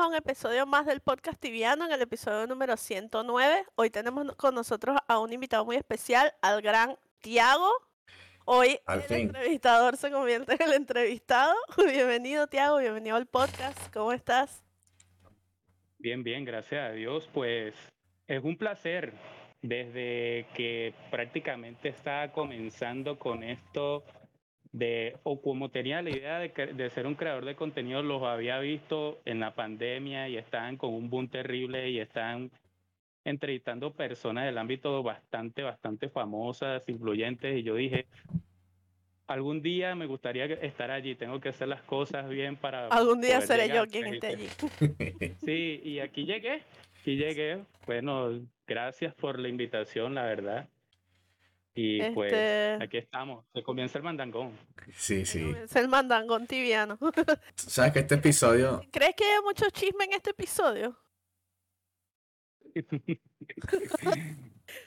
a 0.00 0.06
un 0.08 0.14
episodio 0.14 0.64
más 0.64 0.86
del 0.86 1.00
podcast 1.00 1.38
tibiano, 1.38 1.84
en 1.84 1.92
el 1.92 2.00
episodio 2.00 2.46
número 2.46 2.74
109. 2.78 3.64
Hoy 3.74 3.90
tenemos 3.90 4.34
con 4.36 4.54
nosotros 4.54 4.96
a 5.06 5.18
un 5.18 5.30
invitado 5.30 5.66
muy 5.66 5.76
especial, 5.76 6.32
al 6.40 6.62
gran 6.62 6.96
Tiago. 7.20 7.70
Hoy 8.46 8.78
Al 8.86 9.00
el 9.00 9.04
fin. 9.04 9.16
entrevistador 9.18 9.98
se 9.98 10.10
convierte 10.10 10.54
en 10.54 10.62
el 10.62 10.72
entrevistado. 10.72 11.54
Bienvenido, 11.76 12.46
Tiago, 12.46 12.78
bienvenido 12.78 13.16
al 13.16 13.26
podcast. 13.26 13.92
¿Cómo 13.92 14.12
estás? 14.12 14.64
Bien, 15.98 16.24
bien, 16.24 16.46
gracias 16.46 16.82
a 16.82 16.92
Dios. 16.92 17.28
Pues 17.34 17.74
es 18.26 18.42
un 18.42 18.56
placer 18.56 19.12
desde 19.60 20.46
que 20.54 20.94
prácticamente 21.10 21.90
estaba 21.90 22.32
comenzando 22.32 23.18
con 23.18 23.42
esto 23.42 24.02
de, 24.72 25.16
o 25.24 25.40
como 25.42 25.70
tenía 25.70 26.02
la 26.02 26.10
idea 26.10 26.38
de, 26.38 26.48
de 26.48 26.90
ser 26.90 27.06
un 27.06 27.14
creador 27.14 27.44
de 27.44 27.56
contenido, 27.56 28.02
los 28.02 28.22
había 28.22 28.58
visto 28.60 29.20
en 29.24 29.40
la 29.40 29.54
pandemia 29.54 30.28
y 30.28 30.36
estaban 30.36 30.76
con 30.76 30.94
un 30.94 31.10
boom 31.10 31.28
terrible 31.28 31.90
y 31.90 31.98
están 31.98 32.50
entrevistando 33.24 33.92
personas 33.92 34.46
del 34.46 34.58
ámbito 34.58 35.02
bastante, 35.02 35.62
bastante 35.62 36.08
famosas, 36.08 36.88
influyentes, 36.88 37.58
y 37.58 37.62
yo 37.62 37.74
dije, 37.74 38.06
algún 39.26 39.62
día 39.62 39.94
me 39.94 40.06
gustaría 40.06 40.46
estar 40.46 40.90
allí, 40.90 41.14
tengo 41.14 41.40
que 41.40 41.50
hacer 41.50 41.68
las 41.68 41.82
cosas 41.82 42.28
bien 42.28 42.56
para... 42.56 42.88
Algún 42.88 43.20
día 43.20 43.40
seré 43.40 43.68
llegar, 43.68 43.86
yo 43.86 43.90
quien 43.90 44.14
esté 44.14 44.26
allí. 44.28 44.48
Sí, 45.44 45.80
y 45.84 46.00
aquí 46.00 46.24
llegué, 46.24 46.62
aquí 47.00 47.16
llegué. 47.16 47.64
Bueno, 47.86 48.40
gracias 48.66 49.14
por 49.14 49.38
la 49.38 49.48
invitación, 49.48 50.14
la 50.14 50.24
verdad. 50.24 50.68
Y 51.74 52.02
pues 52.10 52.32
Este- 52.32 52.78
aquí 52.84 52.96
estamos, 52.98 53.44
se 53.54 53.62
comienza 53.62 53.98
el 53.98 54.04
mandangón. 54.04 54.52
Sí, 54.92 55.24
sí. 55.24 55.40
Comienza 55.42 55.80
el 55.80 55.88
mandangón 55.88 56.46
tibiano. 56.46 56.98
Sabes 57.54 57.92
que 57.92 57.98
este 58.00 58.16
episodio, 58.16 58.82
¿Crees 58.90 59.14
que 59.14 59.24
hay 59.24 59.40
mucho 59.44 59.70
chisme 59.70 60.04
en 60.04 60.12
este 60.14 60.30
episodio? 60.30 60.96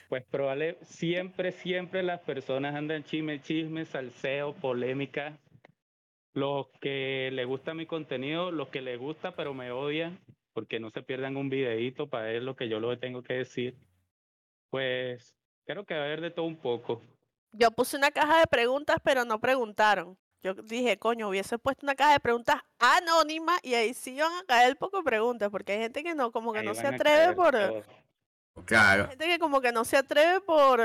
Pues 0.07 0.23
probable, 0.27 0.77
siempre, 0.83 1.51
siempre 1.51 2.03
las 2.03 2.21
personas 2.21 2.73
andan 2.75 3.03
chisme, 3.03 3.41
chisme, 3.41 3.83
salseo, 3.83 4.53
polémica. 4.53 5.37
Los 6.33 6.67
que 6.79 7.29
les 7.33 7.45
gusta 7.45 7.73
mi 7.73 7.85
contenido, 7.85 8.51
los 8.51 8.69
que 8.69 8.81
les 8.81 8.97
gusta 8.97 9.35
pero 9.35 9.53
me 9.53 9.71
odian, 9.71 10.19
porque 10.53 10.79
no 10.79 10.89
se 10.91 11.03
pierdan 11.03 11.35
un 11.35 11.49
videíto 11.49 12.07
para 12.09 12.25
ver 12.25 12.43
lo 12.43 12.55
que 12.55 12.69
yo 12.69 12.79
les 12.79 12.99
tengo 12.99 13.23
que 13.23 13.33
decir. 13.33 13.75
Pues 14.69 15.35
creo 15.66 15.86
que 15.86 15.94
va 15.95 16.02
a 16.02 16.06
haber 16.06 16.22
de 16.22 16.31
todo 16.31 16.45
un 16.45 16.56
poco. 16.58 17.02
Yo 17.52 17.72
puse 17.72 17.97
una 17.97 18.11
caja 18.11 18.39
de 18.39 18.47
preguntas, 18.47 18.97
pero 19.03 19.25
no 19.25 19.39
preguntaron. 19.39 20.17
Yo 20.42 20.53
dije, 20.56 20.97
coño, 20.97 21.30
hubiese 21.30 21.58
puesto 21.58 21.86
una 21.86 21.95
caja 21.95 22.14
de 22.14 22.19
preguntas 22.19 22.58
anónima 22.80 23.58
y 23.61 23.75
ahí 23.75 23.94
sí 23.94 24.16
iban 24.16 24.34
a 24.34 24.44
caer 24.45 24.75
poco 24.78 25.03
preguntas, 25.03 25.50
porque 25.50 25.73
hay 25.73 25.80
gente 25.80 26.03
que 26.03 26.16
no, 26.16 26.31
como 26.31 26.52
que 26.52 26.59
Ahí 26.59 26.66
no 26.66 26.73
se 26.75 26.84
van 26.84 26.95
atreve 26.95 27.34
por... 27.34 27.52
todos. 27.52 27.86
claro, 28.66 29.08
Gente 29.08 29.25
que 29.25 29.39
como 29.39 29.61
que 29.61 29.72
no 29.72 29.86
se 29.86 29.97
atreve 29.97 30.41
por... 30.41 30.81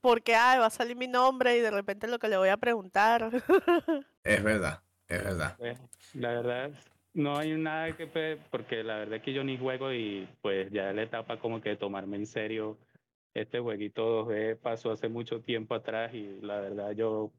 Porque, 0.00 0.34
ay, 0.36 0.58
va 0.60 0.66
a 0.66 0.70
salir 0.70 0.96
mi 0.96 1.08
nombre 1.08 1.56
y 1.56 1.60
de 1.60 1.70
repente 1.70 2.06
lo 2.06 2.18
que 2.18 2.28
le 2.28 2.36
voy 2.36 2.48
a 2.48 2.56
preguntar. 2.56 3.28
es 4.24 4.42
verdad, 4.42 4.80
es 5.08 5.22
verdad. 5.24 5.56
La 6.14 6.28
verdad, 6.30 6.70
no 7.14 7.36
hay 7.38 7.52
nada 7.54 7.96
que 7.96 8.06
pe- 8.06 8.38
porque 8.50 8.84
la 8.84 8.96
verdad 8.98 9.16
es 9.16 9.22
que 9.22 9.32
yo 9.32 9.42
ni 9.42 9.58
juego 9.58 9.92
y 9.92 10.28
pues 10.42 10.70
ya 10.70 10.92
la 10.92 11.02
etapa 11.02 11.38
como 11.40 11.60
que 11.60 11.70
de 11.70 11.76
tomarme 11.76 12.16
en 12.18 12.26
serio 12.26 12.76
este 13.40 13.60
jueguito 13.60 14.24
2D 14.26 14.56
pasó 14.56 14.90
hace 14.92 15.08
mucho 15.08 15.40
tiempo 15.42 15.74
atrás 15.74 16.14
y 16.14 16.40
la 16.42 16.60
verdad 16.60 16.92
yo 16.92 17.32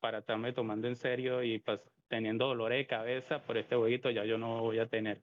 para 0.00 0.18
estarme 0.18 0.52
tomando 0.52 0.88
en 0.88 0.96
serio 0.96 1.42
y 1.42 1.58
pas- 1.60 1.82
teniendo 2.08 2.46
dolores 2.48 2.78
de 2.78 2.86
cabeza 2.86 3.44
por 3.44 3.56
este 3.58 3.76
jueguito 3.76 4.10
ya 4.10 4.24
yo 4.24 4.38
no 4.38 4.60
voy 4.62 4.78
a 4.80 4.88
tener. 4.88 5.22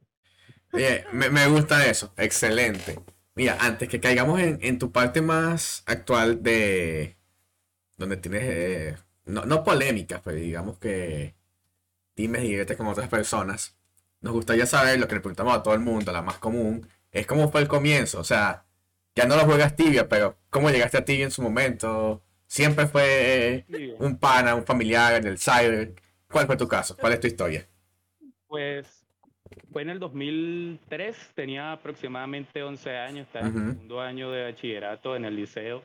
Oye, 0.74 1.06
me, 1.14 1.30
me 1.30 1.48
gusta 1.48 1.86
eso, 1.88 2.14
excelente. 2.18 3.00
Mira, 3.36 3.58
antes 3.60 3.88
que 3.90 4.00
caigamos 4.00 4.40
en, 4.40 4.60
en 4.62 4.80
tu 4.80 4.92
parte 4.92 5.22
más 5.22 5.84
actual 5.86 6.44
de 6.44 7.18
donde 7.98 8.18
tienes, 8.18 8.44
eh, 8.46 8.98
no, 9.26 9.46
no 9.46 9.64
polémicas, 9.66 10.22
pero 10.24 10.38
digamos 10.38 10.80
que 10.80 11.36
dimes 12.18 12.44
y 12.46 12.50
diretes 12.50 12.78
con 12.78 12.88
otras 12.88 13.10
personas, 13.10 13.78
nos 14.22 14.34
gustaría 14.34 14.68
saber 14.68 15.00
lo 15.00 15.08
que 15.10 15.16
le 15.16 15.22
preguntamos 15.22 15.56
a 15.56 15.64
todo 15.64 15.76
el 15.76 15.82
mundo, 15.82 16.14
la 16.14 16.24
más 16.24 16.40
común, 16.40 16.90
es 17.12 17.28
cómo 17.28 17.52
fue 17.52 17.62
el 17.62 17.70
comienzo, 17.70 18.22
o 18.22 18.26
sea, 18.26 18.67
ya 19.18 19.26
no 19.26 19.36
lo 19.36 19.46
juegas 19.46 19.76
tibia, 19.76 20.08
pero 20.08 20.38
cómo 20.50 20.70
llegaste 20.70 20.98
a 20.98 21.06
tibia 21.06 21.26
en 21.26 21.32
su 21.32 21.42
momento, 21.42 22.24
siempre 22.48 22.88
fue 22.88 23.66
Y, 23.68 23.92
un 24.00 24.18
pana, 24.20 24.56
un 24.56 24.66
familiar 24.66 25.22
del 25.24 25.40
cyber, 25.40 25.96
¿cuál 26.30 26.46
fue 26.48 26.58
tu 26.58 26.68
caso? 26.68 26.96
¿Cuál 26.98 27.14
es 27.14 27.20
tu 27.20 27.28
historia? 27.28 27.68
Pues 28.48 29.06
fue 29.72 29.82
en 29.82 29.90
el 29.90 30.00
2003, 30.00 31.32
tenía 31.36 31.72
aproximadamente 31.74 32.64
11 32.64 32.98
años, 32.98 33.28
estaba 33.28 33.48
en 33.48 33.56
Ujú. 33.56 33.60
el 33.60 33.66
segundo 33.74 34.02
año 34.02 34.32
de 34.32 34.44
bachillerato 34.44 35.16
en 35.16 35.26
el 35.26 35.36
liceo. 35.36 35.84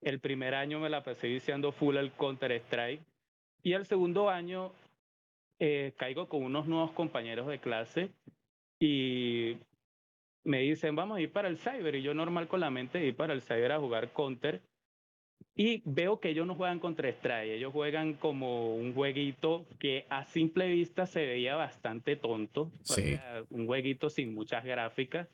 El 0.00 0.20
primer 0.20 0.54
año 0.54 0.80
me 0.80 0.90
la 0.90 1.02
pasé 1.02 1.28
viciando 1.28 1.72
full 1.72 1.96
al 1.96 2.12
Counter-Strike. 2.12 3.02
Y 3.62 3.72
el 3.72 3.86
segundo 3.86 4.28
año 4.28 4.72
eh, 5.58 5.94
caigo 5.96 6.28
con 6.28 6.42
unos 6.44 6.66
nuevos 6.66 6.92
compañeros 6.92 7.46
de 7.46 7.58
clase 7.58 8.10
y 8.78 9.56
me 10.44 10.60
dicen, 10.60 10.94
vamos 10.94 11.18
a 11.18 11.20
ir 11.20 11.32
para 11.32 11.48
el 11.48 11.58
cyber. 11.58 11.94
Y 11.96 12.02
yo 12.02 12.14
normal 12.14 12.48
con 12.48 12.60
la 12.60 12.70
mente 12.70 12.98
de 12.98 13.06
ir 13.08 13.16
para 13.16 13.32
el 13.32 13.42
cyber 13.42 13.72
a 13.72 13.78
jugar 13.80 14.10
Counter. 14.12 14.60
Y 15.56 15.82
veo 15.84 16.18
que 16.18 16.30
ellos 16.30 16.46
no 16.48 16.54
juegan 16.56 16.80
contra 16.80 17.08
Strike, 17.08 17.52
ellos 17.52 17.72
juegan 17.72 18.14
como 18.14 18.74
un 18.74 18.92
jueguito 18.92 19.66
que 19.78 20.04
a 20.10 20.24
simple 20.24 20.68
vista 20.68 21.06
se 21.06 21.24
veía 21.24 21.54
bastante 21.54 22.16
tonto. 22.16 22.70
Sí. 22.82 23.16
un 23.50 23.66
jueguito 23.66 24.10
sin 24.10 24.34
muchas 24.34 24.64
gráficas. 24.64 25.28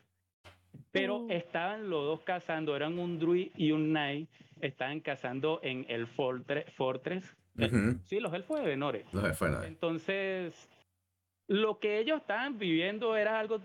Pero 0.92 1.20
Mm. 1.20 1.30
estaban 1.32 1.88
los 1.88 2.04
dos 2.04 2.20
cazando, 2.20 2.76
eran 2.76 2.98
un 2.98 3.18
Druid 3.18 3.50
y 3.56 3.72
un 3.72 3.90
Knight, 3.90 4.28
estaban 4.60 5.00
cazando 5.00 5.58
en 5.62 5.86
el 5.88 6.06
Fortre- 6.06 6.70
Fortress. 6.72 7.36
Ujú. 7.58 7.98
Sí, 8.04 8.20
los 8.20 8.32
elfos 8.34 8.60
de 8.60 8.66
Venore. 8.66 9.04
No 9.12 9.22
se 9.22 9.32
fue 9.34 9.50
nada. 9.50 9.66
Entonces, 9.66 10.68
lo 11.48 11.78
que 11.78 11.98
ellos 11.98 12.20
estaban 12.20 12.58
viviendo 12.58 13.16
era 13.16 13.38
algo 13.40 13.60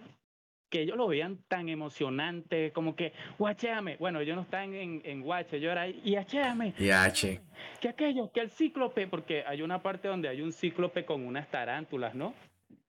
que 0.70 0.82
ellos 0.82 0.98
lo 0.98 1.08
veían 1.08 1.40
tan 1.48 1.70
emocionante, 1.70 2.72
como 2.72 2.96
que, 2.96 3.14
guachéame. 3.38 3.98
Bueno, 3.98 4.20
ellos 4.20 4.36
no 4.36 4.42
están 4.44 4.74
en, 4.74 5.02
en 5.06 5.22
guache, 5.22 5.60
yo 5.60 5.72
era, 5.72 5.88
y 5.88 6.16
achéame. 6.16 6.74
Y 6.78 6.90
H. 6.90 7.42
Que 7.80 7.90
aquello, 7.90 8.32
que 8.32 8.42
el 8.42 8.50
cíclope, 8.50 9.08
porque 9.08 9.44
hay 9.46 9.62
una 9.62 9.82
parte 9.82 10.08
donde 10.08 10.28
hay 10.28 10.42
un 10.42 10.52
cíclope 10.52 11.06
con 11.06 11.26
unas 11.26 11.50
tarántulas, 11.50 12.16
¿no? 12.16 12.34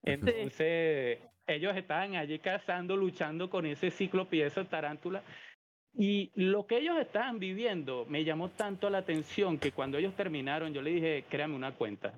Entonces, 0.03 1.19
ellos 1.47 1.77
estaban 1.77 2.17
allí 2.17 2.39
cazando, 2.39 2.97
luchando 2.97 3.51
con 3.51 3.67
ese 3.67 3.91
cíclope 3.91 4.37
y 4.37 4.43
esa 4.43 4.65
tarántula. 4.65 5.23
Y 5.99 6.31
lo 6.35 6.67
que 6.67 6.79
ellos 6.79 6.99
estaban 6.99 7.39
viviendo 7.39 8.05
me 8.07 8.25
llamó 8.25 8.51
tanto 8.51 8.91
la 8.91 8.99
atención 8.99 9.59
que 9.59 9.73
cuando 9.73 9.97
ellos 9.99 10.15
terminaron, 10.15 10.75
yo 10.75 10.83
le 10.83 10.91
dije, 10.91 11.25
créame 11.29 11.55
una 11.55 11.73
cuenta. 11.73 12.13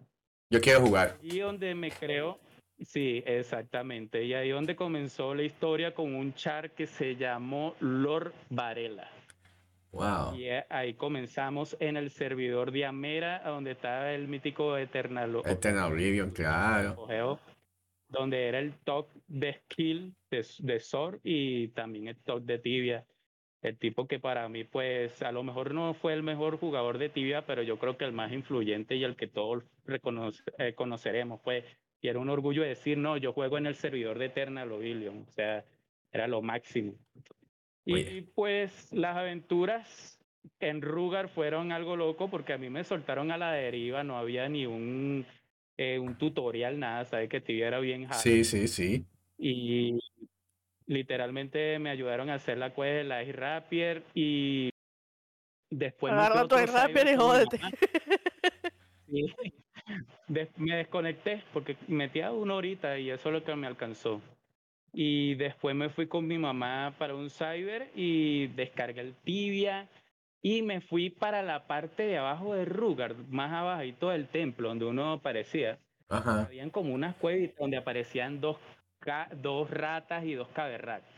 Yo 0.50 0.60
quiero 0.60 0.80
jugar. 0.80 1.16
Y 1.22 1.38
donde 1.38 1.75
me 1.75 1.90
creo, 1.90 2.40
sí, 2.80 3.22
exactamente. 3.26 4.25
Y 4.25 4.34
ahí 4.34 4.50
donde 4.50 4.76
comenzó 4.76 5.34
la 5.34 5.42
historia 5.42 5.94
con 5.94 6.14
un 6.14 6.34
char 6.34 6.70
que 6.72 6.86
se 6.86 7.16
llamó 7.16 7.75
Lord 7.80 8.32
Varela. 8.50 9.10
Wow. 9.90 10.36
Y 10.36 10.44
eh, 10.44 10.66
ahí 10.69 10.94
comenzamos 10.94 11.76
en 11.80 11.96
el 11.96 12.10
servidor 12.10 12.72
de 12.72 12.84
Amera, 12.84 13.42
donde 13.44 13.70
estaba 13.70 14.12
el 14.12 14.28
mítico 14.28 14.76
Eternal 14.76 15.42
Eternal 15.46 15.92
Oblivion, 15.92 16.30
claro. 16.30 17.40
Donde 18.08 18.48
era 18.48 18.58
el 18.58 18.72
top 18.84 19.08
de 19.26 19.54
skill 19.54 20.14
de, 20.31 20.46
de 20.60 20.81
Sword 20.81 21.20
y 21.24 21.69
también 21.69 22.08
el 22.08 22.16
top 22.16 22.42
de 22.42 22.58
Tibia. 22.58 23.04
El 23.60 23.76
tipo 23.76 24.06
que 24.06 24.20
para 24.20 24.48
mí, 24.48 24.64
pues, 24.64 25.20
a 25.20 25.32
lo 25.32 25.42
mejor 25.42 25.74
no 25.74 25.92
fue 25.94 26.14
el 26.14 26.22
mejor 26.22 26.58
jugador 26.58 26.96
de 26.98 27.08
Tibia, 27.08 27.44
pero 27.44 27.62
yo 27.62 27.78
creo 27.78 27.96
que 27.98 28.04
el 28.04 28.12
más 28.12 28.32
influyente 28.32 28.94
y 28.94 29.04
el 29.04 29.16
que 29.16 29.26
todos 29.26 29.64
reconoce- 29.84 30.44
eh, 30.58 30.74
conoceremos, 30.74 31.40
pues, 31.42 31.64
y 32.00 32.08
era 32.08 32.18
un 32.18 32.30
orgullo 32.30 32.62
decir, 32.62 32.98
no, 32.98 33.16
yo 33.16 33.32
juego 33.32 33.58
en 33.58 33.66
el 33.66 33.74
servidor 33.74 34.18
de 34.18 34.26
Eternal 34.26 34.70
Oblivion, 34.70 35.24
o 35.26 35.30
sea, 35.32 35.64
era 36.12 36.28
lo 36.28 36.42
máximo. 36.42 36.94
Y 37.84 38.20
pues 38.20 38.92
las 38.92 39.16
aventuras 39.16 40.20
en 40.60 40.82
Rugar 40.82 41.28
fueron 41.28 41.72
algo 41.72 41.96
loco 41.96 42.28
porque 42.28 42.52
a 42.52 42.58
mí 42.58 42.68
me 42.68 42.84
soltaron 42.84 43.30
a 43.30 43.38
la 43.38 43.52
deriva, 43.52 44.04
no 44.04 44.18
había 44.18 44.48
ni 44.48 44.66
un, 44.66 45.24
eh, 45.76 45.98
un 45.98 46.16
tutorial, 46.18 46.78
nada, 46.78 47.04
sabes 47.04 47.28
que 47.28 47.40
Tibia 47.40 47.68
era 47.68 47.80
bien 47.80 48.04
hard. 48.04 48.18
Sí, 48.18 48.44
sí, 48.44 48.68
sí. 48.68 49.06
Y 49.38 49.98
literalmente 50.86 51.78
me 51.78 51.90
ayudaron 51.90 52.30
a 52.30 52.34
hacer 52.34 52.58
la 52.58 52.74
quest 52.74 52.96
de 52.96 53.04
la 53.04 53.22
Rapier 53.24 54.02
y 54.14 54.70
después 55.70 56.12
Agarra 56.12 56.46
tu 56.46 56.56
Rapier 56.56 57.08
y 57.08 57.16
jódete. 57.16 57.60
Sí. 59.10 59.24
Me 60.29 60.76
desconecté 60.76 61.43
porque 61.52 61.76
metía 61.88 62.32
una 62.32 62.55
horita 62.55 62.99
y 62.99 63.11
eso 63.11 63.29
es 63.29 63.32
lo 63.32 63.44
que 63.44 63.55
me 63.56 63.67
alcanzó. 63.67 64.20
Y 64.93 65.35
después 65.35 65.75
me 65.76 65.90
fui 65.90 66.06
con 66.06 66.26
mi 66.26 66.38
mamá 66.38 66.94
para 66.99 67.14
un 67.14 67.31
cyber 67.31 67.90
y 67.94 68.49
descargué 68.49 69.00
el 69.00 69.14
tibia 69.14 69.88
y 70.40 70.62
me 70.62 70.81
fui 70.81 71.11
para 71.11 71.43
la 71.43 71.67
parte 71.67 72.05
de 72.05 72.19
abajo 72.19 72.55
de 72.55 72.64
Rugar, 72.64 73.17
más 73.29 73.52
abajito 73.52 74.11
del 74.11 74.29
templo, 74.29 74.69
donde 74.69 74.85
uno 74.85 75.12
aparecía. 75.12 75.79
Ajá. 76.08 76.44
Habían 76.44 76.70
como 76.70 76.94
unas 76.94 77.17
cuevitas 77.17 77.58
donde 77.58 77.76
aparecían 77.76 78.41
dos 78.41 78.56
dos 79.37 79.70
ratas 79.70 80.25
y 80.25 80.34
dos 80.34 80.49
caberrats. 80.49 81.08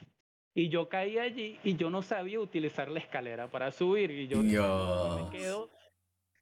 Y 0.54 0.68
yo 0.68 0.88
caí 0.88 1.18
allí 1.18 1.58
y 1.62 1.76
yo 1.76 1.90
no 1.90 2.02
sabía 2.02 2.40
utilizar 2.40 2.90
la 2.90 2.98
escalera 3.00 3.48
para 3.48 3.70
subir. 3.70 4.10
Y 4.10 4.28
yo 4.28 4.38
yo 4.38 4.42
Dios. 4.42 5.32
me 5.32 5.38
quedo 5.38 5.70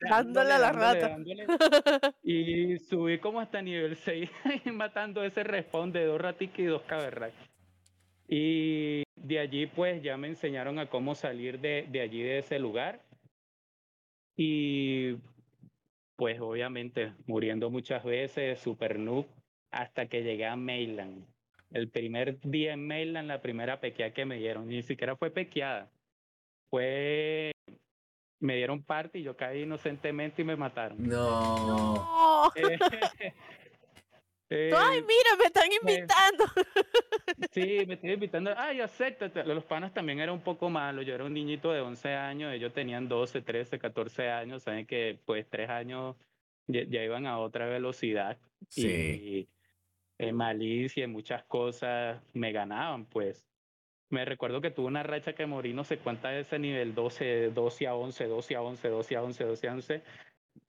Dándole 0.00 0.52
a 0.52 0.58
la 0.58 0.72
rata. 0.72 1.08
dándole. 1.08 1.46
Y 2.22 2.78
subí 2.78 3.18
como 3.18 3.40
hasta 3.40 3.62
nivel 3.62 3.96
6 3.96 4.30
matando 4.72 5.24
ese 5.24 5.42
respawn 5.44 5.92
de 5.92 6.04
dos 6.04 6.20
raticas 6.20 6.58
y 6.58 6.64
dos 6.64 6.82
caberrats. 6.82 7.36
Y 8.28 9.02
de 9.16 9.38
allí 9.38 9.66
pues 9.66 10.02
ya 10.02 10.16
me 10.16 10.28
enseñaron 10.28 10.78
a 10.78 10.88
cómo 10.88 11.14
salir 11.14 11.60
de, 11.60 11.86
de 11.90 12.00
allí 12.00 12.22
de 12.22 12.38
ese 12.38 12.58
lugar. 12.58 13.02
Y 14.36 15.16
pues 16.16 16.40
obviamente 16.40 17.12
muriendo 17.26 17.70
muchas 17.70 18.04
veces, 18.04 18.58
super 18.58 18.98
noob, 18.98 19.26
hasta 19.70 20.08
que 20.08 20.22
llegué 20.22 20.46
a 20.46 20.56
Mainland. 20.56 21.24
El 21.70 21.90
primer 21.90 22.40
día 22.40 22.72
en 22.72 22.86
Mainland, 22.86 23.28
la 23.28 23.40
primera 23.40 23.80
pequeada 23.80 24.12
que 24.12 24.24
me 24.24 24.36
dieron, 24.36 24.68
ni 24.68 24.82
siquiera 24.82 25.16
fue 25.16 25.30
pequeada. 25.30 25.90
Fue, 26.70 27.52
me 28.40 28.56
dieron 28.56 28.82
parte 28.82 29.18
y 29.18 29.22
yo 29.22 29.36
caí 29.36 29.62
inocentemente 29.62 30.42
y 30.42 30.44
me 30.44 30.56
mataron. 30.56 31.02
No. 31.06 31.66
No. 31.66 32.52
Eh, 34.50 34.72
Ay, 34.74 35.00
eh, 35.00 35.04
mira, 35.06 35.36
me 35.38 35.44
están 35.44 35.70
invitando. 35.70 36.44
Sí, 37.52 37.84
me 37.86 37.94
estoy 37.94 38.12
invitando. 38.12 38.54
Ay, 38.56 38.80
acéptate. 38.80 39.44
Los 39.44 39.64
panas 39.64 39.92
también 39.92 40.20
eran 40.20 40.34
un 40.34 40.40
poco 40.40 40.70
malos. 40.70 41.04
Yo 41.04 41.14
era 41.14 41.24
un 41.24 41.34
niñito 41.34 41.70
de 41.70 41.80
11 41.82 42.14
años, 42.14 42.54
ellos 42.54 42.72
tenían 42.72 43.08
12, 43.08 43.42
13, 43.42 43.78
14 43.78 44.30
años. 44.30 44.62
Saben 44.62 44.86
que 44.86 45.20
pues 45.26 45.46
tres 45.48 45.68
años 45.68 46.16
ya, 46.66 46.82
ya 46.84 47.04
iban 47.04 47.26
a 47.26 47.38
otra 47.38 47.66
velocidad. 47.66 48.38
Sí. 48.68 48.86
Y 48.86 49.48
en 50.18 50.34
malicia, 50.34 51.04
en 51.04 51.12
muchas 51.12 51.44
cosas, 51.44 52.20
me 52.32 52.50
ganaban, 52.50 53.04
pues. 53.04 53.47
Me 54.10 54.24
recuerdo 54.24 54.60
que 54.60 54.70
tuve 54.70 54.86
una 54.86 55.02
racha 55.02 55.34
que 55.34 55.46
morí 55.46 55.72
no 55.74 55.84
sé 55.84 55.98
cuántas 55.98 56.32
de 56.32 56.40
ese 56.40 56.58
nivel 56.58 56.94
12, 56.94 57.50
12 57.50 57.86
a 57.86 57.94
11, 57.94 58.26
12 58.26 58.56
a 58.56 58.62
11, 58.62 58.88
12 58.88 59.16
a 59.16 59.22
11, 59.22 59.44
12 59.44 59.68
a 59.68 59.72
11 59.72 60.02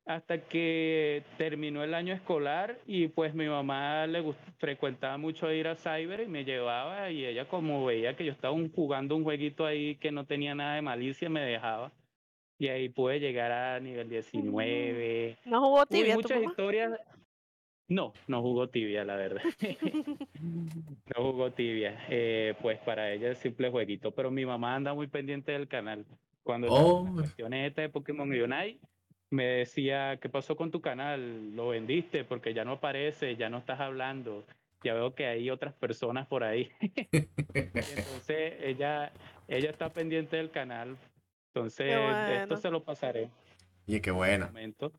hasta 0.06 0.42
que 0.42 1.24
terminó 1.38 1.84
el 1.84 1.94
año 1.94 2.14
escolar 2.14 2.80
y 2.86 3.08
pues 3.08 3.34
mi 3.34 3.48
mamá 3.48 4.08
le 4.08 4.24
frecuentaba 4.58 5.18
mucho 5.18 5.52
ir 5.52 5.68
a 5.68 5.76
cyber 5.76 6.22
y 6.22 6.28
me 6.28 6.44
llevaba 6.46 7.12
y 7.12 7.26
ella 7.26 7.48
como 7.48 7.86
veía 7.86 8.16
que 8.16 8.26
yo 8.26 8.32
estaba 8.32 8.54
un- 8.54 8.72
jugando 8.72 9.16
un 9.16 9.24
jueguito 9.24 9.66
ahí 9.66 9.96
que 9.96 10.12
no 10.12 10.26
tenía 10.26 10.54
nada 10.56 10.76
de 10.76 10.82
malicia 10.82 11.30
me 11.30 11.42
dejaba 11.42 11.92
y 12.58 12.68
ahí 12.68 12.90
pude 12.90 13.20
llegar 13.20 13.52
a 13.52 13.80
nivel 13.80 14.10
19. 14.10 15.38
No 15.46 15.62
jugó 15.62 15.80
Uy, 15.82 15.88
tibia 15.90 16.16
tu 16.16 16.22
muchas 16.22 16.44
historias. 16.44 16.92
No, 17.90 18.14
no 18.28 18.42
jugó 18.42 18.70
tibia, 18.70 19.04
la 19.04 19.16
verdad. 19.16 19.42
no 20.40 21.16
jugó 21.16 21.52
tibia. 21.54 22.06
Eh, 22.10 22.56
pues 22.62 22.80
para 22.80 23.12
ella 23.12 23.32
es 23.32 23.40
simple 23.40 23.70
jueguito, 23.70 24.14
pero 24.14 24.32
mi 24.32 24.46
mamá 24.46 24.76
anda 24.76 24.94
muy 24.94 25.08
pendiente 25.08 25.52
del 25.52 25.68
canal. 25.68 26.06
Cuando 26.44 26.68
Oh. 26.70 27.04
las 27.06 27.14
cuestiones 27.14 27.68
estas 27.68 27.84
de 27.84 27.90
Pokémon 27.90 28.30
Unite, 28.30 28.80
me 29.32 29.46
decía, 29.46 30.18
¿qué 30.22 30.30
pasó 30.30 30.56
con 30.56 30.72
tu 30.72 30.82
canal? 30.82 31.56
¿Lo 31.56 31.70
vendiste? 31.70 32.24
Porque 32.24 32.54
ya 32.54 32.64
no 32.64 32.74
aparece, 32.74 33.36
ya 33.36 33.50
no 33.50 33.58
estás 33.60 33.80
hablando. 33.80 34.46
Ya 34.84 34.94
veo 34.94 35.14
que 35.14 35.26
hay 35.26 35.50
otras 35.50 35.74
personas 35.74 36.28
por 36.28 36.44
ahí. 36.44 36.70
Entonces, 37.54 38.54
ella, 38.62 39.12
ella 39.48 39.70
está 39.70 39.92
pendiente 39.92 40.38
del 40.38 40.52
canal. 40.52 40.98
Entonces, 41.54 41.92
esto 42.42 42.56
se 42.58 42.70
lo 42.70 42.84
pasaré 42.84 43.30
Y 43.88 44.00
qué 44.00 44.12
en 44.12 44.16
bueno, 44.16 44.46
momento. 44.48 44.94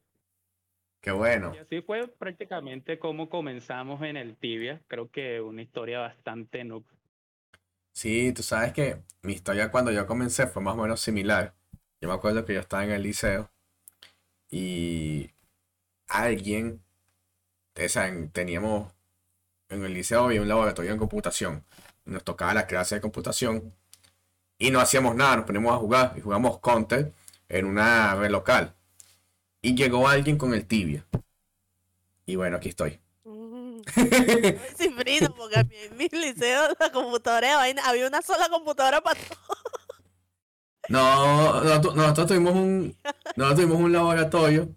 Qué 1.00 1.10
bueno. 1.12 1.52
Y 1.52 1.58
así 1.58 1.82
fue 1.82 2.08
prácticamente 2.08 2.98
como 2.98 3.28
comenzamos 3.28 4.00
en 4.02 4.16
el 4.16 4.36
Tibia. 4.36 4.82
Creo 4.88 5.10
que 5.10 5.40
una 5.40 5.62
historia 5.62 5.98
bastante 6.00 6.64
noob. 6.64 6.84
Sí, 7.92 8.32
tú 8.32 8.42
sabes 8.42 8.72
que 8.72 9.02
mi 9.22 9.32
historia 9.34 9.70
cuando 9.70 9.92
yo 9.92 10.06
comencé 10.06 10.46
fue 10.46 10.62
más 10.62 10.74
o 10.74 10.82
menos 10.82 11.00
similar. 11.00 11.54
Yo 12.00 12.08
me 12.08 12.14
acuerdo 12.14 12.44
que 12.44 12.54
yo 12.54 12.60
estaba 12.60 12.84
en 12.84 12.90
el 12.92 13.02
liceo 13.02 13.50
y 14.50 15.30
alguien, 16.08 16.82
o 17.76 17.88
sea, 17.90 18.08
en- 18.08 18.30
teníamos 18.30 18.92
en 19.70 19.84
el 19.84 19.94
liceo 19.94 20.24
había 20.24 20.42
un 20.42 20.48
laboratorio 20.48 20.92
en 20.92 20.98
computación. 20.98 21.64
Nos 22.06 22.24
tocaba 22.24 22.54
la 22.54 22.66
clase 22.68 22.96
de 22.96 23.00
computación 23.02 23.74
y 24.58 24.70
no 24.72 24.80
hacíamos 24.80 25.16
nada, 25.16 25.36
nos 25.38 25.46
poníamos 25.46 25.74
a 25.74 25.78
jugar 25.78 26.14
y 26.16 26.22
jugamos 26.22 26.60
Counter 26.60 27.12
en 27.48 27.66
una 27.66 28.14
red 28.16 28.30
local. 28.30 28.76
Y 29.62 29.74
llegó 29.74 30.08
alguien 30.08 30.38
con 30.38 30.54
el 30.54 30.66
tibia. 30.66 31.06
Y 32.26 32.36
bueno, 32.36 32.56
aquí 32.56 32.70
estoy. 32.70 33.00
Mm. 33.24 33.80
Cifrino, 34.76 35.34
porque 35.34 35.58
a 35.58 35.64
mí 35.64 35.74
en 35.76 35.96
mi 35.96 36.08
liceo 36.08 36.62
la 36.78 36.92
computadora 36.92 37.56
vaina, 37.56 37.82
había 37.84 38.06
una 38.06 38.22
sola 38.22 38.48
computadora 38.48 39.00
para 39.00 39.20
todo. 39.20 39.38
No, 40.88 41.62
nosotros, 41.62 41.94
nosotros 41.94 42.26
tuvimos 42.26 42.54
un, 42.54 42.96
nosotros 43.36 43.60
tuvimos 43.60 43.80
un 43.80 43.92
laboratorio 43.92 44.74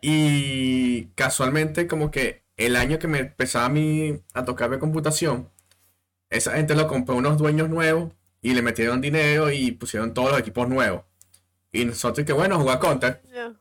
y 0.00 1.06
casualmente 1.14 1.86
como 1.86 2.10
que 2.10 2.44
el 2.56 2.76
año 2.76 2.98
que 2.98 3.08
me 3.08 3.18
empezaba 3.18 3.66
a 3.66 3.68
mí 3.68 4.20
a 4.34 4.44
tocar 4.44 4.70
de 4.70 4.78
computación, 4.78 5.50
esa 6.30 6.52
gente 6.52 6.74
lo 6.74 6.86
compró 6.86 7.16
unos 7.16 7.38
dueños 7.38 7.68
nuevos 7.68 8.12
y 8.40 8.54
le 8.54 8.62
metieron 8.62 9.00
dinero 9.00 9.50
y 9.50 9.72
pusieron 9.72 10.14
todos 10.14 10.30
los 10.30 10.40
equipos 10.40 10.68
nuevos. 10.68 11.02
Y 11.72 11.84
nosotros 11.86 12.26
que 12.26 12.32
bueno, 12.32 12.58
jugar 12.60 12.80
Counter, 12.80 13.22
Ya. 13.32 13.52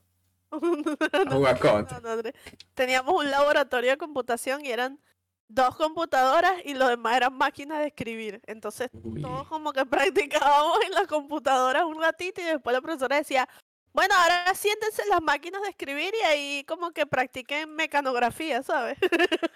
Teníamos 2.74 3.16
un 3.24 3.30
laboratorio 3.32 3.92
de 3.92 3.98
computación 3.98 4.66
y 4.66 4.72
eran 4.72 5.00
dos 5.48 5.76
computadoras 5.76 6.54
y 6.64 6.74
lo 6.74 6.88
demás 6.88 7.18
eran 7.18 7.34
máquinas 7.38 7.80
de 7.80 7.88
escribir. 7.88 8.42
Entonces 8.48 8.90
Uy. 8.94 9.22
todos 9.22 9.48
como 9.48 9.74
que 9.74 9.86
practicábamos 9.88 10.78
en 10.86 10.92
las 10.94 11.08
computadoras 11.08 11.84
un 11.84 12.02
ratito 12.02 12.42
y 12.42 12.46
después 12.46 12.74
la 12.74 12.82
profesora 12.82 13.18
decía, 13.18 13.48
bueno, 13.94 14.14
ahora 14.16 14.54
siéntense 14.56 15.02
en 15.04 15.10
las 15.10 15.22
máquinas 15.22 15.62
de 15.64 15.70
escribir 15.70 16.14
y 16.22 16.26
ahí 16.26 16.64
como 16.68 16.92
que 16.92 17.06
practiquen 17.06 17.76
mecanografía, 17.76 18.64
¿sabes? 18.64 18.98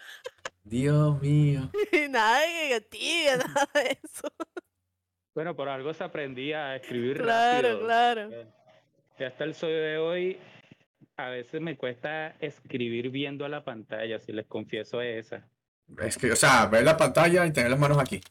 Dios 0.63 1.21
mío. 1.21 1.69
y 1.91 2.09
nada 2.09 2.39
de 2.41 2.81
tibia, 2.81 3.37
nada 3.37 3.69
de 3.75 3.99
eso. 4.03 4.27
Bueno, 5.33 5.55
por 5.55 5.69
algo 5.69 5.93
se 5.93 6.03
aprendía 6.03 6.65
a 6.67 6.75
escribir 6.77 7.21
Claro, 7.21 7.67
rápido. 7.69 7.85
claro. 7.85 8.29
Y 9.19 9.23
hasta 9.23 9.43
el 9.45 9.53
sol 9.53 9.69
de 9.69 9.97
hoy, 9.97 10.39
a 11.17 11.29
veces 11.29 11.61
me 11.61 11.77
cuesta 11.77 12.35
escribir 12.39 13.09
viendo 13.09 13.45
a 13.45 13.49
la 13.49 13.63
pantalla, 13.63 14.19
si 14.19 14.31
les 14.31 14.45
confieso 14.45 15.01
esa. 15.01 15.47
Es 16.01 16.17
que, 16.17 16.31
o 16.31 16.35
sea, 16.35 16.65
ver 16.65 16.83
la 16.83 16.97
pantalla 16.97 17.45
y 17.45 17.53
tener 17.53 17.69
las 17.69 17.79
manos 17.79 17.97
aquí. 17.97 18.21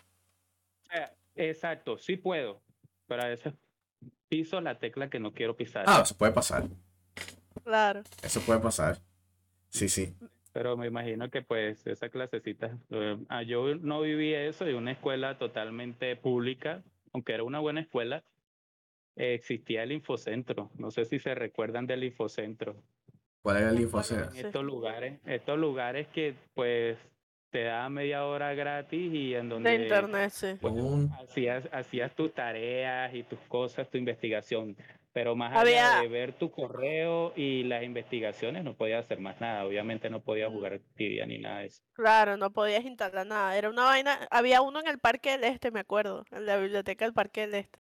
Eh, 0.92 1.08
Exacto, 1.36 1.98
sí 1.98 2.16
puedo, 2.16 2.62
pero 3.06 3.22
a 3.22 3.28
veces 3.28 3.54
piso 4.28 4.60
la 4.60 4.78
tecla 4.78 5.10
que 5.10 5.18
no 5.18 5.32
quiero 5.32 5.56
pisar. 5.56 5.84
Ah, 5.86 6.02
eso 6.04 6.16
puede 6.16 6.32
pasar. 6.32 6.64
Claro. 7.64 8.02
Eso 8.22 8.40
puede 8.40 8.60
pasar. 8.60 8.98
Sí, 9.68 9.88
sí. 9.88 10.14
Pero 10.52 10.76
me 10.76 10.86
imagino 10.86 11.30
que 11.30 11.42
pues 11.42 11.84
esa 11.86 12.08
clasecita, 12.08 12.78
eh, 12.90 13.18
ah, 13.28 13.42
yo 13.42 13.74
no 13.74 14.00
viví 14.00 14.32
eso 14.32 14.66
en 14.66 14.76
una 14.76 14.92
escuela 14.92 15.38
totalmente 15.38 16.14
pública, 16.14 16.82
aunque 17.12 17.32
era 17.32 17.42
una 17.42 17.58
buena 17.58 17.80
escuela, 17.80 18.22
eh, 19.16 19.34
existía 19.34 19.82
el 19.82 19.92
infocentro. 19.92 20.70
No 20.78 20.90
sé 20.90 21.04
si 21.04 21.18
se 21.18 21.34
recuerdan 21.34 21.86
del 21.86 22.04
infocentro. 22.04 22.76
¿Cuál 23.42 23.58
era 23.58 23.68
el 23.70 23.76
Me 23.76 23.82
info? 23.82 23.98
acuerdo. 23.98 24.30
En 24.34 24.46
estos 24.46 24.64
lugares, 24.64 25.20
estos 25.26 25.58
lugares 25.58 26.08
que 26.08 26.34
pues 26.54 26.96
te 27.50 27.62
daban 27.64 27.92
media 27.92 28.24
hora 28.26 28.52
gratis 28.54 29.12
y 29.14 29.34
en 29.34 29.48
donde 29.48 29.70
De 29.70 29.82
internet, 29.84 30.30
sí. 30.30 30.54
pues, 30.60 30.74
Un- 30.74 31.12
hacías, 31.22 31.68
hacías 31.72 32.12
tus 32.16 32.32
tareas 32.34 33.14
y 33.14 33.22
tus 33.22 33.38
cosas, 33.48 33.88
tu 33.90 33.98
investigación. 33.98 34.76
Pero 35.12 35.36
más 35.36 35.54
Había- 35.56 35.92
allá 35.92 36.02
de 36.02 36.08
ver 36.08 36.32
tu 36.32 36.50
correo 36.50 37.32
y 37.36 37.62
las 37.62 37.84
investigaciones, 37.84 38.64
no 38.64 38.74
podías 38.74 39.04
hacer 39.04 39.20
más 39.20 39.40
nada. 39.40 39.64
Obviamente 39.64 40.10
no 40.10 40.20
podías 40.24 40.50
jugar 40.50 40.80
tibia 40.96 41.24
ni 41.26 41.38
nada 41.38 41.60
de 41.60 41.66
eso. 41.66 41.84
Claro, 41.92 42.36
no 42.36 42.50
podías 42.50 42.84
instalar 42.84 43.24
nada. 43.24 43.56
Era 43.56 43.70
una 43.70 43.84
vaina. 43.84 44.26
Había 44.32 44.60
uno 44.60 44.80
en 44.80 44.88
el 44.88 44.98
Parque 44.98 45.30
del 45.38 45.44
Este, 45.44 45.70
me 45.70 45.78
acuerdo. 45.78 46.24
En 46.32 46.46
la 46.46 46.56
biblioteca 46.56 47.04
del 47.04 47.14
Parque 47.14 47.42
del 47.42 47.54
Este. 47.54 47.78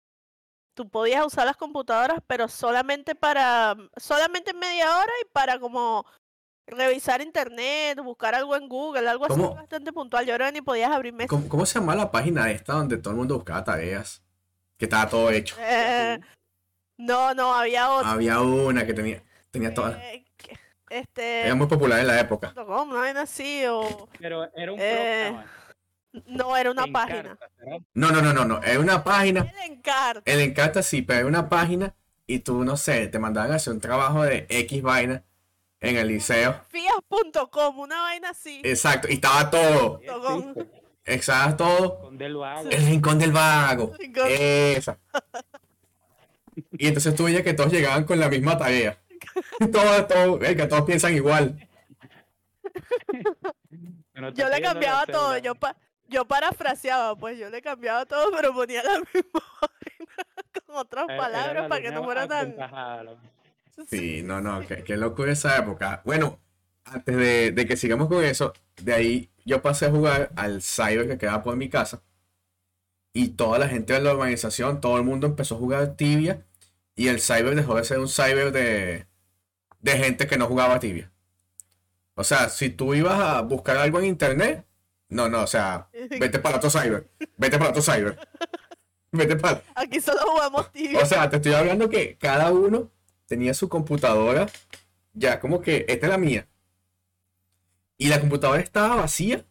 Tú 0.75 0.89
podías 0.89 1.25
usar 1.27 1.47
las 1.47 1.57
computadoras, 1.57 2.21
pero 2.27 2.49
solamente 2.49 3.15
para. 3.15 3.77
Solamente 3.97 4.55
media 4.55 4.97
hora 4.97 5.13
y 5.23 5.27
para 5.33 5.59
como 5.59 6.07
revisar 6.67 7.21
internet, 7.21 7.99
buscar 8.03 8.35
algo 8.35 8.57
en 8.57 8.69
Google, 8.69 9.07
algo 9.09 9.27
así 9.27 9.39
bastante 9.41 9.93
puntual. 9.93 10.25
Yo 10.25 10.35
creo 10.35 10.47
que 10.47 10.53
ni 10.53 10.63
podías 10.63 10.91
abrir 10.91 11.13
Messenger. 11.13 11.29
¿Cómo, 11.29 11.49
cómo 11.49 11.67
se 11.67 11.79
llama 11.79 11.95
la 11.95 12.11
página 12.11 12.51
esta 12.51 12.73
donde 12.75 12.97
todo 12.97 13.11
el 13.11 13.19
mundo 13.19 13.35
buscaba 13.35 13.63
tareas? 13.65 14.23
Que 14.79 14.87
estaba 14.87 15.09
todo 15.09 15.31
hecho. 15.31 15.57
Eh, 15.61 16.19
no, 16.97 17.35
no, 17.35 17.55
había 17.55 17.91
otra. 17.91 18.13
Había 18.13 18.41
una 18.41 18.87
que 18.87 18.95
tenía, 18.95 19.23
tenía 19.51 19.75
todas. 19.75 19.97
eh, 20.01 20.25
este. 20.89 21.47
Era 21.47 21.55
muy 21.55 21.67
popular 21.67 22.01
en 22.01 22.07
la 22.07 22.19
época. 22.21 22.53
una 22.57 22.95
vaina 23.01 23.23
así, 23.23 23.65
o. 23.67 24.09
Pero 24.19 24.45
era 24.55 24.73
un 24.73 24.79
Eh, 24.81 25.27
programa. 25.29 25.53
No, 26.27 26.57
era 26.57 26.71
una 26.71 26.87
página. 26.89 27.39
No, 27.95 28.11
no, 28.11 28.21
no, 28.21 28.33
no, 28.33 28.45
no. 28.45 28.63
Era 28.63 28.81
una 28.81 29.03
página. 29.03 29.41
El 29.65 29.73
Encarta. 29.73 30.23
El 30.31 30.41
Encarta 30.41 30.83
sí, 30.83 31.03
pero 31.03 31.21
era 31.21 31.29
una 31.29 31.49
página 31.49 31.95
y 32.27 32.41
tú, 32.41 32.65
no 32.65 32.77
sé, 32.77 33.09
te 33.09 33.19
mandaban 33.19 33.53
a 33.53 33.57
hacer 33.57 33.73
un 33.73 33.81
trabajo 33.81 34.23
de 34.23 34.47
X 34.49 34.83
vaina 34.83 35.25
en 35.81 35.97
el 35.97 36.09
liceo. 36.09 36.61
Fias.com, 36.69 37.79
una 37.79 38.01
vaina 38.03 38.31
así. 38.31 38.61
Exacto, 38.65 39.09
y 39.11 39.15
estaba 39.15 39.51
todo. 39.51 40.01
Exacto, 41.05 41.65
todo. 41.67 42.01
Con 42.03 42.19
del 42.19 42.37
vago. 42.37 42.71
El 42.71 42.87
rincón 42.87 43.19
del 43.19 43.33
vago. 43.33 43.93
Rincón. 43.99 44.27
Esa. 44.29 44.99
Y 46.73 46.87
entonces 46.87 47.15
tú 47.15 47.25
veías 47.25 47.43
que 47.43 47.55
todos 47.55 47.73
llegaban 47.73 48.05
con 48.05 48.21
la 48.21 48.29
misma 48.29 48.57
tarea. 48.59 48.99
Todos, 49.73 50.07
todos, 50.09 50.43
eh, 50.43 50.55
que 50.57 50.67
todos 50.67 50.83
piensan 50.83 51.15
igual. 51.15 51.57
Yo 54.35 54.49
le 54.49 54.61
cambiaba 54.61 55.07
todo, 55.07 55.39
yo, 55.39 55.55
pa- 55.55 55.77
yo 56.13 56.25
parafraseaba, 56.27 57.17
pues 57.17 57.39
yo 57.39 57.51
le 57.51 57.63
cambiaba 57.63 58.05
todo, 58.07 58.31
pero 58.31 58.53
ponía 58.55 58.83
la 58.83 58.99
misma 59.15 59.43
vaina 59.61 60.13
con 60.67 60.77
otras 60.77 61.07
Era- 61.09 61.17
palabras 61.19 61.63
la 61.65 61.69
para 61.69 61.83
que 61.83 61.91
no 61.91 62.05
fuera 62.05 62.29
tan... 62.29 62.57
Sí, 63.89 64.23
no, 64.23 64.41
no, 64.41 64.67
qué, 64.67 64.85
qué 64.85 64.97
locura 64.97 65.33
esa 65.33 65.57
época. 65.59 66.03
Bueno, 66.05 66.39
antes 66.85 67.17
de, 67.17 67.53
de 67.53 67.67
que 67.67 67.77
sigamos 67.77 68.09
con 68.09 68.23
eso, 68.23 68.53
de 68.77 68.93
ahí 68.93 69.31
yo 69.45 69.63
pasé 69.63 69.87
a 69.87 69.91
jugar 69.91 70.31
al 70.37 70.63
cyber 70.63 71.09
que 71.09 71.19
quedaba 71.19 71.43
por 71.43 71.57
mi 71.57 71.69
casa. 71.69 72.03
Y 73.15 73.31
toda 73.31 73.59
la 73.59 73.69
gente 73.69 73.93
de 73.95 74.01
la 74.01 74.13
organización, 74.13 74.81
todo 74.81 74.97
el 74.99 75.05
mundo 75.05 75.27
empezó 75.27 75.55
a 75.55 75.59
jugar 75.59 75.97
tibia. 75.97 76.47
Y 76.95 77.09
el 77.09 77.21
cyber 77.21 77.55
dejó 77.55 77.75
de 77.77 77.85
ser 77.85 77.99
un 77.99 78.09
cyber 78.09 78.53
de, 78.53 79.07
de 79.81 79.93
gente 79.99 80.27
que 80.27 80.37
no 80.39 80.47
jugaba 80.47 80.79
tibia. 80.79 81.11
O 82.15 82.25
sea, 82.25 82.51
si 82.51 82.69
tú 82.69 82.95
ibas 82.95 83.19
a 83.19 83.41
buscar 83.41 83.79
algo 83.79 83.99
en 83.99 84.05
internet, 84.07 84.67
no, 85.13 85.29
no, 85.29 85.43
o 85.43 85.47
sea, 85.47 85.89
vete 86.21 86.39
para 86.39 86.57
otro 86.57 86.71
cyber, 86.71 87.07
vete 87.37 87.59
para 87.59 87.71
otro 87.71 87.83
cyber, 87.83 88.19
vete 89.13 89.37
para, 89.37 89.63
Aquí 89.75 90.01
solo 90.01 90.21
jugamos 90.23 90.73
tibia. 90.73 91.01
o 91.01 91.07
sea, 91.07 91.29
te 91.29 91.37
estoy 91.37 91.53
hablando 91.53 91.89
que 91.89 92.17
cada 92.17 92.51
uno 92.51 92.91
tenía 93.27 93.55
su 93.55 93.69
computadora, 93.69 94.47
ya 95.13 95.39
como 95.39 95.61
que 95.61 95.85
esta 95.89 96.07
es 96.07 96.11
la 96.11 96.19
mía. 96.19 96.49
Y 97.99 98.09
la 98.09 98.21
computadora 98.21 98.61
estaba 98.61 98.97
vacía 98.97 99.45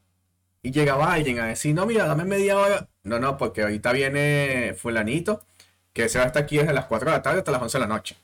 y 0.62 0.72
llegaba 0.72 1.14
alguien 1.14 1.40
a 1.40 1.48
decir, 1.48 1.74
no, 1.74 1.86
mira, 1.86 2.06
dame 2.06 2.26
media 2.26 2.58
hora. 2.58 2.90
No, 3.04 3.20
no, 3.20 3.38
porque 3.38 3.62
ahorita 3.62 3.92
viene 3.94 4.76
fulanito, 4.78 5.46
que 5.94 6.10
se 6.10 6.18
va 6.18 6.26
a 6.26 6.28
estar 6.28 6.44
aquí 6.44 6.58
desde 6.58 6.74
las 6.74 6.86
4 6.86 7.10
de 7.10 7.18
la 7.18 7.22
tarde 7.22 7.40
hasta 7.40 7.52
las 7.52 7.62
11 7.62 7.78
de 7.78 7.82
la 7.82 7.88
noche. 7.88 8.18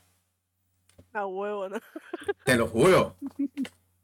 A 1.13 1.25
huevo, 1.25 1.69
¿no? 1.69 1.79
Te 2.45 2.55
lo 2.55 2.67
juro. 2.67 3.15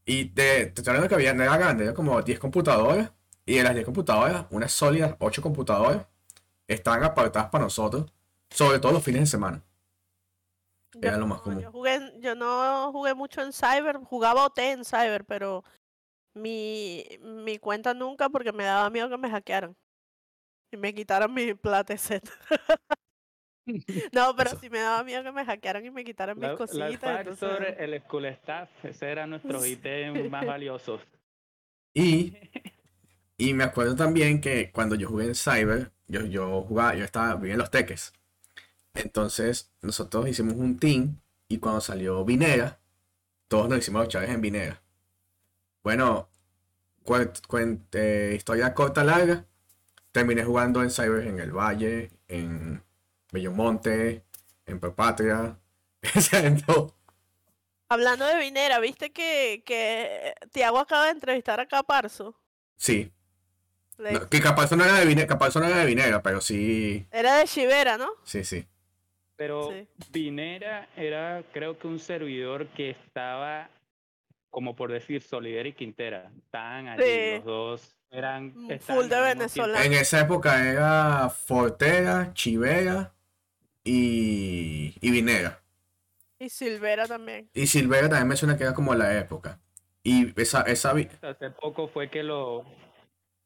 Y 0.05 0.25
te, 0.25 0.67
te 0.67 0.81
estoy 0.81 0.87
hablando 0.87 1.09
que 1.09 1.15
había, 1.15 1.33
no 1.33 1.43
era 1.43 1.57
grande, 1.57 1.83
era 1.83 1.93
como 1.93 2.21
10 2.21 2.39
computadoras. 2.39 3.11
Y 3.45 3.55
de 3.57 3.63
las 3.63 3.73
10 3.73 3.85
computadoras, 3.85 4.45
unas 4.51 4.71
sólidas 4.71 5.15
8 5.19 5.41
computadoras 5.41 6.07
estaban 6.67 7.03
apartadas 7.03 7.49
para 7.49 7.65
nosotros, 7.65 8.11
sobre 8.49 8.79
todo 8.79 8.93
los 8.93 9.03
fines 9.03 9.21
de 9.21 9.27
semana. 9.27 9.63
Yo 10.93 11.01
Era 11.09 11.17
lo 11.17 11.27
más 11.27 11.41
común. 11.41 11.61
Yo, 11.61 11.71
jugué, 11.71 11.95
en- 11.95 12.21
yo 12.21 12.35
no 12.35 12.91
jugué 12.91 13.13
mucho 13.13 13.41
en 13.41 13.51
Cyber, 13.51 13.97
jugaba 13.97 14.45
OT 14.45 14.59
en 14.71 14.85
Cyber, 14.85 15.25
pero 15.25 15.63
mi, 16.35 17.03
mi 17.21 17.57
cuenta 17.57 17.93
nunca 17.93 18.29
porque 18.29 18.51
me 18.53 18.63
daba 18.63 18.89
miedo 18.89 19.09
que 19.09 19.17
me 19.17 19.29
hackearan 19.29 19.75
y 20.71 20.77
me 20.77 20.93
quitaran 20.93 21.33
mi 21.33 21.53
plata 21.55 21.97
set. 21.97 22.23
no, 24.13 24.35
pero 24.35 24.51
sí 24.59 24.69
me 24.69 24.79
daba 24.79 25.03
miedo 25.03 25.23
que 25.23 25.31
me 25.31 25.45
hackearan 25.45 25.85
y 25.85 25.91
me 25.91 26.03
quitaran 26.03 26.37
mis 26.37 26.43
La, 26.43 26.51
la 26.51 26.57
cositas. 26.57 26.99
Factor, 26.99 27.27
entonces- 27.33 27.75
el 27.79 28.01
School 28.03 28.25
Staff, 28.25 28.69
ese 28.85 29.11
eran 29.11 29.29
nuestros 29.31 29.65
ítems 29.67 30.29
más 30.29 30.45
valiosos. 30.45 31.01
Y, 31.95 32.33
y 33.43 33.53
me 33.53 33.65
acuerdo 33.65 33.93
también 33.93 34.39
que 34.39 34.71
cuando 34.71 34.95
yo 34.95 35.09
jugué 35.09 35.25
en 35.25 35.35
Cyber, 35.35 35.91
yo, 36.07 36.21
yo 36.21 36.61
jugaba, 36.61 36.95
yo 36.95 37.03
estaba 37.03 37.35
bien 37.35 37.53
en 37.53 37.59
los 37.59 37.71
teques. 37.71 38.13
Entonces, 38.93 39.69
nosotros 39.81 40.29
hicimos 40.29 40.53
un 40.55 40.79
team 40.79 41.19
y 41.49 41.57
cuando 41.57 41.81
salió 41.81 42.23
Vinera, 42.23 42.79
todos 43.49 43.67
nos 43.67 43.79
hicimos 43.79 44.03
los 44.03 44.07
chaves 44.07 44.29
en 44.29 44.39
Vinera. 44.39 44.81
Bueno, 45.83 46.29
eh, 47.91 48.33
historia 48.33 48.73
corta, 48.73 49.03
larga, 49.03 49.45
terminé 50.13 50.45
jugando 50.45 50.81
en 50.81 50.89
Cyber 50.89 51.27
en 51.27 51.41
el 51.41 51.51
Valle, 51.51 52.11
en 52.29 52.81
Bellomonte, 53.29 54.23
en 54.65 54.79
Perpatria, 54.79 55.59
en 56.31 56.61
todo. 56.61 56.95
Hablando 57.89 58.25
de 58.25 58.39
Vinera, 58.39 58.79
¿viste 58.79 59.11
que, 59.11 59.63
que 59.65 60.33
Tiago 60.53 60.79
acaba 60.79 61.07
de 61.07 61.11
entrevistar 61.11 61.59
a 61.59 61.67
Caparzo? 61.67 62.39
Sí, 62.77 63.11
no, 64.11 64.29
que 64.29 64.39
Caparzo 64.41 64.75
no 64.75 64.83
era 64.83 64.99
de 64.99 65.05
Vinera, 65.05 65.27
Caparzo 65.27 65.59
no 65.59 65.67
era 65.67 65.77
de 65.77 65.85
Vinera, 65.85 66.21
pero 66.21 66.41
sí, 66.41 67.05
Era 67.11 67.37
de 67.37 67.45
Chivera, 67.45 67.97
¿no? 67.97 68.09
sí, 68.23 68.43
sí. 68.43 68.67
Pero 69.35 69.69
Sí. 69.71 69.87
Vinera 70.11 70.87
era, 70.95 71.43
creo 71.53 71.77
que 71.79 71.87
un 71.87 71.99
servidor 71.99 72.67
que 72.67 72.91
estaba, 72.91 73.69
como 74.49 74.75
por 74.75 74.91
decir, 74.91 75.21
Solider 75.21 75.65
y 75.65 75.73
Quintera. 75.73 76.31
Estaban 76.45 76.87
allí, 76.87 77.03
Sí. 77.03 77.31
los 77.37 77.45
dos 77.45 77.97
eran. 78.11 78.53
Full 78.53 78.67
de 78.69 79.15
al 79.15 79.21
mismo 79.21 79.21
venezolano. 79.23 79.73
tiempo. 79.79 79.95
En 79.95 80.01
esa 80.01 80.21
época 80.21 80.69
era 80.69 81.29
Fortera, 81.29 82.31
Chivera 82.33 83.11
y, 83.83 84.95
y 85.01 85.11
Vinera. 85.11 85.59
Y 86.39 86.49
Silvera 86.49 87.07
también. 87.07 87.49
Y 87.53 87.67
Silvera 87.67 88.09
también 88.09 88.27
me 88.27 88.35
suena 88.35 88.57
que 88.57 88.63
era 88.63 88.73
como 88.73 88.93
la 88.95 89.17
época. 89.17 89.59
Y 90.03 90.39
esa, 90.39 90.61
esa 90.63 90.91
Hace 90.91 91.49
poco 91.61 91.87
fue 91.87 92.09
que 92.09 92.21
lo, 92.23 92.65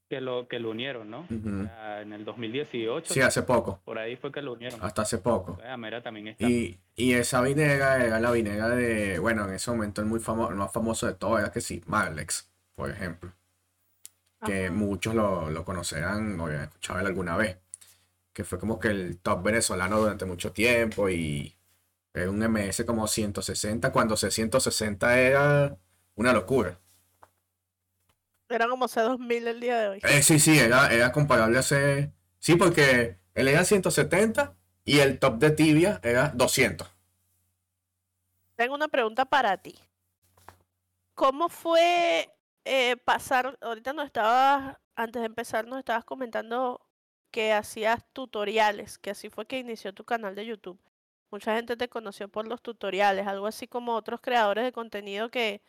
que 0.10 0.22
lo, 0.22 0.48
que 0.48 0.60
lo 0.60 0.70
unieron, 0.72 1.10
¿no? 1.10 1.22
Ujú. 1.30 1.68
Ah, 1.70 2.00
En 2.02 2.14
el 2.14 2.24
2018, 2.26 3.14
Sí, 3.14 3.22
hace 3.22 3.44
poco, 3.44 3.82
por 3.84 3.98
ahí 3.98 4.16
fue 4.16 4.32
que 4.32 4.42
lo 4.42 4.54
unieron. 4.54 4.80
hasta 4.82 5.02
hace 5.02 5.18
poco. 5.18 5.60
Mera 5.78 6.02
también 6.02 6.30
está. 6.30 6.48
Y, 6.48 6.80
y 6.96 7.14
esa 7.14 7.42
vinera 7.42 8.04
era 8.04 8.20
la 8.20 8.32
vinera 8.32 8.70
de, 8.70 9.20
bueno, 9.20 9.46
en 9.46 9.54
ese 9.56 9.70
momento 9.72 10.02
el 10.02 10.08
muy 10.08 10.20
famoso, 10.20 10.52
el 10.52 10.58
más 10.58 10.72
famoso 10.72 11.08
de 11.08 11.14
todo 11.16 11.38
era 11.40 11.52
que 11.52 11.62
sí, 11.62 11.82
Marlex, 11.86 12.50
por 12.76 12.90
ejemplo. 12.90 13.34
Que 14.46 14.70
muchos 14.70 15.16
lo, 15.16 15.50
lo 15.50 15.66
conocerán 15.66 16.40
o 16.40 16.46
habían 16.46 16.62
escuchado 16.64 17.00
él 17.00 17.08
alguna 17.08 17.36
vez. 17.36 17.58
Que 18.34 18.44
fue 18.44 18.60
como 18.60 18.80
que 18.80 18.90
el 18.90 19.18
top 19.18 19.42
venezolano 19.44 20.00
durante 20.00 20.26
mucho 20.26 20.52
tiempo 20.52 21.10
y 21.10 21.56
era 22.14 22.30
un 22.30 22.42
MS 22.48 22.84
como 22.86 23.08
160, 23.08 23.92
cuando 23.92 24.16
C160 24.16 25.16
era 25.18 25.76
una 26.16 26.34
locura. 26.34 26.80
Era 28.50 28.68
como 28.68 28.88
C2000 28.88 29.48
el 29.48 29.60
día 29.60 29.80
de 29.80 29.88
hoy. 29.90 30.00
Eh, 30.04 30.24
sí, 30.24 30.40
sí, 30.40 30.58
era, 30.58 30.92
era 30.92 31.12
comparable 31.12 31.58
a 31.58 31.62
ese. 31.62 32.14
Sí, 32.40 32.56
porque 32.56 33.18
él 33.34 33.48
era 33.48 33.64
170 33.64 34.56
y 34.86 35.00
el 35.00 35.20
top 35.20 35.38
de 35.38 35.52
tibia 35.52 36.00
era 36.04 36.30
200. 36.30 36.88
Tengo 38.56 38.76
una 38.76 38.88
pregunta 38.88 39.26
para 39.26 39.58
ti. 39.58 39.76
¿Cómo 41.14 41.50
fue 41.50 42.30
eh, 42.70 42.98
pasar, 42.98 43.58
ahorita 43.62 43.94
nos 43.94 44.06
estabas, 44.06 44.78
antes 44.96 45.22
de 45.22 45.26
empezar 45.28 45.68
nos 45.68 45.80
estabas 45.80 46.04
comentando 46.04 46.82
que 47.32 47.54
hacías 47.54 48.04
tutoriales, 48.14 48.98
que 48.98 49.12
así 49.12 49.30
fue 49.30 49.46
que 49.46 49.60
inició 49.60 49.94
tu 49.94 50.04
canal 50.04 50.36
de 50.36 50.46
YouTube. 50.46 50.80
Mucha 51.32 51.56
gente 51.56 51.78
te 51.78 51.90
conoció 51.90 52.28
por 52.30 52.48
los 52.48 52.62
tutoriales, 52.62 53.28
algo 53.28 53.48
así 53.48 53.68
como 53.68 53.94
otros 53.96 54.22
creadores 54.22 54.64
de 54.66 54.72
contenido 54.72 55.30
que 55.30 55.62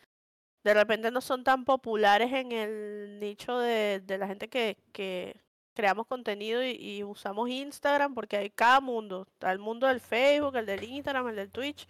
de 0.64 0.74
repente 0.74 1.10
no 1.10 1.20
son 1.20 1.44
tan 1.44 1.64
populares 1.64 2.32
en 2.32 2.52
el 2.52 3.20
nicho 3.20 3.58
de, 3.58 4.02
la 4.06 4.26
gente 4.26 4.48
que, 4.48 4.76
que 4.92 5.40
creamos 5.74 6.06
contenido 6.06 6.64
y, 6.64 6.72
y 6.72 7.04
usamos 7.04 7.48
Instagram, 7.48 8.14
porque 8.14 8.36
hay 8.36 8.50
cada 8.50 8.80
mundo, 8.80 9.26
está 9.30 9.52
el 9.52 9.58
mundo 9.58 9.86
del 9.86 10.00
Facebook, 10.00 10.56
el 10.56 10.66
del 10.66 10.84
Instagram, 10.84 11.28
el 11.28 11.36
del 11.36 11.50
Twitch, 11.50 11.86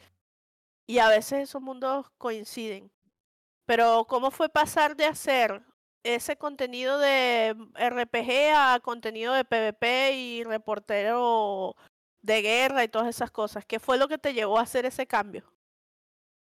y 0.86 0.98
a 0.98 1.08
veces 1.08 1.48
esos 1.48 1.62
mundos 1.62 2.06
coinciden. 2.18 2.90
Pero 3.66 4.06
¿cómo 4.08 4.30
fue 4.30 4.48
pasar 4.48 4.96
de 4.96 5.04
hacer 5.04 5.62
ese 6.02 6.36
contenido 6.36 6.98
de 6.98 7.54
RPG 7.74 8.54
a 8.54 8.80
contenido 8.80 9.34
de 9.34 9.44
PvP 9.44 10.12
y 10.14 10.44
reportero 10.44 11.76
de 12.22 12.40
guerra 12.40 12.84
y 12.84 12.88
todas 12.88 13.08
esas 13.08 13.30
cosas? 13.30 13.66
¿Qué 13.66 13.78
fue 13.78 13.98
lo 13.98 14.08
que 14.08 14.16
te 14.16 14.32
llevó 14.32 14.58
a 14.58 14.62
hacer 14.62 14.86
ese 14.86 15.06
cambio? 15.06 15.44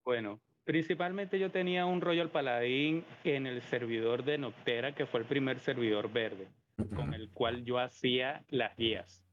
Bueno, 0.05 0.41
principalmente 0.65 1.39
yo 1.39 1.51
tenía 1.51 1.87
un 1.87 2.01
Royal 2.01 2.31
Paladín 2.31 3.05
en 3.25 3.47
el 3.47 3.63
servidor 3.63 4.25
de 4.25 4.39
Noctera, 4.39 4.95
que 4.95 5.07
fue 5.07 5.21
el 5.21 5.27
primer 5.27 5.59
servidor 5.61 6.13
verde, 6.13 6.49
con 6.95 7.15
el 7.15 7.31
cual 7.31 7.65
yo 7.65 7.79
hacía 7.79 8.45
las 8.49 8.77
guías. 8.77 9.25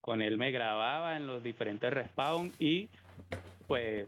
Con 0.00 0.22
él 0.22 0.36
me 0.38 0.50
grababa 0.50 1.16
en 1.16 1.26
los 1.26 1.42
diferentes 1.42 1.92
respawn 1.92 2.52
y 2.58 2.88
pues 3.66 4.06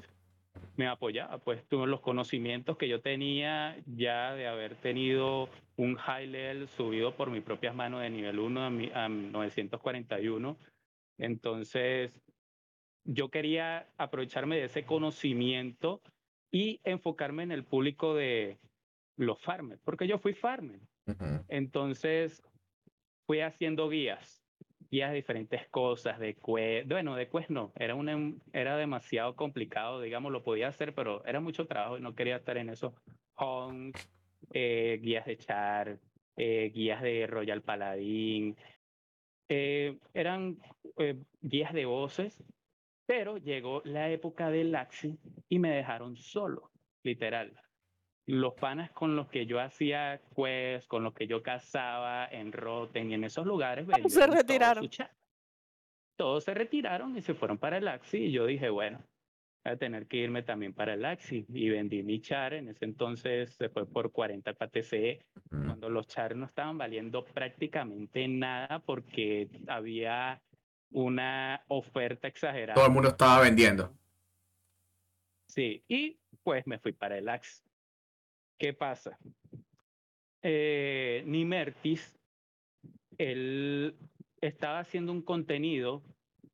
me 0.76 0.86
apoyaba, 0.86 1.38
pues 1.38 1.66
tuve 1.68 1.86
los 1.86 2.00
conocimientos 2.00 2.76
que 2.76 2.88
yo 2.88 3.00
tenía 3.00 3.76
ya 3.86 4.34
de 4.34 4.46
haber 4.46 4.74
tenido 4.76 5.48
un 5.76 5.96
high 5.96 6.26
level 6.26 6.68
subido 6.68 7.14
por 7.16 7.30
mis 7.30 7.42
propias 7.42 7.74
manos 7.74 8.02
de 8.02 8.10
nivel 8.10 8.38
1 8.38 8.64
a, 8.64 8.70
mi- 8.70 8.90
a 8.92 9.08
941. 9.08 10.58
Entonces, 11.18 12.20
yo 13.04 13.30
quería 13.30 13.86
aprovecharme 13.96 14.56
de 14.56 14.64
ese 14.64 14.84
conocimiento 14.84 16.02
y 16.50 16.80
enfocarme 16.84 17.42
en 17.42 17.52
el 17.52 17.64
público 17.64 18.14
de 18.14 18.58
los 19.16 19.40
farmers, 19.42 19.80
porque 19.84 20.06
yo 20.06 20.18
fui 20.18 20.34
farmer. 20.34 20.80
Entonces, 21.48 22.42
fui 23.26 23.40
haciendo 23.40 23.88
guías, 23.88 24.42
guías 24.90 25.10
de 25.10 25.16
diferentes 25.16 25.68
cosas, 25.68 26.18
de 26.18 26.34
quest, 26.34 26.88
bueno, 26.88 27.14
de 27.14 27.28
quest 27.28 27.50
no, 27.50 27.72
era, 27.76 27.94
una, 27.94 28.34
era 28.52 28.76
demasiado 28.76 29.36
complicado, 29.36 30.00
digamos, 30.00 30.32
lo 30.32 30.42
podía 30.42 30.68
hacer, 30.68 30.94
pero 30.94 31.24
era 31.24 31.40
mucho 31.40 31.66
trabajo 31.66 31.98
y 31.98 32.00
no 32.00 32.14
quería 32.14 32.36
estar 32.36 32.56
en 32.56 32.70
eso. 32.70 32.94
Hunts, 33.38 34.08
eh, 34.52 34.98
guías 35.02 35.26
de 35.26 35.36
char, 35.36 35.98
eh, 36.36 36.70
guías 36.74 37.02
de 37.02 37.26
Royal 37.26 37.62
Paladín, 37.62 38.56
eh, 39.48 39.96
eran 40.12 40.58
eh, 40.98 41.16
guías 41.40 41.72
de 41.72 41.86
voces, 41.86 42.42
pero 43.06 43.38
llegó 43.38 43.82
la 43.84 44.10
época 44.10 44.50
del 44.50 44.72
Laxi 44.72 45.18
y 45.48 45.58
me 45.58 45.70
dejaron 45.70 46.16
solo, 46.16 46.70
literal. 47.04 47.52
Los 48.26 48.54
panas 48.54 48.90
con 48.90 49.14
los 49.14 49.28
que 49.28 49.46
yo 49.46 49.60
hacía 49.60 50.20
quest, 50.34 50.88
con 50.88 51.04
los 51.04 51.14
que 51.14 51.28
yo 51.28 51.42
cazaba 51.42 52.26
en 52.26 52.50
Rotten 52.52 53.10
y 53.10 53.14
en 53.14 53.24
esos 53.24 53.46
lugares, 53.46 53.86
se 54.08 54.26
retiraron. 54.26 54.88
Todos 56.16 56.44
se 56.44 56.54
retiraron 56.54 57.16
y 57.16 57.22
se 57.22 57.34
fueron 57.34 57.58
para 57.58 57.78
el 57.78 57.86
Axi 57.88 58.18
y 58.18 58.32
yo 58.32 58.46
dije, 58.46 58.70
bueno, 58.70 58.98
voy 59.64 59.74
a 59.74 59.76
tener 59.76 60.06
que 60.06 60.16
irme 60.16 60.42
también 60.42 60.72
para 60.72 60.94
el 60.94 61.04
Axi 61.04 61.44
y 61.48 61.68
vendí 61.68 62.02
mi 62.02 62.20
char, 62.20 62.54
en 62.54 62.68
ese 62.70 62.86
entonces 62.86 63.54
se 63.54 63.68
fue 63.68 63.86
por 63.86 64.10
40 64.10 64.54
PTC, 64.54 65.24
Mm. 65.50 65.66
cuando 65.66 65.88
los 65.90 66.06
chars 66.08 66.34
no 66.36 66.46
estaban 66.46 66.76
valiendo 66.76 67.24
prácticamente 67.24 68.26
nada 68.26 68.80
porque 68.80 69.48
había 69.68 70.42
una 70.90 71.64
oferta 71.68 72.28
exagerada. 72.28 72.74
Todo 72.74 72.86
el 72.86 72.92
mundo 72.92 73.08
estaba 73.10 73.40
vendiendo. 73.42 73.92
Sí, 75.48 75.82
y 75.88 76.18
pues 76.42 76.66
me 76.66 76.78
fui 76.78 76.92
para 76.92 77.16
el 77.18 77.28
Axe. 77.28 77.62
¿Qué 78.58 78.72
pasa? 78.72 79.18
Eh, 80.42 81.22
Nimertis, 81.26 82.16
él 83.18 83.96
estaba 84.40 84.78
haciendo 84.80 85.12
un 85.12 85.22
contenido 85.22 86.02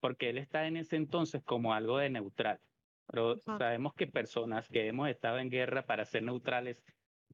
porque 0.00 0.30
él 0.30 0.38
está 0.38 0.66
en 0.66 0.76
ese 0.76 0.96
entonces 0.96 1.42
como 1.44 1.74
algo 1.74 1.98
de 1.98 2.10
neutral. 2.10 2.60
Pero 3.06 3.40
Ajá. 3.46 3.58
sabemos 3.58 3.94
que 3.94 4.06
personas 4.06 4.68
que 4.68 4.86
hemos 4.88 5.08
estado 5.08 5.38
en 5.38 5.50
guerra 5.50 5.84
para 5.84 6.04
ser 6.04 6.22
neutrales 6.22 6.82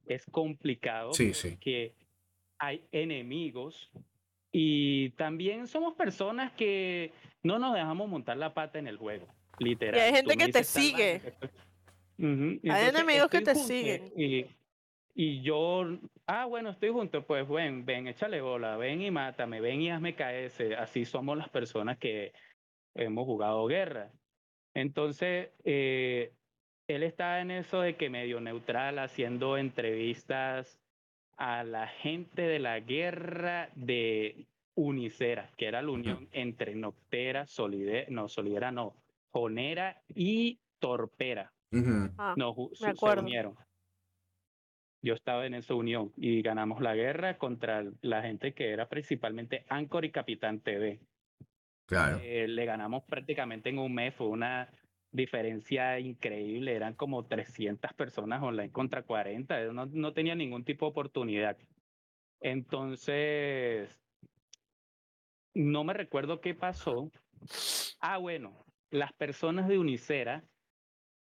es 0.05 0.25
complicado 0.25 1.13
Sí, 1.13 1.33
sí. 1.33 1.51
porque 1.51 1.95
hay 2.57 2.85
enemigos 2.91 3.89
y 4.51 5.11
también 5.11 5.67
somos 5.67 5.93
personas 5.95 6.51
que 6.53 7.13
no 7.43 7.59
nos 7.59 7.73
dejamos 7.73 8.09
montar 8.09 8.37
la 8.37 8.53
pata 8.53 8.79
en 8.79 8.87
el 8.87 8.97
juego, 8.97 9.27
literal. 9.59 9.99
Y 9.99 10.01
hay 10.01 10.13
gente 10.13 10.37
que 10.37 10.47
te 10.49 10.59
dices, 10.59 10.73
"Tal 10.73 10.83
sigue". 10.83 11.21
Hay 12.71 12.89
enemigos 12.89 13.29
que 13.29 13.41
te 13.41 13.53
junto 13.53 13.67
siguen. 13.67 14.11
Y, 14.15 14.45
y 15.13 15.41
yo, 15.41 15.85
ah, 16.27 16.45
bueno, 16.45 16.69
estoy 16.71 16.89
junto, 16.89 17.25
pues 17.25 17.47
ven, 17.47 17.85
ven, 17.85 18.07
échale 18.07 18.41
bola, 18.41 18.77
ven 18.77 19.01
y 19.01 19.11
mátame, 19.11 19.61
ven 19.61 19.81
y 19.81 19.91
hazme 19.91 20.15
KS. 20.15 20.75
Así 20.77 21.05
somos 21.05 21.37
las 21.37 21.49
personas 21.49 21.97
que 21.97 22.33
hemos 22.95 23.25
jugado 23.25 23.65
guerra. 23.67 24.11
Entonces, 24.73 25.49
eh, 25.63 26.33
él 26.87 27.03
está 27.03 27.41
en 27.41 27.51
eso 27.51 27.81
de 27.81 27.95
que 27.95 28.09
medio 28.09 28.41
neutral, 28.41 28.99
haciendo 28.99 29.57
entrevistas 29.57 30.79
a 31.39 31.63
la 31.63 31.87
gente 31.87 32.41
de 32.41 32.59
la 32.59 32.79
guerra 32.81 33.69
de 33.73 34.45
Unicera, 34.75 35.49
que 35.57 35.67
era 35.67 35.81
la 35.81 35.89
unión 35.89 36.27
entre 36.33 36.75
Noctera, 36.75 37.47
Solidera, 37.47 38.07
no, 38.09 38.27
Solidera 38.27 38.71
no, 38.71 38.93
Jonera 39.31 40.01
y 40.13 40.59
Torpera. 40.79 41.51
Ah, 42.17 42.33
Nos 42.37 42.55
se- 42.77 42.93
unieron. 43.19 43.55
Yo 45.01 45.13
estaba 45.13 45.45
en 45.45 45.53
esa 45.53 45.75
unión 45.75 46.11
y 46.17 46.41
ganamos 46.41 46.81
la 46.81 46.93
guerra 46.93 47.37
contra 47.37 47.85
la 48.01 48.21
gente 48.21 48.53
que 48.53 48.71
era 48.71 48.89
principalmente 48.89 49.65
Anchor 49.69 50.03
y 50.03 50.11
Capitán 50.11 50.59
TV. 50.59 50.99
Claro. 51.85 52.19
Eh, 52.21 52.47
le 52.49 52.65
ganamos 52.65 53.03
prácticamente 53.05 53.69
en 53.69 53.79
un 53.79 53.93
mes, 53.93 54.13
fue 54.13 54.27
una 54.27 54.69
diferencia 55.11 55.99
increíble, 55.99 56.75
eran 56.75 56.93
como 56.93 57.25
300 57.25 57.93
personas 57.93 58.41
online 58.41 58.71
contra 58.71 59.03
40, 59.03 59.73
no, 59.73 59.85
no 59.87 60.13
tenía 60.13 60.35
ningún 60.35 60.63
tipo 60.63 60.85
de 60.85 60.91
oportunidad. 60.91 61.57
Entonces, 62.41 63.99
no 65.53 65.83
me 65.83 65.93
recuerdo 65.93 66.41
qué 66.41 66.53
pasó. 66.53 67.11
Ah, 67.99 68.17
bueno, 68.17 68.65
las 68.91 69.13
personas 69.13 69.67
de 69.67 69.77
Unicera 69.77 70.43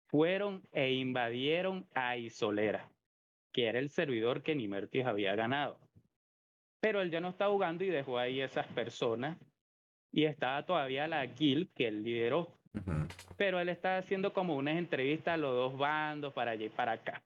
fueron 0.08 0.64
e 0.72 0.94
invadieron 0.94 1.88
a 1.94 2.18
Isolera, 2.18 2.92
que 3.54 3.68
era 3.68 3.80
el 3.80 3.90
servidor 3.90 4.44
que 4.44 4.56
Nimertis 4.56 5.06
había 5.06 5.36
ganado. 5.36 5.80
Pero 6.82 7.02
él 7.02 7.12
ya 7.12 7.22
no 7.22 7.30
está 7.30 7.48
jugando 7.48 7.84
y 7.84 7.90
dejó 7.90 8.18
ahí 8.18 8.42
esas 8.42 8.68
personas 8.68 9.38
y 10.12 10.26
estaba 10.26 10.66
todavía 10.66 11.08
la 11.08 11.26
guild 11.26 11.72
que 11.74 11.88
él 11.88 12.04
lideró, 12.04 12.59
Pero 13.38 13.60
él 13.60 13.70
está 13.70 13.98
haciendo 13.98 14.34
como 14.34 14.56
unas 14.56 14.78
entrevistas 14.78 15.36
a 15.36 15.38
los 15.38 15.54
dos 15.54 15.78
bandos 15.78 16.34
para 16.34 16.52
allá 16.52 16.66
y 16.66 16.70
para 16.70 16.94
acá. 16.94 17.22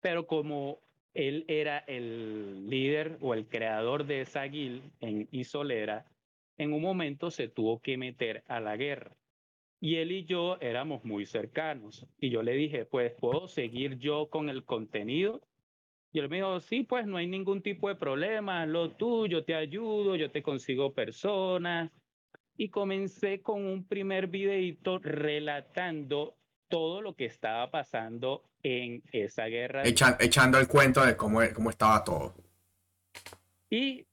Pero 0.00 0.26
como 0.26 0.78
él 1.14 1.44
era 1.48 1.78
el 1.86 2.68
líder 2.68 3.18
o 3.20 3.34
el 3.34 3.46
creador 3.46 4.06
de 4.06 4.20
esa 4.20 4.42
guild 4.44 4.82
en 5.00 5.28
Isolera, 5.32 6.06
en 6.56 6.72
un 6.72 6.82
momento 6.82 7.30
se 7.30 7.48
tuvo 7.48 7.80
que 7.80 7.96
meter 7.96 8.44
a 8.46 8.60
la 8.60 8.76
guerra. 8.76 9.16
Y 9.80 9.96
él 9.96 10.12
y 10.12 10.24
yo 10.24 10.58
éramos 10.60 11.04
muy 11.04 11.24
cercanos. 11.24 12.06
Y 12.18 12.30
yo 12.30 12.42
le 12.42 12.52
dije, 12.52 12.84
pues, 12.84 13.12
¿puedo 13.12 13.46
seguir 13.46 13.98
yo 13.98 14.28
con 14.28 14.48
el 14.48 14.64
contenido? 14.64 15.40
Y 16.12 16.18
él 16.18 16.28
me 16.28 16.36
dijo, 16.36 16.58
sí, 16.60 16.82
pues 16.82 17.06
no 17.06 17.16
hay 17.16 17.26
ningún 17.26 17.62
tipo 17.62 17.88
de 17.88 17.94
problema, 17.94 18.66
lo 18.66 18.90
tuyo, 18.92 19.44
te 19.44 19.54
ayudo, 19.54 20.16
yo 20.16 20.30
te 20.30 20.42
consigo 20.42 20.92
personas. 20.94 21.92
Y 22.58 22.68
comencé 22.68 23.40
con 23.40 23.64
un 23.64 23.84
primer 23.84 24.26
videito 24.26 24.98
relatando 24.98 26.34
todo 26.68 27.00
lo 27.00 27.14
que 27.14 27.24
estaba 27.24 27.70
pasando 27.70 28.42
en 28.62 29.02
esa 29.12 29.46
guerra. 29.46 29.84
Echa- 29.84 30.18
echando 30.20 30.58
el 30.58 30.68
cuento 30.68 31.02
de 31.06 31.16
cómo, 31.16 31.40
cómo 31.54 31.70
estaba 31.70 32.04
todo. 32.04 32.34
Y 33.70 34.04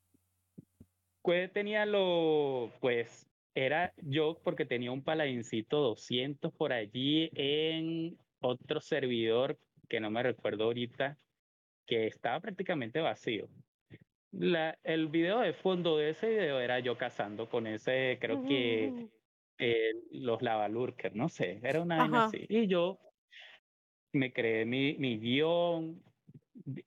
pues 1.22 1.52
tenía 1.52 1.86
lo, 1.86 2.72
pues 2.80 3.28
era 3.56 3.94
yo 4.04 4.40
porque 4.44 4.66
tenía 4.66 4.92
un 4.92 5.02
paladincito 5.04 5.80
200 5.80 6.54
por 6.54 6.72
allí 6.72 7.32
en 7.34 8.18
otro 8.42 8.80
servidor 8.80 9.58
que 9.90 10.00
no 10.00 10.12
me 10.12 10.22
recuerdo 10.22 10.66
ahorita, 10.66 11.18
que 11.88 12.06
estaba 12.08 12.40
prácticamente 12.42 13.00
vacío. 13.00 13.48
La, 14.38 14.78
el 14.84 15.08
video 15.08 15.40
de 15.40 15.54
fondo 15.54 15.98
de 15.98 16.10
ese 16.10 16.30
video 16.30 16.60
era 16.60 16.80
yo 16.80 16.98
cazando 16.98 17.50
con 17.50 17.68
ese, 17.68 18.18
creo 18.20 18.44
que 18.44 18.90
Ujú. 18.96 19.10
eh, 19.58 19.94
los 20.12 20.42
Lavalurker, 20.42 21.16
no 21.16 21.30
sé, 21.30 21.60
era 21.64 21.82
una 21.82 22.00
vaina 22.00 22.26
así. 22.26 22.46
Y 22.50 22.68
yo 22.68 23.00
me 24.12 24.34
creé 24.34 24.66
mi, 24.66 24.96
mi 24.98 25.20
guion, 25.20 26.02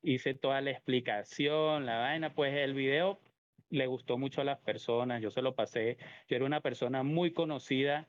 hice 0.02 0.34
toda 0.34 0.60
la 0.60 0.70
explicación, 0.70 1.86
la 1.86 1.98
vaina, 1.98 2.34
pues 2.34 2.54
el 2.54 2.74
video 2.74 3.20
le 3.70 3.86
gustó 3.86 4.18
mucho 4.18 4.40
a 4.40 4.44
las 4.44 4.60
personas, 4.60 5.22
yo 5.22 5.30
se 5.30 5.42
lo 5.42 5.54
pasé, 5.54 5.98
yo 6.28 6.36
era 6.36 6.44
una 6.44 6.60
persona 6.60 7.02
muy 7.02 7.32
conocida 7.32 8.08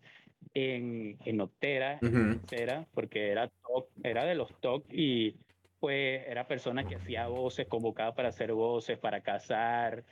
en, 0.54 1.17
en 1.25 1.41
Optera, 1.41 1.99
Ujú. 2.02 2.41
era 2.52 2.88
porque 2.93 3.30
era 3.30 3.49
top, 3.49 3.89
era 4.04 4.25
de 4.25 4.36
los 4.36 4.60
top 4.60 4.86
y 4.91 5.36
pues 5.79 6.23
era 6.27 6.47
persona 6.47 6.85
que 6.87 6.95
hacía 6.95 7.27
voces, 7.27 7.67
convocaba 7.67 8.13
para 8.15 8.29
hacer 8.29 8.53
voces, 8.53 8.97
para 8.97 9.21
cazar. 9.21 10.03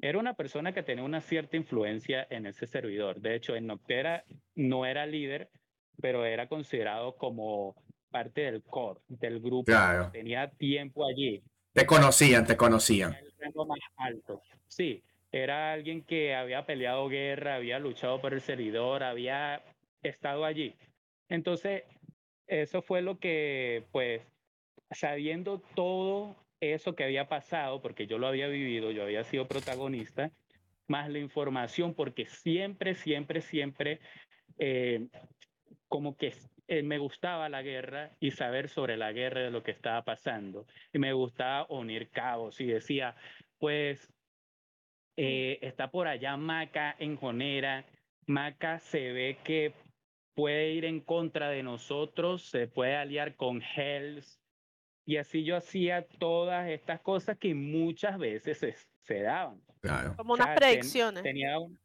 Era 0.00 0.18
una 0.18 0.34
persona 0.34 0.72
que 0.72 0.82
tenía 0.82 1.04
una 1.04 1.20
cierta 1.20 1.56
influencia 1.56 2.26
en 2.30 2.46
ese 2.46 2.66
servidor. 2.66 3.20
De 3.20 3.34
hecho, 3.34 3.56
en 3.56 3.66
Noctera 3.66 4.24
no 4.54 4.86
era 4.86 5.06
líder, 5.06 5.50
pero 6.00 6.24
era 6.24 6.48
considerado 6.48 7.16
como 7.16 7.74
parte 8.10 8.42
del 8.42 8.62
core, 8.62 9.00
del 9.08 9.40
grupo. 9.40 9.64
Claro. 9.66 10.10
Tenía 10.12 10.50
tiempo 10.50 11.06
allí 11.06 11.42
Te 11.72 11.84
conocían, 11.86 12.46
te 12.46 12.56
conocían. 12.56 13.14
el 13.14 13.32
rango 13.38 13.66
más 13.66 13.80
alto. 13.96 14.42
Sí, 14.68 15.02
era 15.32 15.72
alguien 15.72 16.02
que 16.02 16.34
había 16.34 16.64
peleado 16.64 17.08
guerra, 17.08 17.56
había 17.56 17.78
luchado 17.78 18.20
por 18.20 18.34
el 18.34 18.40
servidor, 18.40 19.02
había 19.02 19.62
estado 20.02 20.44
allí. 20.44 20.74
Entonces, 21.28 21.82
eso 22.46 22.82
fue 22.82 23.02
lo 23.02 23.18
que, 23.18 23.84
pues, 23.92 24.22
sabiendo 24.90 25.60
todo 25.74 26.36
eso 26.60 26.94
que 26.94 27.04
había 27.04 27.28
pasado, 27.28 27.80
porque 27.80 28.06
yo 28.06 28.18
lo 28.18 28.26
había 28.26 28.48
vivido, 28.48 28.90
yo 28.90 29.02
había 29.02 29.24
sido 29.24 29.46
protagonista, 29.46 30.32
más 30.88 31.10
la 31.10 31.18
información, 31.18 31.94
porque 31.94 32.26
siempre, 32.26 32.94
siempre, 32.94 33.40
siempre, 33.40 34.00
eh, 34.58 35.08
como 35.86 36.16
que 36.16 36.32
eh, 36.66 36.82
me 36.82 36.98
gustaba 36.98 37.48
la 37.48 37.62
guerra 37.62 38.16
y 38.20 38.30
saber 38.30 38.68
sobre 38.68 38.96
la 38.96 39.12
guerra 39.12 39.42
de 39.42 39.50
lo 39.50 39.62
que 39.62 39.70
estaba 39.70 40.04
pasando. 40.04 40.66
Y 40.92 40.98
me 40.98 41.12
gustaba 41.12 41.66
unir 41.70 42.10
cabos 42.10 42.60
y 42.60 42.66
decía, 42.66 43.16
pues, 43.58 44.12
eh, 45.16 45.58
está 45.62 45.90
por 45.90 46.08
allá 46.08 46.36
Maca 46.36 46.94
en 46.98 47.16
Jonera. 47.16 47.84
Maca 48.26 48.78
se 48.78 49.12
ve 49.12 49.38
que 49.42 49.72
puede 50.34 50.72
ir 50.72 50.84
en 50.84 51.00
contra 51.00 51.48
de 51.50 51.62
nosotros, 51.62 52.50
se 52.50 52.68
puede 52.68 52.96
aliar 52.96 53.34
con 53.34 53.62
Hells. 53.62 54.37
Y 55.08 55.16
así 55.16 55.42
yo 55.42 55.56
hacía 55.56 56.06
todas 56.06 56.68
estas 56.68 57.00
cosas 57.00 57.38
que 57.38 57.54
muchas 57.54 58.18
veces 58.18 58.58
se, 58.58 58.74
se 59.00 59.22
daban. 59.22 59.58
Claro. 59.80 60.14
Como 60.18 60.34
O 60.34 60.36
unas 60.36 60.48
ten- 60.48 60.56
predicciones. 60.56 61.22
tenía, 61.22 61.58
un- 61.58 61.78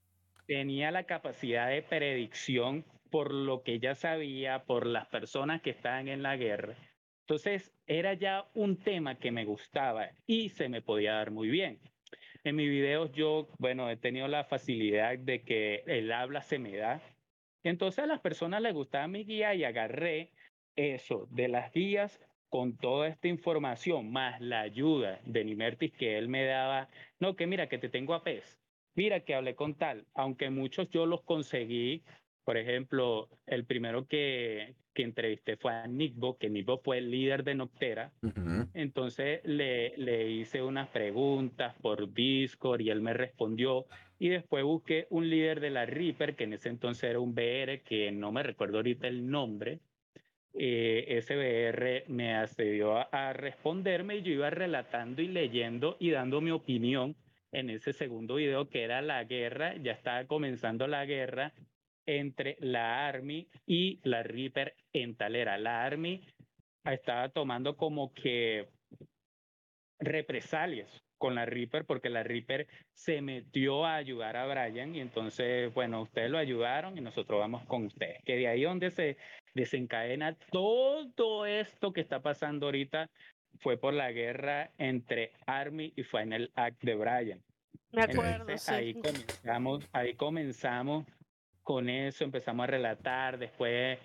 tenía 0.45 0.91
la 0.91 1.05
capacidad 1.05 1.69
de 1.69 1.81
predicción 1.83 2.83
por 3.09 3.33
lo 3.33 3.63
que 3.63 3.79
ya 3.79 3.95
sabía, 3.95 4.65
por 4.65 4.85
las 4.85 5.07
personas 5.07 5.61
que 5.61 5.69
estaban 5.69 6.09
en 6.09 6.21
la 6.21 6.35
guerra. 6.35 6.75
Entonces 7.21 7.73
era 7.87 8.13
ya 8.13 8.45
un 8.55 8.75
tema 8.75 9.15
que 9.17 9.31
me 9.31 9.45
gustaba 9.45 10.09
y 10.27 10.49
se 10.49 10.67
me 10.67 10.81
podía 10.81 11.13
dar 11.13 11.31
muy 11.31 11.47
bien. 11.47 11.79
En 12.43 12.57
mis 12.57 12.69
videos 12.69 13.13
yo, 13.13 13.47
bueno, 13.57 13.89
he 13.89 13.95
tenido 13.95 14.27
la 14.27 14.43
facilidad 14.43 15.17
de 15.17 15.43
que 15.43 15.83
el 15.87 16.11
habla 16.11 16.41
se 16.41 16.59
me 16.59 16.75
da. 16.75 16.99
Entonces 17.63 18.03
a 18.03 18.07
las 18.07 18.19
personas 18.19 18.61
les 18.61 18.73
gustaba 18.73 19.07
mi 19.07 19.23
guía 19.23 19.55
y 19.55 19.63
agarré 19.63 20.33
eso 20.75 21.25
de 21.31 21.47
las 21.47 21.71
guías 21.71 22.19
con 22.53 22.77
toda 22.77 23.07
esta 23.07 23.27
información, 23.27 24.11
más 24.11 24.39
la 24.39 24.61
ayuda 24.61 25.19
de 25.25 25.43
Nimertis 25.43 25.91
que 25.91 26.19
él 26.19 26.29
me 26.29 26.45
daba, 26.45 26.87
no, 27.19 27.35
que 27.35 27.47
mira, 27.47 27.67
que 27.67 27.79
te 27.79 27.89
tengo 27.89 28.13
a 28.13 28.23
pez, 28.23 28.59
mira 28.93 29.21
que 29.21 29.33
hablé 29.33 29.55
con 29.55 29.73
tal, 29.73 30.05
aunque 30.13 30.51
muchos 30.51 30.87
yo 30.91 31.07
los 31.07 31.23
conseguí 31.23 32.03
por 32.43 32.57
ejemplo, 32.57 33.29
el 33.47 33.65
primero 33.65 34.05
que, 34.07 34.75
que 34.93 35.03
entrevisté 35.03 35.55
fue 35.57 35.73
a 35.73 35.87
Nickbo, 35.87 36.37
que 36.37 36.49
Nickbo 36.49 36.81
fue 36.83 36.97
el 36.97 37.09
líder 37.09 37.43
de 37.43 37.55
Noctera. 37.55 38.11
Entonces 38.73 39.41
le, 39.45 39.97
le 39.97 40.29
hice 40.29 40.61
unas 40.61 40.89
preguntas 40.89 41.73
por 41.81 42.13
Discord 42.13 42.81
y 42.81 42.89
él 42.89 43.01
me 43.01 43.13
respondió. 43.13 43.85
Y 44.19 44.29
después 44.29 44.63
busqué 44.63 45.07
un 45.09 45.29
líder 45.29 45.61
de 45.61 45.69
la 45.69 45.85
Reaper, 45.85 46.35
que 46.35 46.43
en 46.43 46.53
ese 46.53 46.69
entonces 46.69 47.09
era 47.09 47.19
un 47.19 47.33
BR, 47.33 47.81
que 47.83 48.11
no 48.11 48.31
me 48.31 48.43
recuerdo 48.43 48.77
ahorita 48.77 49.07
el 49.07 49.29
nombre. 49.29 49.79
Eh, 50.53 51.05
ese 51.07 51.35
BR 51.35 52.05
me 52.07 52.35
accedió 52.35 52.97
a, 52.97 53.09
a 53.11 53.33
responderme 53.33 54.17
y 54.17 54.21
yo 54.21 54.33
iba 54.33 54.49
relatando 54.49 55.21
y 55.21 55.27
leyendo 55.27 55.97
y 55.99 56.11
dando 56.11 56.41
mi 56.41 56.51
opinión 56.51 57.15
en 57.51 57.69
ese 57.69 57.93
segundo 57.93 58.35
video 58.35 58.69
que 58.69 58.83
era 58.83 59.01
la 59.01 59.23
guerra, 59.23 59.75
ya 59.77 59.93
estaba 59.93 60.25
comenzando 60.25 60.87
la 60.87 61.05
guerra 61.05 61.53
entre 62.05 62.57
la 62.59 63.07
Army 63.07 63.47
y 63.65 63.99
la 64.03 64.23
Reaper 64.23 64.75
en 64.91 65.15
Talera. 65.15 65.57
La 65.57 65.83
Army 65.83 66.21
estaba 66.83 67.29
tomando 67.29 67.77
como 67.77 68.13
que 68.13 68.69
represalias 69.99 71.03
con 71.23 71.35
la 71.35 71.45
Reaper 71.45 71.85
porque 71.85 72.09
la 72.09 72.21
Reaper 72.21 72.67
se 72.91 73.21
metió 73.21 73.85
a 73.85 73.95
ayudar 73.95 74.35
a 74.35 74.45
Brian 74.45 74.93
y 74.93 74.99
entonces, 74.99 75.73
bueno, 75.73 76.01
ustedes 76.01 76.29
lo 76.29 76.37
ayudaron 76.37 76.97
y 76.97 77.01
nosotros 77.01 77.39
vamos 77.39 77.65
con 77.65 77.85
ustedes. 77.85 78.21
Que 78.25 78.35
de 78.35 78.49
ahí 78.49 78.63
donde 78.63 78.91
se 78.91 79.15
desencadena 79.53 80.35
todo 80.51 81.45
esto 81.45 81.93
que 81.93 82.01
está 82.01 82.21
pasando 82.21 82.65
ahorita 82.65 83.09
fue 83.61 83.77
por 83.77 83.93
la 83.93 84.11
guerra 84.11 84.71
entre 84.77 85.31
Army 85.45 85.93
y 85.95 86.03
Final 86.03 86.51
Act 86.55 86.83
de 86.83 86.95
Brian. 86.95 87.41
Me 87.93 88.01
acuerdo, 88.01 88.53
ahí 88.67 88.93
comenzamos, 88.93 89.89
ahí 89.93 90.15
comenzamos 90.15 91.05
con 91.61 91.87
eso 91.87 92.25
empezamos 92.25 92.65
a 92.65 92.67
relatar, 92.67 93.37
después 93.37 93.97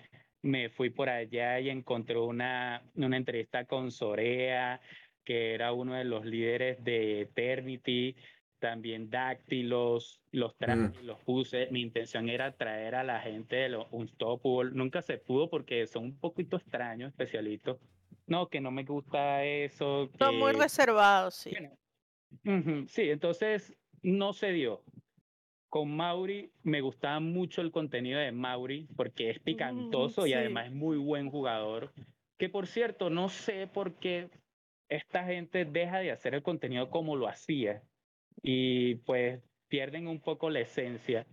me 0.42 0.68
fui 0.68 0.90
por 0.90 1.08
allá 1.08 1.58
y 1.58 1.68
encontré 1.68 2.16
una, 2.16 2.80
una 2.94 3.16
entrevista 3.16 3.64
con 3.64 3.90
Sorea, 3.90 4.80
que 5.28 5.52
era 5.52 5.74
uno 5.74 5.92
de 5.92 6.04
los 6.04 6.24
líderes 6.24 6.82
de 6.82 7.20
Eternity, 7.20 8.16
también 8.58 9.10
Dáctilos, 9.10 10.22
los 10.32 10.56
traje 10.56 10.88
mm. 10.88 11.04
los 11.04 11.20
puse. 11.20 11.68
Mi 11.70 11.82
intención 11.82 12.30
era 12.30 12.56
traer 12.56 12.94
a 12.94 13.04
la 13.04 13.20
gente 13.20 13.56
de 13.56 13.68
los 13.68 13.86
Unstoppable. 13.90 14.70
Nunca 14.72 15.02
se 15.02 15.18
pudo 15.18 15.50
porque 15.50 15.86
son 15.86 16.04
un 16.04 16.18
poquito 16.18 16.56
extraños, 16.56 17.10
especialitos. 17.10 17.78
No, 18.26 18.48
que 18.48 18.62
no 18.62 18.70
me 18.70 18.84
gusta 18.84 19.44
eso. 19.44 20.08
Son 20.18 20.38
muy 20.38 20.52
reservados, 20.52 21.34
sí. 21.34 21.50
Sí, 22.86 23.10
entonces 23.10 23.76
no 24.00 24.32
se 24.32 24.52
dio 24.52 24.82
con 25.68 25.94
Mauri 25.94 26.50
me 26.62 26.80
gustaba 26.80 27.20
mucho 27.20 27.60
el 27.60 27.70
contenido 27.70 28.18
de 28.18 28.32
Mauri 28.32 28.88
porque 28.96 29.28
es 29.28 29.38
picantoso 29.40 30.26
y 30.26 30.32
además 30.32 30.68
es 30.68 30.72
muy 30.72 30.96
buen 30.96 31.30
jugador. 31.30 31.92
Que 32.38 32.48
por 32.48 32.66
cierto, 32.66 33.10
no 33.10 33.28
sé 33.28 33.66
por 33.66 33.98
qué 33.98 34.30
esta 34.88 35.24
gente 35.24 35.64
deja 35.64 35.98
de 35.98 36.10
hacer 36.10 36.34
el 36.34 36.42
contenido 36.42 36.90
como 36.90 37.16
lo 37.16 37.28
hacía 37.28 37.82
y 38.42 38.96
pues 38.96 39.42
pierden 39.68 40.08
un 40.08 40.20
poco 40.20 40.50
la 40.50 40.60
esencia. 40.60 41.26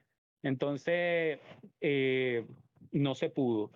Entonces, 0.44 1.40
eh, 1.82 2.46
no 2.92 3.16
se 3.16 3.30
pudo. 3.30 3.72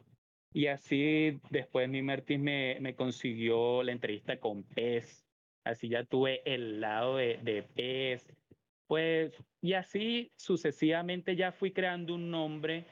Y 0.52 0.68
así 0.68 1.40
después 1.50 1.90
mi 1.90 2.02
Mertis 2.02 2.40
me, 2.40 2.78
me 2.80 2.96
consiguió 2.96 3.84
la 3.84 3.92
entrevista 3.92 4.40
con 4.40 4.64
Pez. 4.64 5.26
Así 5.64 5.90
ya 5.90 6.04
tuve 6.04 6.42
el 6.46 6.82
lado 6.82 7.18
de, 7.18 7.38
de 7.44 7.64
Pez 7.64 8.28
pues, 8.90 9.32
y 9.62 9.74
así 9.74 10.32
sucesivamente 10.36 11.36
ya 11.36 11.52
fui 11.52 11.72
creando 11.72 12.16
un 12.16 12.32
nombre 12.32 12.88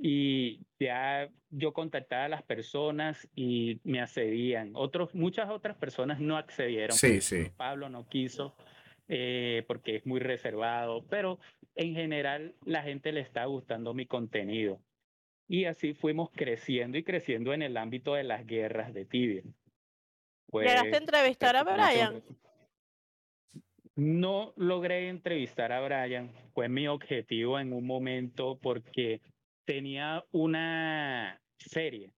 y 0.00 0.60
ya 0.78 1.28
yo 1.50 1.72
contactaba 1.72 2.24
a 2.24 2.28
las 2.28 2.42
personas 2.42 3.28
y 3.34 3.80
me 3.84 4.00
accedían. 4.00 4.72
Otros, 4.74 5.14
muchas 5.14 5.50
otras 5.50 5.76
personas 5.76 6.20
no 6.20 6.36
accedieron. 6.36 6.96
Sí, 6.96 7.20
sí. 7.20 7.50
Pablo 7.56 7.88
no 7.88 8.08
quiso 8.08 8.54
eh, 9.08 9.64
porque 9.66 9.96
es 9.96 10.06
muy 10.06 10.20
reservado, 10.20 11.04
pero 11.08 11.38
en 11.74 11.94
general 11.94 12.54
la 12.64 12.82
gente 12.82 13.12
le 13.12 13.20
está 13.20 13.44
gustando 13.46 13.94
mi 13.94 14.06
contenido. 14.06 14.80
Y 15.48 15.64
así 15.64 15.94
fuimos 15.94 16.30
creciendo 16.30 16.98
y 16.98 17.04
creciendo 17.04 17.54
en 17.54 17.62
el 17.62 17.76
ámbito 17.78 18.14
de 18.14 18.24
las 18.24 18.46
guerras 18.46 18.92
de 18.92 19.06
Tibia. 19.06 19.42
Pues, 20.50 20.66
¿Llegaste 20.66 20.94
a 20.94 20.98
entrevistar 20.98 21.56
a 21.56 21.64
Brian? 21.64 22.22
No 23.96 24.52
logré 24.56 25.08
entrevistar 25.08 25.72
a 25.72 25.80
Brian, 25.80 26.30
fue 26.52 26.68
mi 26.68 26.86
objetivo 26.86 27.58
en 27.58 27.72
un 27.72 27.86
momento 27.86 28.58
porque 28.60 29.20
tenía 29.68 30.24
una 30.32 31.38
serie 31.58 32.14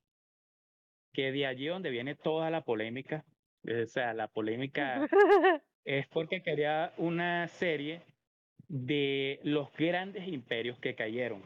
que 1.12 1.32
de 1.32 1.46
allí 1.46 1.66
donde 1.66 1.90
viene 1.90 2.14
toda 2.14 2.48
la 2.48 2.62
polémica, 2.62 3.24
o 3.64 3.86
sea, 3.86 4.14
la 4.14 4.28
polémica 4.28 5.04
es 5.84 6.06
porque 6.06 6.44
quería 6.44 6.94
una 6.96 7.48
serie 7.48 8.02
de 8.68 9.40
los 9.42 9.72
grandes 9.72 10.28
imperios 10.28 10.78
que 10.78 10.94
cayeron. 10.94 11.42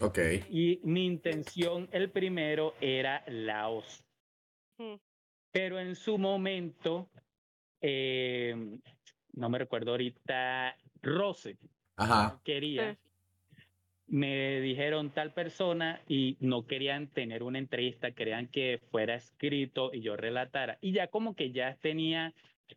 Ok. 0.00 0.18
Y 0.50 0.80
mi 0.82 1.06
intención, 1.06 1.88
el 1.92 2.10
primero, 2.10 2.74
era 2.80 3.22
Laos. 3.28 4.04
Mm. 4.78 4.96
Pero 5.52 5.78
en 5.78 5.94
su 5.94 6.18
momento, 6.18 7.08
eh, 7.80 8.80
no 9.34 9.48
me 9.48 9.58
recuerdo 9.58 9.92
ahorita, 9.92 10.76
Rose. 11.00 11.56
Ajá. 11.96 12.40
Quería. 12.42 12.98
Me 14.06 14.60
dijeron 14.60 15.10
tal 15.10 15.32
persona 15.32 16.02
y 16.06 16.36
no 16.40 16.66
querían 16.66 17.08
tener 17.08 17.42
una 17.42 17.58
entrevista, 17.58 18.12
querían 18.12 18.48
que 18.48 18.80
fuera 18.90 19.14
escrito 19.14 19.90
y 19.92 20.02
yo 20.02 20.16
relatara. 20.16 20.78
Y 20.80 20.92
ya 20.92 21.08
como 21.08 21.34
que 21.34 21.52
ya 21.52 21.76
tenía 21.80 22.34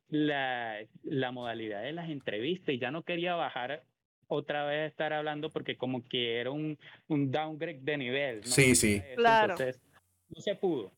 la, 0.10 0.78
la 1.04 1.32
modalidad 1.32 1.84
de 1.84 1.92
las 1.92 2.10
entrevistas 2.10 2.74
y 2.74 2.80
ya 2.80 2.92
no 2.92 3.04
quería 3.04 3.36
bajar 3.36 3.84
otra 4.28 4.66
vez 4.66 4.80
a 4.80 4.86
estar 4.86 5.14
hablando 5.14 5.50
porque 5.50 5.78
como 5.78 6.04
que 6.04 6.40
era 6.40 6.52
un, 6.52 6.78
un 7.08 7.32
downgrade 7.32 7.80
de 7.82 7.98
nivel. 7.98 8.44
Sí, 8.44 8.76
sí. 8.76 9.02
Claro. 9.16 9.54
Entonces, 9.54 9.82
no 10.30 10.42
se 10.42 10.56
pudo. 10.56 10.92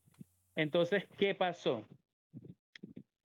Entonces, 0.56 1.06
¿qué 1.18 1.36
pasó? 1.36 1.88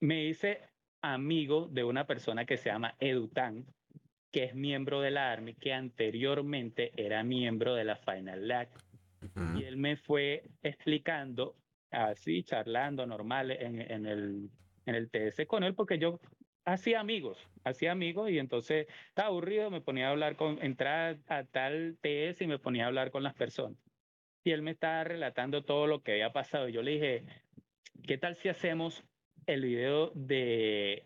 Me 0.00 0.24
hice 0.24 0.60
amigo 1.02 1.68
de 1.70 1.84
una 1.84 2.06
persona 2.06 2.44
que 2.44 2.56
se 2.56 2.70
llama 2.70 2.94
Edutan, 3.00 3.66
que 4.34 4.42
es 4.42 4.54
miembro 4.56 5.00
de 5.00 5.12
la 5.12 5.30
Army, 5.30 5.54
que 5.54 5.72
anteriormente 5.72 6.90
era 6.96 7.22
miembro 7.22 7.76
de 7.76 7.84
la 7.84 7.94
Final 7.94 8.48
Lag. 8.48 8.68
Y 9.56 9.62
él 9.62 9.76
me 9.76 9.96
fue 9.96 10.42
explicando, 10.60 11.54
así, 11.92 12.42
charlando 12.42 13.06
normal 13.06 13.52
en, 13.52 13.80
en, 13.80 14.06
el, 14.06 14.50
en 14.86 14.94
el 14.96 15.08
TS 15.08 15.46
con 15.46 15.62
él, 15.62 15.76
porque 15.76 16.00
yo 16.00 16.18
hacía 16.64 16.98
amigos, 16.98 17.38
hacía 17.62 17.92
amigos 17.92 18.28
y 18.28 18.40
entonces 18.40 18.88
estaba 19.06 19.28
aburrido, 19.28 19.70
me 19.70 19.80
ponía 19.80 20.08
a 20.08 20.10
hablar 20.10 20.34
con, 20.34 20.60
entrar 20.60 21.20
a 21.28 21.44
tal 21.44 21.96
TS 22.00 22.40
y 22.40 22.48
me 22.48 22.58
ponía 22.58 22.84
a 22.84 22.88
hablar 22.88 23.12
con 23.12 23.22
las 23.22 23.34
personas. 23.34 23.78
Y 24.42 24.50
él 24.50 24.62
me 24.62 24.72
estaba 24.72 25.04
relatando 25.04 25.62
todo 25.62 25.86
lo 25.86 26.02
que 26.02 26.10
había 26.10 26.32
pasado. 26.32 26.68
Y 26.68 26.72
yo 26.72 26.82
le 26.82 26.90
dije, 26.90 27.24
¿qué 28.02 28.18
tal 28.18 28.34
si 28.34 28.48
hacemos 28.48 29.04
el 29.46 29.62
video 29.62 30.10
de 30.16 31.04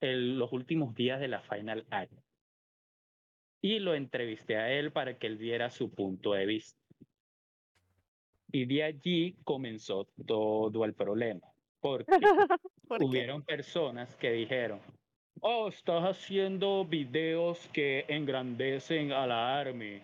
los 0.00 0.52
últimos 0.52 0.94
días 0.94 1.20
de 1.20 1.28
la 1.28 1.40
Final 1.40 1.86
Act. 1.90 2.25
Y 3.62 3.78
lo 3.78 3.94
entrevisté 3.94 4.56
a 4.56 4.72
él 4.72 4.92
para 4.92 5.18
que 5.18 5.26
él 5.26 5.38
diera 5.38 5.70
su 5.70 5.90
punto 5.90 6.32
de 6.32 6.46
vista. 6.46 6.78
Y 8.52 8.64
de 8.64 8.84
allí 8.84 9.36
comenzó 9.44 10.06
todo 10.26 10.84
el 10.84 10.94
problema. 10.94 11.46
Porque 11.80 12.06
hubieron 13.00 13.42
personas 13.42 14.14
que 14.16 14.32
dijeron, 14.32 14.80
oh, 15.40 15.68
estás 15.68 16.04
haciendo 16.04 16.84
videos 16.84 17.68
que 17.72 18.04
engrandecen 18.08 19.12
a 19.12 19.26
la 19.26 19.58
Army, 19.58 20.00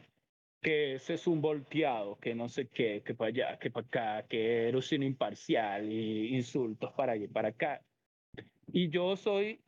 que 0.60 0.94
ese 0.94 1.14
es 1.14 1.26
un 1.26 1.40
volteado, 1.40 2.16
que 2.18 2.34
no 2.34 2.48
sé 2.48 2.68
qué, 2.68 3.02
que 3.04 3.14
para 3.14 3.28
allá, 3.28 3.58
que 3.58 3.70
para 3.70 3.86
acá, 3.86 4.26
que 4.28 4.68
eres 4.68 4.92
un 4.92 5.02
imparcial 5.02 5.90
y 5.90 6.34
insultos 6.36 6.92
para 6.92 7.12
allá 7.12 7.24
y 7.24 7.28
para 7.28 7.48
acá. 7.48 7.82
Y 8.72 8.88
yo 8.88 9.16
soy 9.16 9.60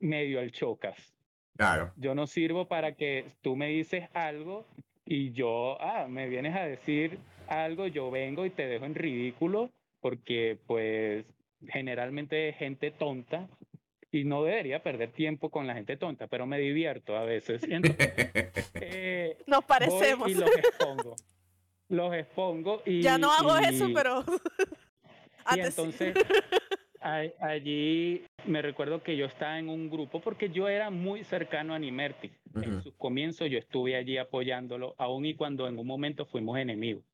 medio 0.00 0.40
al 0.40 0.52
chocas. 0.52 1.13
Claro. 1.56 1.92
Yo 1.96 2.14
no 2.14 2.26
sirvo 2.26 2.66
para 2.66 2.94
que 2.94 3.26
tú 3.42 3.56
me 3.56 3.68
dices 3.68 4.08
algo 4.12 4.66
y 5.06 5.32
yo, 5.32 5.80
ah, 5.80 6.06
me 6.08 6.28
vienes 6.28 6.56
a 6.56 6.64
decir 6.64 7.18
algo, 7.46 7.86
yo 7.86 8.10
vengo 8.10 8.46
y 8.46 8.50
te 8.50 8.66
dejo 8.66 8.84
en 8.84 8.94
ridículo 8.94 9.70
porque 10.00 10.58
pues 10.66 11.24
generalmente 11.68 12.48
es 12.48 12.56
gente 12.56 12.90
tonta 12.90 13.48
y 14.10 14.24
no 14.24 14.44
debería 14.44 14.82
perder 14.82 15.10
tiempo 15.12 15.50
con 15.50 15.66
la 15.66 15.74
gente 15.74 15.96
tonta, 15.96 16.26
pero 16.26 16.46
me 16.46 16.58
divierto 16.58 17.16
a 17.16 17.24
veces. 17.24 17.62
eh, 18.74 19.38
Nos 19.46 19.64
parecemos. 19.64 20.28
y 20.28 20.34
los 20.34 20.50
expongo. 20.56 21.16
Los 21.88 22.14
expongo 22.14 22.82
y... 22.86 23.02
Ya 23.02 23.18
no 23.18 23.32
hago 23.32 23.56
eso, 23.58 23.88
pero... 23.94 24.24
y 25.56 25.60
entonces 25.60 26.14
allí 27.04 28.24
me 28.46 28.62
recuerdo 28.62 29.02
que 29.02 29.16
yo 29.16 29.26
estaba 29.26 29.58
en 29.58 29.68
un 29.68 29.90
grupo 29.90 30.20
porque 30.20 30.50
yo 30.50 30.68
era 30.68 30.90
muy 30.90 31.22
cercano 31.24 31.74
a 31.74 31.78
Nimerti. 31.78 32.30
En 32.54 32.82
sus 32.82 32.94
comienzos 32.94 33.50
yo 33.50 33.58
estuve 33.58 33.96
allí 33.96 34.16
apoyándolo, 34.16 34.94
aun 34.98 35.26
y 35.26 35.34
cuando 35.34 35.68
en 35.68 35.78
un 35.78 35.86
momento 35.86 36.24
fuimos 36.24 36.58
enemigos. 36.58 37.04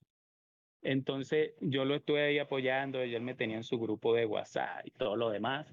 Entonces 0.83 1.55
yo 1.61 1.85
lo 1.85 1.95
estuve 1.95 2.23
ahí 2.23 2.39
apoyando, 2.39 3.05
y 3.05 3.15
él 3.15 3.23
me 3.23 3.35
tenía 3.35 3.57
en 3.57 3.65
su 3.65 3.79
grupo 3.79 4.15
de 4.15 4.27
WhatsApp 4.27 4.87
y 4.87 4.91
todo 4.91 5.17
lo 5.17 5.31
demás. 5.31 5.67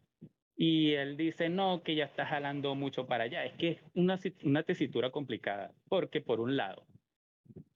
Y 0.56 0.94
él 0.94 1.18
dice, 1.18 1.50
no, 1.50 1.84
que 1.84 1.96
ya 1.96 2.06
está 2.06 2.26
jalando 2.26 2.74
mucho 2.76 3.06
para 3.06 3.26
allá. 3.26 3.46
Es 3.46 3.54
que 3.54 3.70
es 3.70 3.84
una, 3.94 4.18
una 4.44 4.64
tesitura 4.64 5.12
complicada, 5.12 5.72
porque 5.88 6.22
por 6.22 6.40
un 6.40 6.58
lado 6.58 6.86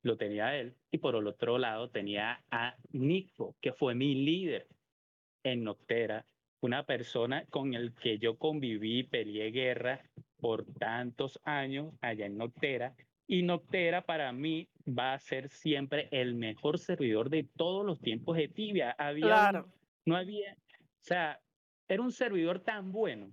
lo 0.01 0.17
tenía 0.17 0.57
él 0.57 0.73
y 0.89 0.97
por 0.97 1.15
el 1.15 1.27
otro 1.27 1.57
lado 1.57 1.89
tenía 1.89 2.43
a 2.49 2.75
Nico, 2.91 3.55
que 3.61 3.71
fue 3.71 3.93
mi 3.93 4.15
líder 4.15 4.67
en 5.43 5.63
Noctera, 5.63 6.25
una 6.61 6.85
persona 6.85 7.45
con 7.49 7.73
el 7.73 7.93
que 7.93 8.17
yo 8.17 8.37
conviví, 8.37 9.03
peleé 9.03 9.51
guerra 9.51 10.01
por 10.39 10.65
tantos 10.65 11.39
años 11.43 11.93
allá 12.01 12.25
en 12.25 12.37
Noctera. 12.37 12.95
Y 13.27 13.43
Noctera 13.43 14.05
para 14.05 14.31
mí 14.31 14.69
va 14.87 15.13
a 15.13 15.19
ser 15.19 15.49
siempre 15.49 16.07
el 16.11 16.35
mejor 16.35 16.79
servidor 16.79 17.29
de 17.29 17.47
todos 17.55 17.85
los 17.85 17.99
tiempos 17.99 18.37
de 18.37 18.47
Tibia. 18.47 18.91
Había 18.97 19.65
no 20.05 20.15
había, 20.15 20.53
o 20.53 21.03
sea, 21.03 21.39
era 21.87 22.01
un 22.01 22.11
servidor 22.11 22.59
tan 22.59 22.91
bueno 22.91 23.31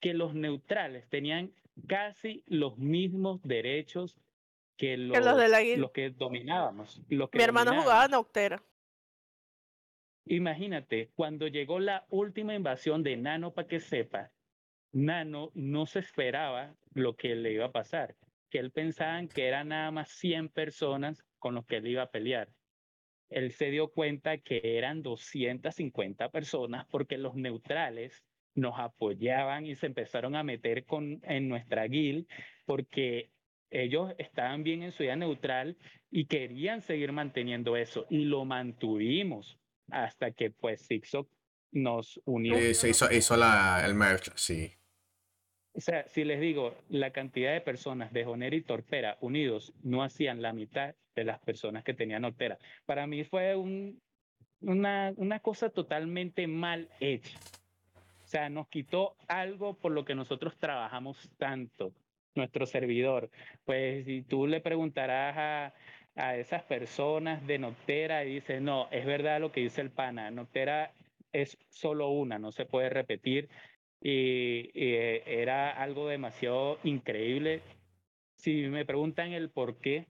que 0.00 0.14
los 0.14 0.34
neutrales 0.34 1.08
tenían 1.08 1.52
casi 1.86 2.42
los 2.46 2.78
mismos 2.78 3.40
derechos 3.42 4.18
que 4.76 4.96
los, 4.96 5.16
que, 5.16 5.76
los 5.76 5.90
que 5.92 6.10
dominábamos. 6.10 7.00
Mi 7.08 7.42
hermano 7.42 7.80
jugaba 7.80 8.08
Noctera. 8.08 8.62
Imagínate, 10.26 11.10
cuando 11.14 11.48
llegó 11.48 11.80
la 11.80 12.06
última 12.10 12.54
invasión 12.54 13.02
de 13.02 13.16
Nano, 13.16 13.52
para 13.52 13.68
que 13.68 13.80
sepa, 13.80 14.30
Nano 14.92 15.50
no 15.54 15.86
se 15.86 16.00
esperaba 16.00 16.74
lo 16.94 17.16
que 17.16 17.34
le 17.34 17.52
iba 17.52 17.66
a 17.66 17.72
pasar, 17.72 18.16
que 18.50 18.58
él 18.58 18.70
pensaba 18.70 19.24
que 19.26 19.46
eran 19.46 19.68
nada 19.68 19.90
más 19.90 20.10
100 20.10 20.48
personas 20.48 21.24
con 21.38 21.54
los 21.54 21.64
que 21.66 21.76
él 21.76 21.86
iba 21.86 22.02
a 22.02 22.10
pelear. 22.10 22.48
Él 23.28 23.52
se 23.52 23.70
dio 23.70 23.88
cuenta 23.88 24.38
que 24.38 24.60
eran 24.76 25.02
250 25.02 26.30
personas 26.30 26.86
porque 26.90 27.16
los 27.16 27.36
neutrales 27.36 28.24
nos 28.56 28.78
apoyaban 28.78 29.66
y 29.66 29.76
se 29.76 29.86
empezaron 29.86 30.34
a 30.34 30.42
meter 30.42 30.84
con, 30.84 31.20
en 31.22 31.48
nuestra 31.48 31.84
guild 31.84 32.26
porque 32.66 33.30
ellos 33.70 34.12
estaban 34.18 34.64
bien 34.64 34.82
en 34.82 34.90
su 34.90 35.04
vida 35.04 35.14
neutral 35.14 35.76
y 36.10 36.26
querían 36.26 36.82
seguir 36.82 37.12
manteniendo 37.12 37.76
eso 37.76 38.06
y 38.10 38.24
lo 38.24 38.44
mantuvimos 38.44 39.59
hasta 39.92 40.30
que 40.32 40.50
pues 40.50 40.86
Zigzag 40.86 41.26
nos 41.72 42.20
unió. 42.24 42.56
se 42.74 42.90
hizo, 42.90 43.10
hizo 43.12 43.36
la, 43.36 43.82
el 43.84 43.94
merch, 43.94 44.32
sí. 44.34 44.72
O 45.72 45.80
sea, 45.80 46.06
si 46.08 46.24
les 46.24 46.40
digo, 46.40 46.74
la 46.88 47.12
cantidad 47.12 47.52
de 47.52 47.60
personas 47.60 48.12
de 48.12 48.24
Joner 48.24 48.54
y 48.54 48.62
Torpera 48.62 49.16
unidos 49.20 49.72
no 49.82 50.02
hacían 50.02 50.42
la 50.42 50.52
mitad 50.52 50.94
de 51.14 51.24
las 51.24 51.38
personas 51.40 51.84
que 51.84 51.94
tenían 51.94 52.22
Torpera. 52.22 52.58
Para 52.86 53.06
mí 53.06 53.22
fue 53.24 53.54
un, 53.54 54.00
una, 54.60 55.12
una 55.16 55.40
cosa 55.40 55.70
totalmente 55.70 56.46
mal 56.46 56.88
hecha. 56.98 57.38
O 58.24 58.26
sea, 58.26 58.48
nos 58.48 58.68
quitó 58.68 59.16
algo 59.28 59.74
por 59.74 59.92
lo 59.92 60.04
que 60.04 60.14
nosotros 60.14 60.56
trabajamos 60.58 61.30
tanto, 61.36 61.92
nuestro 62.34 62.66
servidor. 62.66 63.30
Pues 63.64 64.04
si 64.06 64.22
tú 64.22 64.46
le 64.46 64.60
preguntarás 64.60 65.36
a, 65.36 65.74
a 66.16 66.36
esas 66.36 66.62
personas 66.64 67.46
de 67.46 67.58
Noctera 67.58 68.24
y 68.24 68.34
dice, 68.34 68.60
no, 68.60 68.88
es 68.90 69.06
verdad 69.06 69.40
lo 69.40 69.52
que 69.52 69.60
dice 69.60 69.80
el 69.80 69.90
pana, 69.90 70.30
Noctera 70.30 70.92
es 71.32 71.56
solo 71.68 72.08
una, 72.08 72.38
no 72.38 72.52
se 72.52 72.66
puede 72.66 72.90
repetir. 72.90 73.48
Y, 74.02 74.70
eh, 74.74 75.22
era 75.26 75.70
algo 75.70 76.08
demasiado 76.08 76.78
increíble. 76.84 77.62
Si 78.36 78.62
me 78.68 78.86
preguntan 78.86 79.32
el 79.32 79.50
por 79.50 79.78
qué, 79.78 80.06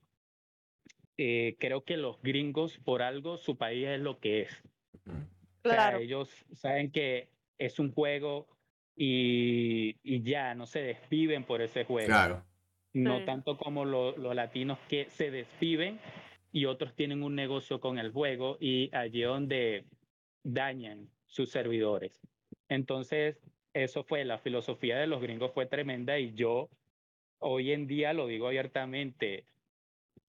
eh, 1.18 1.56
creo 1.58 1.84
que 1.84 1.96
los 1.96 2.22
gringos, 2.22 2.78
por 2.78 3.02
algo, 3.02 3.36
su 3.36 3.56
país 3.56 3.88
es 3.88 4.00
lo 4.00 4.20
que 4.20 4.42
es. 4.42 4.62
Claro. 5.62 5.98
ellos 5.98 6.30
saben 6.54 6.90
que 6.90 7.28
es 7.58 7.78
un 7.78 7.92
juego 7.92 8.46
y, 8.96 9.96
y 10.02 10.22
ya 10.22 10.54
no 10.54 10.64
se 10.64 10.80
desviven 10.80 11.44
por 11.44 11.60
ese 11.60 11.84
juego. 11.84 12.06
Claro 12.06 12.49
no 12.92 13.24
tanto 13.24 13.56
como 13.56 13.84
los 13.84 14.34
latinos 14.34 14.78
que 14.88 15.08
se 15.10 15.30
despiven 15.30 16.00
y 16.52 16.64
otros 16.64 16.94
tienen 16.94 17.22
un 17.22 17.34
negocio 17.34 17.80
con 17.80 17.98
el 17.98 18.10
juego 18.10 18.56
y 18.60 18.94
allí 18.94 19.22
donde 19.22 19.84
dañan 20.42 21.08
sus 21.26 21.50
servidores. 21.50 22.20
Entonces, 22.68 23.40
eso 23.72 24.02
fue 24.02 24.24
la 24.24 24.38
filosofía 24.38 24.98
de 24.98 25.06
los 25.06 25.22
gringos 25.22 25.52
fue 25.52 25.66
tremenda 25.66 26.18
y 26.18 26.32
yo 26.34 26.68
hoy 27.38 27.72
en 27.72 27.86
día 27.86 28.12
lo 28.12 28.26
digo 28.26 28.48
abiertamente, 28.48 29.44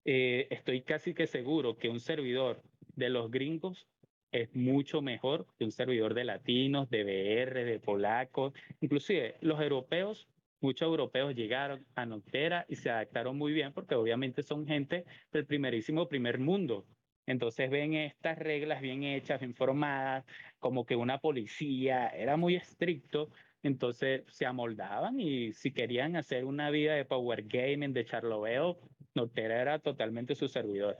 eh, 0.04 0.46
estoy 0.50 0.82
casi 0.82 1.14
que 1.14 1.26
seguro 1.26 1.76
que 1.76 1.88
un 1.88 2.00
servidor 2.00 2.62
de 2.96 3.10
los 3.10 3.30
gringos 3.30 3.86
es 4.32 4.54
mucho 4.54 5.00
mejor 5.00 5.46
que 5.58 5.64
un 5.64 5.72
servidor 5.72 6.14
de 6.14 6.24
latinos, 6.24 6.90
de 6.90 7.04
BR, 7.04 7.64
de 7.64 7.80
polacos, 7.80 8.52
inclusive 8.80 9.36
los 9.40 9.60
europeos 9.60 10.28
muchos 10.60 10.86
europeos 10.86 11.34
llegaron 11.34 11.86
a 11.94 12.06
Noctera 12.06 12.66
y 12.68 12.76
se 12.76 12.90
adaptaron 12.90 13.36
muy 13.36 13.52
bien 13.52 13.72
porque 13.72 13.94
obviamente 13.94 14.42
son 14.42 14.66
gente 14.66 15.04
del 15.32 15.46
primerísimo 15.46 16.08
primer 16.08 16.38
mundo. 16.38 16.86
Entonces 17.26 17.68
ven 17.70 17.94
estas 17.94 18.38
reglas 18.38 18.80
bien 18.80 19.04
hechas, 19.04 19.40
bien 19.40 19.54
formadas, 19.54 20.24
como 20.58 20.86
que 20.86 20.96
una 20.96 21.18
policía 21.18 22.08
era 22.08 22.36
muy 22.36 22.56
estricto, 22.56 23.30
entonces 23.62 24.24
se 24.28 24.46
amoldaban 24.46 25.20
y 25.20 25.52
si 25.52 25.72
querían 25.72 26.16
hacer 26.16 26.44
una 26.44 26.70
vida 26.70 26.94
de 26.94 27.04
power 27.04 27.42
gaming, 27.46 27.92
de 27.92 28.04
charloveo, 28.06 28.78
Noctera 29.14 29.60
era 29.60 29.78
totalmente 29.78 30.34
su 30.34 30.48
servidor. 30.48 30.96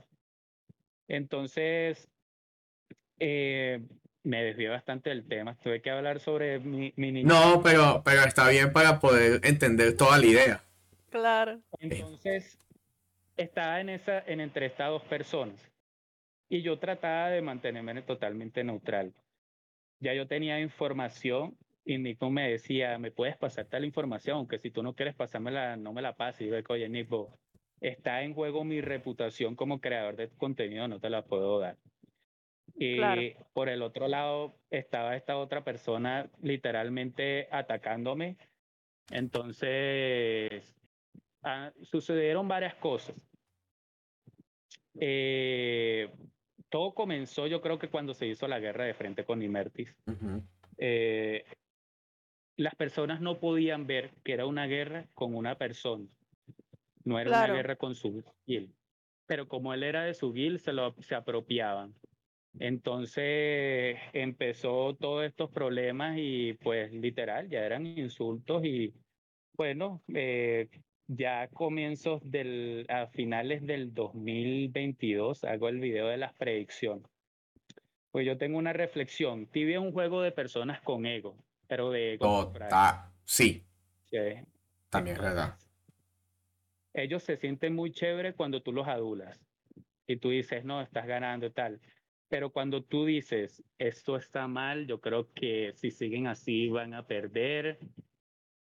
Entonces, 1.07 2.07
eh, 3.17 3.81
me 4.23 4.43
desvié 4.43 4.69
bastante 4.69 5.09
del 5.09 5.27
tema. 5.27 5.57
Tuve 5.57 5.81
que 5.81 5.89
hablar 5.89 6.19
sobre 6.19 6.59
mi, 6.59 6.93
mi 6.95 7.23
No, 7.23 7.61
pero, 7.63 8.01
pero 8.03 8.23
está 8.23 8.49
bien 8.49 8.71
para 8.73 8.99
poder 8.99 9.41
entender 9.43 9.95
toda 9.95 10.17
la 10.17 10.25
idea. 10.25 10.63
Claro. 11.09 11.59
Entonces, 11.79 12.57
estaba 13.37 13.79
en 13.81 13.89
esa, 13.89 14.19
en 14.19 14.41
entre 14.41 14.67
estas 14.67 14.89
dos 14.89 15.03
personas. 15.03 15.71
Y 16.49 16.61
yo 16.61 16.79
trataba 16.79 17.29
de 17.29 17.41
mantenerme 17.41 18.01
totalmente 18.01 18.63
neutral. 18.63 19.13
Ya 19.99 20.13
yo 20.13 20.27
tenía 20.27 20.59
información 20.59 21.57
y 21.85 21.97
Nico 21.97 22.29
me 22.29 22.49
decía, 22.49 22.97
me 22.97 23.11
puedes 23.11 23.37
pasar 23.37 23.65
tal 23.65 23.85
información, 23.85 24.37
aunque 24.37 24.59
si 24.59 24.71
tú 24.71 24.83
no 24.83 24.93
quieres 24.93 25.15
pasármela, 25.15 25.75
no 25.75 25.93
me 25.93 26.01
la 26.01 26.15
pases. 26.15 26.41
Y 26.41 26.49
yo 26.49 26.55
digo, 26.55 26.73
oye, 26.73 26.89
Nico, 26.89 27.37
está 27.81 28.23
en 28.23 28.33
juego 28.33 28.63
mi 28.63 28.81
reputación 28.81 29.55
como 29.55 29.79
creador 29.79 30.15
de 30.15 30.29
contenido, 30.29 30.87
no 30.87 30.99
te 30.99 31.09
la 31.09 31.23
puedo 31.23 31.59
dar. 31.59 31.77
Y 32.75 33.33
por 33.53 33.69
el 33.69 33.81
otro 33.81 34.07
lado 34.07 34.55
estaba 34.69 35.15
esta 35.15 35.37
otra 35.37 35.63
persona 35.63 36.29
literalmente 36.41 37.47
atacándome. 37.51 38.37
Entonces, 39.11 40.75
ah, 41.43 41.71
sucedieron 41.81 42.47
varias 42.47 42.75
cosas. 42.75 43.15
Eh, 44.99 46.11
todo 46.69 46.93
comenzó, 46.93 47.47
yo 47.47 47.61
creo 47.61 47.79
que 47.79 47.89
cuando 47.89 48.13
se 48.13 48.27
hizo 48.27 48.47
la 48.47 48.59
guerra 48.59 48.85
de 48.85 48.93
frente 48.93 49.25
con 49.25 49.41
Imertis. 49.41 49.95
Eh, 50.77 51.43
las 52.57 52.75
personas 52.75 53.21
no 53.21 53.39
podían 53.39 53.87
ver 53.87 54.11
que 54.23 54.33
era 54.33 54.45
una 54.45 54.67
guerra 54.67 55.07
con 55.13 55.33
una 55.35 55.57
persona. 55.57 56.05
No 57.05 57.19
era 57.19 57.29
una 57.29 57.53
guerra 57.53 57.75
con 57.75 57.95
su 57.95 58.23
guild. 58.45 58.73
Pero 59.25 59.47
como 59.47 59.73
él 59.73 59.83
era 59.83 60.03
de 60.03 60.13
su 60.13 60.33
guild, 60.33 60.59
se, 60.59 60.73
lo, 60.73 60.93
se 61.01 61.15
apropiaban. 61.15 61.95
Entonces 62.57 63.97
empezó 64.13 64.95
todos 64.95 65.25
estos 65.25 65.51
problemas 65.51 66.15
y 66.17 66.53
pues 66.53 66.91
literal, 66.91 67.49
ya 67.49 67.59
eran 67.59 67.85
insultos 67.85 68.65
y 68.65 68.93
bueno, 69.53 70.01
eh, 70.13 70.69
ya 71.07 71.41
a 71.41 71.47
comienzos 71.47 72.21
del, 72.23 72.85
a 72.89 73.07
finales 73.07 73.65
del 73.65 73.93
2022 73.93 75.43
hago 75.43 75.69
el 75.69 75.79
video 75.79 76.07
de 76.07 76.17
las 76.17 76.33
predicciones. 76.33 77.05
Pues 78.11 78.25
yo 78.25 78.37
tengo 78.37 78.57
una 78.57 78.73
reflexión. 78.73 79.45
Tibia 79.47 79.77
es 79.77 79.83
un 79.83 79.91
juego 79.91 80.21
de 80.21 80.31
personas 80.31 80.81
con 80.81 81.05
ego, 81.05 81.37
pero 81.67 81.91
de 81.91 82.13
ego. 82.13 82.51
sí. 83.25 83.63
También 84.89 85.17
es 85.17 85.21
verdad. 85.21 85.55
Ellos 86.93 87.21
se 87.21 87.37
sienten 87.37 87.75
muy 87.75 87.91
chévere 87.91 88.33
cuando 88.33 88.63
tú 88.63 88.73
los 88.73 88.87
adulas 88.87 89.39
y 90.07 90.17
tú 90.17 90.29
dices, 90.29 90.65
no, 90.65 90.81
estás 90.81 91.05
ganando 91.05 91.45
y 91.45 91.51
tal 91.51 91.79
Pero 92.29 92.51
cuando 92.51 92.83
tú 92.83 93.05
dices, 93.05 93.63
esto 93.79 94.15
está 94.15 94.47
mal, 94.47 94.85
yo 94.85 95.01
creo 95.01 95.33
que 95.33 95.73
si 95.73 95.89
siguen 95.89 96.27
así 96.27 96.69
van 96.69 96.93
a 96.93 97.07
perder. 97.07 97.79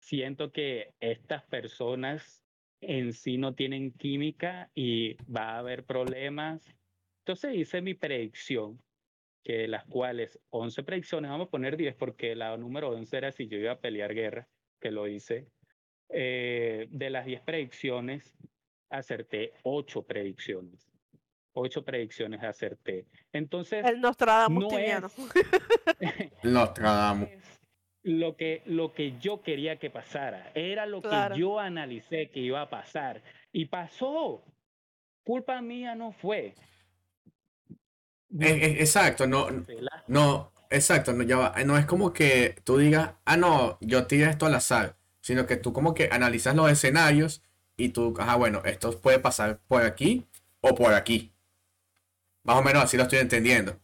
Siento 0.00 0.50
que 0.50 0.92
estas 1.00 1.44
personas 1.44 2.42
en 2.80 3.12
sí 3.12 3.38
no 3.38 3.54
tienen 3.54 3.92
química 3.92 4.70
y 4.74 5.14
va 5.24 5.52
a 5.52 5.58
haber 5.60 5.84
problemas. 5.84 6.68
Entonces 7.20 7.54
hice 7.54 7.80
mi 7.80 7.94
predicción, 7.94 8.82
que 9.44 9.58
de 9.58 9.68
las 9.68 9.84
cuales 9.86 10.38
11 10.50 10.82
predicciones, 10.82 11.30
vamos 11.30 11.46
a 11.46 11.50
poner 11.50 11.76
10 11.76 11.94
porque 11.94 12.34
la 12.34 12.56
número 12.56 12.90
11 12.90 13.16
era 13.16 13.32
si 13.32 13.46
yo 13.46 13.56
iba 13.56 13.72
a 13.72 13.80
pelear 13.80 14.14
guerra, 14.14 14.48
que 14.80 14.90
lo 14.90 15.06
hice. 15.06 15.46
Eh, 16.08 16.88
de 16.90 17.10
las 17.10 17.24
10 17.24 17.40
predicciones, 17.42 18.34
acerté 18.90 19.52
8 19.62 20.02
predicciones 20.02 20.93
ocho 21.54 21.84
predicciones 21.84 22.42
acerté. 22.42 23.06
Entonces, 23.32 23.84
el 23.84 24.00
Nostradamus 24.00 24.64
no 24.72 24.78
es, 24.78 25.02
Nostradamus. 26.42 27.28
lo 28.02 28.36
que 28.36 28.62
lo 28.66 28.92
que 28.92 29.18
yo 29.18 29.42
quería 29.42 29.78
que 29.78 29.90
pasara, 29.90 30.52
era 30.54 30.86
lo 30.86 31.00
que 31.00 31.08
yo 31.36 31.58
analicé 31.58 32.30
que 32.30 32.40
iba 32.40 32.60
a 32.60 32.70
pasar 32.70 33.22
y 33.52 33.66
pasó. 33.66 34.44
Culpa 35.24 35.62
mía 35.62 35.94
no 35.94 36.12
fue. 36.12 36.54
Eh, 38.40 38.48
eh, 38.48 38.76
exacto, 38.80 39.26
no, 39.26 39.46
no, 40.08 40.52
exacto, 40.68 41.12
no, 41.12 41.22
ya 41.22 41.54
no 41.64 41.78
es 41.78 41.86
como 41.86 42.12
que 42.12 42.56
tú 42.64 42.78
digas, 42.78 43.12
ah, 43.24 43.36
no, 43.36 43.78
yo 43.80 44.06
tiré 44.06 44.28
esto 44.28 44.46
al 44.46 44.54
azar, 44.56 44.96
sino 45.20 45.46
que 45.46 45.56
tú 45.56 45.72
como 45.72 45.94
que 45.94 46.08
analizas 46.10 46.56
los 46.56 46.70
escenarios 46.70 47.42
y 47.76 47.90
tú, 47.90 48.12
ah, 48.18 48.36
bueno, 48.36 48.60
esto 48.64 49.00
puede 49.00 49.20
pasar 49.20 49.60
por 49.68 49.82
aquí 49.82 50.26
o 50.60 50.74
por 50.74 50.94
aquí. 50.94 51.33
Más 52.44 52.56
o 52.58 52.62
menos 52.62 52.84
así 52.84 52.96
lo 52.96 53.04
estoy 53.04 53.20
entendiendo. 53.20 53.76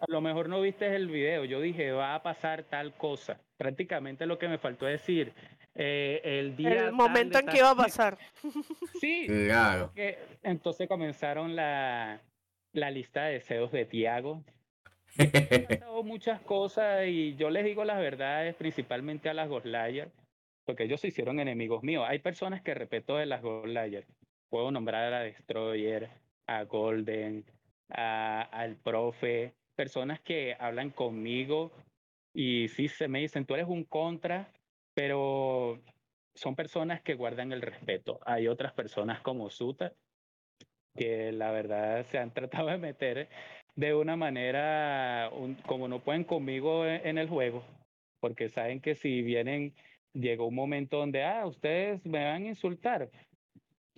A 0.00 0.06
lo 0.08 0.20
mejor 0.22 0.48
no 0.48 0.60
viste 0.60 0.94
el 0.94 1.08
video. 1.08 1.44
Yo 1.44 1.60
dije, 1.60 1.92
va 1.92 2.14
a 2.14 2.22
pasar 2.22 2.64
tal 2.64 2.94
cosa. 2.94 3.38
Prácticamente 3.58 4.26
lo 4.26 4.38
que 4.38 4.48
me 4.48 4.58
faltó 4.58 4.86
decir. 4.86 5.32
Eh, 5.74 6.20
el 6.24 6.56
día. 6.56 6.86
El 6.86 6.92
momento 6.92 7.38
en 7.38 7.46
que 7.46 7.58
iba 7.58 7.70
a 7.70 7.76
pasar. 7.76 8.18
sí. 9.00 9.26
Claro. 9.26 9.92
entonces 10.42 10.88
comenzaron 10.88 11.54
la, 11.54 12.20
la 12.72 12.90
lista 12.90 13.24
de 13.24 13.34
deseos 13.34 13.70
de 13.70 13.84
Tiago. 13.84 14.42
pasado 15.68 16.02
muchas 16.02 16.40
cosas 16.40 17.06
y 17.06 17.34
yo 17.36 17.50
les 17.50 17.64
digo 17.64 17.84
las 17.84 17.98
verdades, 17.98 18.54
principalmente 18.54 19.28
a 19.28 19.34
las 19.34 19.48
Goslayers, 19.48 20.12
porque 20.64 20.84
ellos 20.84 21.00
se 21.00 21.08
hicieron 21.08 21.40
enemigos 21.40 21.82
míos. 21.82 22.04
Hay 22.08 22.18
personas 22.18 22.62
que 22.62 22.74
respeto 22.74 23.16
de 23.16 23.26
las 23.26 23.42
Goslayers. 23.42 24.06
Puedo 24.48 24.70
nombrar 24.70 25.04
a 25.04 25.10
la 25.10 25.20
Destroyer, 25.20 26.08
a 26.46 26.64
Golden, 26.64 27.44
al 27.88 28.76
profe, 28.76 29.54
personas 29.74 30.20
que 30.20 30.56
hablan 30.58 30.90
conmigo 30.90 31.72
y 32.34 32.68
sí 32.68 32.88
se 32.88 33.08
me 33.08 33.20
dicen, 33.20 33.46
tú 33.46 33.54
eres 33.54 33.68
un 33.68 33.84
contra, 33.84 34.52
pero 34.94 35.80
son 36.34 36.54
personas 36.54 37.00
que 37.02 37.14
guardan 37.14 37.52
el 37.52 37.62
respeto. 37.62 38.20
Hay 38.26 38.48
otras 38.48 38.72
personas 38.72 39.20
como 39.20 39.50
Suta 39.50 39.92
que 40.96 41.32
la 41.32 41.50
verdad 41.52 42.04
se 42.04 42.18
han 42.18 42.30
tratado 42.34 42.68
de 42.68 42.78
meter 42.78 43.28
de 43.76 43.94
una 43.94 44.16
manera, 44.16 45.30
como 45.66 45.86
no 45.86 46.00
pueden 46.00 46.24
conmigo 46.24 46.84
en, 46.84 47.16
el 47.16 47.28
juego, 47.28 47.62
porque 48.20 48.48
saben 48.48 48.80
que 48.80 48.96
si 48.96 49.22
vienen, 49.22 49.72
llegó 50.12 50.48
un 50.48 50.56
momento 50.56 50.98
donde, 50.98 51.22
ah, 51.22 51.46
ustedes 51.46 52.04
me 52.04 52.24
van 52.24 52.42
a 52.42 52.48
insultar, 52.48 53.08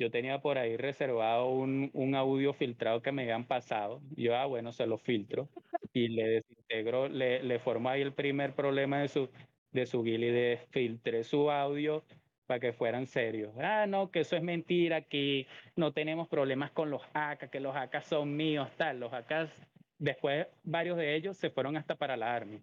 yo 0.00 0.10
tenía 0.10 0.40
por 0.40 0.56
ahí 0.56 0.78
reservado 0.78 1.50
un, 1.50 1.90
un 1.92 2.14
audio 2.14 2.54
filtrado 2.54 3.02
que 3.02 3.12
me 3.12 3.22
habían 3.22 3.46
pasado. 3.46 4.00
Yo, 4.16 4.34
ah, 4.34 4.46
bueno, 4.46 4.72
se 4.72 4.86
lo 4.86 4.96
filtro 4.96 5.50
y 5.92 6.08
le 6.08 6.26
desintegro, 6.26 7.06
le, 7.08 7.42
le 7.42 7.58
formo 7.58 7.90
ahí 7.90 8.00
el 8.00 8.14
primer 8.14 8.54
problema 8.54 9.02
de 9.02 9.08
su, 9.08 9.28
de 9.72 9.84
su 9.84 10.02
guild 10.02 10.24
y 10.24 10.30
de 10.30 10.60
filtré 10.70 11.22
su 11.22 11.50
audio 11.50 12.02
para 12.46 12.60
que 12.60 12.72
fueran 12.72 13.06
serios. 13.06 13.52
Ah, 13.58 13.86
no, 13.86 14.10
que 14.10 14.20
eso 14.20 14.36
es 14.36 14.42
mentira, 14.42 15.02
que 15.02 15.46
no 15.76 15.92
tenemos 15.92 16.28
problemas 16.28 16.70
con 16.70 16.88
los 16.90 17.02
AK, 17.12 17.50
que 17.50 17.60
los 17.60 17.76
AK 17.76 18.02
son 18.02 18.34
míos, 18.34 18.70
tal. 18.78 19.00
Los 19.00 19.12
AK, 19.12 19.50
después 19.98 20.46
varios 20.62 20.96
de 20.96 21.14
ellos 21.14 21.36
se 21.36 21.50
fueron 21.50 21.76
hasta 21.76 21.96
para 21.96 22.16
la 22.16 22.34
Army. 22.34 22.62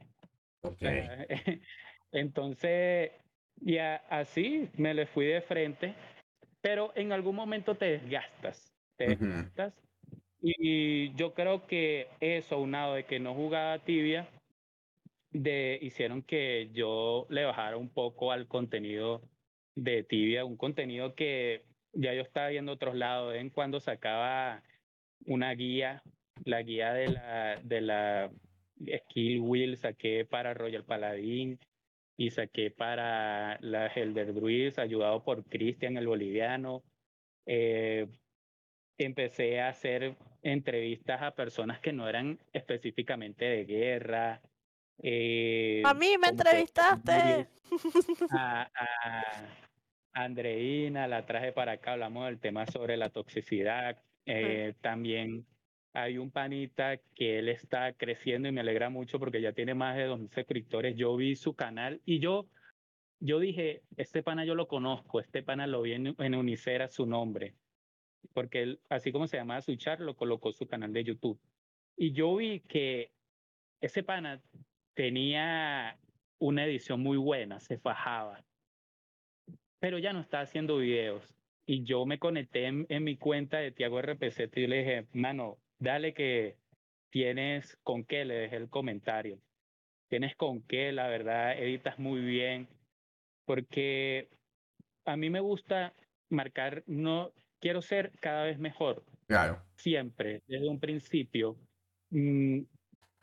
Okay. 0.64 1.08
Entonces, 2.12 3.12
y 3.62 3.78
así 3.78 4.70
me 4.76 4.96
le 4.96 5.06
fui 5.06 5.28
de 5.28 5.42
frente 5.42 5.94
pero 6.62 6.92
en 6.96 7.12
algún 7.12 7.36
momento 7.36 7.76
te 7.76 7.86
desgastas, 7.86 8.74
te 8.96 9.16
desgastas. 9.16 9.74
Y 10.42 11.14
yo 11.16 11.34
creo 11.34 11.66
que 11.66 12.08
eso, 12.20 12.60
unado 12.60 12.94
de 12.94 13.06
que 13.06 13.20
no 13.20 13.34
jugaba 13.34 13.80
tibia, 13.80 14.30
de, 15.32 15.80
hicieron 15.82 16.22
que 16.22 16.70
yo 16.74 17.26
le 17.30 17.46
bajara 17.46 17.78
un 17.78 17.90
poco 17.90 18.32
al 18.32 18.48
contenido 18.48 19.22
de 19.76 20.04
tibia, 20.04 20.46
un 20.46 20.58
contenido 20.58 21.16
que 21.16 21.64
ya 21.94 22.14
yo 22.14 22.22
estaba 22.22 22.50
viendo 22.50 22.72
otros 22.72 22.96
lados, 22.96 23.36
en 23.36 23.50
cuando 23.50 23.80
sacaba 23.80 24.64
una 25.26 25.52
guía, 25.54 26.04
la 26.46 26.62
guía 26.62 26.94
de 26.94 27.08
la, 27.10 27.60
de 27.64 27.82
la 27.82 28.32
Skill 28.80 29.40
Wheel 29.40 29.78
saqué 29.78 30.26
para 30.26 30.54
Royal 30.54 30.84
Paladin, 30.84 31.60
y 32.18 32.32
saqué 32.32 32.72
para 32.72 33.60
la 33.62 33.88
Helder 33.88 34.34
Druids, 34.34 34.80
ayudado 34.80 35.24
por 35.24 35.46
Cristian 35.46 35.98
el 35.98 36.08
boliviano. 36.08 36.84
Eh, 37.46 38.08
empecé 38.98 39.62
a 39.62 39.70
hacer 39.70 40.16
entrevistas 40.42 41.22
a 41.22 41.36
personas 41.36 41.80
que 41.80 41.94
no 41.94 42.10
eran 42.10 42.40
específicamente 42.52 43.46
de 43.46 43.66
guerra. 43.66 44.42
Eh, 45.02 45.84
a 45.86 45.94
mí 45.94 46.16
me 46.20 46.30
entrevistaste. 46.30 47.48
A, 48.32 48.70
Andreina, 50.14 51.08
la 51.08 51.26
traje 51.28 51.52
para 51.52 51.74
acá, 51.74 51.92
hablamos 51.92 52.26
del 52.26 52.40
tema 52.40 52.66
sobre 52.66 52.98
la 52.98 53.12
toxicidad. 53.12 54.02
Eh, 54.26 54.74
también 54.82 55.46
hay 55.98 56.20
un 56.20 56.30
panita 56.30 56.98
que 57.16 57.40
él 57.40 57.50
está 57.50 57.92
creciendo 57.94 58.48
y 58.48 58.52
me 58.52 58.62
alegra 58.62 58.88
mucho 58.92 59.18
porque 59.18 59.42
ya 59.42 59.54
tiene 59.54 59.74
más 59.74 59.98
de 59.98 60.08
2.000 60.08 60.32
suscriptores. 60.32 60.96
Yo 60.96 61.16
vi 61.16 61.36
su 61.36 61.56
canal 61.56 62.02
y 62.06 62.20
yo, 62.20 62.48
yo 63.20 63.40
dije, 63.40 63.82
este 63.96 64.22
pana 64.22 64.46
yo 64.46 64.54
lo 64.54 64.68
conozco, 64.68 65.20
este 65.20 65.42
pana 65.42 65.66
lo 65.66 65.82
vi 65.82 65.94
en, 65.94 66.36
Unicera 66.36 66.88
su 66.88 67.08
nombre, 67.08 67.56
porque 68.34 68.62
él, 68.62 68.80
así 68.90 69.12
como 69.12 69.26
se 69.26 69.38
llamaba 69.38 69.62
su 69.62 69.76
char, 69.76 70.00
lo 70.00 70.16
colocó 70.16 70.54
su 70.54 70.68
canal 70.68 70.94
de 70.94 71.04
YouTube. 71.04 71.40
Y 71.96 72.12
yo 72.12 72.36
vi 72.36 72.60
que 72.60 73.12
ese 73.82 74.04
pana 74.04 74.40
tenía 74.94 75.98
una 76.38 76.66
edición 76.66 77.02
muy 77.02 77.18
buena, 77.18 77.60
se 77.60 77.80
fajaba, 77.80 78.46
pero 79.80 79.98
ya 79.98 80.14
no 80.14 80.20
está 80.20 80.42
haciendo 80.42 80.78
videos. 80.78 81.34
Y 81.66 81.86
yo 81.86 82.06
me 82.06 82.20
conecté 82.20 82.68
en, 82.68 82.86
en 82.88 83.04
mi 83.04 83.18
cuenta 83.18 83.58
de 83.58 83.72
Tiago 83.72 84.00
RPC 84.00 84.56
y 84.56 84.68
le 84.68 84.78
dije, 84.78 85.08
mano, 85.12 85.58
dale 85.80 86.14
que 86.14 86.58
tienes 87.10 87.78
con 87.84 88.04
qué, 88.04 88.26
le 88.26 88.36
dejé 88.36 88.58
el 88.58 88.70
comentario. 88.70 89.40
Tienes 90.10 90.36
con 90.36 90.62
qué, 90.62 90.92
la 90.92 91.08
verdad, 91.08 91.58
editas 91.58 92.00
muy 92.00 92.22
bien, 92.22 92.68
porque 93.46 94.30
a 95.06 95.18
mí 95.18 95.30
me 95.30 95.40
gusta 95.40 95.94
marcar, 96.30 96.84
no 96.88 97.32
quiero 97.60 97.82
ser 97.82 98.12
cada 98.20 98.44
vez 98.44 98.60
mejor. 98.60 99.04
Claro. 99.28 99.62
Siempre, 99.76 100.42
desde 100.48 100.70
un 100.70 100.80
principio. 100.80 101.58
Mm, 102.10 102.62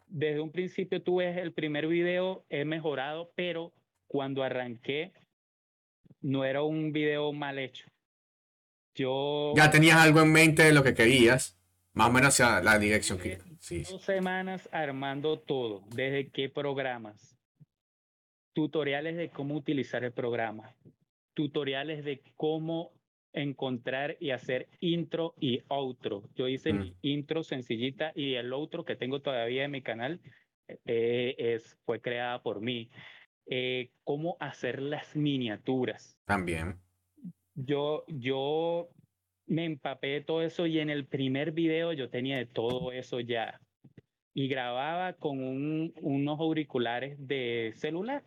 desde 0.09 0.41
un 0.41 0.53
principio 0.53 1.03
tú 1.03 1.17
ves 1.17 1.37
el 1.39 1.53
primer 1.53 1.87
video, 1.87 2.45
he 2.51 2.65
mejorado, 2.65 3.33
pero 3.35 3.73
cuando 4.07 4.43
arranqué 4.43 5.13
no 6.21 6.45
era 6.45 6.63
un 6.63 6.93
video 6.93 7.33
mal 7.33 7.59
hecho. 7.59 7.87
Yo... 8.95 9.53
Ya 9.57 9.71
tenías 9.71 9.97
algo 9.97 10.21
en 10.21 10.33
mente 10.33 10.63
de 10.63 10.73
lo 10.73 10.83
que 10.83 10.95
querías. 10.95 11.59
Más 11.95 12.09
o 12.09 12.13
menos 12.13 12.29
hacia 12.29 12.61
la 12.61 12.79
dirección 12.79 13.19
que... 13.19 13.39
Sí. 13.61 13.85
Dos 13.89 14.03
semanas 14.03 14.69
armando 14.73 15.39
todo, 15.39 15.85
desde 15.95 16.29
qué 16.29 16.49
programas, 16.49 17.39
tutoriales 18.53 19.17
de 19.17 19.31
cómo 19.31 19.55
utilizar 19.55 20.05
el 20.05 20.13
programa, 20.13 20.75
tutoriales 21.35 22.05
de 22.05 22.21
cómo 22.37 22.93
encontrar 23.33 24.17
y 24.21 24.31
hacer 24.31 24.69
intro 24.81 25.35
y 25.41 25.63
outro. 25.69 26.23
Yo 26.35 26.49
hice 26.49 26.73
mi 26.73 26.91
mm. 26.91 26.95
intro 27.03 27.43
sencillita 27.43 28.13
y 28.15 28.35
el 28.35 28.53
outro 28.53 28.85
que 28.85 28.97
tengo 28.97 29.21
todavía 29.21 29.65
en 29.65 29.71
mi 29.73 29.83
canal 29.83 30.21
eh, 30.87 31.35
es, 31.39 31.77
fue 31.85 32.01
creada 32.01 32.43
por 32.43 32.61
mí. 32.61 32.91
Eh, 33.47 33.91
cómo 34.05 34.37
hacer 34.41 34.81
las 34.81 35.15
miniaturas. 35.17 36.17
También. 36.25 36.79
Yo, 37.55 38.05
yo 38.09 38.89
me 39.47 39.65
empapé 39.65 40.09
de 40.09 40.21
todo 40.23 40.43
eso 40.43 40.67
y 40.67 40.79
en 40.81 40.91
el 40.91 41.07
primer 41.07 41.53
video 41.53 41.93
yo 41.93 42.09
tenía 42.11 42.37
de 42.39 42.47
todo 42.47 42.93
eso 42.93 43.21
ya. 43.21 43.61
Y 44.35 44.49
grababa 44.49 45.13
con 45.13 45.39
un, 45.43 45.93
unos 46.01 46.41
auriculares 46.41 47.17
de 47.19 47.73
celular. 47.77 48.23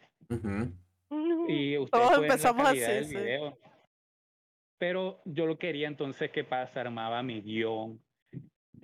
Y 1.47 1.77
ustedes 1.77 1.89
Todos 2.07 2.17
empezamos 2.23 2.67
así, 2.67 2.79
del 2.79 3.05
video. 3.05 3.57
Pero 4.77 5.21
yo 5.25 5.45
lo 5.45 5.57
quería 5.57 5.87
entonces, 5.87 6.31
¿qué 6.31 6.43
pasa? 6.43 6.81
Armaba 6.81 7.23
mi 7.23 7.41
guion. 7.41 7.99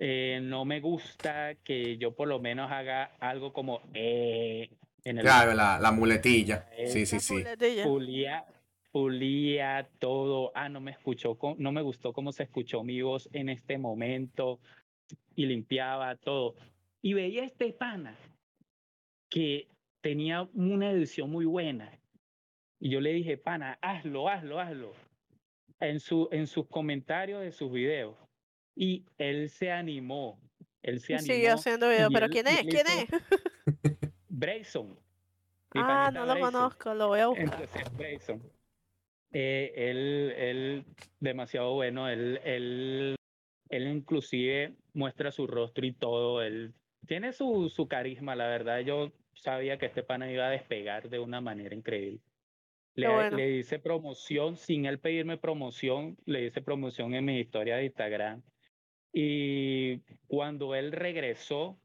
eh, 0.00 0.40
no 0.42 0.64
me 0.64 0.80
gusta 0.80 1.54
que 1.62 1.96
yo 1.98 2.14
por 2.16 2.26
lo 2.28 2.40
menos 2.40 2.70
haga 2.70 3.14
algo 3.20 3.52
como 3.52 3.80
eh, 3.94 4.70
en 5.04 5.18
el 5.18 5.22
Claro, 5.22 5.54
la, 5.54 5.78
la 5.78 5.92
muletilla. 5.92 6.66
Sí, 6.86 7.02
Eh, 7.02 7.06
sí, 7.06 7.16
La 7.16 7.20
sí. 7.20 7.34
muletilla. 7.34 7.84
Pulía, 8.94 9.90
todo. 9.98 10.52
Ah, 10.54 10.68
no 10.68 10.80
me 10.80 10.92
escuchó, 10.92 11.36
no 11.58 11.72
me 11.72 11.82
gustó 11.82 12.12
cómo 12.12 12.30
se 12.30 12.44
escuchó 12.44 12.84
mi 12.84 13.02
voz 13.02 13.28
en 13.32 13.48
este 13.48 13.76
momento 13.76 14.60
y 15.34 15.46
limpiaba 15.46 16.14
todo. 16.14 16.54
Y 17.02 17.12
veía 17.14 17.42
este 17.42 17.72
pana 17.72 18.16
que 19.28 19.66
tenía 20.00 20.48
una 20.54 20.92
edición 20.92 21.28
muy 21.28 21.44
buena. 21.44 21.90
Y 22.78 22.88
yo 22.88 23.00
le 23.00 23.12
dije, 23.14 23.36
pana, 23.36 23.80
hazlo, 23.82 24.28
hazlo, 24.28 24.60
hazlo. 24.60 24.92
En, 25.80 25.98
su, 25.98 26.28
en 26.30 26.46
sus 26.46 26.68
comentarios 26.68 27.40
de 27.40 27.50
sus 27.50 27.72
videos. 27.72 28.16
Y 28.76 29.04
él 29.18 29.50
se 29.50 29.72
animó. 29.72 30.38
Él 30.82 31.00
se 31.00 31.14
animó. 31.16 31.34
sigue 31.34 31.50
haciendo 31.50 31.88
videos. 31.88 32.10
¿Pero 32.12 32.26
él- 32.26 32.30
quién 32.32 32.46
es? 32.46 32.60
¿Quién 32.60 32.86
es? 32.86 33.08
Brayson. 34.28 34.96
Ah, 35.74 36.12
no 36.14 36.26
lo 36.26 36.34
Brayson. 36.34 36.52
conozco, 36.52 36.94
lo 36.94 37.08
voy 37.08 37.18
a 37.18 37.26
buscar. 37.26 37.44
Entonces, 37.60 37.96
Brayson. 37.96 38.53
Eh, 39.34 39.72
él, 39.76 40.32
él, 40.36 40.84
demasiado 41.18 41.74
bueno, 41.74 42.08
él, 42.08 42.40
él, 42.44 43.16
él 43.68 43.88
inclusive 43.88 44.74
muestra 44.92 45.32
su 45.32 45.46
rostro 45.48 45.84
y 45.84 45.92
todo, 45.92 46.40
él 46.40 46.72
tiene 47.06 47.32
su, 47.32 47.68
su 47.68 47.88
carisma, 47.88 48.36
la 48.36 48.46
verdad, 48.46 48.80
yo 48.80 49.12
sabía 49.34 49.76
que 49.76 49.86
este 49.86 50.04
pana 50.04 50.30
iba 50.30 50.46
a 50.46 50.50
despegar 50.50 51.10
de 51.10 51.18
una 51.18 51.40
manera 51.40 51.74
increíble. 51.74 52.20
Le, 52.94 53.08
bueno. 53.08 53.36
le 53.36 53.56
hice 53.56 53.80
promoción, 53.80 54.56
sin 54.56 54.86
él 54.86 55.00
pedirme 55.00 55.36
promoción, 55.36 56.16
le 56.26 56.46
hice 56.46 56.62
promoción 56.62 57.14
en 57.14 57.24
mi 57.24 57.40
historia 57.40 57.76
de 57.76 57.86
Instagram. 57.86 58.42
Y 59.12 59.98
cuando 60.28 60.76
él 60.76 60.92
regresó, 60.92 61.76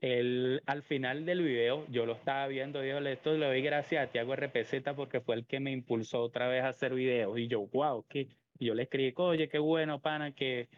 él, 0.00 0.62
al 0.66 0.82
final 0.82 1.24
del 1.24 1.42
video, 1.42 1.86
yo 1.88 2.06
lo 2.06 2.14
estaba 2.14 2.46
viendo, 2.46 2.80
dijo, 2.80 2.98
esto 2.98 3.34
le 3.34 3.46
doy 3.46 3.62
gracias 3.62 4.06
a 4.06 4.10
Tiago 4.10 4.34
RPZ 4.36 4.94
porque 4.94 5.20
fue 5.20 5.34
el 5.36 5.46
que 5.46 5.60
me 5.60 5.72
impulsó 5.72 6.22
otra 6.22 6.48
vez 6.48 6.62
a 6.62 6.68
hacer 6.68 6.94
videos. 6.94 7.38
Y 7.38 7.48
yo, 7.48 7.66
wow, 7.66 8.04
que 8.08 8.28
yo 8.58 8.74
le 8.74 8.84
escribí, 8.84 9.12
oye, 9.16 9.48
qué 9.48 9.58
bueno, 9.58 10.00
pana, 10.00 10.32
que 10.32 10.68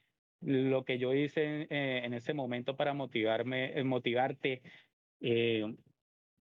lo 0.41 0.85
que 0.85 0.99
yo 0.99 1.12
hice 1.14 1.45
en, 1.45 1.66
eh, 1.71 2.16
ese 2.16 2.35
momento 2.35 2.77
para 2.77 2.95
motivarme, 2.95 3.79
eh, 3.79 3.85
motivarte, 3.85 4.62
eh, 5.21 5.75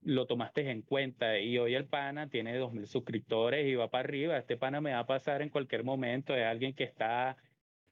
lo 0.02 0.26
tomaste 0.26 0.70
en 0.70 0.82
cuenta. 0.82 1.38
Y 1.38 1.58
hoy 1.58 1.74
el 1.74 1.84
pana 1.84 2.28
tiene 2.28 2.56
dos 2.56 2.72
mil 2.72 2.86
suscriptores 2.86 3.66
y 3.66 3.74
va 3.74 3.90
para 3.90 4.04
arriba. 4.04 4.38
Este 4.38 4.56
pana 4.56 4.80
me 4.80 4.92
va 4.92 5.00
a 5.00 5.06
pasar 5.06 5.42
en 5.42 5.50
cualquier 5.50 5.84
momento. 5.84 6.34
Es 6.34 6.44
alguien 6.44 6.72
que 6.74 6.84
está 6.84 7.36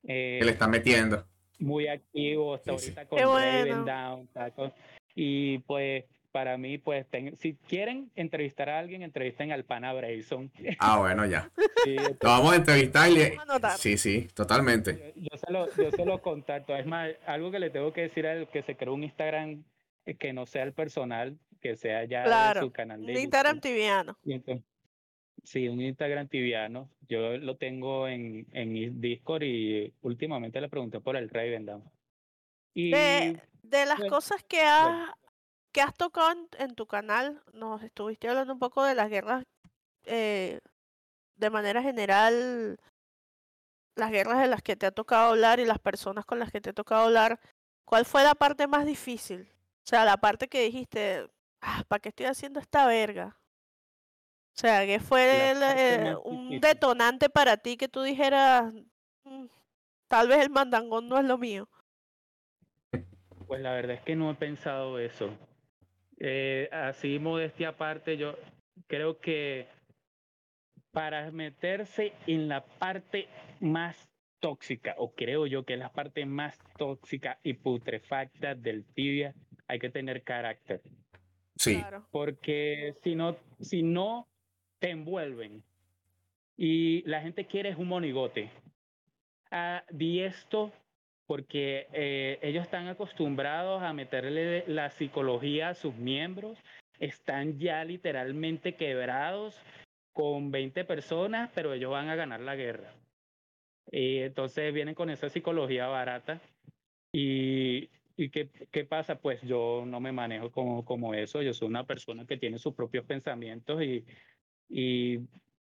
Que 0.03 0.41
le 0.43 0.51
está 0.51 0.67
metiendo. 0.67 1.27
Muy 1.59 1.89
activo, 1.89 2.57
está 2.57 2.73
Sí, 2.79 2.87
sí. 2.93 2.95
ahorita 2.97 3.07
con 3.09 3.33
bueno. 3.33 3.85
Down, 3.85 4.29
con- 4.55 4.73
y 5.15 5.59
pues 5.61 6.05
para 6.31 6.57
mí, 6.59 6.79
pues, 6.79 7.07
ten- 7.09 7.37
si 7.39 7.55
quieren 7.55 8.11
entrevistar 8.15 8.69
a 8.69 8.79
alguien, 8.79 9.03
entrevisten 9.03 9.51
al 9.51 9.65
pana 9.65 9.93
Brayson. 9.95 10.53
Ah, 10.79 10.99
bueno, 10.99 11.27
ya. 11.27 11.51
Sí, 11.85 11.97
Lo 11.97 12.29
vamos 12.29 12.53
a 12.53 12.57
entrevistar 12.57 13.11
y 13.11 13.15
le-. 13.15 13.37
Sí, 13.79 13.97
sí, 13.97 14.29
totalmente. 14.35 15.13
yo, 15.17 15.23
yo 15.33 15.39
se 15.39 15.53
lo, 15.53 15.67
yo 15.77 15.91
se 15.91 16.05
lo 16.05 16.21
contacto. 16.21 16.77
Es 16.77 16.87
más, 16.87 17.11
algo 17.27 17.51
que 17.51 17.59
le 17.59 17.71
tengo 17.71 17.93
que 17.93 18.03
decir 18.03 18.27
al 18.27 18.49
que 18.49 18.63
se 18.63 18.77
creó 18.77 18.95
un 18.95 19.05
Instagram 19.05 19.65
eh, 20.07 20.15
que 20.17 20.33
no 20.33 20.45
sea 20.47 20.65
el 20.65 20.73
personal, 20.75 21.39
que 21.61 21.77
sea 21.77 22.05
ya 22.05 22.21
de 22.21 22.27
Claro, 22.27 22.61
su 22.61 22.71
canal 22.73 23.05
de 23.05 23.13
Un 23.13 23.19
Instagram 23.19 23.61
tibiano. 23.61 24.17
Y 24.25 24.35
entonces- 24.35 24.65
sí, 25.49 25.69
un 25.69 25.81
Instagram 25.81 26.29
tibiano. 26.29 26.91
Yo 27.09 27.39
lo 27.39 27.57
tengo 27.57 28.07
en, 28.07 28.47
en 28.53 29.01
Discord 29.01 29.43
y 29.43 29.93
últimamente 30.03 30.61
le 30.61 30.69
pregunté 30.69 31.01
por 31.01 31.17
el 31.17 31.31
Raven 31.31 31.67
Down. 31.67 31.91
Y 32.75 32.91
De, 32.91 33.43
de 33.63 33.87
las 33.87 33.99
bueno, 33.99 34.15
cosas 34.15 34.45
que 34.45 34.61
has, 34.61 35.11
que 35.73 35.81
has 35.81 35.95
tocado 35.95 36.33
en, 36.33 36.49
en 36.59 36.75
tu 36.75 36.87
canal, 36.87 37.43
nos 37.53 37.83
estuviste 37.83 38.29
hablando 38.29 38.53
un 38.53 38.59
poco 38.59 38.85
de 38.85 38.95
las 38.95 39.09
guerras 39.09 39.45
eh, 40.05 40.61
de 41.37 41.51
manera 41.51 41.83
general, 41.83 42.79
las 43.97 44.11
guerras 44.11 44.41
de 44.41 44.49
las 44.49 44.63
que 44.63 44.77
te 44.77 44.87
ha 44.87 44.91
tocado 44.91 45.31
hablar 45.31 45.61
y 45.61 45.65
las 45.65 45.79
personas 45.79 46.25
con 46.25 46.39
las 46.39 46.53
que 46.53 46.61
te 46.61 46.71
ha 46.71 46.75
tocado 46.75 47.07
hablar. 47.07 47.41
¿Cuál 47.85 48.05
fue 48.05 48.23
la 48.23 48.35
parte 48.35 48.67
más 48.67 48.85
difícil? 48.85 49.49
O 49.85 49.89
sea, 49.89 50.05
la 50.05 50.19
parte 50.19 50.49
que 50.49 50.63
dijiste, 50.63 51.27
ah, 51.63 51.85
¿para 51.89 52.01
qué 52.01 52.11
estoy 52.11 52.27
haciendo 52.27 52.61
esta 52.61 52.87
verga? 52.87 53.39
O 54.59 54.61
sea, 54.61 54.85
¿qué 54.87 54.99
fue 54.99 55.53
el, 55.53 55.59
eh, 55.63 56.17
un 56.25 56.59
detonante 56.61 57.31
para 57.31 57.59
ti 57.59 57.77
que 57.77 57.87
tú 57.87 58.03
dijeras, 58.03 58.73
"Mm, 59.23 59.45
tal 60.09 60.27
vez 60.27 60.41
el 60.41 60.51
mandangón 60.51 61.09
no 61.09 61.17
es 61.17 61.25
lo 61.25 61.39
mío? 61.39 61.69
Pues 63.47 63.61
la 63.61 63.71
verdad 63.75 63.95
es 63.95 64.03
que 64.03 64.17
no 64.17 64.33
he 64.33 64.35
pensado 64.35 64.99
eso. 64.99 65.31
Eh, 66.19 66.69
así, 66.73 67.21
modestia 67.21 67.69
aparte, 67.69 68.17
yo 68.17 68.35
creo 68.89 69.21
que 69.21 69.69
para 70.91 71.31
meterse 71.31 72.13
en 72.27 72.49
la 72.49 72.65
parte 72.65 73.29
más 73.61 74.09
tóxica, 74.41 74.97
o 74.99 75.15
creo 75.15 75.47
yo 75.47 75.65
que 75.65 75.75
es 75.75 75.79
la 75.79 75.93
parte 75.93 76.27
más 76.27 76.59
tóxica 76.77 77.39
y 77.45 77.53
putrefacta 77.53 78.57
del 78.57 78.85
tibia, 78.87 79.37
hay 79.69 79.79
que 79.79 79.91
tener 79.91 80.25
carácter. 80.25 80.83
Sí, 81.55 81.77
Claro. 81.77 82.09
Porque 82.11 82.97
si 83.05 83.15
no, 83.15 83.37
si 83.61 83.85
no 83.85 84.27
te 84.79 84.91
envuelven 84.91 85.63
y 86.57 87.03
la 87.09 87.21
gente 87.21 87.47
quiere 87.47 87.75
un 87.77 87.89
monigote. 87.89 88.51
Ah, 89.51 89.85
di 89.91 90.21
esto 90.21 90.73
porque 91.27 91.87
eh, 91.93 92.39
ellos 92.43 92.65
están 92.65 92.89
acostumbrados 92.89 93.83
a 93.83 93.93
meterle 93.93 94.65
la 94.67 94.91
psicología 94.91 95.69
a 95.69 95.75
sus 95.75 95.95
miembros, 95.95 96.59
están 96.99 97.59
ya 97.59 97.85
literalmente 97.85 98.75
quebrados 98.75 99.61
con 100.13 100.51
20 100.51 100.85
personas, 100.85 101.51
pero 101.55 101.75
ellos 101.75 101.91
van 101.91 102.09
a 102.09 102.17
ganar 102.17 102.41
la 102.41 102.57
guerra. 102.57 102.95
Y 103.91 104.19
entonces 104.19 104.73
vienen 104.73 104.95
con 104.95 105.11
esa 105.11 105.29
psicología 105.29 105.87
barata. 105.87 106.41
Y, 107.13 107.91
¿y 108.17 108.31
qué, 108.31 108.49
qué 108.71 108.85
pasa? 108.85 109.21
Pues 109.21 109.41
yo 109.43 109.85
no 109.87 110.01
me 110.01 110.13
manejo 110.13 110.51
como, 110.51 110.85
como 110.85 111.15
eso, 111.15 111.43
yo 111.43 111.53
soy 111.53 111.69
una 111.69 111.85
persona 111.85 112.27
que 112.27 112.39
tiene 112.39 112.59
sus 112.59 112.75
propios 112.75 113.05
pensamientos 113.05 113.83
y, 113.83 114.05
y 114.69 115.21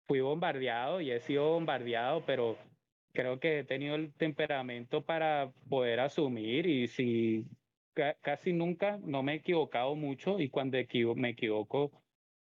fui 0.06 0.20
bombardeado 0.20 1.00
y 1.00 1.10
he 1.10 1.20
sido 1.20 1.50
bombardeado, 1.52 2.24
pero 2.26 2.58
creo 3.12 3.40
que 3.40 3.60
he 3.60 3.64
tenido 3.64 3.94
el 3.96 4.12
temperamento 4.14 5.04
para 5.04 5.52
poder 5.68 6.00
asumir 6.00 6.66
y 6.66 6.86
si 6.88 7.46
ca- 7.94 8.16
casi 8.20 8.52
nunca 8.52 8.98
no 8.98 9.22
me 9.22 9.32
he 9.34 9.36
equivocado 9.36 9.94
mucho 9.96 10.40
y 10.40 10.48
cuando 10.50 10.78
me 11.16 11.30
equivoco, 11.30 11.92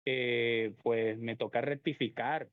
eh, 0.04 0.74
pues 0.82 1.18
me 1.18 1.36
toca 1.36 1.60
rectificar, 1.60 2.50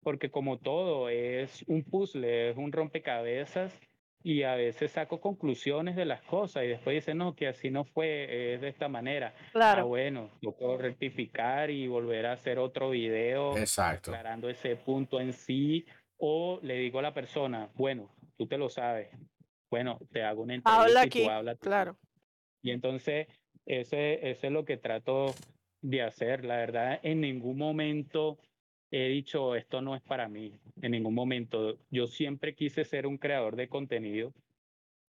porque 0.00 0.30
como 0.30 0.58
todo 0.58 1.08
es 1.08 1.62
un 1.68 1.84
puzzle, 1.84 2.50
es 2.50 2.56
un 2.56 2.72
rompecabezas 2.72 3.80
y 4.28 4.42
a 4.42 4.56
veces 4.56 4.90
saco 4.90 5.20
conclusiones 5.20 5.94
de 5.94 6.04
las 6.04 6.20
cosas 6.22 6.64
y 6.64 6.66
después 6.66 6.96
dicen, 6.96 7.18
no, 7.18 7.36
que 7.36 7.46
así 7.46 7.70
no 7.70 7.84
fue, 7.84 8.54
es 8.54 8.60
de 8.60 8.66
esta 8.70 8.88
manera. 8.88 9.32
Ah, 9.38 9.50
Claro. 9.52 9.86
bueno, 9.86 10.30
yo 10.42 10.50
puedo 10.50 10.76
rectificar 10.78 11.70
y 11.70 11.86
volver 11.86 12.26
a 12.26 12.32
hacer 12.32 12.58
otro 12.58 12.90
video 12.90 13.56
exacto. 13.56 14.10
aclarando 14.10 14.48
ese 14.48 14.74
punto 14.74 15.20
en 15.20 15.32
sí, 15.32 15.86
o 16.18 16.58
le 16.60 16.74
digo 16.74 16.98
a 16.98 17.02
la 17.02 17.14
persona, 17.14 17.70
bueno, 17.76 18.10
tú 18.36 18.48
te 18.48 18.58
lo 18.58 18.68
sabes, 18.68 19.10
bueno, 19.70 20.00
te 20.10 20.24
hago 20.24 20.42
una 20.42 20.56
entrevista 20.56 20.82
Habla 20.82 21.00
y 21.04 21.10
tú 21.10 21.18
aquí, 21.18 21.28
habla 21.28 21.54
tú". 21.54 21.60
claro. 21.60 21.96
Y 22.64 22.72
entonces, 22.72 23.28
ese, 23.64 24.28
ese 24.28 24.46
es 24.48 24.52
lo 24.52 24.64
que 24.64 24.76
trato 24.76 25.36
de 25.82 26.02
hacer. 26.02 26.44
La 26.44 26.56
verdad, 26.56 26.98
en 27.04 27.20
ningún 27.20 27.58
momento 27.58 28.38
he 28.90 29.08
dicho, 29.08 29.54
esto 29.56 29.80
no 29.80 29.94
es 29.96 30.02
para 30.02 30.28
mí, 30.28 30.52
en 30.82 30.92
ningún 30.92 31.14
momento. 31.14 31.76
Yo 31.90 32.06
siempre 32.06 32.54
quise 32.54 32.84
ser 32.84 33.06
un 33.06 33.18
creador 33.18 33.56
de 33.56 33.68
contenido. 33.68 34.32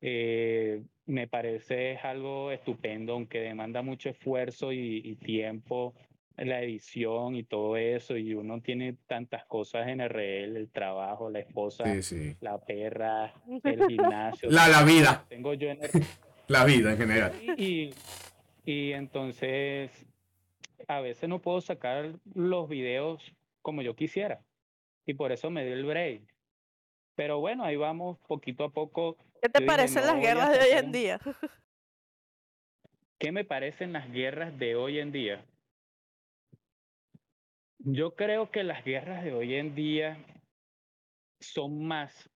Eh, 0.01 0.81
me 1.05 1.27
parece 1.27 1.93
es 1.93 2.03
algo 2.05 2.51
estupendo, 2.51 3.13
aunque 3.13 3.39
demanda 3.39 3.81
mucho 3.81 4.09
esfuerzo 4.09 4.71
y, 4.71 5.01
y 5.03 5.15
tiempo 5.15 5.93
la 6.37 6.61
edición 6.61 7.35
y 7.35 7.41
todo 7.43 7.77
eso, 7.77 8.15
y 8.15 8.35
uno 8.35 8.61
tiene 8.61 8.93
tantas 9.07 9.43
cosas 9.45 9.87
en 9.87 10.01
RL, 10.07 10.55
el 10.55 10.69
trabajo, 10.69 11.31
la 11.31 11.39
esposa, 11.39 11.83
Sí, 11.95 12.03
sí. 12.03 12.35
la 12.41 12.59
perra, 12.63 13.33
el 13.63 13.87
gimnasio. 13.87 14.47
La, 14.51 14.67
la 14.67 14.83
vida, 14.83 15.25
Tengo 15.29 15.55
yo 15.55 15.69
en 15.71 15.79
la 16.47 16.63
vida 16.63 16.91
en 16.91 16.97
general. 16.99 17.31
y, 17.57 17.89
y 18.65 18.91
entonces 18.91 19.89
a 20.87 21.01
veces 21.01 21.27
no 21.27 21.39
puedo 21.39 21.59
sacar 21.59 22.13
los 22.35 22.69
videos 22.69 23.19
como 23.67 23.81
yo 23.81 23.97
quisiera. 23.97 24.39
Y 25.05 25.15
por 25.15 25.33
eso 25.33 25.51
me 25.51 25.65
dio 25.65 25.73
el 25.73 25.83
break. 25.83 26.23
Pero 27.15 27.41
bueno, 27.41 27.65
ahí 27.65 27.75
vamos 27.75 28.17
poquito 28.25 28.63
a 28.63 28.69
poco. 28.71 29.17
¿Qué 29.41 29.49
te 29.49 29.59
Yo 29.59 29.59
dije, 29.59 29.67
parecen 29.67 30.05
no 30.05 30.13
las 30.13 30.21
guerras 30.21 30.51
de 30.53 30.59
hoy 30.59 30.71
en 30.71 30.91
día? 30.93 31.19
¿Qué 33.19 33.33
me 33.33 33.43
parecen 33.43 33.91
las 33.91 34.09
guerras 34.09 34.57
de 34.57 34.77
hoy 34.77 34.99
en 34.99 35.11
día? 35.11 35.45
Yo 37.79 38.15
creo 38.15 38.51
que 38.51 38.63
las 38.63 38.85
guerras 38.85 39.25
de 39.25 39.33
hoy 39.33 39.55
en 39.55 39.75
día 39.75 40.17
son 41.41 41.85
más 41.85 42.29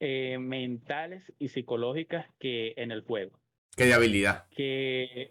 eh, 0.00 0.36
mentales 0.38 1.32
y 1.38 1.48
psicológicas 1.48 2.26
que 2.38 2.74
en 2.76 2.90
el 2.90 3.00
juego. 3.00 3.40
Que 3.74 3.86
de 3.86 3.94
habilidad. 3.94 4.46
Que 4.50 5.30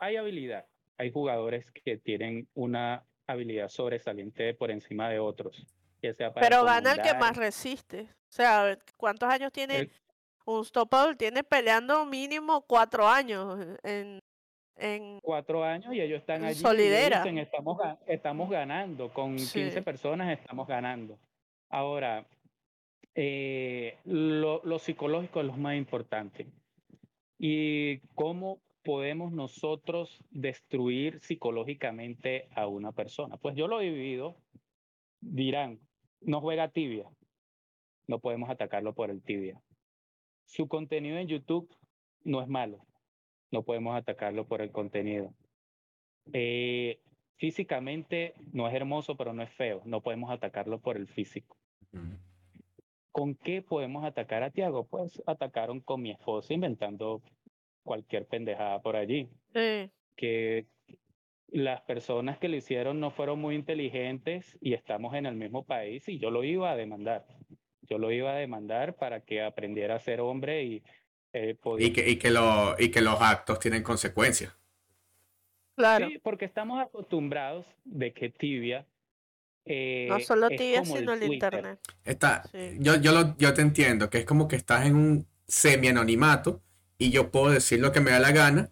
hay 0.00 0.16
habilidad. 0.16 0.66
Hay 0.98 1.12
jugadores 1.12 1.70
que 1.84 1.98
tienen 1.98 2.48
una 2.54 3.06
habilidad 3.32 3.68
sobresaliente 3.68 4.54
por 4.54 4.70
encima 4.70 5.08
de 5.08 5.18
otros. 5.18 5.66
Que 6.00 6.14
sea 6.14 6.32
para 6.32 6.46
Pero 6.48 6.64
gana 6.64 6.92
el 6.92 7.02
que 7.02 7.14
más 7.14 7.36
resiste. 7.36 8.02
O 8.02 8.32
sea, 8.32 8.78
¿cuántos 8.96 9.28
años 9.28 9.52
tiene 9.52 9.76
el- 9.80 9.92
un 10.46 10.58
Unstoppable? 10.58 11.16
Tiene 11.16 11.44
peleando 11.44 12.06
mínimo 12.06 12.62
cuatro 12.62 13.06
años 13.06 13.58
en, 13.82 14.18
en 14.76 15.20
cuatro 15.20 15.62
años 15.62 15.92
y 15.94 16.00
ellos 16.00 16.20
están 16.20 16.42
allí. 16.44 16.58
y 16.58 16.62
solidera. 16.62 17.18
dicen, 17.22 17.38
estamos, 17.38 17.76
ga- 17.76 17.98
estamos 18.06 18.48
ganando, 18.48 19.12
con 19.12 19.38
Sí. 19.38 19.60
15 19.60 19.82
personas 19.82 20.38
estamos 20.38 20.66
ganando. 20.66 21.18
Ahora, 21.68 22.24
eh, 23.14 23.98
lo, 24.04 24.62
lo 24.64 24.78
psicológico 24.78 25.40
es 25.40 25.46
lo 25.46 25.52
más 25.56 25.76
importante. 25.76 26.46
¿Y 27.38 27.98
cómo 28.14 28.58
podemos 28.82 29.32
nosotros 29.32 30.22
destruir 30.30 31.20
psicológicamente 31.20 32.48
a 32.54 32.66
una 32.66 32.92
persona? 32.92 33.36
Pues 33.36 33.56
yo 33.56 33.68
lo 33.68 33.80
he 33.80 33.90
vivido. 33.90 34.36
Dirán, 35.20 35.80
no 36.20 36.40
juega 36.40 36.70
tibia. 36.70 37.08
No 38.06 38.18
podemos 38.18 38.50
atacarlo 38.50 38.94
por 38.94 39.10
el 39.10 39.22
tibia. 39.22 39.60
Su 40.44 40.68
contenido 40.68 41.18
en 41.18 41.28
YouTube 41.28 41.74
no 42.24 42.42
es 42.42 42.48
malo 42.48 42.84
no 43.50 43.62
podemos 43.62 43.96
atacarlo 43.96 44.46
por 44.46 44.62
el 44.62 44.70
contenido. 44.70 45.34
Eh, 46.32 47.00
físicamente 47.36 48.34
no 48.52 48.68
es 48.68 48.74
hermoso, 48.74 49.16
pero 49.16 49.32
no 49.32 49.42
es 49.42 49.50
feo. 49.50 49.82
No 49.84 50.00
podemos 50.00 50.30
atacarlo 50.30 50.80
por 50.80 50.96
el 50.96 51.08
físico. 51.08 51.56
¿Con 53.10 53.34
qué 53.34 53.62
podemos 53.62 54.04
atacar 54.04 54.42
a 54.42 54.50
Tiago? 54.50 54.84
Pues 54.84 55.20
atacaron 55.26 55.80
con 55.80 56.02
mi 56.02 56.12
esposa 56.12 56.54
inventando 56.54 57.22
cualquier 57.82 58.26
pendejada 58.26 58.80
por 58.82 58.96
allí. 58.96 59.28
sí, 59.54 59.90
Que 60.16 60.66
las 61.48 61.80
personas 61.80 62.38
que 62.38 62.48
lo 62.48 62.56
hicieron 62.56 63.00
no 63.00 63.10
fueron 63.10 63.40
muy 63.40 63.56
inteligentes 63.56 64.56
y 64.60 64.74
estamos 64.74 65.14
en 65.14 65.26
el 65.26 65.34
mismo 65.34 65.64
país 65.64 66.08
y 66.08 66.18
yo 66.18 66.30
lo 66.30 66.44
iba 66.44 66.70
a 66.70 66.76
demandar. 66.76 67.26
Yo 67.82 67.98
lo 67.98 68.12
iba 68.12 68.30
a 68.32 68.36
demandar 68.36 68.94
para 68.94 69.20
que 69.22 69.42
aprendiera 69.42 69.96
a 69.96 69.98
ser 69.98 70.20
hombre 70.20 70.62
y 70.62 70.82
eh, 71.32 71.56
podía 71.60 71.88
Y 71.88 71.92
que, 71.92 72.08
y, 72.08 72.16
que 72.16 72.30
lo, 72.30 72.76
y 72.78 72.90
que 72.90 73.00
los 73.00 73.20
actos 73.20 73.58
tienen 73.58 73.82
consecuencias. 73.82 74.56
claro. 75.74 76.08
Sí, 76.08 76.18
porque 76.18 76.44
estamos 76.44 76.80
acostumbrados 76.80 77.66
de 77.84 78.12
que 78.12 78.28
tibia. 78.30 78.86
eh, 79.64 80.06
no 80.08 80.20
solo 80.20 80.48
es 80.48 80.56
tibia, 80.56 80.80
como 80.80 80.96
sino 80.96 81.12
el 81.14 81.32
internet. 81.32 81.78
Está, 82.04 82.42
Sí. 82.50 82.76
yo, 82.78 82.96
yo, 82.96 83.12
lo- 83.12 83.36
yo 83.38 83.52
te 83.54 83.60
entiendo, 83.62 84.08
que 84.08 84.18
es 84.18 84.24
como 84.24 84.48
que 84.48 84.56
estás 84.56 84.86
en 84.86 84.94
un 84.96 85.26
semi-anonimato 85.46 86.62
y 87.00 87.10
yo 87.10 87.30
puedo 87.32 87.50
decir 87.50 87.80
lo 87.80 87.90
que 87.90 88.00
me 88.00 88.12
da 88.12 88.20
la 88.20 88.30
gana 88.30 88.70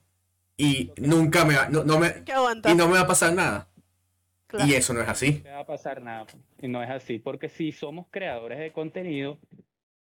y 0.57 0.93
nunca 0.99 1.45
me 1.45 1.57
va, 1.57 1.69
no, 1.69 1.83
no 1.83 1.99
me, 1.99 2.09
y 2.71 2.75
no 2.77 2.87
me 2.87 2.95
va 2.95 3.01
a 3.01 3.07
pasar 3.07 3.33
nada. 3.33 3.69
claro. 4.47 4.69
Y 4.69 4.75
eso 4.75 4.93
no 4.95 5.01
es 5.01 5.09
así. 5.09 5.33
No 5.33 5.43
te 5.43 5.51
va 5.51 5.61
a 5.61 5.67
pasar 5.67 6.03
nada. 6.03 6.27
Y 6.61 6.69
no 6.69 6.83
es 6.83 6.91
así, 6.91 7.19
porque 7.19 7.49
si 7.49 7.73
somos 7.73 8.07
creadores 8.11 8.59
de 8.59 8.73
contenido, 8.73 9.39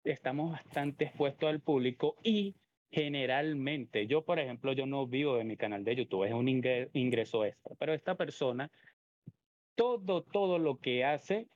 estamos 0.03 0.51
bastante 0.51 1.05
expuestos 1.05 1.49
al 1.49 1.59
público 1.61 2.15
y 2.23 2.55
generalmente, 2.91 4.07
yo 4.07 4.23
por 4.25 4.39
ejemplo, 4.39 4.73
yo 4.73 4.85
no 4.85 5.05
vivo 5.07 5.37
de 5.37 5.43
mi 5.43 5.55
canal 5.55 5.83
de 5.83 5.95
YouTube, 5.95 6.25
es 6.25 6.33
un 6.33 6.47
ingre- 6.47 6.89
ingreso 6.93 7.45
extra, 7.45 7.75
pero 7.79 7.93
esta 7.93 8.15
persona, 8.15 8.69
todo, 9.75 10.23
todo 10.23 10.57
lo 10.59 10.79
que 10.79 11.05
hace 11.05 11.47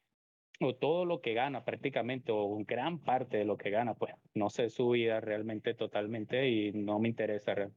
o 0.60 0.76
todo 0.76 1.06
lo 1.06 1.22
que 1.22 1.34
gana 1.34 1.66
prácticamente, 1.66 2.32
o 2.32 2.58
gran 2.66 2.99
parte 2.99 3.38
de 3.38 3.45
lo 3.45 3.58
que 3.58 3.70
gana, 3.70 3.95
pues 3.95 4.14
no 4.34 4.49
sé 4.49 4.70
su 4.70 4.89
vida 4.91 5.20
realmente 5.20 5.74
totalmente 5.74 6.49
y 6.49 6.72
no 6.72 6.99
me 6.99 7.10
interesa. 7.10 7.72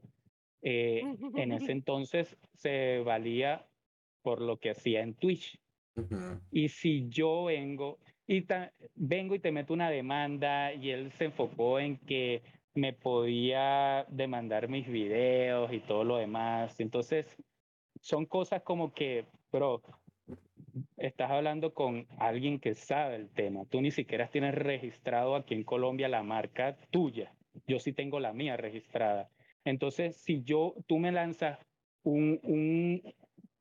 Eh, 0.63 1.03
en 1.35 1.53
ese 1.53 1.73
entonces 1.73 2.39
se 2.55 3.01
valía 3.01 3.67
por 4.23 4.41
lo 4.41 4.59
que 4.59 4.71
hacía 4.71 5.03
en 5.03 5.15
Twitch. 5.15 5.59
Y 6.51 6.69
si 6.69 7.09
yo 7.09 7.45
vengo 7.45 7.99
y 8.27 8.43
ta- 8.43 8.73
vengo 8.95 9.35
y 9.35 9.39
te 9.39 9.53
meto 9.53 9.73
una 9.75 9.91
demanda 9.91 10.73
y 10.73 10.91
él 10.91 11.11
se 11.13 11.27
enfocó 11.27 11.79
en 11.81 11.97
que 11.99 12.43
me 12.75 12.93
podía 12.93 14.05
demandar 14.11 14.69
mis 14.69 14.87
videos 14.87 15.73
y 15.73 15.81
todo 15.81 16.05
lo 16.05 16.17
demás. 16.19 16.79
Entonces, 16.81 17.37
son 18.01 18.27
cosas 18.27 18.63
como 18.63 18.93
que, 18.93 19.25
bro, 19.51 19.83
estás 20.97 21.31
hablando 21.31 21.73
con 21.75 22.07
alguien 22.19 22.59
que 22.59 22.75
sabe 22.75 23.17
el 23.17 23.31
tema. 23.31 23.65
Tú 23.67 23.81
ni 23.81 23.91
siquiera 23.91 24.29
tienes 24.29 24.55
registrado 24.55 25.35
aquí 25.37 25.55
en 25.55 25.65
Colombia 25.65 26.09
la 26.09 26.23
marca 26.23 26.77
tuya. 26.91 27.33
Yo 27.67 27.79
sí 27.79 27.93
tengo 27.93 28.21
la 28.21 28.33
mía 28.33 28.57
registrada. 28.57 29.31
Entonces, 29.65 30.17
si 30.17 30.43
yo, 30.43 30.75
tú 30.87 30.99
me 30.99 31.13
lanzas 31.13 31.59
un, 32.05 32.39
un, 32.43 33.03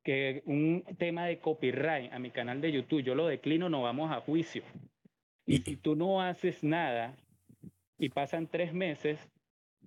que 0.03 0.43
un 0.45 0.83
tema 0.97 1.25
de 1.25 1.39
copyright 1.39 2.11
a 2.13 2.19
mi 2.19 2.29
canal 2.31 2.61
de 2.61 2.71
YouTube, 2.71 3.03
yo 3.03 3.15
lo 3.15 3.27
declino, 3.27 3.69
no 3.69 3.81
vamos 3.81 4.11
a 4.11 4.21
juicio. 4.21 4.63
Y 5.47 5.59
si 5.59 5.77
tú 5.77 5.95
no 5.95 6.21
haces 6.21 6.63
nada 6.63 7.15
y 7.97 8.09
pasan 8.09 8.47
tres 8.47 8.73
meses, 8.73 9.19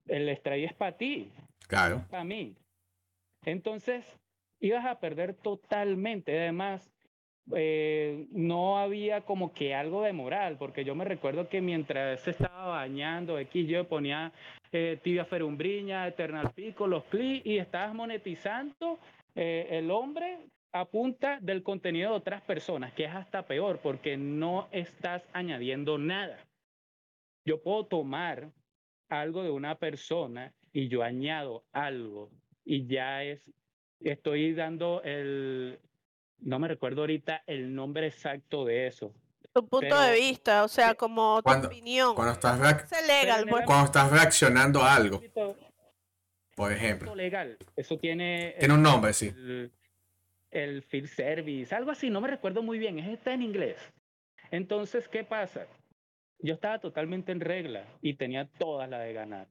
el 0.06 0.28
strike 0.30 0.70
es 0.70 0.74
para 0.74 0.96
ti, 0.96 1.30
Claro. 1.68 2.04
para 2.10 2.24
mí. 2.24 2.56
Entonces, 3.44 4.04
ibas 4.60 4.86
a 4.86 4.98
perder 5.00 5.34
totalmente. 5.34 6.36
Además, 6.38 6.90
eh, 7.54 8.26
no 8.30 8.78
había 8.78 9.22
como 9.22 9.52
que 9.52 9.74
algo 9.74 10.02
de 10.02 10.12
moral, 10.12 10.56
porque 10.58 10.84
yo 10.84 10.94
me 10.94 11.04
recuerdo 11.04 11.48
que 11.48 11.60
mientras 11.60 12.20
se 12.20 12.32
estaba 12.32 12.66
bañando, 12.66 13.38
X, 13.38 13.68
yo 13.68 13.88
ponía 13.88 14.32
eh, 14.72 14.98
tibia 15.02 15.24
ferumbriña, 15.24 16.06
eternal 16.06 16.52
pico, 16.52 16.86
los 16.86 17.04
clics, 17.04 17.46
y 17.46 17.58
estabas 17.58 17.94
monetizando 17.94 18.98
eh, 19.34 19.66
el 19.70 19.90
hombre 19.90 20.38
a 20.72 20.84
punta 20.84 21.38
del 21.40 21.62
contenido 21.62 22.10
de 22.10 22.16
otras 22.16 22.42
personas, 22.42 22.92
que 22.92 23.04
es 23.04 23.14
hasta 23.14 23.46
peor, 23.46 23.80
porque 23.82 24.16
no 24.16 24.68
estás 24.70 25.22
añadiendo 25.32 25.96
nada. 25.96 26.38
Yo 27.46 27.62
puedo 27.62 27.86
tomar 27.86 28.50
algo 29.08 29.42
de 29.42 29.50
una 29.50 29.76
persona 29.76 30.52
y 30.72 30.88
yo 30.88 31.02
añado 31.02 31.64
algo 31.72 32.30
y 32.64 32.86
ya 32.86 33.24
es, 33.24 33.40
estoy 34.00 34.52
dando 34.52 35.02
el, 35.02 35.78
no 36.40 36.58
me 36.58 36.68
recuerdo 36.68 37.02
ahorita 37.02 37.42
el 37.46 37.74
nombre 37.74 38.06
exacto 38.06 38.64
de 38.64 38.86
eso. 38.86 39.12
Tu 39.52 39.66
punto 39.66 40.00
de 40.00 40.12
vista, 40.20 40.62
o 40.64 40.68
sea, 40.68 40.94
como 40.94 41.38
tu 41.38 41.42
cuando- 41.44 41.68
opinión. 41.68 42.14
Cuando 42.14 42.32
estás, 42.34 42.60
reac- 42.60 42.84
Es 42.84 43.06
legal, 43.06 43.46
pues. 43.48 43.64
cuando 43.66 43.84
estás 43.86 44.10
reaccionando 44.12 44.82
a 44.82 44.94
algo, 44.94 45.20
por 46.54 46.72
ejemplo. 46.72 47.14
legal, 47.14 47.56
eso 47.76 47.98
tiene 47.98 48.54
Tiene 48.58 48.74
un 48.74 48.82
nombre, 48.82 49.12
sí. 49.12 49.28
el, 49.28 49.72
el 50.50 50.82
field 50.82 51.08
service, 51.08 51.74
algo 51.74 51.90
así, 51.90 52.10
no 52.10 52.20
me 52.20 52.28
recuerdo 52.28 52.62
muy 52.62 52.78
bien, 52.78 52.98
es- 52.98 53.08
está 53.08 53.32
en 53.32 53.42
inglés. 53.42 53.76
Entonces, 54.50 55.08
¿qué 55.08 55.24
pasa? 55.24 55.66
Yo 56.40 56.54
estaba 56.54 56.78
totalmente 56.78 57.32
en 57.32 57.40
regla 57.40 57.84
y 58.00 58.14
tenía 58.14 58.46
todas 58.58 58.88
las 58.88 59.00
de 59.02 59.12
ganar. 59.12 59.48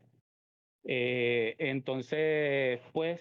Eh, 0.86 1.56
entonces, 1.60 2.80
pues, 2.94 3.20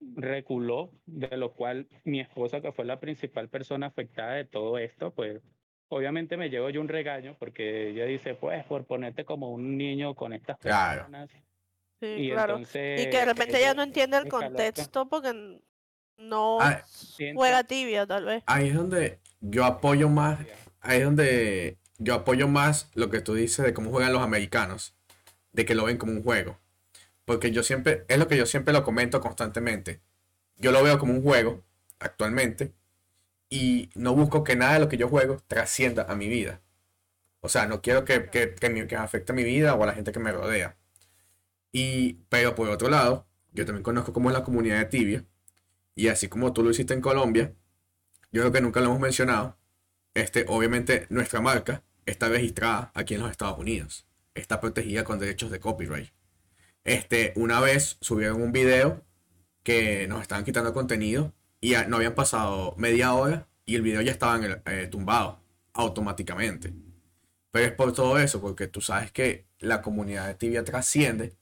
reculó, 0.00 0.92
de 1.06 1.36
lo 1.36 1.52
cual 1.54 1.88
mi 2.04 2.20
esposa, 2.20 2.60
que 2.60 2.72
fue 2.72 2.84
la 2.84 3.00
principal 3.00 3.48
persona 3.48 3.86
afectada 3.86 4.34
de 4.34 4.44
todo 4.44 4.78
esto, 4.78 5.12
pues, 5.14 5.40
obviamente 5.88 6.36
me 6.36 6.50
llevo 6.50 6.70
yo 6.70 6.80
un 6.80 6.88
regaño 6.88 7.36
porque 7.38 7.90
ella 7.90 8.04
dice, 8.04 8.34
pues, 8.34 8.64
por 8.64 8.84
ponerte 8.86 9.24
como 9.24 9.50
un 9.50 9.76
niño 9.76 10.14
con 10.14 10.32
estas 10.32 10.58
Claro. 10.58 11.02
personas. 11.02 11.30
Sí, 12.00 12.06
Y 12.06 12.30
claro. 12.30 12.54
entonces... 12.54 13.06
Y 13.06 13.10
que 13.10 13.18
de 13.18 13.24
repente 13.24 13.58
ella 13.58 13.74
no 13.74 13.82
entiende 13.82 14.18
el 14.18 14.28
contexto 14.28 15.08
porque 15.08 15.60
no 16.18 16.58
Ah, 16.60 16.82
juega 17.34 17.64
tibia, 17.64 18.06
tal 18.06 18.24
vez. 18.24 18.42
Ahí 18.46 18.68
es 18.68 18.74
donde 18.74 19.18
yo 19.40 19.64
apoyo 19.64 20.08
más, 20.08 20.40
ahí 20.80 20.98
es 20.98 21.04
donde 21.04 21.78
yo 21.98 22.14
apoyo 22.14 22.48
más 22.48 22.90
lo 22.94 23.10
que 23.10 23.20
tú 23.20 23.34
dices 23.34 23.64
de 23.64 23.72
cómo 23.72 23.90
juegan 23.90 24.12
los 24.12 24.22
americanos, 24.22 24.94
de 25.52 25.64
que 25.64 25.74
lo 25.74 25.84
ven 25.84 25.96
como 25.98 26.12
un 26.12 26.22
juego. 26.22 26.58
Porque 27.26 27.52
yo 27.52 27.64
siempre, 27.64 28.06
es 28.08 28.18
lo 28.18 28.28
que 28.28 28.38
yo 28.38 28.46
siempre 28.46 28.74
lo 28.74 28.84
comento 28.84 29.20
constantemente. 29.22 30.02
Yo 30.58 30.72
lo 30.72 30.82
veo 30.84 30.98
como 30.98 31.14
un 31.14 31.22
juego 31.22 31.64
actualmente 32.00 32.74
y 33.50 33.90
no 33.94 34.14
busco 34.14 34.44
que 34.44 34.56
nada 34.56 34.74
de 34.74 34.80
lo 34.80 34.88
que 34.88 34.96
yo 34.98 35.08
juego 35.08 35.38
trascienda 35.48 36.04
a 36.08 36.16
mi 36.16 36.28
vida. 36.28 36.62
O 37.40 37.48
sea, 37.50 37.66
no 37.66 37.82
quiero 37.82 38.04
que, 38.04 38.30
que, 38.30 38.54
que, 38.54 38.70
me- 38.70 38.86
que 38.86 38.96
afecte 38.96 39.32
a 39.32 39.34
mi 39.36 39.44
vida 39.44 39.74
o 39.74 39.82
a 39.84 39.86
la 39.86 39.94
gente 39.94 40.12
que 40.12 40.20
me 40.20 40.32
rodea. 40.32 40.76
Y, 41.72 42.14
pero 42.28 42.54
por 42.54 42.68
otro 42.70 42.88
lado, 42.90 43.26
yo 43.52 43.64
también 43.66 43.82
conozco 43.84 44.12
cómo 44.12 44.30
es 44.30 44.34
la 44.36 44.44
comunidad 44.44 44.78
de 44.78 44.86
Tibia. 44.86 45.24
Y 45.94 46.08
así 46.08 46.28
como 46.28 46.52
tú 46.52 46.62
lo 46.64 46.70
hiciste 46.70 46.94
en 46.94 47.00
Colombia, 47.00 47.54
yo 48.32 48.42
creo 48.42 48.52
que 48.52 48.60
nunca 48.60 48.80
lo 48.80 48.86
hemos 48.88 49.00
mencionado. 49.00 49.58
Este, 50.14 50.46
obviamente, 50.48 51.06
nuestra 51.10 51.40
marca 51.40 51.84
está 52.06 52.28
registrada 52.28 52.92
aquí 52.94 53.14
en 53.14 53.22
los 53.22 53.30
Estados 53.32 53.58
Unidos. 53.58 54.06
Está 54.34 54.60
protegida 54.60 55.04
con 55.04 55.18
derechos 55.20 55.50
de 55.50 55.60
copyright. 55.60 56.10
Este, 56.86 57.32
una 57.36 57.60
vez 57.60 57.98
subieron 58.00 58.40
un 58.42 58.52
video 58.52 59.04
que 59.64 60.06
nos 60.08 60.22
estaban 60.22 60.44
quitando 60.44 60.72
contenido 60.72 61.34
y 61.60 61.70
ya 61.72 61.86
no 61.88 61.96
habían 61.96 62.14
pasado 62.14 62.74
media 62.78 63.12
hora 63.14 63.48
y 63.66 63.74
el 63.76 63.82
video 63.82 64.02
ya 64.02 64.12
estaba 64.12 64.36
en 64.36 64.44
el- 64.44 64.62
eh, 64.66 64.88
tumbado 64.88 65.40
automáticamente. 65.74 66.72
Pero 67.50 67.66
es 67.66 67.72
por 67.72 67.92
todo 67.92 68.18
eso, 68.18 68.40
porque 68.40 68.68
tú 68.68 68.80
sabes 68.80 69.12
que 69.12 69.46
la 69.58 69.82
comunidad 69.82 70.28
de 70.28 70.34
tibia 70.36 70.64
trasciende 70.64 71.36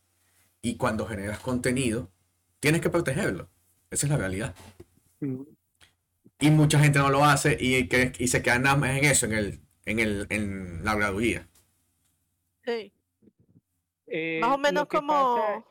y 0.62 0.76
cuando 0.76 1.06
generas 1.06 1.40
contenido, 1.40 2.10
tienes 2.60 2.80
que 2.80 2.90
protegerlo. 2.90 3.50
Esa 3.90 4.06
es 4.06 4.10
la 4.10 4.18
realidad. 4.18 4.54
Y 6.40 6.50
mucha 6.50 6.78
gente 6.80 6.98
no 7.00 7.10
lo 7.10 7.24
hace 7.24 7.56
y, 7.60 7.88
que, 7.88 8.12
y 8.18 8.28
se 8.28 8.42
quedan 8.42 8.62
nada 8.62 8.76
más 8.76 8.96
en 8.96 9.04
eso, 9.04 9.26
en, 9.26 9.32
el, 9.32 9.60
en, 9.86 9.98
el, 10.00 10.26
en 10.30 10.84
la. 10.84 10.96
Sí. 12.64 12.93
Eh, 14.16 14.38
Más 14.40 14.50
o 14.54 14.58
menos 14.58 14.86
como. 14.86 15.36
pasa- 15.36 15.64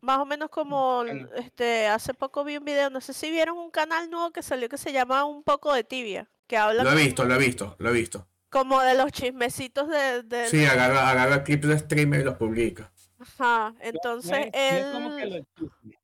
Más 0.00 0.18
o 0.18 0.26
menos 0.26 0.50
como. 0.50 1.04
Este, 1.36 1.86
hace 1.86 2.12
poco 2.14 2.42
vi 2.42 2.56
un 2.56 2.64
video, 2.64 2.90
no 2.90 3.00
sé 3.00 3.12
si 3.12 3.30
vieron 3.30 3.56
un 3.56 3.70
canal 3.70 4.10
nuevo 4.10 4.32
que 4.32 4.42
salió 4.42 4.68
que 4.68 4.76
se 4.76 4.92
llama 4.92 5.24
Un 5.24 5.44
poco 5.44 5.72
de 5.72 5.84
tibia. 5.84 6.28
Que 6.48 6.56
habla 6.56 6.82
Lo 6.82 6.90
he 6.90 6.92
como- 6.94 7.04
visto, 7.04 7.24
lo 7.24 7.34
he 7.34 7.38
visto, 7.38 7.76
lo 7.78 7.90
he 7.90 7.92
visto. 7.92 8.26
como 8.50 8.80
de 8.82 8.94
los 8.96 9.12
chismecitos 9.12 9.88
de, 9.88 10.22
de 10.24 10.48
Sí, 10.48 10.64
agarra, 10.64 11.08
agarra 11.08 11.44
clips 11.44 11.68
de 11.68 11.78
streamer 11.78 12.20
y 12.20 12.24
los 12.24 12.36
publica. 12.36 12.92
Ajá, 13.20 13.70
No- 13.70 13.78
no 13.78 13.84
entonces 13.84 14.46
es- 14.52 14.82
no 14.82 14.88
es 14.88 14.92
como 14.92 15.16
que 15.16 15.22
él, 15.22 15.30
lo 15.30 15.44
chisme, 15.56 15.98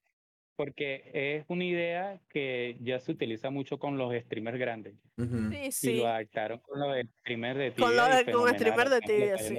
porque 0.57 1.11
es 1.13 1.45
una 1.49 1.65
idea 1.65 2.21
que 2.31 2.77
ya 2.81 3.01
se 3.01 3.11
utiliza 3.13 3.51
mucho 3.51 3.79
con 3.81 3.99
los 3.99 4.15
streamers 4.23 4.59
grandes. 4.59 4.95
Ujú. 5.19 5.51
sí, 5.51 5.57
Y 5.67 5.73
sí, 5.73 5.97
lo 5.99 6.07
adaptaron 6.07 6.61
con 6.61 6.79
los 6.79 6.97
streamers 7.21 7.59
de 7.59 7.73
Con 7.75 7.91
tibia. 7.91 8.09
lo 8.09 8.15
y 8.15 8.17
de- 8.17 8.25
con 8.33 8.33
fenomenal, 8.47 8.55
streamer 8.55 8.89
de 8.91 9.01
tibia, 9.01 9.39
sí. 9.39 9.55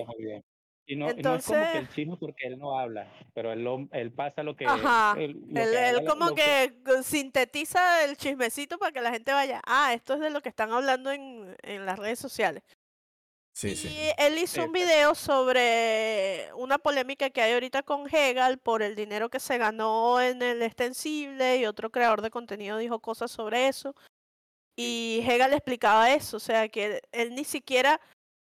Y 0.92 0.96
no, 0.96 1.06
y 1.12 1.14
no 1.22 1.36
es 1.36 1.46
como 1.46 1.58
Entonces- 1.60 1.72
que 1.72 1.78
el 1.78 1.90
chisme 1.90 2.18
porque 2.18 2.48
él 2.48 2.58
no 2.58 2.80
habla, 2.80 3.08
pero 3.36 3.54
él, 3.54 3.64
lo- 3.64 3.88
él 3.92 4.12
pasa 4.12 4.42
lo 4.42 4.56
que... 4.56 4.66
Ajá, 4.66 5.14
él, 5.20 5.34
lo 5.48 5.62
él, 5.62 5.70
que 5.72 5.90
él 5.90 5.98
habla, 5.98 6.10
como 6.10 6.34
que 6.34 6.74
co- 6.84 7.04
sintetiza 7.04 8.04
el 8.06 8.18
chismecito 8.18 8.80
para 8.80 8.92
que 8.92 9.02
la 9.02 9.12
gente 9.12 9.32
vaya, 9.32 9.62
ah, 9.68 9.94
esto 9.94 10.16
es 10.16 10.20
de 10.20 10.32
lo 10.32 10.42
que 10.42 10.50
están 10.50 10.72
hablando 10.72 11.12
en, 11.12 11.56
en 11.62 11.86
las 11.86 12.00
redes 12.00 12.18
sociales. 12.18 12.64
Sí, 13.54 13.76
sí. 13.76 13.90
Y 13.90 14.10
él 14.24 14.38
hizo 14.38 14.64
un 14.64 14.72
video 14.72 15.14
sobre 15.14 16.50
una 16.56 16.78
polémica 16.78 17.30
que 17.30 17.42
hay 17.42 17.54
ahorita 17.54 17.84
con 17.84 18.08
Hegel 18.08 18.58
por 18.58 18.82
el 18.82 18.96
dinero 18.96 19.30
que 19.30 19.40
se 19.40 19.58
ganó 19.58 20.20
en 20.22 20.42
el 20.42 20.62
extensible 20.62 21.58
y 21.58 21.66
otro 21.66 21.90
creador 21.92 22.22
de 22.22 22.30
contenido 22.32 22.78
dijo 22.78 23.00
cosas 23.00 23.30
sobre 23.32 23.68
eso. 23.68 23.94
Y 24.78 25.20
Hegel 25.28 25.54
explicaba 25.54 26.14
eso, 26.14 26.38
o 26.38 26.40
sea 26.40 26.70
que 26.70 27.02
él 27.12 27.36
ni 27.36 27.44
siquiera, 27.44 28.00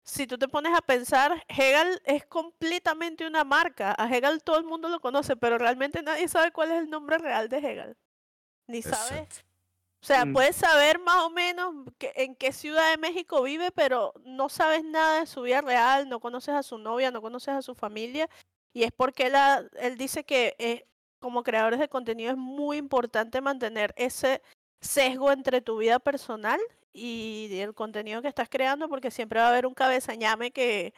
si 0.08 0.26
tú 0.26 0.38
te 0.38 0.48
pones 0.48 0.74
a 0.74 0.82
pensar, 0.82 1.44
Hegel 1.50 2.02
es 2.06 2.26
completamente 2.26 3.28
una 3.28 3.44
marca. 3.44 3.94
A 3.98 4.08
Hegel 4.08 4.42
todo 4.42 4.58
el 4.58 4.64
mundo 4.64 4.88
lo 4.88 5.02
conoce, 5.02 5.36
pero 5.36 5.58
realmente 5.58 6.02
nadie 6.02 6.28
sabe 6.30 6.52
cuál 6.52 6.72
es 6.72 6.80
el 6.80 6.90
nombre 6.90 7.18
real 7.18 7.50
de 7.50 7.58
Hegel. 7.58 7.98
Ni 8.68 8.82
sabe 8.82 9.28
o 10.00 10.06
sea, 10.06 10.26
Mm. 10.26 10.34
puedes 10.34 10.56
saber 10.56 11.00
más 11.00 11.24
o 11.24 11.30
menos 11.32 11.74
que- 11.98 12.14
en 12.16 12.36
qué 12.36 12.54
ciudad 12.54 12.92
de 12.92 12.98
México 12.98 13.42
vive, 13.42 13.72
pero 13.72 14.14
no 14.24 14.48
sabes 14.48 14.84
nada 14.84 15.20
de 15.20 15.26
su 15.26 15.42
vida 15.42 15.60
real, 15.62 16.08
no 16.08 16.20
conoces 16.20 16.54
a 16.54 16.64
su 16.64 16.78
novia, 16.78 17.12
no 17.12 17.22
conoces 17.22 17.50
a 17.56 17.62
su 17.62 17.74
familia. 17.76 18.30
Y 18.74 18.84
es 18.84 18.92
porque 18.96 19.32
él 19.80 19.98
dice 19.98 20.24
que 20.24 20.56
eh, 20.60 20.86
como 21.20 21.44
creadores 21.44 21.80
de 21.80 21.90
contenido 21.90 22.32
es 22.32 22.38
muy 22.38 22.78
importante 22.78 23.42
mantener 23.42 23.94
ese 23.98 24.42
sesgo 24.80 25.32
entre 25.32 25.62
tu 25.62 25.78
vida 25.78 25.98
personal 26.00 26.60
y 26.98 27.60
el 27.60 27.74
contenido 27.74 28.22
que 28.22 28.28
estás 28.28 28.50
creando, 28.50 28.90
porque 28.90 29.12
siempre 29.12 29.40
va 29.40 29.48
a 29.48 29.50
haber 29.50 29.66
un 29.66 29.74
cabezañame 29.74 30.52
que, 30.52 30.94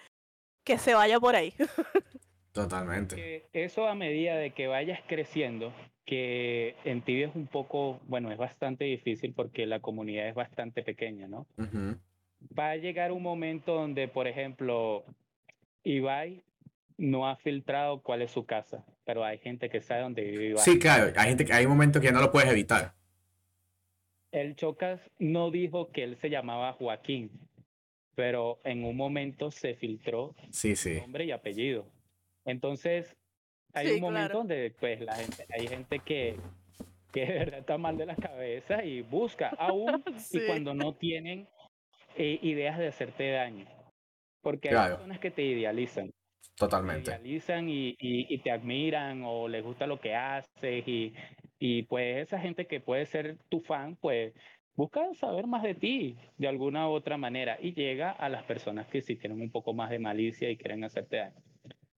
que 0.64 0.78
se 0.78 0.94
vaya 0.94 1.20
por 1.20 1.36
ahí. 1.36 1.54
Totalmente. 2.52 3.48
eso 3.54 3.88
a 3.88 3.96
medida 3.96 4.36
de 4.36 4.52
que 4.52 4.68
vayas 4.68 5.00
creciendo, 5.08 5.74
que 6.06 6.76
en 6.84 7.02
Tibia 7.02 7.28
es 7.28 7.36
un 7.36 7.48
poco, 7.48 8.00
bueno, 8.08 8.32
es 8.32 8.38
bastante 8.38 8.86
difícil 8.86 9.34
porque 9.34 9.66
la 9.66 9.80
comunidad 9.80 10.28
es 10.28 10.36
bastante 10.36 10.82
pequeña, 10.82 11.28
¿no? 11.28 11.46
Va 12.58 12.72
a 12.72 12.76
llegar 12.78 13.12
un 13.12 13.22
momento 13.22 13.76
donde, 13.76 14.08
por 14.08 14.28
ejemplo, 14.28 15.04
Ibai 15.84 16.44
no 16.98 17.30
ha 17.30 17.36
filtrado 17.38 18.02
cuál 18.02 18.24
es 18.24 18.32
su 18.32 18.46
casa, 18.46 18.84
pero 19.06 19.24
hay 19.24 19.38
gente 19.38 19.70
que 19.70 19.82
sabe 19.82 20.02
dónde 20.02 20.24
vive 20.24 20.48
Ibai. 20.48 20.64
Sí, 20.64 20.80
claro. 20.80 21.14
Hay 21.16 21.30
gente 21.30 21.46
que 21.46 21.54
hay 21.54 21.68
momentos 21.68 22.02
que 22.02 22.08
ya 22.08 22.14
no 22.14 22.22
lo 22.22 22.32
puedes 22.32 22.50
evitar. 22.50 22.94
El 24.32 24.56
Chocas 24.56 25.02
no 25.18 25.50
dijo 25.52 25.92
que 25.92 26.04
él 26.04 26.16
se 26.18 26.30
llamaba 26.30 26.74
Joaquín, 26.74 27.32
pero 28.16 28.60
en 28.64 28.84
un 28.84 28.96
momento 28.96 29.50
se 29.52 29.76
filtró 29.76 30.36
Sí, 30.52 30.76
sí. 30.76 31.00
nombre 31.02 31.26
y 31.26 31.32
apellido. 31.32 31.86
Entonces, 32.46 33.16
hay 33.74 33.88
Sí, 33.88 33.94
un 33.96 34.02
momento 34.02 34.28
claro. 34.28 34.38
donde 34.40 34.74
pues 34.80 35.02
la 35.02 35.16
gente, 35.16 35.46
hay 35.50 35.68
gente 35.68 36.00
que, 36.00 36.38
que 37.12 37.26
de 37.26 37.34
verdad 37.40 37.60
está 37.60 37.78
mal 37.78 37.98
de 37.98 38.06
la 38.06 38.16
cabeza 38.16 38.84
y 38.84 39.02
busca 39.02 39.50
aún 39.58 40.04
Sí. 40.18 40.40
y 40.40 40.46
cuando 40.48 40.74
no 40.74 40.94
tienen 40.96 41.48
eh, 42.16 42.40
ideas 42.42 42.78
de 42.78 42.88
hacerte 42.88 43.32
daño. 43.32 43.66
Porque 44.42 44.70
hay 44.70 44.90
personas 44.90 45.20
que 45.20 45.32
te 45.32 45.42
idealizan, 45.44 46.08
te 46.08 46.14
Totalmente. 46.56 47.12
idealizan 47.12 47.68
y, 47.70 47.90
y, 48.00 48.34
y 48.34 48.38
te 48.40 48.52
admiran 48.52 49.22
o 49.26 49.48
les 49.48 49.64
gusta 49.64 49.86
lo 49.88 50.00
que 50.00 50.16
haces 50.16 50.88
y, 50.88 51.14
y 51.60 51.84
pues 51.84 52.18
esa 52.18 52.40
gente 52.40 52.68
que 52.68 52.80
puede 52.80 53.06
ser 53.06 53.38
tu 53.50 53.60
fan, 53.60 53.96
pues 53.98 54.34
busca 54.76 55.14
saber 55.14 55.46
más 55.46 55.62
de 55.62 55.76
ti 55.76 56.18
de 56.38 56.48
alguna 56.48 56.88
u 56.90 56.94
otra 56.94 57.18
manera 57.18 57.58
y 57.62 57.74
llega 57.74 58.12
a 58.12 58.30
las 58.30 58.44
personas 58.44 58.88
que 58.88 59.02
sí 59.02 59.18
tienen 59.18 59.42
un 59.42 59.52
poco 59.52 59.74
más 59.74 59.90
de 59.90 60.00
malicia 60.00 60.50
y 60.50 60.58
quieren 60.58 60.86
hacerte 60.86 61.18
daño. 61.18 61.42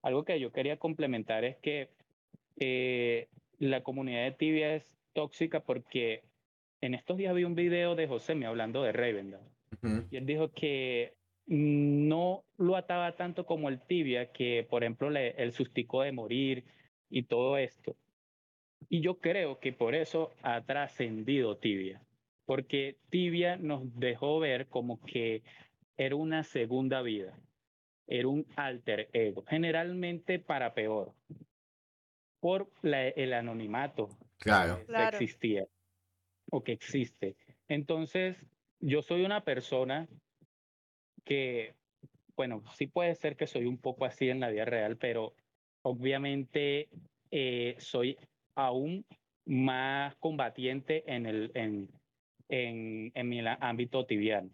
Algo 0.01 0.25
que 0.25 0.39
yo 0.39 0.51
quería 0.51 0.77
complementar 0.77 1.45
es 1.45 1.57
que 1.57 1.89
eh, 2.59 3.27
la 3.59 3.83
comunidad 3.83 4.23
de 4.23 4.31
Tibia 4.31 4.73
es 4.75 4.91
tóxica 5.13 5.59
porque 5.59 6.23
en 6.81 6.95
estos 6.95 7.17
días 7.17 7.35
vi 7.35 7.43
un 7.43 7.53
video 7.53 7.95
de 7.95 8.07
José 8.07 8.33
me 8.33 8.47
hablando 8.47 8.81
de 8.81 8.91
Ujú. 8.91 10.07
y 10.09 10.17
él 10.17 10.25
dijo 10.25 10.51
que 10.51 11.13
no 11.45 12.43
lo 12.57 12.75
ataba 12.75 13.15
tanto 13.15 13.45
como 13.45 13.69
el 13.69 13.81
tibia, 13.81 14.31
que 14.31 14.65
por 14.69 14.83
ejemplo 14.83 15.09
le, 15.09 15.31
el 15.31 15.51
sustico 15.51 16.01
de 16.01 16.11
morir 16.11 16.63
y 17.09 17.23
todo 17.23 17.57
esto. 17.57 17.95
Y 18.89 19.01
yo 19.01 19.19
creo 19.19 19.59
que 19.59 19.73
por 19.73 19.95
eso 19.95 20.31
ha 20.41 20.61
trascendido 20.61 21.57
tibia, 21.57 22.01
porque 22.45 22.97
tibia 23.09 23.55
nos 23.57 23.97
dejó 23.99 24.39
ver 24.39 24.67
como 24.67 24.99
que 25.01 25.43
era 25.97 26.15
una 26.15 26.43
segunda 26.43 27.01
vida, 27.01 27.39
era 28.07 28.27
un 28.27 28.45
alter 28.55 29.09
ego, 29.13 29.43
generalmente 29.47 30.39
para 30.39 30.73
peor, 30.73 31.13
por 32.39 32.71
la- 32.81 33.07
el 33.07 33.33
anonimato 33.33 34.09
Claro. 34.39 34.79
que 34.79 34.85
Claro. 34.85 35.17
existía 35.17 35.67
o 36.51 36.63
que 36.63 36.71
existe. 36.73 37.35
Entonces, 37.67 38.45
yo 38.79 39.01
soy 39.01 39.23
una 39.23 39.43
persona 39.43 40.09
que, 41.23 41.75
bueno, 42.35 42.63
sí 42.75 42.87
puede 42.87 43.15
ser 43.15 43.35
que 43.35 43.47
soy 43.47 43.65
un 43.65 43.77
poco 43.77 44.05
así 44.05 44.29
en 44.29 44.39
la 44.39 44.49
vida 44.49 44.65
real, 44.65 44.97
pero 44.97 45.33
obviamente 45.83 46.89
eh, 47.31 47.75
soy 47.79 48.17
aún 48.55 49.05
más 49.45 50.15
combatiente 50.17 51.03
en 51.13 51.25
el 51.25 51.51
en, 51.55 51.89
en, 52.49 53.11
en 53.15 53.43
la- 53.43 53.57
ámbito 53.61 54.05
tibiano. 54.05 54.51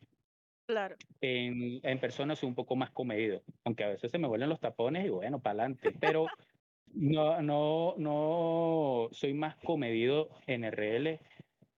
Claro. 0.66 0.96
En, 1.22 1.80
en 1.84 2.00
persona 2.00 2.36
soy 2.36 2.50
un 2.50 2.56
poco 2.56 2.76
más 2.76 2.92
comedido, 2.92 3.44
aunque 3.64 3.84
a 3.84 3.90
veces 3.90 4.12
se 4.12 4.20
me 4.20 4.28
vuelven 4.28 4.50
los 4.50 4.60
tapones 4.60 5.06
y 5.06 5.10
bueno, 5.10 5.42
para 5.42 5.54
adelante, 5.64 5.94
pero 6.00 6.28
no, 6.94 7.42
no, 7.42 7.96
no 7.98 9.10
soy 9.12 9.34
más 9.34 9.58
comedido 9.58 10.30
en 10.46 10.64
RL 10.66 11.20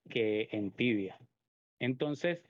que 0.08 0.48
en 0.52 0.72
tibia. 0.72 1.18
Entonces, 1.78 2.44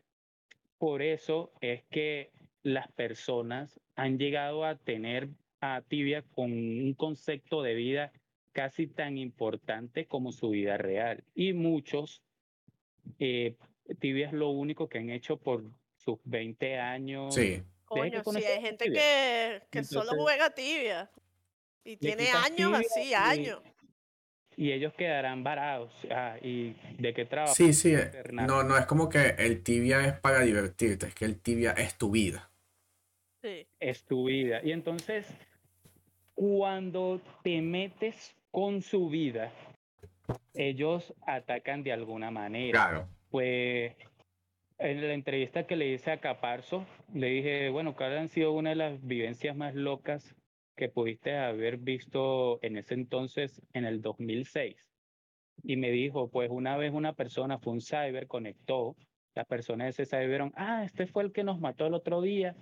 por 0.79 1.03
eso 1.03 1.53
es 1.61 1.85
que 1.91 2.33
las 2.63 2.91
personas 2.93 3.81
han 3.95 4.19
llegado 4.19 4.65
a 4.65 4.77
tener 4.79 5.31
a 5.61 5.83
tibia 5.83 6.23
con 6.23 6.53
un 6.53 6.95
concepto 6.95 7.63
de 7.63 7.75
vida 7.75 8.13
casi 8.53 8.87
tan 8.87 9.19
importante 9.19 10.07
como 10.07 10.33
su 10.33 10.51
vida 10.51 10.77
real. 10.77 11.25
Y 11.35 11.53
muchos, 11.53 12.23
eh, 13.19 13.57
tibia 14.01 14.27
es 14.29 14.33
lo 14.33 14.51
único 14.51 14.89
que 14.89 14.99
han 14.99 15.11
hecho 15.11 15.37
por 15.39 15.65
sus 15.97 16.19
20 16.25 16.79
años. 16.79 17.35
Sí. 17.35 17.63
Coño, 17.85 18.23
sí, 18.25 18.45
hay 18.45 18.61
gente 18.63 18.85
Tibia. 18.85 19.01
que, 19.01 19.63
que 19.71 19.85
solo 19.85 20.13
juega 20.17 20.51
tibia. 20.55 21.11
Y 21.85 21.97
tiene 21.97 22.31
años 22.31 22.73
tibia 22.73 22.79
así, 22.79 23.09
y- 23.11 23.15
años. 23.15 23.63
Y 24.57 24.73
ellos 24.73 24.93
quedarán 24.95 25.43
varados. 25.43 25.93
Ah, 26.11 26.37
¿Y 26.43 26.75
de 26.99 27.15
qué 27.15 27.25
trabajo? 27.25 27.55
Sí, 27.55 27.73
sí. 27.73 27.95
eh. 27.95 28.11
No, 28.33 28.63
no 28.63 28.77
es 28.77 28.85
como 28.87 29.09
que 29.09 29.35
el 29.39 29.63
tibia 29.63 30.05
es 30.07 30.13
para 30.21 30.41
divertirte, 30.43 31.07
es 31.07 31.15
que 31.15 31.25
el 31.25 31.41
tibia 31.41 31.73
es 31.73 31.97
tu 31.97 32.11
vida. 32.11 32.51
Sí. 33.43 33.67
es 33.81 34.05
tu 34.05 34.25
vida. 34.27 34.61
Y 34.63 34.73
entonces, 34.73 35.27
cuando 36.35 37.21
te 37.43 37.61
metes 37.63 38.35
con 38.51 38.83
su 38.83 39.09
vida, 39.09 39.53
ellos 40.55 41.15
atacan 41.27 41.83
de 41.83 41.93
alguna 41.93 42.31
manera. 42.31 42.73
Claro. 42.73 43.09
Pues 43.31 43.95
en 44.79 45.07
la 45.07 45.15
entrevista 45.15 45.67
que 45.67 45.77
le 45.77 45.89
hice 45.89 46.11
a 46.11 46.21
Caparzo, 46.21 46.87
le 47.15 47.29
dije, 47.29 47.69
bueno, 47.69 47.95
¿cuál 47.95 48.17
han 48.17 48.29
sido 48.29 48.53
una 48.53 48.71
de 48.71 48.77
las 48.77 49.07
vivencias 49.07 49.55
más 49.57 49.75
locas 49.75 50.35
que 50.77 50.89
pudiste 50.89 51.37
haber 51.37 51.77
visto 51.77 52.59
en 52.63 52.79
ese 52.79 52.95
entonces, 52.95 53.63
en 53.73 53.85
el 53.85 54.01
2006? 54.01 54.91
Y 55.63 55.77
me 55.77 55.91
dijo, 55.91 56.31
pues 56.31 56.51
una 56.51 56.77
vez 56.77 56.93
una 56.93 57.13
persona 57.13 57.59
fue 57.59 57.75
un 57.75 57.83
cyber, 57.83 58.27
conectó, 58.27 58.97
las 59.35 59.47
personas 59.47 59.97
de 59.97 60.03
ese 60.03 60.07
cyber 60.07 60.51
ah, 60.57 60.83
este 60.85 61.07
fue 61.07 61.23
el 61.23 61.33
que 61.33 61.45
nos 61.45 61.61
mató 61.61 61.87
el 61.87 61.95
otro 61.95 62.21
día, 62.21 62.57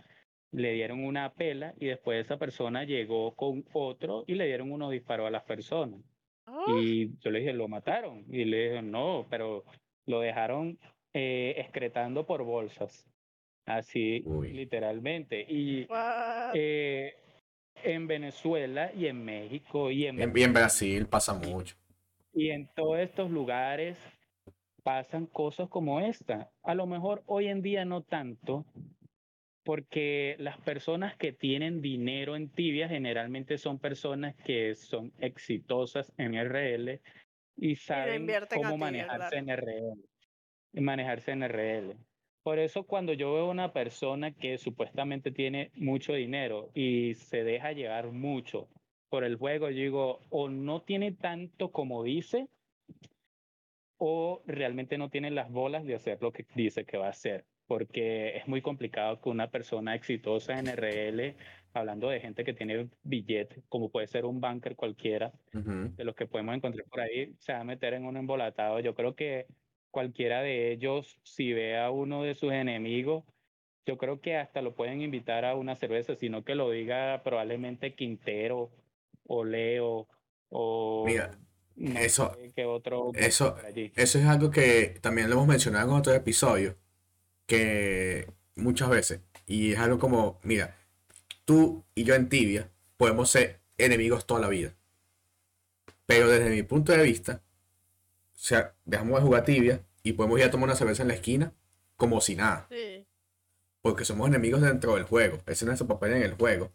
le 0.53 0.73
dieron 0.73 1.05
una 1.05 1.33
pela 1.35 1.75
y 1.79 1.87
después 1.87 2.25
esa 2.25 2.39
persona 2.39 2.85
llegó 2.85 3.35
con 3.35 3.65
otro 3.73 4.25
y 4.27 4.35
le 4.35 4.47
dieron 4.47 4.73
unos 4.73 4.91
disparos 4.91 5.27
a 5.27 5.31
las 5.31 5.43
personas. 5.45 6.01
Oh, 6.47 6.79
Y 6.81 7.11
yo 7.21 7.31
le 7.31 7.41
dije, 7.41 7.53
¿lo 7.53 7.69
mataron? 7.69 8.25
Y 8.31 8.45
le 8.45 8.71
dije, 8.71 8.83
no, 8.83 9.27
pero 9.31 9.65
lo 10.07 10.21
dejaron 10.21 10.79
eh, 11.13 11.55
excretando 11.59 12.25
por 12.27 12.43
bolsas. 12.45 13.07
Así, 13.67 14.23
Uy. 14.25 14.53
literalmente. 14.53 15.45
Y 15.47 15.87
eh, 16.55 17.15
en 17.85 18.07
Venezuela 18.07 18.91
y 18.95 19.07
en 19.07 19.23
México 19.25 19.91
y 19.91 20.07
en, 20.07 20.21
En, 20.23 20.37
en 20.37 20.53
Brasil 20.55 21.07
pasa 21.07 21.35
mucho. 21.35 21.77
y 22.33 22.49
en 22.51 22.67
todos 22.75 22.99
estos 23.01 23.31
lugares 23.31 23.99
pasan 24.83 25.27
cosas 25.27 25.69
como 25.69 26.01
esta. 26.01 26.51
A 26.63 26.75
lo 26.75 26.87
mejor 26.87 27.23
hoy 27.27 27.49
en 27.49 27.61
día 27.61 27.85
no 27.85 28.03
tanto, 28.03 28.65
porque 29.69 30.35
las 30.39 30.57
personas 30.63 31.15
que 31.19 31.31
tienen 31.31 31.83
dinero 31.83 32.37
en 32.37 32.49
tibia 32.49 32.89
generalmente 32.89 33.59
son 33.59 33.79
personas 33.79 34.35
que 34.37 34.75
son 34.75 35.13
exitosas 35.21 36.11
en 36.17 36.37
RL 36.43 37.03
y 37.55 37.77
saben 37.77 38.31
a 38.31 38.47
cómo 38.47 38.79
manejarse 38.79 39.43
claro. 39.43 39.53
en 39.53 39.57
RL. 39.59 40.05
Y 40.73 40.81
manejarse 40.81 41.33
en 41.33 41.43
RL. 41.43 41.99
Por 42.43 42.59
eso 42.59 42.85
cuando 42.85 43.13
yo 43.13 43.35
veo 43.35 43.51
una 43.51 43.75
persona 43.75 44.31
que 44.31 44.57
supuestamente 44.57 45.33
tiene 45.33 45.71
mucho 45.75 46.15
dinero 46.15 46.71
y 46.73 47.13
se 47.17 47.45
deja 47.45 47.73
llevar 47.73 48.11
mucho 48.11 48.71
por 49.11 49.23
el 49.23 49.37
juego, 49.37 49.69
yo 49.69 49.83
digo, 49.83 50.21
o 50.31 50.49
no 50.49 50.81
tiene 50.81 51.13
tanto 51.13 51.73
como 51.73 52.03
dice, 52.05 52.49
o 53.99 54.43
realmente 54.47 54.97
no 54.97 55.11
tiene 55.11 55.31
las 55.31 55.51
bolas 55.51 55.85
de 55.85 55.95
hacer 55.95 56.23
lo 56.23 56.33
que 56.33 56.47
dice 56.55 56.87
que 56.87 56.97
va 56.97 57.09
a 57.09 57.11
hacer. 57.11 57.45
Porque 57.69 58.37
es 58.37 58.49
muy 58.49 58.61
complicado 58.63 59.21
que 59.21 59.29
una 59.29 59.51
persona 59.51 59.95
exitosa 59.95 60.59
en 60.59 60.67
RL, 60.69 61.37
hablando 61.75 62.09
de 62.09 62.19
gente 62.19 62.43
que 62.43 62.55
tiene 62.55 62.89
billete, 63.05 63.63
como 63.69 63.91
puede 63.91 64.09
ser 64.09 64.25
un 64.25 64.41
banker 64.41 64.75
cualquiera, 64.75 65.31
de 65.53 66.05
los 66.05 66.17
que 66.17 66.27
podemos 66.27 66.57
encontrar 66.57 66.87
por 66.87 67.01
ahí, 67.01 67.35
se 67.39 67.53
va 67.53 67.61
a 67.61 67.65
meter 67.65 67.93
en 67.95 68.07
un 68.07 68.17
embolatado. 68.17 68.81
Yo 68.81 68.95
creo 68.95 69.15
que 69.15 69.47
cualquiera 69.91 70.41
de 70.43 70.73
ellos, 70.73 71.21
si 71.23 71.53
ve 71.53 71.79
a 71.79 71.91
uno 71.91 72.23
de 72.23 72.35
sus 72.35 72.53
enemigos, 72.53 73.23
yo 73.87 73.97
creo 73.99 74.21
que 74.21 74.37
hasta 74.37 74.61
lo 74.63 74.75
pueden 74.75 75.01
invitar 75.03 75.45
a 75.45 75.55
una 75.55 75.77
cerveza, 75.77 76.15
sino 76.17 76.45
que 76.45 76.55
lo 76.55 76.71
diga 76.71 77.23
probablemente 77.23 77.95
Quintero 77.95 78.71
o 79.27 79.45
Leo 79.45 80.09
o 80.51 81.05
Mira, 81.07 81.31
no 81.77 81.99
eso- 82.01 82.35
sé 82.35 82.51
qué 82.57 82.65
otro 82.65 83.13
eso- 83.15 83.57
allí. 83.65 83.93
Eso 83.95 84.19
es 84.19 84.25
algo 84.27 84.51
que 84.51 84.99
también 85.03 85.29
lo 85.29 85.35
hemos 85.37 85.47
mencionado 85.49 85.91
en 85.91 85.97
otros 85.99 86.17
episodios, 86.17 86.75
que 87.49 88.31
muchas 88.57 88.91
veces, 88.91 89.21
y 89.47 89.73
es 89.73 89.79
algo 89.79 89.99
como, 89.99 90.39
mira, 90.43 90.77
tú 91.47 91.83
y 91.95 92.05
yo 92.05 92.15
en 92.15 92.29
Tibia 92.29 92.71
podemos 92.99 93.31
ser 93.31 93.59
enemigos 93.79 94.27
toda 94.27 94.41
la 94.41 94.49
vida, 94.49 94.75
pero 96.05 96.29
desde 96.29 96.51
mi 96.51 96.63
punto 96.63 96.93
de 96.93 97.03
vista, 97.03 97.41
o 98.35 98.39
sea, 98.39 98.75
dejamos 98.85 99.19
de 99.19 99.27
jugar 99.27 99.45
Tibia 99.45 99.81
y 100.03 100.13
podemos 100.13 100.39
ir 100.39 100.45
a 100.45 100.51
tomar 100.51 100.69
una 100.69 100.77
cerveza 100.77 101.03
en 101.03 101.09
la 101.09 101.15
esquina 101.15 101.53
como 101.97 102.21
si 102.21 102.37
nada, 102.37 102.67
Sí. 102.71 103.07
porque 103.81 104.05
somos 104.05 104.29
enemigos 104.29 104.61
dentro 104.61 104.95
del 104.95 105.05
juego, 105.05 105.39
ese 105.47 105.65
es 105.65 105.67
nuestro 105.67 105.87
papel 105.89 106.13
en 106.13 106.23
el 106.23 106.35
juego, 106.35 106.71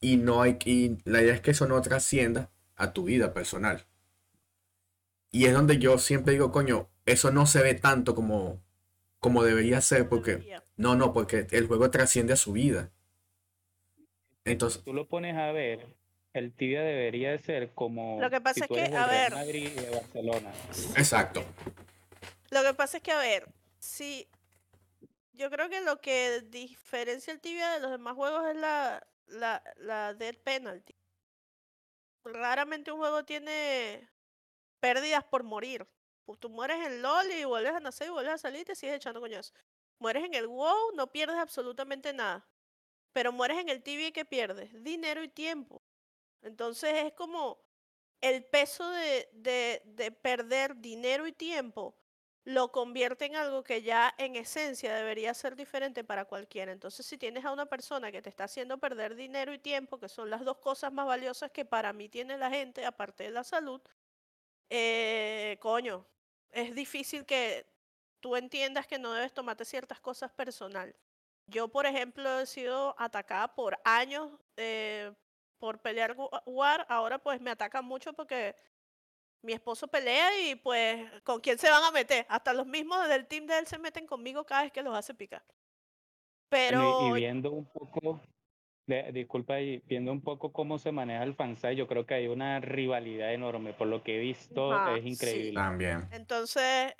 y 0.00 0.18
no 0.18 0.40
hay, 0.40 0.56
y 0.66 0.98
la 1.04 1.20
idea 1.20 1.34
es 1.34 1.40
que 1.40 1.50
eso 1.50 1.66
no 1.66 1.82
trascienda 1.82 2.48
a 2.76 2.92
tu 2.92 3.04
vida 3.04 3.34
personal. 3.34 3.84
Y 5.32 5.46
es 5.46 5.52
donde 5.52 5.78
yo 5.78 5.98
siempre 5.98 6.34
digo, 6.34 6.52
coño, 6.52 6.88
eso 7.06 7.32
no 7.32 7.46
se 7.46 7.60
ve 7.60 7.74
tanto 7.74 8.14
como, 8.14 8.62
como 9.20 9.42
debería 9.42 9.80
ser, 9.80 10.08
porque 10.08 10.60
no, 10.76 10.94
no, 10.96 11.12
porque 11.12 11.46
el 11.50 11.66
juego 11.66 11.90
trasciende 11.90 12.32
a 12.32 12.36
su 12.36 12.52
vida. 12.52 12.90
Entonces, 14.44 14.82
Tú 14.84 14.92
lo 14.92 15.08
pones 15.08 15.36
a 15.36 15.50
ver, 15.52 15.86
el 16.32 16.52
tibia 16.52 16.82
debería 16.82 17.32
de 17.32 17.38
ser 17.38 17.72
como 17.74 18.20
Lo 18.20 18.30
que 18.30 18.40
pasa 18.40 18.54
si 18.54 18.60
es 18.62 18.68
que, 18.68 18.82
del 18.82 18.96
a 18.96 19.06
ver. 19.06 19.32
Madrid 19.32 19.70
y 19.76 19.80
de 19.80 19.90
Barcelona. 19.90 20.52
exacto. 20.96 21.44
Lo 22.50 22.62
que 22.62 22.74
pasa 22.74 22.98
es 22.98 23.02
que, 23.02 23.10
a 23.12 23.18
ver, 23.18 23.48
si 23.78 24.28
yo 25.32 25.50
creo 25.50 25.68
que 25.68 25.80
lo 25.80 26.00
que 26.00 26.42
diferencia 26.42 27.32
el 27.32 27.40
tibia 27.40 27.70
de 27.72 27.80
los 27.80 27.90
demás 27.90 28.14
juegos 28.14 28.46
es 28.48 28.56
la, 28.56 29.06
la, 29.26 29.62
la 29.76 30.14
dead 30.14 30.36
penalty. 30.44 30.94
Raramente 32.24 32.92
un 32.92 32.98
juego 32.98 33.24
tiene 33.24 34.08
pérdidas 34.80 35.24
por 35.24 35.42
morir. 35.42 35.86
Pues 36.26 36.38
tú 36.40 36.50
mueres 36.50 36.84
en 36.84 37.00
LOL 37.00 37.30
y 37.30 37.44
vuelves 37.44 37.72
a 37.72 37.80
nacer 37.80 38.08
y 38.08 38.10
vuelves 38.10 38.34
a 38.34 38.38
salir 38.38 38.62
y 38.62 38.64
te 38.64 38.74
sigues 38.74 38.96
echando 38.96 39.20
coñazos. 39.20 39.54
Mueres 39.98 40.24
en 40.24 40.34
el 40.34 40.48
WoW, 40.48 40.92
no 40.94 41.10
pierdes 41.10 41.36
absolutamente 41.36 42.12
nada. 42.12 42.46
Pero 43.12 43.32
mueres 43.32 43.58
en 43.58 43.70
el 43.70 43.82
y 43.86 44.12
¿qué 44.12 44.24
pierdes? 44.26 44.70
Dinero 44.82 45.22
y 45.22 45.28
tiempo. 45.28 45.82
Entonces 46.42 47.06
es 47.06 47.12
como 47.14 47.58
el 48.20 48.44
peso 48.44 48.90
de, 48.90 49.28
de, 49.32 49.82
de 49.86 50.12
perder 50.12 50.76
dinero 50.76 51.26
y 51.26 51.32
tiempo 51.32 51.96
lo 52.44 52.70
convierte 52.70 53.24
en 53.24 53.36
algo 53.36 53.64
que 53.64 53.82
ya 53.82 54.14
en 54.18 54.36
esencia 54.36 54.94
debería 54.94 55.34
ser 55.34 55.56
diferente 55.56 56.04
para 56.04 56.26
cualquiera. 56.26 56.70
Entonces, 56.72 57.04
si 57.04 57.18
tienes 57.18 57.44
a 57.44 57.52
una 57.52 57.66
persona 57.66 58.12
que 58.12 58.22
te 58.22 58.30
está 58.30 58.44
haciendo 58.44 58.78
perder 58.78 59.16
dinero 59.16 59.52
y 59.52 59.58
tiempo, 59.58 59.98
que 59.98 60.08
son 60.08 60.30
las 60.30 60.44
dos 60.44 60.58
cosas 60.58 60.92
más 60.92 61.06
valiosas 61.06 61.50
que 61.50 61.64
para 61.64 61.92
mí 61.92 62.08
tiene 62.08 62.38
la 62.38 62.48
gente, 62.50 62.86
aparte 62.86 63.24
de 63.24 63.32
la 63.32 63.42
salud, 63.42 63.80
eh, 64.70 65.58
coño, 65.60 66.06
es 66.52 66.74
difícil 66.74 67.24
que 67.26 67.66
tú 68.20 68.36
entiendas 68.36 68.86
que 68.86 68.98
no 68.98 69.12
debes 69.12 69.32
tomarte 69.32 69.64
ciertas 69.64 70.00
cosas 70.00 70.32
personal. 70.32 70.94
Yo, 71.46 71.68
por 71.68 71.86
ejemplo, 71.86 72.40
he 72.40 72.46
sido 72.46 72.94
atacada 72.98 73.54
por 73.54 73.78
años 73.84 74.30
eh, 74.56 75.12
por 75.58 75.80
pelear 75.80 76.16
gu- 76.16 76.42
War. 76.46 76.84
Ahora 76.88 77.18
pues 77.18 77.40
me 77.40 77.50
atacan 77.50 77.84
mucho 77.84 78.12
porque 78.12 78.56
mi 79.42 79.52
esposo 79.52 79.86
pelea 79.86 80.28
y 80.40 80.56
pues 80.56 81.08
con 81.22 81.40
quién 81.40 81.58
se 81.58 81.70
van 81.70 81.84
a 81.84 81.90
meter. 81.92 82.26
Hasta 82.28 82.52
los 82.52 82.66
mismos 82.66 83.06
del 83.08 83.26
team 83.26 83.46
de 83.46 83.58
él 83.60 83.66
se 83.66 83.78
meten 83.78 84.06
conmigo 84.06 84.44
cada 84.44 84.62
vez 84.62 84.72
que 84.72 84.82
los 84.82 84.96
hace 84.96 85.14
picar. 85.14 85.44
Bueno, 86.50 86.82
y- 86.82 87.10
Pero 87.10 87.12
viendo 87.14 87.52
un 87.52 87.64
poco, 87.66 88.20
de- 88.86 89.12
disculpa, 89.12 89.60
y 89.60 89.78
viendo 89.86 90.12
un 90.12 90.22
poco 90.22 90.52
cómo 90.52 90.78
se 90.78 90.92
maneja 90.92 91.22
el 91.24 91.34
fansite, 91.34 91.76
yo 91.76 91.86
creo 91.88 92.06
que 92.06 92.14
hay 92.14 92.28
una 92.28 92.60
rivalidad 92.60 93.32
enorme. 93.34 93.74
Por 93.74 93.88
lo 93.88 94.02
que 94.02 94.16
he 94.16 94.20
visto, 94.20 94.72
Ajá, 94.72 94.94
es 94.94 95.04
sí. 95.04 95.08
increíble. 95.08 95.52
También. 95.52 96.08
entonces, 96.10 96.94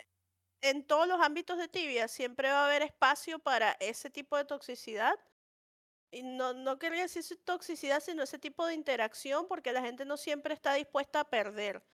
en 0.62 0.86
todos 0.86 1.08
los 1.08 1.20
ámbitos 1.22 1.58
de 1.58 1.68
tibia 1.68 2.08
siempre 2.08 2.50
va 2.50 2.62
a 2.64 2.66
haber 2.66 2.82
espacio 2.82 3.38
para 3.40 3.72
ese 3.80 4.10
tipo 4.10 4.36
de 4.36 4.44
toxicidad. 4.46 5.14
Y 6.10 6.22
no, 6.22 6.54
no 6.54 6.78
quería 6.78 7.02
decir 7.02 7.24
toxicidad, 7.44 8.00
sino 8.00 8.22
ese 8.22 8.38
tipo 8.38 8.66
de 8.66 8.74
interacción, 8.74 9.48
porque 9.48 9.72
la 9.72 9.82
gente 9.82 10.04
no 10.04 10.16
siempre 10.16 10.54
está 10.54 10.74
dispuesta 10.74 11.20
a 11.20 11.30
perder. 11.30 11.84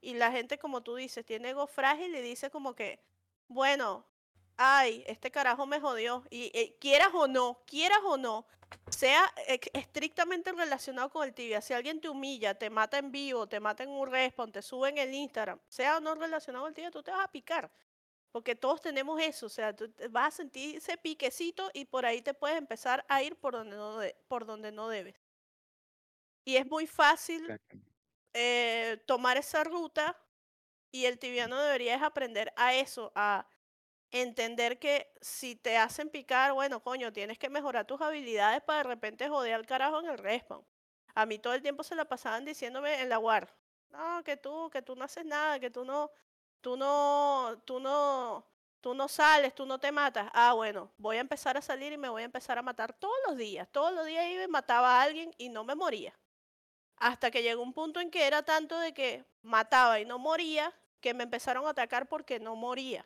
Y 0.00 0.14
la 0.14 0.32
gente, 0.32 0.58
como 0.58 0.82
tú 0.82 0.96
dices, 0.96 1.24
tiene 1.26 1.50
ego 1.50 1.66
frágil 1.66 2.14
y 2.16 2.20
dice 2.22 2.50
como 2.50 2.74
que, 2.74 3.04
bueno, 3.48 4.06
ay, 4.56 5.04
este 5.06 5.30
carajo 5.30 5.66
me 5.66 5.80
jodió. 5.80 6.24
Y 6.30 6.50
eh, 6.54 6.76
quieras 6.80 7.10
o 7.14 7.26
no, 7.28 7.62
quieras 7.66 8.00
o 8.04 8.16
no, 8.16 8.46
sea 8.90 9.32
estrictamente 9.72 10.52
relacionado 10.52 11.10
con 11.10 11.24
el 11.26 11.34
tibia. 11.34 11.60
Si 11.60 11.72
alguien 11.74 12.00
te 12.00 12.08
humilla, 12.08 12.54
te 12.54 12.70
mata 12.70 12.98
en 12.98 13.10
vivo, 13.12 13.46
te 13.48 13.60
mata 13.60 13.82
en 13.84 13.90
un 13.90 14.10
respawn, 14.10 14.52
te 14.52 14.62
sube 14.62 14.88
en 14.90 14.98
el 14.98 15.14
Instagram, 15.14 15.60
sea 15.68 15.96
o 15.98 16.00
no 16.00 16.14
relacionado 16.14 16.66
al 16.66 16.74
tibia, 16.74 16.90
tú 16.90 17.02
te 17.02 17.10
vas 17.10 17.24
a 17.24 17.30
picar. 17.32 17.70
Porque 18.32 18.54
todos 18.54 18.82
tenemos 18.82 19.20
eso, 19.22 19.46
o 19.46 19.48
sea, 19.48 19.74
tú 19.74 19.90
vas 20.10 20.34
a 20.34 20.36
sentir 20.36 20.76
ese 20.76 20.98
piquecito 20.98 21.70
y 21.72 21.86
por 21.86 22.04
ahí 22.04 22.20
te 22.20 22.34
puedes 22.34 22.58
empezar 22.58 23.04
a 23.08 23.22
ir 23.22 23.36
por 23.36 23.54
donde 23.54 23.76
no, 23.76 23.98
de- 23.98 24.14
por 24.28 24.44
donde 24.44 24.72
no 24.72 24.88
debes. 24.88 25.14
Y 26.44 26.56
es 26.56 26.66
muy 26.66 26.86
fácil 26.86 27.58
eh, 28.34 29.02
tomar 29.06 29.36
esa 29.38 29.64
ruta 29.64 30.16
y 30.92 31.06
el 31.06 31.18
tibiano 31.18 31.58
debería 31.60 31.94
es 31.96 32.02
aprender 32.02 32.52
a 32.56 32.74
eso, 32.74 33.10
a 33.14 33.48
entender 34.22 34.78
que 34.78 35.12
si 35.20 35.56
te 35.56 35.76
hacen 35.76 36.10
picar, 36.10 36.52
bueno, 36.52 36.82
coño, 36.82 37.12
tienes 37.12 37.38
que 37.38 37.48
mejorar 37.50 37.86
tus 37.86 38.00
habilidades 38.00 38.62
para 38.62 38.78
de 38.78 38.84
repente 38.84 39.28
joder 39.28 39.54
al 39.54 39.66
carajo 39.66 40.00
en 40.00 40.06
el 40.06 40.18
respawn. 40.18 40.64
A 41.14 41.26
mí 41.26 41.38
todo 41.38 41.54
el 41.54 41.62
tiempo 41.62 41.82
se 41.82 41.94
la 41.94 42.04
pasaban 42.04 42.44
diciéndome 42.44 43.00
en 43.00 43.08
la 43.08 43.18
war, 43.18 43.54
no, 43.90 44.22
que 44.24 44.36
tú, 44.36 44.70
que 44.70 44.82
tú 44.82 44.94
no 44.96 45.04
haces 45.04 45.24
nada, 45.24 45.58
que 45.58 45.70
tú 45.70 45.84
no, 45.84 46.10
tú 46.60 46.76
no, 46.76 47.62
tú 47.64 47.80
no, 47.80 48.46
tú 48.80 48.94
no 48.94 49.08
sales, 49.08 49.54
tú 49.54 49.66
no 49.66 49.78
te 49.78 49.92
matas. 49.92 50.30
Ah, 50.32 50.52
bueno, 50.52 50.92
voy 50.98 51.16
a 51.16 51.20
empezar 51.20 51.56
a 51.56 51.62
salir 51.62 51.92
y 51.92 51.98
me 51.98 52.08
voy 52.08 52.22
a 52.22 52.26
empezar 52.26 52.58
a 52.58 52.62
matar 52.62 52.92
todos 52.92 53.16
los 53.26 53.36
días. 53.36 53.68
Todos 53.70 53.92
los 53.92 54.06
días 54.06 54.26
iba 54.28 54.44
y 54.44 54.48
mataba 54.48 55.00
a 55.00 55.02
alguien 55.02 55.34
y 55.38 55.48
no 55.48 55.64
me 55.64 55.74
moría. 55.74 56.14
Hasta 56.96 57.30
que 57.30 57.42
llegó 57.42 57.62
un 57.62 57.72
punto 57.72 58.00
en 58.00 58.10
que 58.10 58.26
era 58.26 58.42
tanto 58.42 58.78
de 58.78 58.94
que 58.94 59.24
mataba 59.42 60.00
y 60.00 60.04
no 60.04 60.18
moría, 60.18 60.72
que 61.00 61.14
me 61.14 61.24
empezaron 61.24 61.66
a 61.66 61.70
atacar 61.70 62.08
porque 62.08 62.40
no 62.40 62.56
moría. 62.56 63.04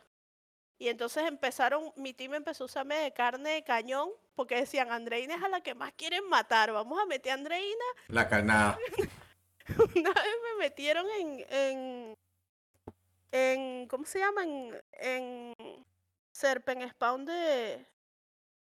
Y 0.80 0.88
entonces 0.88 1.24
empezaron, 1.26 1.92
mi 1.96 2.14
team 2.14 2.32
empezó 2.34 2.64
a 2.64 2.66
usarme 2.66 2.94
de 2.96 3.12
carne 3.12 3.50
de 3.50 3.62
cañón, 3.62 4.08
porque 4.34 4.56
decían, 4.56 4.90
Andreina 4.90 5.34
es 5.34 5.42
a 5.42 5.48
la 5.50 5.60
que 5.60 5.74
más 5.74 5.92
quieren 5.92 6.26
matar, 6.30 6.72
vamos 6.72 6.98
a 6.98 7.04
meter 7.04 7.32
a 7.32 7.34
Andreina. 7.34 7.84
La 8.08 8.26
carnada. 8.26 8.78
Una 9.94 10.10
vez 10.10 10.34
me 10.54 10.58
metieron 10.58 11.06
en, 11.18 11.46
en, 11.50 12.18
en 13.30 13.86
¿cómo 13.88 14.06
se 14.06 14.20
llama? 14.20 14.42
En, 14.42 14.82
en 14.92 15.54
Serpent 16.32 16.90
Spawn 16.92 17.26
de, 17.26 17.86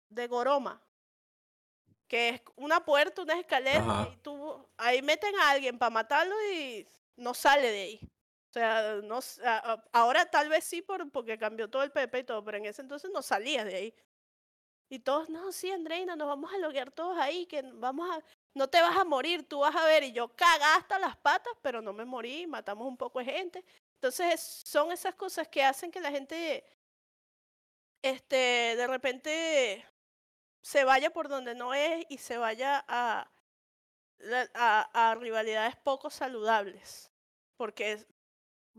de 0.08 0.26
Goroma. 0.26 0.82
que 2.08 2.30
es 2.30 2.42
una 2.56 2.82
puerta, 2.82 3.20
una 3.20 3.38
escalera, 3.38 3.80
Ajá. 3.80 4.08
y 4.10 4.16
tú, 4.22 4.66
ahí 4.78 5.02
meten 5.02 5.34
a 5.36 5.50
alguien 5.50 5.78
para 5.78 5.90
matarlo 5.90 6.34
y 6.50 6.88
no 7.16 7.34
sale 7.34 7.70
de 7.70 7.82
ahí. 7.82 8.00
O 8.50 8.52
sea, 8.52 8.96
no, 9.04 9.20
ahora 9.92 10.26
tal 10.26 10.48
vez 10.48 10.64
sí 10.64 10.82
por, 10.82 11.10
porque 11.12 11.38
cambió 11.38 11.70
todo 11.70 11.82
el 11.84 11.92
PP 11.92 12.18
y 12.20 12.24
todo, 12.24 12.44
pero 12.44 12.58
en 12.58 12.66
ese 12.66 12.82
entonces 12.82 13.10
no 13.12 13.22
salías 13.22 13.64
de 13.64 13.76
ahí. 13.76 13.94
Y 14.88 15.00
todos, 15.00 15.28
no, 15.30 15.52
sí, 15.52 15.70
Andreina, 15.70 16.16
nos 16.16 16.28
vamos 16.28 16.52
a 16.52 16.58
loguear 16.58 16.90
todos 16.90 17.16
ahí, 17.18 17.46
que 17.46 17.62
vamos 17.74 18.10
a, 18.10 18.22
no 18.54 18.68
te 18.68 18.82
vas 18.82 18.96
a 18.96 19.04
morir, 19.04 19.48
tú 19.48 19.60
vas 19.60 19.76
a 19.76 19.84
ver. 19.86 20.02
Y 20.04 20.12
yo 20.12 20.28
cagá 20.36 20.76
hasta 20.76 20.98
las 20.98 21.16
patas, 21.16 21.52
pero 21.62 21.80
no 21.82 21.92
me 21.92 22.04
morí, 22.04 22.46
matamos 22.46 22.86
un 22.88 22.96
poco 22.96 23.20
de 23.20 23.26
gente. 23.26 23.64
Entonces 23.94 24.34
es- 24.34 24.62
son 24.68 24.90
esas 24.92 25.14
cosas 25.14 25.46
que 25.48 25.62
hacen 25.64 25.90
que 25.92 26.00
la 26.00 26.10
gente, 26.10 26.64
este, 28.02 28.36
de 28.76 28.86
repente 28.86 29.84
se 30.62 30.84
vaya 30.84 31.10
por 31.12 31.28
donde 31.28 31.54
no 31.56 31.74
es 31.74 32.06
y 32.10 32.18
se 32.18 32.38
vaya 32.38 32.84
a, 32.88 33.30
a, 34.54 35.10
a 35.10 35.14
rivalidades 35.14 35.76
poco 35.76 36.10
saludables. 36.10 37.10
Porque 37.56 38.06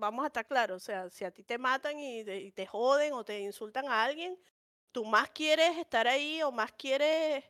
vamos 0.01 0.23
a 0.25 0.27
estar 0.27 0.45
claros, 0.47 0.77
o 0.83 0.85
sea, 0.85 1.09
si 1.09 1.23
a 1.25 1.31
ti 1.31 1.43
te 1.43 1.57
matan 1.57 1.99
y 1.99 2.23
te, 2.25 2.37
y 2.41 2.51
te 2.51 2.65
joden 2.67 3.13
o 3.13 3.23
te 3.25 3.39
insultan 3.39 3.87
a 3.87 4.03
alguien, 4.03 4.37
tú 4.91 5.05
más 5.05 5.29
quieres 5.31 5.77
estar 5.77 6.07
ahí 6.07 6.41
o 6.43 6.51
más 6.51 6.71
quieres 6.73 7.45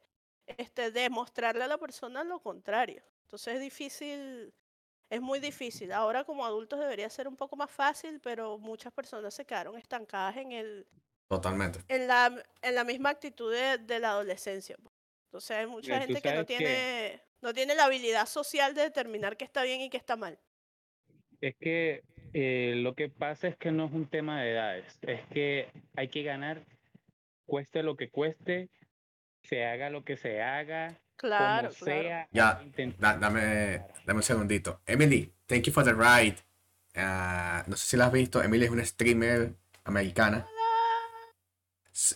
este, 0.48 0.92
demostrarle 0.92 1.64
a 1.64 1.68
la 1.68 1.78
persona 1.80 2.24
lo 2.24 2.42
contrario. 2.42 3.04
Entonces 3.24 3.56
es 3.56 3.62
difícil, 3.62 4.54
es 5.10 5.22
muy 5.22 5.40
difícil. 5.40 5.92
Ahora 5.94 6.24
como 6.26 6.46
adultos 6.46 6.80
debería 6.80 7.10
ser 7.10 7.28
un 7.28 7.38
poco 7.38 7.56
más 7.58 7.72
fácil, 7.72 8.20
pero 8.22 8.58
muchas 8.60 8.94
personas 8.94 9.34
se 9.34 9.46
quedaron 9.46 9.78
estancadas 9.78 10.38
en 10.38 10.52
el, 10.54 10.88
Totalmente. 11.30 11.80
en 11.88 12.08
la, 12.08 12.44
en 12.62 12.76
la 12.76 12.84
misma 12.84 13.10
actitud 13.12 13.52
de, 13.54 13.78
de 13.80 14.00
la 14.00 14.12
adolescencia. 14.12 14.78
Entonces 15.28 15.52
hay 15.58 15.68
mucha 15.68 15.94
Mira, 15.94 16.02
gente 16.02 16.22
que 16.22 16.32
no 16.34 16.34
sabes 16.36 16.48
que- 16.48 16.58
tiene, 16.58 17.24
no 17.42 17.54
tiene 17.54 17.76
la 17.76 17.86
habilidad 17.86 18.26
social 18.28 18.74
de 18.74 18.84
determinar 18.84 19.38
qué 19.38 19.46
está 19.46 19.64
bien 19.64 19.82
y 19.82 19.90
qué 19.90 19.98
está 19.98 20.16
mal. 20.16 20.40
Es 21.42 21.56
que 21.60 22.04
eh, 22.34 22.74
lo 22.78 22.94
que 22.96 23.10
pasa 23.10 23.48
es 23.48 23.56
que 23.58 23.72
no 23.72 23.86
es 23.86 23.92
un 23.92 24.08
tema 24.08 24.42
de 24.42 24.52
edades, 24.52 25.00
es 25.02 25.22
que 25.28 25.68
hay 25.96 26.08
que 26.08 26.24
ganar, 26.24 26.62
cueste 27.46 27.84
lo 27.84 27.96
que 27.96 28.10
cueste, 28.10 28.70
se 29.44 29.66
haga 29.66 29.90
lo 29.90 30.04
que 30.04 30.18
se 30.18 30.42
haga, 30.42 30.98
Claro, 31.18 31.70
como 31.70 31.86
claro. 31.86 32.02
sea. 32.02 32.28
Ya, 32.32 32.64
Da- 32.98 33.18
dame, 33.18 33.82
dame 34.06 34.18
un 34.18 34.24
segundito. 34.24 34.82
Emily, 34.86 35.32
thank 35.46 35.64
you 35.66 35.72
for 35.74 35.84
the 35.84 35.94
ride. 35.94 36.38
Ah, 36.96 37.64
no 37.68 37.76
sé 37.78 37.86
si 37.88 37.98
la 37.98 38.08
has 38.08 38.12
visto. 38.12 38.42
Emily 38.42 38.66
es 38.66 38.72
una 38.72 38.84
streamer 38.86 39.54
americana. 39.84 40.48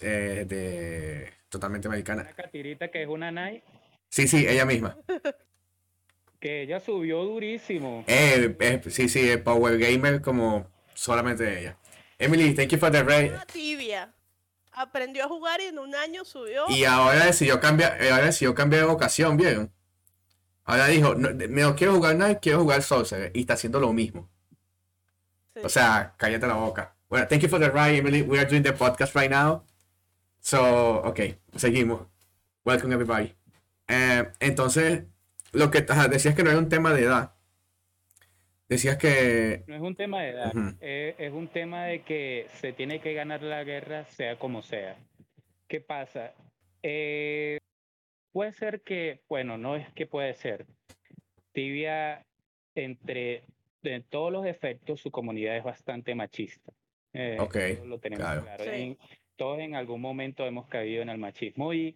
eh, 0.02 0.46
de, 0.48 1.32
totalmente 1.50 1.88
americana. 1.88 2.24
Una 2.24 2.34
catirita 2.34 2.90
que 2.90 3.04
es 3.04 3.08
una 3.08 3.30
Nike, 3.32 3.64
Sí, 4.10 4.28
sí, 4.28 4.46
ella 4.48 4.66
misma. 4.66 4.98
que 6.40 6.62
ella 6.62 6.80
subió 6.80 7.24
durísimo. 7.24 8.04
Eh, 8.08 8.56
eh, 8.60 8.82
sí, 8.90 9.10
sí, 9.10 9.30
eh, 9.30 9.38
Power 9.38 9.78
Gamer 9.78 10.22
como 10.22 10.68
solamente 10.94 11.60
ella. 11.60 11.78
Emily, 12.18 12.54
thank 12.54 12.70
you 12.70 12.78
for 12.78 12.92
the 12.92 13.04
ride. 13.04 13.32
Una 13.32 13.46
tibia. 13.46 14.14
Aprendió 14.72 15.26
a 15.26 15.28
jugar 15.28 15.62
y 15.62 15.66
en 15.66 15.80
un 15.80 15.96
año 15.96 16.26
subió. 16.26 16.66
Y 16.70 16.84
ahora 16.84 17.26
decidió 17.26 17.60
cambiar, 17.60 18.02
eh, 18.02 18.12
ahora 18.12 18.26
decidió 18.26 18.54
cambiar 18.54 18.84
de 18.84 18.88
vocación, 18.88 19.38
¿vieron? 19.38 19.72
Ahora 20.66 20.88
dijo, 20.88 21.16
no, 21.16 21.30
no 21.32 21.76
quiero 21.76 21.94
jugar 21.94 22.16
nada, 22.16 22.40
quiero 22.40 22.60
jugar 22.62 22.82
Sorcerer. 22.82 23.32
Y 23.34 23.42
está 23.42 23.54
haciendo 23.54 23.80
lo 23.80 23.94
mismo. 23.94 24.30
Sí. 25.54 25.62
O 25.64 25.70
sea, 25.70 26.16
cállate 26.18 26.48
la 26.48 26.56
boca. 26.56 26.96
Bueno, 27.08 27.28
thank 27.28 27.42
you 27.42 27.50
for 27.50 27.60
the 27.60 27.70
ride, 27.70 27.98
Emily. 27.98 28.22
We 28.22 28.40
are 28.40 28.50
doing 28.50 28.64
the 28.64 28.74
podcast 28.74 29.16
right 29.16 29.30
now. 29.30 29.64
So, 30.42 31.02
ok, 31.04 31.20
seguimos. 31.56 32.02
Welcome 32.66 32.94
everybody. 32.94 33.36
Eh, 33.88 34.32
entonces, 34.40 35.04
lo 35.56 35.72
que 35.72 35.80
ajá, 35.88 36.08
decías 36.08 36.36
que 36.36 36.44
no 36.44 36.50
era 36.52 36.60
un 36.60 36.70
tema 36.70 36.94
de 36.94 37.04
edad. 37.04 37.34
Decías 38.68 38.98
que. 38.98 39.64
No 39.68 39.76
es 39.76 39.82
un 39.82 39.96
tema 39.96 40.22
de 40.24 40.30
edad, 40.32 40.56
Ujú. 40.56 40.76
es, 40.82 41.16
es 41.20 41.32
un 41.34 41.48
tema 41.48 41.86
de 41.86 42.02
que 42.04 42.48
se 42.56 42.74
tiene 42.74 43.00
que 43.00 43.14
ganar 43.14 43.42
la 43.44 43.64
guerra 43.64 44.06
sea 44.06 44.38
como 44.40 44.62
sea. 44.64 44.98
¿Qué 45.68 45.82
pasa? 45.82 46.34
Eh, 46.82 47.60
puede 48.32 48.54
ser 48.54 48.82
que, 48.82 49.22
bueno, 49.30 49.58
no 49.58 49.76
es 49.76 49.92
que 49.94 50.08
puede 50.08 50.34
ser. 50.36 50.66
Tibia, 51.52 52.26
entre 52.76 53.44
de 53.82 54.02
todos 54.02 54.32
los 54.32 54.46
efectos, 54.46 55.00
su 55.00 55.12
comunidad 55.12 55.56
es 55.58 55.64
bastante 55.64 56.16
machista. 56.16 56.72
Eh, 57.14 57.38
Ok, 57.40 57.56
lo 57.86 58.00
tenemos 58.00 58.26
claro. 58.26 58.44
claro. 58.44 58.64
Sí. 58.64 58.70
En- 58.72 58.98
todos 59.38 59.60
en 59.60 59.76
algún 59.76 60.00
momento 60.02 60.46
hemos 60.46 60.68
caído 60.68 61.02
en 61.02 61.10
el 61.10 61.18
machismo 61.18 61.74
y 61.74 61.96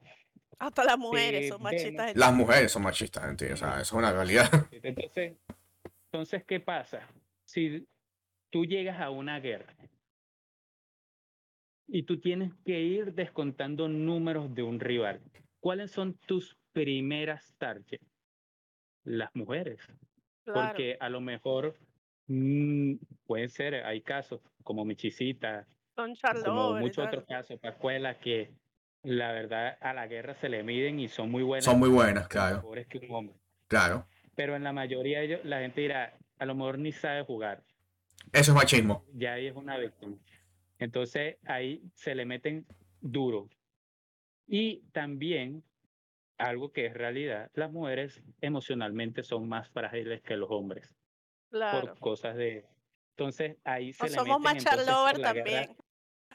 Hasta 0.57 0.83
las 0.83 0.97
mujeres 0.97 1.45
eh, 1.45 1.49
son 1.49 1.61
machistas. 1.61 2.15
las 2.15 2.33
mujeres 2.33 2.71
son 2.71 2.83
machistas, 2.83 3.29
¿entiendes? 3.29 3.61
O 3.61 3.65
sea, 3.65 3.73
eso 3.75 3.81
es 3.81 3.91
una 3.93 4.11
realidad. 4.11 4.49
Entonces, 4.71 5.37
entonces, 6.11 6.43
¿qué 6.43 6.59
pasa? 6.59 7.07
Si 7.45 7.87
tú 8.49 8.65
llegas 8.65 8.99
a 8.99 9.11
una 9.11 9.39
guerra 9.39 9.75
y 11.87 12.03
tú 12.03 12.19
tienes 12.19 12.51
que 12.65 12.81
ir 12.81 13.13
descontando 13.13 13.87
números 13.87 14.53
de 14.55 14.63
un 14.63 14.79
rival, 14.79 15.21
¿cuáles 15.59 15.91
son 15.91 16.15
tus 16.25 16.57
primeras 16.73 17.53
targets? 17.59 18.05
Las 19.03 19.33
mujeres. 19.35 19.79
Claro. 20.45 20.69
Porque 20.69 20.97
a 20.99 21.09
lo 21.09 21.21
mejor 21.21 21.77
mm, 22.27 22.95
pueden 23.25 23.49
ser, 23.49 23.75
hay 23.85 24.01
casos 24.01 24.41
como 24.63 24.85
Michisita, 24.85 25.67
Son 25.95 26.15
como 26.43 26.73
muchos 26.73 27.05
otros 27.05 27.25
casos, 27.25 27.59
Pascuela, 27.59 28.19
que 28.19 28.51
la 29.03 29.31
verdad 29.31 29.77
a 29.81 29.93
la 29.93 30.07
guerra 30.07 30.35
se 30.35 30.49
le 30.49 30.63
miden 30.63 30.99
y 30.99 31.07
son 31.07 31.31
muy 31.31 31.43
buenas. 31.43 31.65
Son 31.65 31.79
muy 31.79 31.89
buenas, 31.89 32.27
claro. 32.27 32.57
mejores 32.57 32.87
que 32.87 32.97
un 32.99 33.11
hombre. 33.15 33.35
Claro. 33.67 34.07
Pero 34.35 34.55
en 34.55 34.63
la 34.63 34.73
mayoría 34.73 35.19
de 35.19 35.25
ellos, 35.25 35.39
la 35.43 35.59
gente 35.59 35.81
dirá, 35.81 36.17
a 36.37 36.45
lo 36.45 36.55
mejor 36.55 36.79
ni 36.79 36.91
sabe 36.91 37.23
jugar. 37.23 37.63
Eso 38.33 38.51
es 38.51 38.55
machismo. 38.55 39.05
Ya 39.13 39.33
ahí 39.33 39.47
es 39.47 39.55
una 39.55 39.77
víctima. 39.77 40.17
Entonces 40.77 41.37
ahí 41.45 41.81
se 41.93 42.15
le 42.15 42.25
meten 42.25 42.65
duro. 43.01 43.49
Y 44.47 44.81
también, 44.91 45.63
algo 46.37 46.71
que 46.71 46.85
es 46.87 46.93
realidad, 46.93 47.51
las 47.53 47.71
mujeres 47.71 48.23
emocionalmente 48.41 49.23
son 49.23 49.47
más 49.47 49.69
frágiles 49.69 50.21
que 50.21 50.35
los 50.37 50.49
hombres 50.51 50.95
Claro. 51.51 51.81
por 51.87 51.99
cosas 51.99 52.35
de... 52.35 52.65
Entonces 53.17 53.57
ahí 53.65 53.91
se 53.93 54.03
O 54.03 54.07
le 54.07 54.13
somos 54.13 54.39
meten 54.39 54.43
más 54.43 54.55
entonces 54.65 54.85
la 54.87 55.11
guerra- 55.13 55.33
también. 55.33 55.77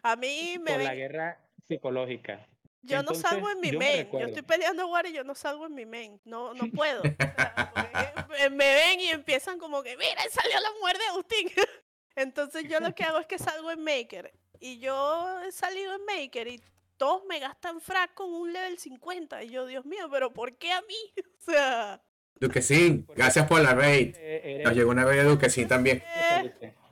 A 0.03 0.17
mí 0.17 0.57
me 0.63 0.73
por 0.73 0.83
la 0.83 0.95
guerra 0.95 1.41
psicológica. 1.67 2.47
Yo 2.85 3.03
no 3.03 3.15
salgo 3.15 3.51
en 3.51 3.61
mi 3.61 3.71
yo 3.71 3.79
me 3.79 4.05
main. 4.05 4.09
Yo 4.13 4.27
estoy 4.27 4.43
peleando 4.43 4.87
war 4.89 5.07
y 5.07 5.13
yo 5.13 5.25
no 5.25 5.35
salgo 5.35 5.67
en 5.67 5.75
mi 5.75 5.87
main. 5.87 6.21
No, 6.25 6.55
no 6.55 6.71
puedo. 6.75 7.01
O 7.01 7.05
sea, 7.05 8.27
porque 8.27 8.51
me 8.51 8.75
ven 8.75 9.01
y 9.01 9.09
empiezan 9.09 9.59
como 9.59 9.83
que, 9.83 9.97
mira, 9.97 10.23
salió 10.31 10.61
la 10.61 10.71
muerte 10.81 11.03
de 11.03 11.09
Agustín. 11.09 11.51
Entonces 12.17 12.65
yo 12.69 12.81
lo 12.81 12.95
que 12.95 13.05
hago 13.05 13.19
es 13.19 13.27
que 13.27 13.39
salgo 13.39 13.71
en 13.71 13.83
Maker. 13.83 14.33
Y 14.61 14.79
yo 14.79 15.41
he 15.43 15.53
salido 15.53 15.95
en 15.95 16.05
Maker 16.05 16.49
y 16.49 16.63
todos 16.97 17.25
me 17.27 17.41
gastan 17.41 17.81
frac 17.81 18.15
con 18.15 18.33
un 18.33 18.53
level 18.53 18.79
50. 18.79 19.43
Y 19.45 19.51
yo, 19.51 19.67
Dios 19.67 19.85
mío, 19.85 20.09
pero 20.11 20.33
¿por 20.33 20.57
qué 20.57 20.73
a 20.73 20.81
mí? 20.83 21.13
O 21.47 21.51
sea, 21.53 22.03
Duquesín, 22.41 23.07
gracias 23.15 23.47
por 23.47 23.61
la 23.61 23.75
raid. 23.75 24.15
Eh, 24.19 24.63
Nos 24.65 24.75
llegó 24.75 24.91
una 24.91 25.05
raid 25.05 25.19
de 25.19 25.25
Duquesín 25.25 25.69
también. 25.69 26.03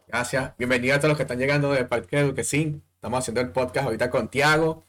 Gracias. 0.06 0.52
Bienvenidos 0.58 0.98
a 0.98 1.00
todos 1.00 1.08
los 1.10 1.16
que 1.16 1.22
están 1.22 1.38
llegando 1.38 1.72
del 1.72 1.88
Parque 1.88 2.16
de 2.16 2.24
Duquesín. 2.24 2.82
Estamos 2.94 3.18
haciendo 3.18 3.40
el 3.40 3.50
podcast 3.50 3.86
ahorita 3.86 4.10
con 4.10 4.30
Tiago, 4.30 4.84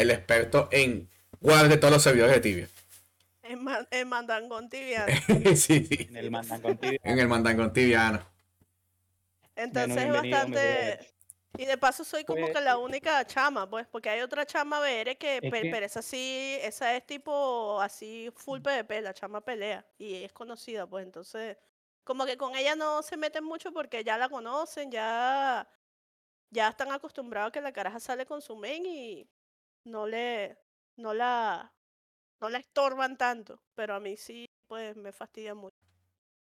el 0.00 0.10
experto 0.10 0.68
en 0.72 1.08
guard 1.40 1.68
de 1.68 1.76
todos 1.76 1.92
los 1.94 2.02
servidores 2.02 2.34
de 2.36 2.40
Tibia. 2.40 2.68
en, 3.42 3.62
man- 3.64 3.86
en 3.90 4.08
Mandangón 4.08 4.68
Tibiano. 4.68 5.06
sí, 5.56 5.84
sí. 5.86 6.06
En 6.10 6.16
el 6.16 6.30
mandan 6.30 6.60
contigo. 6.60 6.96
En 7.02 7.18
el 7.18 7.28
mandangón 7.28 7.72
tibiano. 7.72 8.22
Entonces 9.56 9.96
es 10.04 10.12
bastante... 10.12 11.14
Y 11.56 11.64
de 11.64 11.78
paso 11.78 12.04
soy 12.04 12.24
como 12.24 12.42
Pues- 12.42 12.54
que 12.54 12.60
la 12.60 12.76
única 12.76 13.24
chama, 13.26 13.68
pues, 13.68 13.86
porque 13.88 14.10
hay 14.10 14.20
otra 14.20 14.44
chama 14.46 14.80
BR 14.80 15.16
que, 15.16 15.36
Es 15.36 15.40
que- 15.40 15.68
pero 15.72 15.86
esa 15.86 16.02
sí, 16.02 16.56
esa 16.62 16.94
es 16.94 17.04
tipo 17.06 17.80
así 17.80 18.30
full 18.36 18.60
PvP, 18.60 19.00
la 19.00 19.14
chama 19.14 19.40
pelea 19.40 19.84
y 19.96 20.22
es 20.24 20.32
conocida, 20.32 20.86
pues 20.86 21.04
entonces 21.04 21.56
como 22.04 22.26
que 22.26 22.36
con 22.36 22.54
ella 22.54 22.76
no 22.76 23.02
se 23.02 23.16
meten 23.16 23.44
mucho 23.44 23.72
porque 23.72 24.04
ya 24.04 24.16
la 24.18 24.28
conocen, 24.28 24.90
ya 24.90 25.66
ya 26.50 26.68
están 26.68 26.92
acostumbrados 26.92 27.48
a 27.48 27.52
que 27.52 27.60
la 27.60 27.72
caraja 27.72 27.98
sale 27.98 28.24
con 28.24 28.40
su 28.40 28.54
men 28.54 28.84
y 28.86 29.26
no 29.88 30.06
le 30.06 30.56
no 30.96 31.14
la 31.14 31.72
no 32.40 32.48
la 32.48 32.58
estorban 32.58 33.16
tanto, 33.16 33.60
pero 33.74 33.94
a 33.94 34.00
mí 34.00 34.16
sí 34.16 34.46
pues 34.68 34.96
me 34.96 35.12
fastidia 35.12 35.54
mucho. 35.54 35.76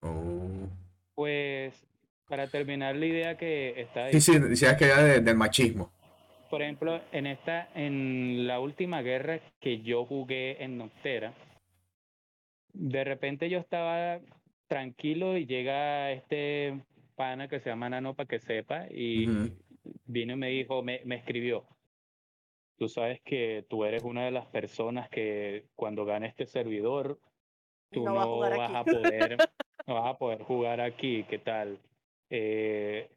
Oh. 0.01 0.67
Pues 1.15 1.85
para 2.27 2.47
terminar 2.47 2.95
la 2.95 3.05
idea 3.05 3.37
que 3.37 3.79
está 3.81 4.09
Sí, 4.11 4.21
sí, 4.21 4.39
decías 4.39 4.77
que 4.77 4.85
era 4.85 5.03
de- 5.03 5.19
del 5.21 5.35
machismo. 5.35 5.91
por 6.49 6.61
ejemplo, 6.61 7.01
en 7.11 7.25
esta, 7.27 7.67
en 7.73 8.45
la 8.47 8.59
última 8.59 9.01
guerra 9.01 9.39
que 9.59 9.81
yo 9.81 10.05
jugué 10.05 10.63
en 10.63 10.77
Noctera, 10.77 11.33
de 12.73 13.03
repente 13.03 13.49
yo 13.49 13.59
estaba 13.59 14.19
tranquilo 14.67 15.37
y 15.37 15.45
llega 15.45 16.11
este 16.11 16.79
pana 17.15 17.47
que 17.47 17.59
se 17.59 17.69
llama 17.69 17.89
Nano 17.89 18.13
para 18.15 18.27
que 18.27 18.39
sepa 18.39 18.85
y 18.89 19.25
vino 20.05 20.33
y 20.33 20.35
me 20.35 20.49
dijo, 20.49 20.81
me, 20.83 21.01
me 21.05 21.15
escribió, 21.15 21.65
tú 22.77 22.87
sabes 22.89 23.21
que 23.23 23.65
tú 23.69 23.85
eres 23.85 24.03
una 24.03 24.25
de 24.25 24.31
las 24.31 24.47
personas 24.47 25.09
que 25.09 25.67
cuando 25.75 26.05
gane 26.05 26.27
este 26.27 26.45
servidor, 26.45 27.19
tú 27.91 28.05
No 28.05 28.19
a 28.19 28.49
vas 28.49 28.69
aquí". 28.69 28.75
a 28.75 28.83
poder, 28.83 29.37
no 29.87 29.93
vas 29.95 30.15
a 30.15 30.17
poder 30.17 30.43
jugar 30.43 30.81
aquí, 30.81 31.23
¿qué 31.25 31.39
tal? 31.39 31.79
Eh, 32.29 33.09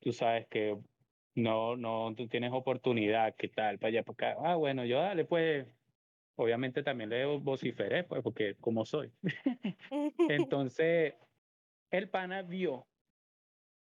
tú 0.00 0.12
sabes 0.12 0.46
que 0.48 0.78
no, 1.34 1.76
no, 1.76 2.14
tú 2.14 2.28
tienes 2.28 2.52
oportunidad, 2.52 3.34
¿qué 3.36 3.48
tal? 3.48 3.78
Para 3.78 3.88
allá, 3.88 4.02
para 4.02 4.32
acá. 4.32 4.40
Ah, 4.44 4.56
bueno, 4.56 4.84
yo 4.84 4.98
dale, 4.98 5.24
pues, 5.24 5.66
obviamente 6.36 6.82
también 6.82 7.10
le 7.10 7.24
vociferé, 7.24 8.04
pues, 8.04 8.22
porque 8.22 8.56
como 8.60 8.84
soy. 8.84 9.10
Entonces, 10.28 11.14
el 11.90 12.10
pana 12.10 12.42
vio 12.42 12.86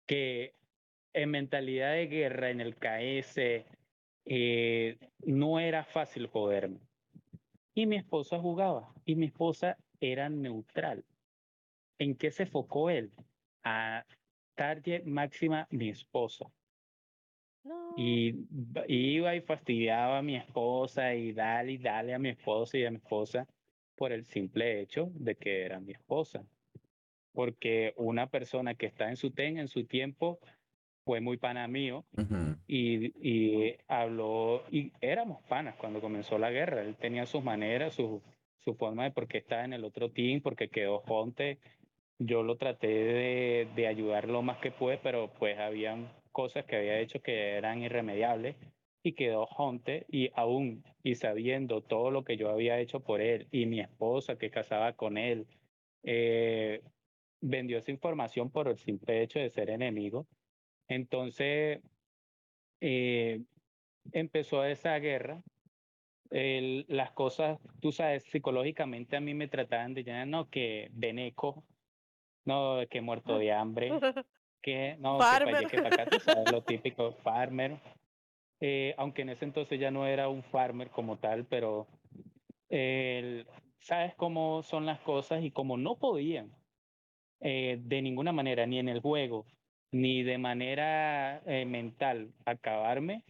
que 0.05 0.55
en 1.13 1.29
mentalidad 1.31 1.93
de 1.93 2.07
guerra, 2.07 2.49
en 2.49 2.61
el 2.61 2.75
KS, 2.75 3.65
eh, 4.26 4.97
no 5.26 5.59
era 5.59 5.84
fácil 5.84 6.28
joderme. 6.28 6.80
Y 7.74 7.86
mi 7.86 7.95
esposa 7.95 8.39
jugaba, 8.39 8.93
y 9.05 9.15
mi 9.15 9.28
esposa 9.28 9.78
era 9.99 10.30
neutral. 10.30 11.03
¿En 11.97 12.15
qué 12.15 12.32
se 12.32 12.43
enfocó 12.43 12.89
él? 12.89 13.11
A 13.63 14.05
target 14.55 15.05
máxima 15.05 15.67
mi 15.71 15.89
esposa. 15.89 16.45
No. 17.63 17.95
Y 17.97 18.36
iba 18.88 19.36
y 19.36 19.41
fastidiaba 19.41 20.19
a 20.19 20.21
mi 20.21 20.36
esposa 20.36 21.15
y 21.15 21.32
dale 21.32 21.74
y 21.74 21.78
dale 21.78 22.13
a 22.13 22.19
mi 22.19 22.30
esposa 22.30 22.78
y 22.78 22.86
a 22.86 22.91
mi 22.91 22.97
esposa 22.97 23.47
por 23.95 24.11
el 24.11 24.26
simple 24.26 24.82
hecho 24.82 25.11
de 25.13 25.36
que 25.36 25.63
era 25.63 25.80
mi 25.80 25.93
esposa. 25.93 26.45
Porque 27.32 27.93
una 27.95 28.28
persona 28.28 28.76
que 28.76 28.88
está 28.88 29.09
en 29.09 29.15
su 29.15 29.32
ten, 29.32 29.57
en 29.57 29.67
su 29.67 29.86
tiempo, 29.86 30.39
fue 31.06 31.22
muy 31.22 31.38
pana 31.38 31.68
mío 31.68 32.06
y, 32.68 33.08
y 33.22 33.76
habló, 33.88 34.64
y 34.72 34.91
éramos 35.01 35.41
panas 35.43 35.76
cuando 35.76 36.01
comenzó 36.01 36.38
la 36.38 36.51
guerra. 36.51 36.82
Él 36.82 36.95
tenía 36.95 37.26
sus 37.26 37.43
maneras, 37.43 37.93
su, 37.93 38.22
su 38.60 38.76
forma 38.76 39.04
de 39.04 39.12
por 39.12 39.28
qué 39.28 39.39
estaba 39.39 39.66
en 39.66 39.74
el 39.74 39.84
otro 39.84 40.12
team, 40.12 40.41
porque 40.41 40.70
quedó 40.70 40.99
Jonte. 40.99 41.60
Yo 42.20 42.43
lo 42.43 42.58
traté 42.58 42.88
de, 42.88 43.68
de 43.76 43.88
ayudar 43.88 44.30
lo 44.30 44.41
más 44.41 44.58
que 44.60 44.72
pude, 44.72 44.97
pero 44.97 45.30
pues 45.39 45.60
habían 45.60 46.10
cosas 46.32 46.66
que 46.66 46.78
había 46.78 46.99
hecho 46.99 47.22
que 47.22 47.51
eran 47.58 47.82
irremediables 47.82 48.56
y 49.04 49.14
quedó 49.14 49.45
Jonte 49.45 50.06
y 50.10 50.30
aún 50.34 50.84
y 51.04 51.16
sabiendo 51.16 51.82
todo 51.82 52.10
lo 52.12 52.24
que 52.24 52.38
yo 52.38 52.49
había 52.49 52.80
hecho 52.80 53.01
por 53.01 53.20
él 53.20 53.47
y 53.51 53.66
mi 53.66 53.82
esposa 53.82 54.38
que 54.38 54.49
casaba 54.49 54.93
con 54.93 55.18
él, 55.18 55.45
eh, 56.04 56.82
vendió 57.41 57.78
esa 57.78 57.91
información 57.91 58.49
por 58.49 58.70
el 58.70 58.78
simple 58.78 59.22
hecho 59.22 59.39
de 59.39 59.49
ser 59.49 59.70
enemigo. 59.70 60.26
Entonces, 60.93 61.81
eh, 62.81 63.41
empezó 64.11 64.63
esa 64.63 64.97
guerra. 64.99 65.41
El- 66.29 66.85
las 66.87 67.11
cosas, 67.11 67.59
tú 67.79 67.91
sabes, 67.91 68.23
psicológicamente 68.23 69.15
a 69.15 69.19
mí 69.21 69.33
me 69.33 69.47
trataban 69.47 69.93
de 69.93 70.03
llenar, 70.03 70.27
no, 70.27 70.49
que 70.49 70.89
veneco, 70.91 71.63
no, 72.45 72.79
que 72.89 73.01
muerto 73.01 73.37
de 73.37 73.51
hambre, 73.51 73.89
que 74.61 74.95
no, 74.99 75.17
que 75.17 75.23
para 75.23 75.35
allá, 75.45 75.69
Farmer. 75.69 75.69
que 75.69 75.77
para 75.81 76.03
acá, 76.03 76.45
lo 76.51 76.61
típico, 76.63 77.11
farmer. 77.23 77.77
Eh, 78.59 78.95
aunque 78.97 79.23
en 79.23 79.29
ese 79.29 79.45
entonces 79.45 79.79
ya 79.79 79.91
no 79.91 80.07
era 80.07 80.29
un 80.29 80.41
farmer 80.43 80.89
como 80.89 81.17
tal, 81.17 81.45
pero 81.45 81.87
el- 82.69 83.45
sabes 83.79 84.15
cómo 84.15 84.63
son 84.63 84.85
las 84.85 84.99
cosas 85.01 85.43
y 85.43 85.51
como 85.51 85.77
no 85.77 85.97
podían 85.97 86.51
eh, 87.45 87.77
de 87.81 88.01
ninguna 88.01 88.31
manera, 88.31 88.65
ni 88.65 88.79
en 88.79 88.87
el 88.87 89.01
juego, 89.01 89.45
ni 89.93 90.23
de 90.23 90.37
manera 90.37 91.41
eh, 91.45 91.65
mental, 91.65 92.33
acabarme, 92.45 93.23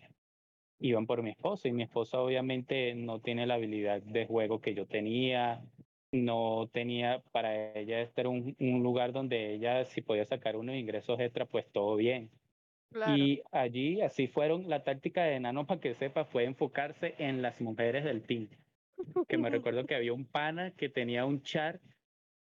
iban 0.79 1.05
por 1.05 1.21
mi 1.21 1.31
esposa. 1.31 1.67
Y 1.67 1.73
mi 1.73 1.83
esposa 1.83 2.19
obviamente 2.19 2.95
no 2.95 3.19
tiene 3.19 3.45
la 3.45 3.55
habilidad 3.55 4.01
de 4.01 4.25
juego 4.25 4.61
que 4.61 4.73
yo 4.73 4.87
tenía, 4.87 5.61
no 6.11 6.69
tenía, 6.71 7.21
para 7.31 7.77
ella 7.77 8.01
este 8.01 8.21
era 8.21 8.29
un, 8.29 8.55
un 8.59 8.81
lugar 8.81 9.11
donde 9.11 9.53
ella 9.53 9.85
si 9.85 10.01
podía 10.01 10.25
sacar 10.25 10.55
unos 10.55 10.75
ingresos 10.75 11.19
extra, 11.19 11.45
pues 11.45 11.69
todo 11.71 11.95
bien. 11.97 12.31
Claro. 12.91 13.17
Y 13.17 13.41
allí 13.51 14.01
así 14.01 14.27
fueron, 14.27 14.69
la 14.69 14.83
táctica 14.83 15.23
de 15.23 15.35
Enano, 15.35 15.65
para 15.65 15.81
que 15.81 15.95
sepa, 15.95 16.25
fue 16.25 16.45
enfocarse 16.45 17.15
en 17.17 17.41
las 17.41 17.59
mujeres 17.59 18.03
del 18.03 18.21
team. 18.21 18.47
Que 19.27 19.37
me 19.37 19.49
recuerdo 19.49 19.85
que 19.85 19.95
había 19.95 20.13
un 20.13 20.25
pana 20.25 20.71
que 20.71 20.89
tenía 20.89 21.25
un 21.25 21.41
char 21.41 21.81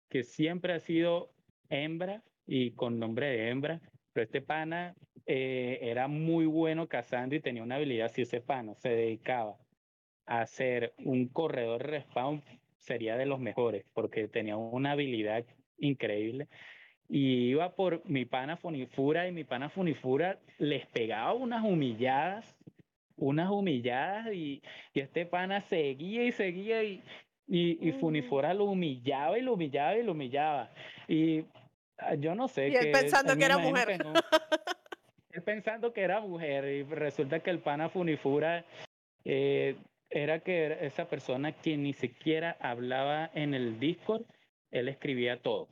que 0.09 0.23
siempre 0.23 0.73
ha 0.73 0.79
sido 0.79 1.31
hembra 1.69 2.23
y 2.47 2.71
con 2.71 2.99
nombre 2.99 3.27
de 3.27 3.49
hembra, 3.49 3.79
pero 4.19 4.25
este 4.25 4.41
pana 4.41 4.95
eh, 5.25 5.79
era 5.81 6.09
muy 6.09 6.45
bueno 6.45 6.89
cazando 6.89 7.35
y 7.35 7.39
tenía 7.39 7.63
una 7.63 7.75
habilidad, 7.75 8.11
si 8.11 8.23
ese 8.23 8.41
pana 8.41 8.75
se 8.75 8.89
dedicaba 8.89 9.55
a 10.25 10.45
ser 10.45 10.93
un 10.97 11.29
corredor 11.29 11.87
respawn, 11.87 12.43
sería 12.75 13.15
de 13.15 13.25
los 13.25 13.39
mejores, 13.39 13.85
porque 13.93 14.27
tenía 14.27 14.57
una 14.57 14.91
habilidad 14.91 15.45
increíble. 15.77 16.49
Y 17.07 17.51
iba 17.51 17.73
por 17.75 18.05
mi 18.09 18.25
pana 18.25 18.57
Funifura 18.57 19.25
y 19.25 19.31
mi 19.31 19.45
pana 19.45 19.69
Funifura 19.69 20.37
les 20.57 20.85
pegaba 20.87 21.33
unas 21.33 21.63
humilladas, 21.63 22.57
unas 23.15 23.49
humilladas 23.49 24.33
y, 24.33 24.61
y 24.93 24.99
este 24.99 25.25
pana 25.25 25.61
seguía 25.61 26.25
y 26.25 26.33
seguía 26.33 26.83
y, 26.83 27.01
y, 27.47 27.91
lo 27.93 28.65
humillaba 28.65 29.39
y 29.39 29.43
lo 29.43 29.53
humillaba 29.53 29.97
y 29.97 30.03
lo 30.03 30.11
humillaba. 30.11 30.71
Y 31.07 31.45
yo 32.19 32.35
no 32.35 32.47
sé. 32.47 32.69
Y 32.69 32.75
él 32.75 32.85
que 32.85 32.91
pensando 32.91 33.35
que 33.35 33.45
era 33.45 33.57
mujer. 33.57 33.87
que 33.87 33.97
no. 33.97 34.13
Él 35.31 35.43
pensando 35.43 35.93
que 35.93 36.01
era 36.01 36.19
mujer 36.21 36.65
y 36.65 36.83
resulta 36.83 37.39
que 37.39 37.51
el 37.51 37.59
pana 37.59 37.87
Funifura 37.89 38.65
eh, 39.23 39.75
era 40.09 40.39
que 40.39 40.65
era 40.65 40.75
esa 40.79 41.07
persona 41.07 41.51
que 41.51 41.77
ni 41.77 41.93
siquiera 41.93 42.57
hablaba 42.59 43.29
en 43.35 43.53
el 43.53 43.79
Discord, 43.79 44.23
él 44.71 44.87
escribía 44.89 45.39
todo. 45.39 45.69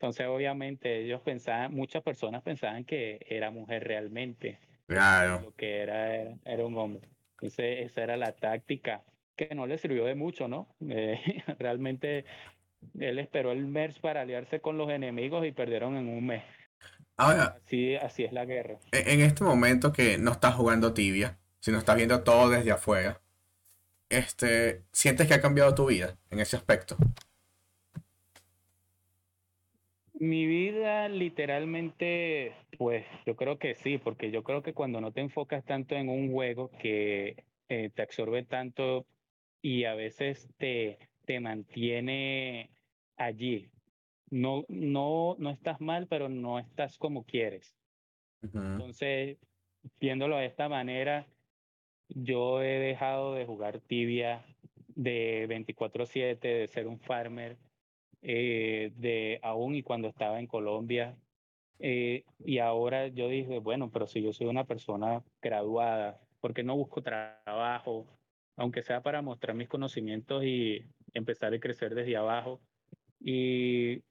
Entonces, 0.00 0.26
obviamente, 0.26 1.04
ellos 1.04 1.20
pensaban, 1.20 1.72
muchas 1.72 2.02
personas 2.02 2.42
pensaban 2.42 2.84
que 2.84 3.24
era 3.28 3.52
mujer 3.52 3.84
realmente, 3.84 4.58
Claro. 4.88 5.40
lo 5.42 5.54
que 5.54 5.78
era, 5.78 6.16
era, 6.16 6.34
era 6.44 6.66
un 6.66 6.76
hombre. 6.76 7.08
Entonces, 7.34 7.86
esa 7.86 8.02
era 8.02 8.16
la 8.16 8.32
táctica, 8.32 9.04
que 9.36 9.54
no 9.54 9.66
le 9.66 9.78
sirvió 9.78 10.04
de 10.04 10.16
mucho, 10.16 10.48
¿no? 10.48 10.74
Eh, 10.88 11.20
realmente, 11.60 12.24
él 12.98 13.18
esperó 13.18 13.52
el 13.52 13.66
MERS 13.66 13.98
para 14.00 14.22
aliarse 14.22 14.60
con 14.60 14.78
los 14.78 14.90
enemigos 14.90 15.46
y 15.46 15.52
perdieron 15.52 15.96
en 15.96 16.08
un 16.08 16.26
mes. 16.26 16.44
Ahora, 17.16 17.56
Así, 17.64 17.94
así 17.96 18.24
es 18.24 18.32
la 18.32 18.44
guerra. 18.44 18.78
en 18.92 19.20
en 19.20 19.26
este 19.26 19.44
momento 19.44 19.92
que 19.92 20.18
no 20.18 20.32
estás 20.32 20.54
jugando 20.54 20.94
tibia, 20.94 21.38
sino 21.60 21.78
estás 21.78 21.96
viendo 21.96 22.22
todo 22.24 22.50
desde 22.50 22.72
afuera, 22.72 23.20
este, 24.08 24.82
¿sientes 24.92 25.26
que 25.28 25.34
ha 25.34 25.40
cambiado 25.40 25.74
tu 25.74 25.86
vida 25.86 26.18
en 26.30 26.40
ese 26.40 26.56
aspecto? 26.56 26.96
Mi 30.14 30.46
vida 30.46 31.08
literalmente, 31.08 32.54
pues 32.78 33.04
yo 33.26 33.34
creo 33.36 33.58
que 33.58 33.74
sí, 33.74 33.98
porque 33.98 34.30
yo 34.30 34.44
creo 34.44 34.62
que 34.62 34.74
cuando 34.74 35.00
no 35.00 35.12
te 35.12 35.20
enfocas 35.20 35.64
tanto 35.64 35.96
en 35.96 36.08
un 36.08 36.30
juego 36.32 36.70
que 36.80 37.44
eh, 37.68 37.90
te 37.94 38.02
absorbe 38.02 38.44
tanto 38.44 39.06
y 39.62 39.84
a 39.84 39.94
veces 39.94 40.48
te, 40.58 40.98
te 41.24 41.40
mantiene 41.40 42.70
allí, 43.24 43.70
no, 44.30 44.64
no, 44.68 45.36
no 45.38 45.50
estás 45.50 45.80
mal, 45.80 46.08
pero 46.08 46.28
no 46.28 46.58
estás 46.58 46.98
como 46.98 47.24
quieres. 47.24 47.76
Ujú. 48.42 48.58
Entonces, 48.76 49.38
viéndolo 50.00 50.36
de 50.38 50.46
esta 50.46 50.68
manera, 50.68 51.26
yo 52.08 52.62
he 52.62 52.78
dejado 52.80 53.34
de 53.34 53.46
jugar 53.46 53.80
tibia 53.80 54.44
de 54.88 55.46
24/7, 55.48 56.48
de 56.48 56.68
ser 56.68 56.86
un 56.88 57.00
farmer, 57.00 57.58
eh, 58.22 58.92
de 58.96 59.40
aún 59.42 59.74
y 59.76 59.82
cuando 59.82 60.08
estaba 60.08 60.40
en 60.40 60.46
Colombia. 60.46 61.18
eh, 61.80 62.24
y 62.38 62.58
ahora 62.58 63.08
yo 63.08 63.28
dije, 63.28 63.58
bueno, 63.58 63.90
pero 63.90 64.06
si 64.06 64.22
yo 64.22 64.32
soy 64.32 64.46
una 64.48 64.66
persona 64.66 65.24
graduada, 65.42 66.20
¿por 66.40 66.54
qué 66.54 66.62
no 66.62 66.76
busco 66.76 67.02
trabajo? 67.02 68.06
Aunque 68.56 68.82
sea 68.82 69.02
para 69.02 69.22
mostrar 69.22 69.56
mis 69.56 69.68
conocimientos 69.68 70.44
y 70.44 70.84
empezar 71.14 71.54
a 71.54 71.60
crecer 71.60 71.94
desde 71.94 72.16
abajo 72.16 72.60
y 73.24 74.02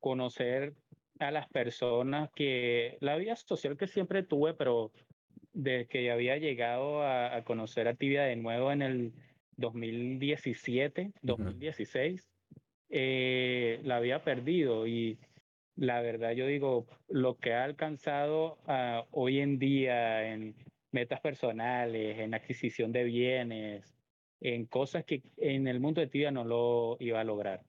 conocer 0.00 0.74
a 1.18 1.30
las 1.30 1.48
personas 1.48 2.30
que 2.34 2.96
la 3.00 3.16
vida 3.16 3.36
social 3.36 3.76
que 3.76 3.88
siempre 3.88 4.22
tuve, 4.22 4.54
pero 4.54 4.92
desde 5.52 5.86
que 5.88 6.10
había 6.10 6.36
llegado 6.36 7.02
a, 7.02 7.36
a 7.36 7.44
conocer 7.44 7.88
a 7.88 7.94
Tibia 7.94 8.22
de 8.22 8.36
nuevo 8.36 8.70
en 8.70 8.82
el 8.82 9.12
2017, 9.56 11.12
2016, 11.22 12.30
eh, 12.90 13.80
la 13.82 13.96
había 13.96 14.24
perdido 14.24 14.86
y 14.86 15.18
la 15.76 16.00
verdad 16.00 16.32
yo 16.32 16.46
digo, 16.46 16.86
lo 17.08 17.36
que 17.36 17.52
ha 17.52 17.64
alcanzado 17.64 18.58
ah, 18.66 19.04
hoy 19.10 19.40
en 19.40 19.58
día 19.58 20.32
en 20.32 20.54
metas 20.90 21.20
personales, 21.20 22.18
en 22.18 22.34
adquisición 22.34 22.92
de 22.92 23.04
bienes, 23.04 23.94
en 24.40 24.66
cosas 24.66 25.04
que 25.04 25.22
en 25.36 25.68
el 25.68 25.80
mundo 25.80 26.00
de 26.00 26.06
Tibia 26.06 26.30
no 26.30 26.44
lo 26.44 26.96
iba 27.00 27.20
a 27.20 27.24
lograr. 27.24 27.60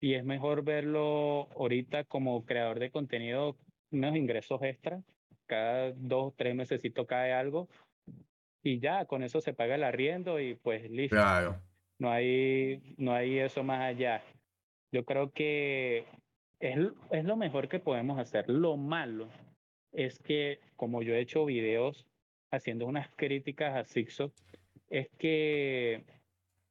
Y 0.00 0.14
es 0.14 0.24
mejor 0.24 0.62
verlo 0.62 1.48
ahorita 1.56 2.04
como 2.04 2.44
creador 2.44 2.78
de 2.78 2.90
contenido, 2.90 3.56
unos 3.90 4.16
ingresos 4.16 4.62
extra, 4.62 5.02
cada 5.46 5.92
dos, 5.92 6.34
tres 6.36 6.54
meses 6.54 6.82
cae 7.06 7.32
algo 7.32 7.68
y 8.66 8.80
ya, 8.80 9.04
con 9.04 9.22
eso 9.22 9.40
se 9.40 9.54
paga 9.54 9.76
el 9.76 9.84
arriendo 9.84 10.40
y 10.40 10.56
pues 10.56 10.90
listo. 10.90 11.14
Claro. 11.14 11.60
No 12.00 12.10
hay, 12.10 12.82
no 12.98 13.14
hay 13.14 13.38
eso 13.38 13.62
más 13.62 13.80
allá. 13.80 14.22
Yo 14.90 15.04
creo 15.04 15.30
que 15.30 16.04
es, 16.58 16.76
es 17.12 17.24
lo 17.24 17.36
mejor 17.36 17.68
que 17.68 17.78
podemos 17.78 18.18
hacer. 18.18 18.48
Lo 18.48 18.76
malo 18.76 19.28
es 19.92 20.18
que, 20.18 20.58
como 20.74 21.02
yo 21.02 21.14
he 21.14 21.20
hecho 21.20 21.44
videos 21.44 22.08
haciendo 22.50 22.86
unas 22.86 23.08
críticas 23.14 23.76
a 23.76 23.84
Sixo, 23.84 24.32
es 24.90 25.08
que 25.16 26.04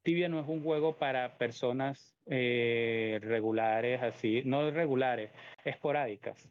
Tibia 0.05 0.29
no 0.29 0.39
es 0.39 0.47
un 0.47 0.63
juego 0.63 0.95
para 0.97 1.35
personas 1.39 2.15
eh, 2.27 3.19
regulares, 3.23 4.01
así, 4.03 4.43
no 4.45 4.69
regulares, 4.69 5.31
esporádicas 5.65 6.47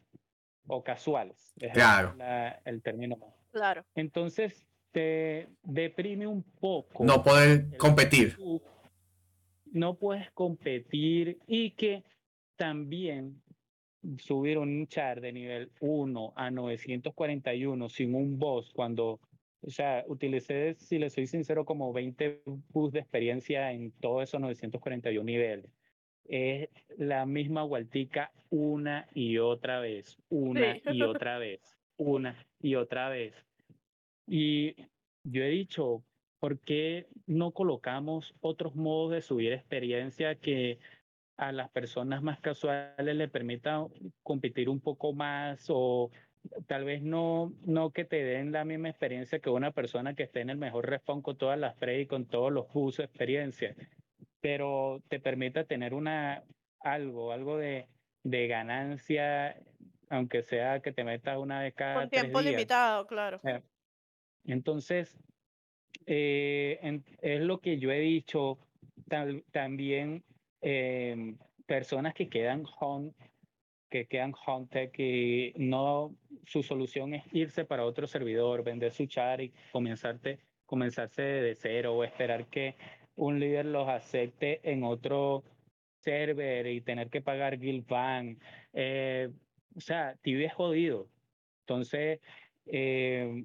o 0.66 0.82
casuales. 0.82 1.54
Es 1.60 1.72
Claro. 1.72 2.14
la- 2.16 2.60
el 2.64 2.82
término. 2.82 3.16
Claro. 3.52 3.84
Entonces, 3.94 4.66
te 4.90 5.48
deprime 5.62 6.26
un 6.26 6.42
poco. 6.42 7.04
No 7.04 7.22
poder 7.22 7.76
competir. 7.76 8.36
No 9.66 9.94
puedes 9.94 10.30
competir 10.32 11.38
y 11.46 11.70
que 11.72 12.02
también 12.56 13.40
subir 14.18 14.58
un 14.58 14.86
char 14.88 15.20
de 15.20 15.32
nivel 15.32 15.70
1 15.80 16.32
a 16.36 16.50
941 16.50 17.88
sin 17.88 18.14
un 18.16 18.36
boss 18.38 18.72
cuando, 18.74 19.20
o 19.66 19.70
sea, 19.70 20.04
utilicé, 20.06 20.74
si 20.74 20.98
le 20.98 21.08
soy 21.10 21.26
sincero, 21.26 21.64
como 21.64 21.92
20 21.92 22.42
boosts 22.70 22.92
de 22.94 23.00
experiencia 23.00 23.72
en 23.72 23.92
todos 23.92 24.22
esos 24.24 24.40
941 24.40 25.24
niveles. 25.24 25.70
Es 26.26 26.68
la 26.96 27.26
misma 27.26 27.62
vueltica 27.64 28.32
una 28.50 29.08
y 29.14 29.38
otra 29.38 29.80
vez, 29.80 30.16
una 30.28 30.74
Sí. 30.74 30.82
y 30.92 31.02
otra 31.02 31.38
vez, 31.38 31.78
una 31.96 32.36
y 32.60 32.74
otra 32.74 33.08
vez. 33.08 33.34
Y 34.26 34.74
yo 35.24 35.42
he 35.42 35.48
dicho, 35.48 36.02
¿por 36.40 36.58
qué 36.60 37.06
no 37.26 37.52
colocamos 37.52 38.34
otros 38.40 38.74
modos 38.74 39.12
de 39.12 39.22
subir 39.22 39.52
experiencia 39.52 40.34
que 40.34 40.78
a 41.36 41.52
las 41.52 41.70
personas 41.70 42.22
más 42.22 42.38
casuales 42.40 43.16
le 43.16 43.28
permitan 43.28 43.88
competir 44.22 44.68
un 44.68 44.80
poco 44.80 45.12
más 45.12 45.66
o 45.68 46.10
tal 46.66 46.84
vez 46.84 47.02
no, 47.02 47.52
no 47.64 47.90
que 47.90 48.04
te 48.04 48.22
den 48.24 48.52
la 48.52 48.64
misma 48.64 48.88
experiencia 48.90 49.38
que 49.40 49.50
una 49.50 49.72
persona 49.72 50.14
que 50.14 50.24
esté 50.24 50.40
en 50.40 50.50
el 50.50 50.58
mejor 50.58 50.88
respawn 50.88 51.22
con 51.22 51.36
todas 51.36 51.58
las 51.58 51.74
pre 51.76 52.00
y 52.00 52.06
con 52.06 52.26
todos 52.26 52.52
los 52.52 52.66
usos 52.74 52.98
de 52.98 53.04
experiencia, 53.04 53.76
pero 54.40 55.02
te 55.08 55.20
permita 55.20 55.64
tener 55.64 55.94
una 55.94 56.44
algo, 56.80 57.32
algo 57.32 57.56
de, 57.56 57.86
de 58.22 58.46
ganancia, 58.46 59.56
aunque 60.10 60.42
sea 60.42 60.80
que 60.80 60.92
te 60.92 61.04
metas 61.04 61.38
una 61.38 61.60
vez 61.62 61.74
cada 61.74 62.02
Con 62.02 62.10
tres 62.10 62.22
tiempo 62.24 62.40
días. 62.40 62.52
limitado, 62.52 63.06
claro. 63.06 63.40
Eh, 63.44 63.62
Entonces, 64.44 65.18
eh, 66.06 66.78
en- 66.82 67.04
es 67.22 67.40
lo 67.40 67.60
que 67.60 67.78
yo 67.78 67.90
he 67.90 68.00
dicho, 68.00 68.58
tal- 69.08 69.44
también 69.52 70.22
eh, 70.60 71.34
personas 71.66 72.14
que 72.14 72.28
quedan 72.28 72.64
home, 72.78 73.12
que 73.94 74.06
quedan 74.06 74.34
home 74.44 74.66
tech 74.66 74.98
y 74.98 75.52
no, 75.54 76.16
su 76.46 76.64
solución 76.64 77.14
es 77.14 77.22
irse 77.32 77.64
para 77.64 77.84
otro 77.84 78.08
servidor, 78.08 78.64
vender 78.64 78.90
su 78.90 79.06
char 79.06 79.40
y 79.40 79.52
comenzarte, 79.70 80.40
comenzarse 80.66 81.22
de 81.22 81.54
cero 81.54 81.94
o 81.94 82.02
esperar 82.02 82.46
que 82.46 82.74
un 83.14 83.38
líder 83.38 83.66
los 83.66 83.88
acepte 83.88 84.58
en 84.68 84.82
otro 84.82 85.44
server 86.00 86.66
y 86.66 86.80
tener 86.80 87.08
que 87.08 87.20
pagar 87.20 87.60
guild 87.60 87.86
ban. 87.86 88.36
Eh, 88.72 89.30
o 89.76 89.80
sea, 89.80 90.16
tibia 90.22 90.48
es 90.48 90.54
jodido. 90.54 91.06
Entonces, 91.60 92.18
eh, 92.66 93.44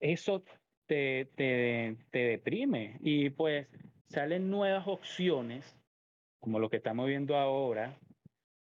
eso 0.00 0.42
te, 0.86 1.26
te, 1.36 1.96
te 2.10 2.18
deprime 2.18 2.96
y 3.02 3.30
pues 3.30 3.68
salen 4.08 4.50
nuevas 4.50 4.88
opciones, 4.88 5.78
como 6.40 6.58
lo 6.58 6.68
que 6.68 6.78
estamos 6.78 7.06
viendo 7.06 7.36
ahora, 7.36 7.96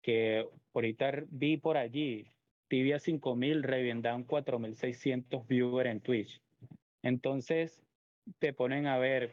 que 0.03 0.49
ahorita 0.75 1.25
vi 1.31 1.57
por 1.57 1.77
allí, 1.77 2.27
Tibia 2.69 2.99
5000, 2.99 3.63
Revendown 3.63 4.25
4600 4.25 5.47
viewers 5.47 5.91
en 5.91 6.01
Twitch. 6.01 6.41
Entonces, 7.03 7.83
te 8.39 8.53
ponen 8.53 8.87
a 8.87 8.99
ver, 8.99 9.33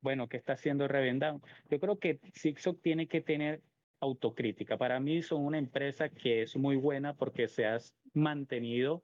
bueno, 0.00 0.28
¿qué 0.28 0.36
está 0.36 0.54
haciendo 0.54 0.86
Revendown? 0.86 1.42
Yo 1.70 1.80
creo 1.80 1.98
que 1.98 2.20
Zigzag 2.34 2.76
tiene 2.76 3.06
que 3.06 3.20
tener 3.20 3.62
autocrítica. 4.00 4.76
Para 4.76 5.00
mí 5.00 5.22
son 5.22 5.44
una 5.44 5.58
empresa 5.58 6.08
que 6.08 6.42
es 6.42 6.56
muy 6.56 6.76
buena 6.76 7.14
porque 7.14 7.48
se 7.48 7.66
ha 7.66 7.78
mantenido 8.12 9.02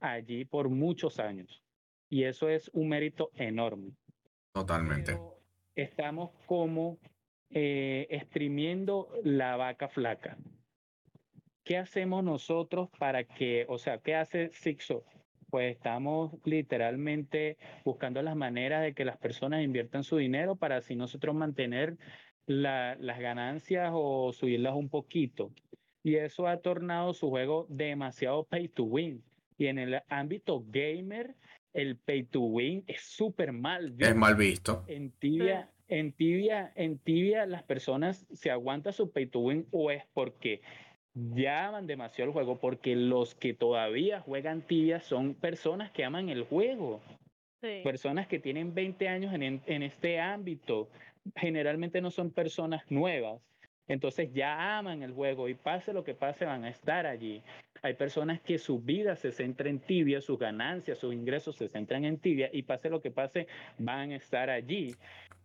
allí 0.00 0.44
por 0.44 0.68
muchos 0.68 1.18
años. 1.18 1.62
Y 2.08 2.24
eso 2.24 2.48
es 2.48 2.70
un 2.72 2.88
mérito 2.88 3.30
enorme. 3.34 3.92
Totalmente. 4.52 5.12
Pero 5.12 5.38
estamos 5.74 6.30
como 6.46 6.98
eh, 7.50 8.06
exprimiendo 8.10 9.08
la 9.24 9.56
vaca 9.56 9.88
flaca. 9.88 10.36
¿Qué 11.64 11.78
hacemos 11.78 12.24
nosotros 12.24 12.88
para 12.98 13.24
que, 13.24 13.66
o 13.68 13.78
sea, 13.78 13.98
qué 13.98 14.14
hace 14.14 14.50
Sixo? 14.52 15.04
Pues 15.50 15.76
estamos 15.76 16.32
literalmente 16.44 17.58
buscando 17.84 18.22
las 18.22 18.34
maneras 18.34 18.82
de 18.82 18.94
que 18.94 19.04
las 19.04 19.18
personas 19.18 19.62
inviertan 19.62 20.02
su 20.02 20.16
dinero 20.16 20.56
para 20.56 20.78
así 20.78 20.96
nosotros 20.96 21.34
mantener 21.34 21.96
la- 22.46 22.96
las 22.96 23.20
ganancias 23.20 23.90
o 23.92 24.32
subirlas 24.32 24.74
un 24.74 24.88
poquito. 24.88 25.52
Y 26.02 26.16
eso 26.16 26.48
ha 26.48 26.56
tornado 26.56 27.14
su 27.14 27.28
juego 27.28 27.66
demasiado 27.68 28.44
pay 28.44 28.68
to 28.68 28.84
win. 28.84 29.22
Y 29.58 29.66
en 29.66 29.78
el 29.78 30.00
ámbito 30.08 30.64
gamer, 30.66 31.36
el 31.72 31.96
pay 31.96 32.24
to 32.24 32.40
win 32.40 32.82
es 32.88 33.02
súper 33.02 33.52
mal. 33.52 33.90
Es 33.90 33.96
visto. 33.98 34.14
mal 34.16 34.34
visto. 34.34 34.84
En 34.88 35.10
tibia, 35.12 35.70
en 35.88 36.12
tibia, 36.12 36.72
en 36.74 36.98
tibia 36.98 37.46
las 37.46 37.62
personas 37.62 38.26
se 38.32 38.50
aguantan 38.50 38.94
su 38.94 39.12
pay 39.12 39.26
to 39.26 39.40
win 39.40 39.66
o 39.70 39.90
es 39.90 40.02
porque 40.12 40.62
ya 41.14 41.68
aman 41.68 41.86
demasiado 41.86 42.30
el 42.30 42.32
juego, 42.32 42.58
porque 42.58 42.96
los 42.96 43.34
que 43.34 43.54
todavía 43.54 44.20
juegan 44.20 44.62
tibia 44.62 45.00
son 45.00 45.34
personas 45.34 45.90
que 45.92 46.04
aman 46.04 46.28
el 46.28 46.44
juego, 46.44 47.00
Sí. 47.62 47.80
personas 47.84 48.26
que 48.26 48.38
tienen 48.40 48.74
20 48.74 49.08
años 49.08 49.32
en, 49.34 49.42
en- 49.42 49.62
en 49.66 49.82
este 49.82 50.18
ámbito. 50.18 50.88
Generalmente 51.36 52.00
no 52.00 52.10
son 52.10 52.30
personas 52.32 52.82
nuevas. 52.90 53.40
Entonces 53.88 54.32
ya 54.32 54.78
aman 54.78 55.02
el 55.02 55.12
juego 55.12 55.48
y 55.48 55.54
pase 55.54 55.92
lo 55.92 56.02
que 56.02 56.14
pase 56.14 56.44
van 56.44 56.64
a 56.64 56.70
estar 56.70 57.06
allí. 57.06 57.42
Hay 57.82 57.94
personas 57.94 58.40
que 58.40 58.58
su 58.58 58.78
vida 58.80 59.16
se 59.16 59.32
centra 59.32 59.68
en 59.68 59.80
tibia, 59.80 60.20
sus 60.20 60.38
ganancias, 60.38 60.98
sus 60.98 61.12
ingresos 61.12 61.56
se 61.56 61.68
centran 61.68 62.04
en 62.04 62.18
tibia 62.18 62.48
y 62.52 62.62
pase 62.62 62.88
lo 62.90 63.00
que 63.02 63.10
pase 63.10 63.46
van 63.78 64.12
a 64.12 64.16
estar 64.16 64.50
allí. 64.50 64.94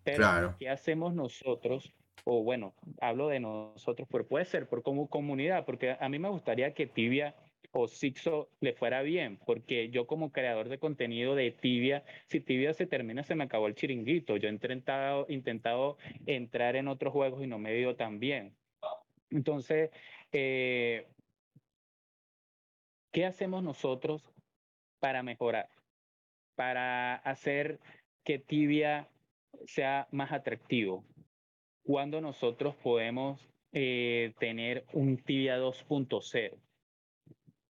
Pero 0.03 0.17
Claro. 0.17 0.55
¿qué 0.57 0.69
hacemos 0.69 1.13
nosotros? 1.13 1.93
O 2.23 2.43
bueno, 2.43 2.75
hablo 2.99 3.29
de 3.29 3.39
nosotros, 3.39 4.07
pero 4.11 4.27
puede 4.27 4.45
ser 4.45 4.67
por 4.67 4.83
como 4.83 5.09
comunidad, 5.09 5.65
porque 5.65 5.95
a 5.99 6.09
mí 6.09 6.19
me 6.19 6.29
gustaría 6.29 6.73
que 6.73 6.87
Tibia 6.87 7.35
o 7.71 7.87
Sixo 7.87 8.49
le 8.59 8.73
fuera 8.73 9.01
bien, 9.01 9.37
porque 9.45 9.89
yo 9.89 10.07
como 10.07 10.31
creador 10.31 10.69
de 10.69 10.79
contenido 10.79 11.35
de 11.35 11.51
Tibia, 11.51 12.03
si 12.27 12.39
Tibia 12.41 12.73
se 12.73 12.87
termina, 12.87 13.23
se 13.23 13.35
me 13.35 13.43
acabó 13.43 13.67
el 13.67 13.75
chiringuito. 13.75 14.37
Yo 14.37 14.49
he 14.49 14.51
intentado, 14.51 15.25
intentado 15.29 15.97
entrar 16.25 16.75
en 16.75 16.87
otros 16.87 17.13
juegos 17.13 17.43
y 17.43 17.47
no 17.47 17.59
me 17.59 17.77
ido 17.77 17.95
tan 17.95 18.19
bien. 18.19 18.57
Entonces, 19.29 19.91
eh, 20.31 21.07
¿qué 23.11 23.25
hacemos 23.25 23.63
nosotros 23.63 24.33
para 24.99 25.23
mejorar? 25.23 25.69
Para 26.55 27.15
hacer 27.15 27.79
que 28.23 28.39
Tibia 28.39 29.09
sea 29.65 30.07
más 30.11 30.31
atractivo. 30.31 31.05
Cuando 31.87 32.19
nosotros 32.19 32.75
podemos 32.75 33.39
eh, 33.71 34.33
tener 34.39 34.85
un 34.91 35.23
Tibia 35.23 35.57
2.0. 35.57 36.59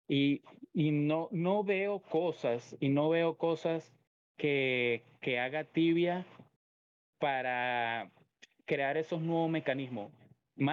Y, 0.08 0.42
y 0.74 0.90
no, 0.90 1.30
no 1.32 1.64
veo 1.64 2.00
cosas, 2.00 2.76
y 2.80 2.90
no 2.90 3.10
veo 3.10 3.38
cosas 3.38 3.94
que, 4.36 5.04
que 5.22 5.38
haga 5.38 5.66
Tibia 5.66 6.26
para 7.20 8.10
crear 8.66 8.98
esos 8.98 9.22
nuevos 9.22 9.52
mecanismos. 9.52 10.12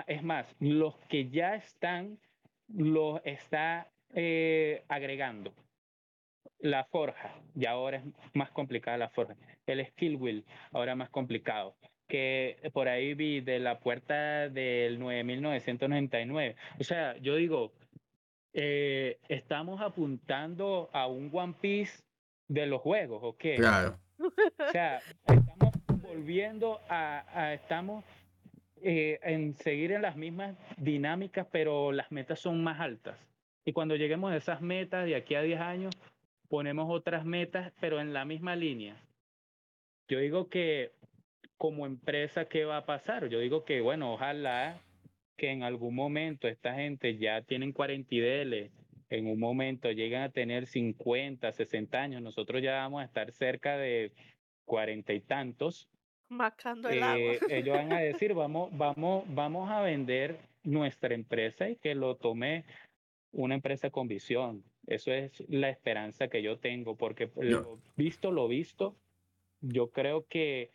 Es 0.07 0.23
más, 0.23 0.47
los 0.59 0.97
que 1.11 1.29
ya 1.29 1.55
están, 1.55 2.19
los 2.69 3.21
está 3.27 3.93
eh, 4.15 4.87
agregando. 4.89 5.53
La 6.61 6.85
forja, 6.85 7.35
y 7.55 7.67
ahora 7.67 7.99
es 7.99 8.05
más 8.33 8.51
complicada 8.53 8.97
la 8.97 9.11
forja. 9.11 9.37
El 9.67 9.85
skill 9.85 10.17
wheel, 10.17 10.47
ahora 10.73 10.95
más 10.95 11.11
complicado. 11.11 11.77
Que 12.09 12.59
por 12.73 12.89
ahí 12.89 13.15
vi 13.15 13.41
de 13.41 13.59
la 13.59 13.79
puerta 13.79 14.49
del 14.49 14.99
9999. 14.99 16.57
O 16.79 16.85
sea, 16.85 17.17
yo 17.19 17.37
digo, 17.37 17.73
eh, 18.53 19.19
estamos 19.29 19.81
apuntando 19.81 20.91
a 20.93 21.07
un 21.07 21.31
One 21.33 21.55
Piece 21.61 22.03
de 22.49 22.67
los 22.67 22.81
juegos, 22.83 23.21
¿ok? 23.23 23.45
Claro. 23.57 23.99
O 24.19 24.71
sea, 24.71 24.99
estamos 25.27 25.75
volviendo 26.03 26.81
a, 26.89 27.25
a- 27.33 27.55
estamos 27.55 28.05
eh, 28.83 29.19
en 29.23 29.55
seguir 29.57 29.93
en 29.93 30.03
las 30.03 30.15
mismas 30.17 30.57
dinámicas, 30.77 31.47
pero 31.51 31.91
las 31.91 32.13
metas 32.13 32.39
son 32.39 32.63
más 32.63 32.81
altas. 32.81 33.17
Y 33.65 33.73
cuando 33.73 33.97
lleguemos 33.97 34.31
a 34.31 34.37
esas 34.37 34.61
metas 34.61 35.07
de 35.07 35.17
aquí 35.17 35.35
a 35.35 35.43
10 35.43 35.59
años, 35.61 35.95
ponemos 36.49 36.87
otras 36.91 37.25
metas, 37.25 37.73
pero 37.81 37.99
en 37.99 38.13
la 38.13 38.25
misma 38.27 38.55
línea. 38.57 38.97
Yo 40.07 40.19
digo 40.19 40.49
que 40.51 40.93
como 41.59 41.87
empresa, 41.87 42.47
¿qué 42.47 42.65
va 42.65 42.79
a 42.79 42.87
pasar? 42.87 43.29
Yo 43.29 43.39
digo 43.39 43.65
que, 43.65 43.81
bueno, 43.81 44.13
ojalá 44.13 44.81
que 45.37 45.51
en 45.51 45.63
algún 45.63 45.95
momento 45.95 46.49
esta 46.49 46.75
gente 46.75 47.17
ya 47.17 47.43
tienen 47.43 47.73
40 47.73 48.15
IDL, 48.15 48.71
en 49.11 49.27
un 49.27 49.39
momento 49.39 49.91
llegan 49.91 50.23
a 50.23 50.31
tener 50.31 50.67
50, 50.67 51.53
60 51.53 52.01
años, 52.01 52.23
nosotros 52.23 52.63
ya 52.63 52.75
vamos 52.77 53.03
a 53.03 53.05
estar 53.05 53.31
cerca 53.33 53.77
de 53.77 54.13
40 54.65 55.13
y 55.13 55.21
tantos. 55.21 55.89
Macando 56.29 56.89
el 56.89 57.03
agua. 57.03 57.33
Eh, 57.33 57.41
ellos 57.51 57.77
van 57.77 57.93
a 57.93 58.01
decir, 58.01 58.35
vamos, 58.35 58.71
vamos, 58.77 59.25
vamos 59.29 59.71
a 59.71 59.81
vender 59.81 60.39
nuestra 60.63 61.15
empresa 61.15 61.69
y 61.69 61.77
que 61.77 61.95
lo 61.95 62.17
tome 62.17 62.65
una 63.33 63.55
empresa 63.55 63.91
con 63.91 64.09
visión. 64.09 64.65
Eso 64.87 65.13
es 65.13 65.43
la 65.49 65.71
esperanza 65.71 66.29
que 66.29 66.43
yo 66.43 66.59
tengo, 66.59 66.97
porque 66.97 67.31
lo 67.37 67.79
visto, 67.97 68.31
lo 68.31 68.49
visto, 68.49 68.97
yo 69.61 69.91
creo 69.91 70.27
que 70.27 70.71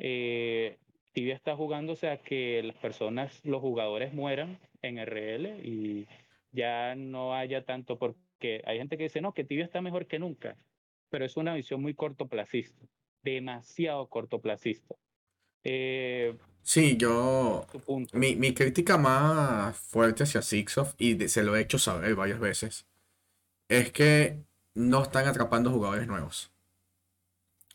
eh, 0.00 0.78
Tibia 1.12 1.34
está 1.34 1.54
jugándose 1.56 2.08
a 2.08 2.18
que 2.18 2.62
las 2.62 2.76
personas, 2.76 3.44
los 3.44 3.60
jugadores 3.60 4.14
mueran 4.14 4.58
en 4.82 4.98
RL 4.98 5.60
y 5.62 6.08
ya 6.52 6.94
no 6.94 7.34
haya 7.34 7.64
tanto, 7.64 7.98
porque 7.98 8.62
hay 8.64 8.78
gente 8.78 8.96
que 8.96 9.04
dice, 9.04 9.20
no, 9.20 9.34
que 9.34 9.44
Tibia 9.44 9.64
está 9.64 9.82
mejor 9.82 10.06
que 10.06 10.18
nunca, 10.18 10.56
pero 11.10 11.24
es 11.24 11.36
una 11.36 11.54
visión 11.54 11.82
muy 11.82 11.94
cortoplacista, 11.94 12.86
demasiado 13.22 14.08
cortoplacista. 14.08 14.94
Eh, 15.64 16.34
sí, 16.62 16.96
yo. 16.96 17.66
Mi, 18.14 18.34
mi, 18.36 18.54
crítica 18.54 18.96
más 18.96 19.76
fuerte 19.76 20.22
hacia 20.22 20.40
Sixoff, 20.40 20.94
y 20.98 21.28
se 21.28 21.42
lo 21.42 21.54
he 21.54 21.60
hecho 21.60 21.78
saber 21.78 22.14
varias 22.14 22.40
veces, 22.40 22.86
es 23.68 23.92
que 23.92 24.38
no 24.74 25.02
están 25.02 25.26
atrapando 25.26 25.70
jugadores 25.70 26.06
nuevos. 26.06 26.50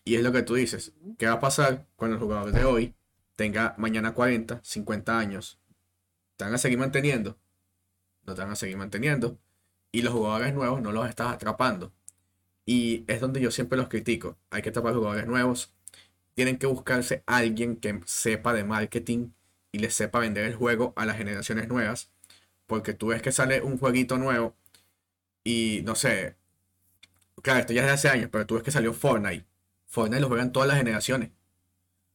Y 0.08 0.16
es 0.16 0.24
lo 0.24 0.32
que 0.32 0.44
tú 0.44 0.54
dices. 0.54 0.94
¿Qué 1.18 1.26
va 1.26 1.34
a 1.34 1.40
pasar 1.40 1.88
cuando 1.96 2.16
el 2.16 2.22
jugador 2.22 2.52
de 2.52 2.64
hoy 2.64 2.94
tenga 3.36 3.74
mañana 3.80 4.14
40, 4.14 4.62
50 4.64 5.18
años? 5.18 5.60
¿Te 6.38 6.46
van 6.46 6.54
a 6.54 6.60
seguir 6.60 6.78
manteniendo? 6.78 7.40
No 8.24 8.36
te 8.36 8.42
van 8.42 8.52
a 8.52 8.56
seguir 8.56 8.78
manteniendo. 8.78 9.40
Y 9.92 10.04
los 10.04 10.14
jugadores 10.14 10.54
nuevos 10.54 10.80
no 10.84 10.92
los 10.92 11.10
estás 11.10 11.34
atrapando. 11.34 11.92
Y 12.68 13.04
es 13.08 13.20
donde 13.20 13.42
yo 13.42 13.50
siempre 13.50 13.80
los 13.80 13.88
critico. 13.88 14.38
Hay 14.52 14.62
que 14.62 14.70
atrapar 14.70 14.94
jugadores 14.94 15.26
nuevos. 15.26 15.74
Tienen 16.36 16.58
que 16.60 16.68
buscarse 16.68 17.24
alguien 17.26 17.78
que 17.78 18.00
sepa 18.06 18.54
de 18.54 18.64
marketing 18.64 19.32
y 19.72 19.80
les 19.80 19.96
sepa 19.96 20.20
vender 20.20 20.46
el 20.46 20.56
juego 20.56 20.94
a 20.98 21.08
las 21.08 21.18
generaciones 21.18 21.68
nuevas. 21.68 22.12
Porque 22.68 22.94
tú 22.94 23.08
ves 23.08 23.24
que 23.24 23.32
sale 23.32 23.62
un 23.62 23.80
jueguito 23.80 24.20
nuevo 24.20 24.56
y 25.44 25.82
no 25.84 25.96
sé. 25.96 26.36
Claro, 27.42 27.62
esto 27.62 27.74
ya 27.74 27.82
es 27.82 27.88
de 27.88 27.94
hace 27.94 28.10
años, 28.10 28.30
pero 28.32 28.46
tú 28.46 28.56
ves 28.56 28.64
que 28.64 28.72
salió 28.72 28.94
Fortnite 28.94 29.46
Fortnite 29.96 30.20
lo 30.20 30.28
juegan 30.28 30.52
todas 30.52 30.68
las 30.68 30.78
generaciones. 30.78 31.32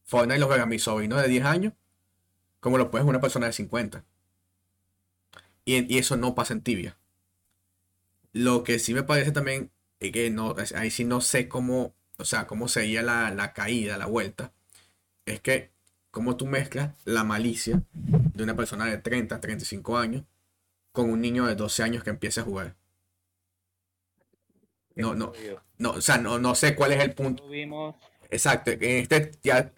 Fortnite 0.04 0.38
lo 0.38 0.48
juega 0.48 0.66
mi 0.66 0.78
sobrino 0.78 1.16
de 1.16 1.28
10 1.28 1.44
años, 1.46 1.72
como 2.60 2.76
lo 2.76 2.90
puede 2.90 3.06
una 3.06 3.22
persona 3.22 3.46
de 3.46 3.54
50. 3.54 4.04
Y, 5.64 5.96
eso 5.98 6.18
no 6.18 6.34
pasa 6.34 6.52
en 6.52 6.60
tibia. 6.60 6.98
Lo 8.34 8.64
que 8.64 8.78
sí 8.78 8.92
me 8.92 9.02
parece 9.02 9.32
también, 9.32 9.70
es 9.98 10.12
que 10.12 10.28
no, 10.28 10.54
ahí 10.74 10.90
sí 10.90 11.06
no 11.06 11.22
sé 11.22 11.48
cómo, 11.48 11.94
o 12.18 12.26
sea, 12.26 12.46
cómo 12.46 12.68
sería 12.68 13.02
la, 13.02 13.30
la 13.30 13.54
caída, 13.54 13.96
la 13.96 14.04
vuelta, 14.04 14.52
es 15.24 15.40
que 15.40 15.70
cómo 16.10 16.36
tú 16.36 16.46
mezclas 16.46 16.92
la 17.06 17.24
malicia 17.24 17.82
de 17.94 18.42
una 18.42 18.56
persona 18.56 18.84
de 18.84 18.98
30, 18.98 19.40
35 19.40 19.96
años 19.96 20.24
con 20.92 21.08
un 21.08 21.22
niño 21.22 21.46
de 21.46 21.54
12 21.54 21.82
años 21.82 22.04
que 22.04 22.10
empieza 22.10 22.42
a 22.42 22.44
jugar. 22.44 22.76
No, 25.00 25.14
no, 25.14 25.32
no, 25.78 25.90
o 25.92 26.00
sea, 26.00 26.18
no, 26.18 26.38
no 26.38 26.54
sé 26.54 26.74
cuál 26.74 26.92
es 26.92 27.02
el 27.02 27.14
punto. 27.14 27.44
Exacto, 28.30 28.70
en 28.70 28.82
este 28.82 29.32
ya. 29.42 29.72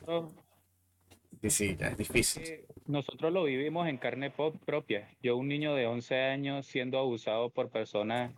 Sí, 1.43 1.51
sí, 1.51 1.77
ya 1.77 1.89
es 1.89 1.97
difícil. 1.97 2.67
Nosotros 2.87 3.33
lo 3.33 3.45
vivimos 3.45 3.89
en 3.89 3.97
carne 3.97 4.31
propia. 4.31 5.09
Yo, 5.23 5.37
un 5.37 5.49
niño 5.49 5.75
de 5.75 5.87
11 5.87 6.21
años 6.21 6.67
siendo 6.67 6.99
abusado 6.99 7.51
por 7.51 7.71
personas 7.71 8.33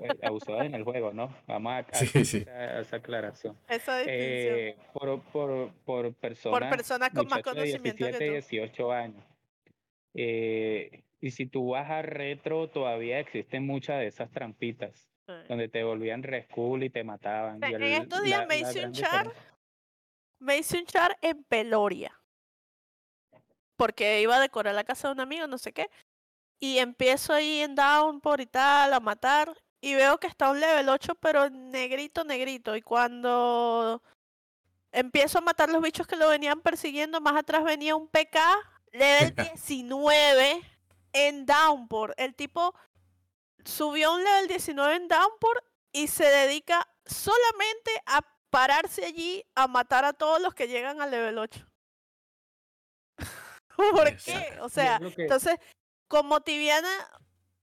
eh, 0.00 0.08
abusadas 0.22 0.66
en 0.66 0.74
el 0.74 0.84
juego, 0.84 1.12
¿no? 1.12 1.34
Vamos 1.46 1.72
a, 1.72 1.76
a, 1.78 2.80
esa 2.80 2.96
aclaración. 2.96 3.56
Esa 3.68 4.02
eh, 4.04 4.76
por, 4.92 5.22
por, 5.32 5.72
por 5.84 6.12
personas, 6.14 6.58
por 6.58 6.68
personas 6.68 7.10
con 7.10 7.28
más 7.28 7.42
conocimiento 7.42 8.04
de 8.04 8.12
17, 8.12 8.18
que 8.18 8.26
tú. 8.26 8.32
18 8.32 8.92
años. 8.92 9.24
Eh, 10.14 11.02
y 11.20 11.30
si 11.30 11.46
tú 11.46 11.70
vas 11.70 11.90
a 11.90 12.02
retro, 12.02 12.68
todavía 12.68 13.20
existen 13.20 13.66
muchas 13.66 14.00
de 14.00 14.06
esas 14.06 14.30
trampitas 14.30 15.08
donde 15.48 15.68
te 15.68 15.84
volvían 15.84 16.22
rescool 16.22 16.82
y 16.82 16.90
te 16.90 17.04
mataban. 17.04 17.62
en 17.62 17.82
estos 17.82 18.22
días 18.22 18.46
me 18.46 18.58
hice 18.58 18.86
un 18.86 18.92
char, 18.92 19.32
me 20.40 20.58
hice 20.58 20.78
un 20.78 20.86
char 20.86 21.16
en 21.20 21.44
Peloria. 21.44 22.18
Porque 23.76 24.20
iba 24.20 24.36
a 24.36 24.40
decorar 24.40 24.74
la 24.74 24.84
casa 24.84 25.08
de 25.08 25.14
un 25.14 25.20
amigo, 25.20 25.46
no 25.46 25.58
sé 25.58 25.72
qué. 25.72 25.88
Y 26.60 26.78
empiezo 26.78 27.32
ahí 27.32 27.60
en 27.60 27.76
Downpour 27.76 28.40
y 28.40 28.46
tal, 28.46 28.92
a 28.92 29.00
matar. 29.00 29.54
Y 29.80 29.94
veo 29.94 30.18
que 30.18 30.26
está 30.26 30.50
un 30.50 30.58
level 30.58 30.88
8, 30.88 31.14
pero 31.16 31.48
negrito, 31.50 32.24
negrito. 32.24 32.74
Y 32.74 32.82
cuando 32.82 34.02
empiezo 34.90 35.38
a 35.38 35.42
matar 35.42 35.68
los 35.68 35.80
bichos 35.80 36.06
que 36.08 36.16
lo 36.16 36.28
venían 36.28 36.60
persiguiendo, 36.60 37.20
más 37.20 37.36
atrás 37.36 37.62
venía 37.62 37.94
un 37.94 38.08
PK, 38.08 38.40
level 38.92 39.34
19 39.54 40.60
en 41.12 41.46
Downpour. 41.46 42.14
El 42.16 42.34
tipo 42.34 42.74
subió 43.68 44.14
un 44.14 44.24
level 44.24 44.48
19 44.48 44.96
en 44.96 45.08
Downpour 45.08 45.62
y 45.92 46.08
se 46.08 46.24
dedica 46.24 46.88
solamente 47.04 47.90
a 48.06 48.22
pararse 48.50 49.04
allí 49.04 49.44
a 49.54 49.68
matar 49.68 50.04
a 50.04 50.14
todos 50.14 50.40
los 50.40 50.54
que 50.54 50.68
llegan 50.68 51.00
al 51.02 51.10
level 51.10 51.38
8. 51.38 51.66
¿Por 53.76 54.16
qué? 54.16 54.58
O 54.60 54.68
sea, 54.68 54.98
entonces, 55.16 55.58
como 56.08 56.40
tibiana, 56.40 56.88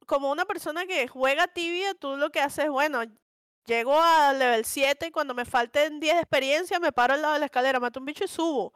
como 0.06 0.32
una 0.32 0.46
persona 0.46 0.86
que 0.86 1.08
juega 1.08 1.48
tibia, 1.48 1.94
tú 1.96 2.16
lo 2.16 2.30
que 2.30 2.40
haces, 2.40 2.70
bueno, 2.70 3.02
llego 3.66 4.00
al 4.00 4.38
level 4.38 4.64
7 4.64 5.08
y 5.08 5.12
cuando 5.12 5.34
me 5.34 5.46
falten 5.46 6.00
10 6.00 6.16
de 6.16 6.22
experiencia 6.22 6.80
me 6.80 6.92
paro 6.92 7.16
al 7.16 7.22
lado 7.24 7.34
de 7.34 7.40
la 7.40 7.46
escalera, 7.48 7.80
mato 7.80 8.00
un 8.00 8.06
bicho 8.06 8.24
y 8.24 8.28
subo. 8.28 8.74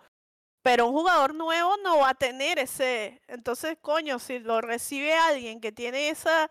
Pero 0.63 0.87
un 0.87 0.93
jugador 0.93 1.35
nuevo 1.35 1.77
no 1.77 1.99
va 1.99 2.09
a 2.09 2.15
tener 2.15 2.59
ese. 2.59 3.21
Entonces, 3.27 3.77
coño, 3.79 4.19
si 4.19 4.39
lo 4.39 4.59
recibe 4.59 5.13
alguien 5.13 5.61
que 5.61 5.71
tiene 5.71 6.09
esa 6.09 6.49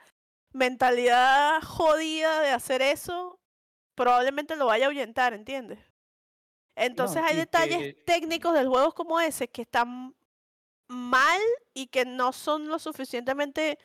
mentalidad 0.52 1.62
jodida 1.62 2.40
de 2.40 2.50
hacer 2.50 2.82
eso, 2.82 3.38
probablemente 3.94 4.56
lo 4.56 4.66
vaya 4.66 4.86
a 4.86 4.88
ahuyentar, 4.88 5.34
¿entiendes? 5.34 5.78
Entonces 6.76 7.22
hay 7.24 7.36
detalles 7.36 7.96
técnicos 8.04 8.54
del 8.54 8.68
juego 8.68 8.92
como 8.92 9.20
ese 9.20 9.48
que 9.48 9.62
están 9.62 10.14
mal 10.88 11.40
y 11.74 11.88
que 11.88 12.04
no 12.04 12.32
son 12.32 12.68
lo 12.68 12.78
suficientemente... 12.78 13.78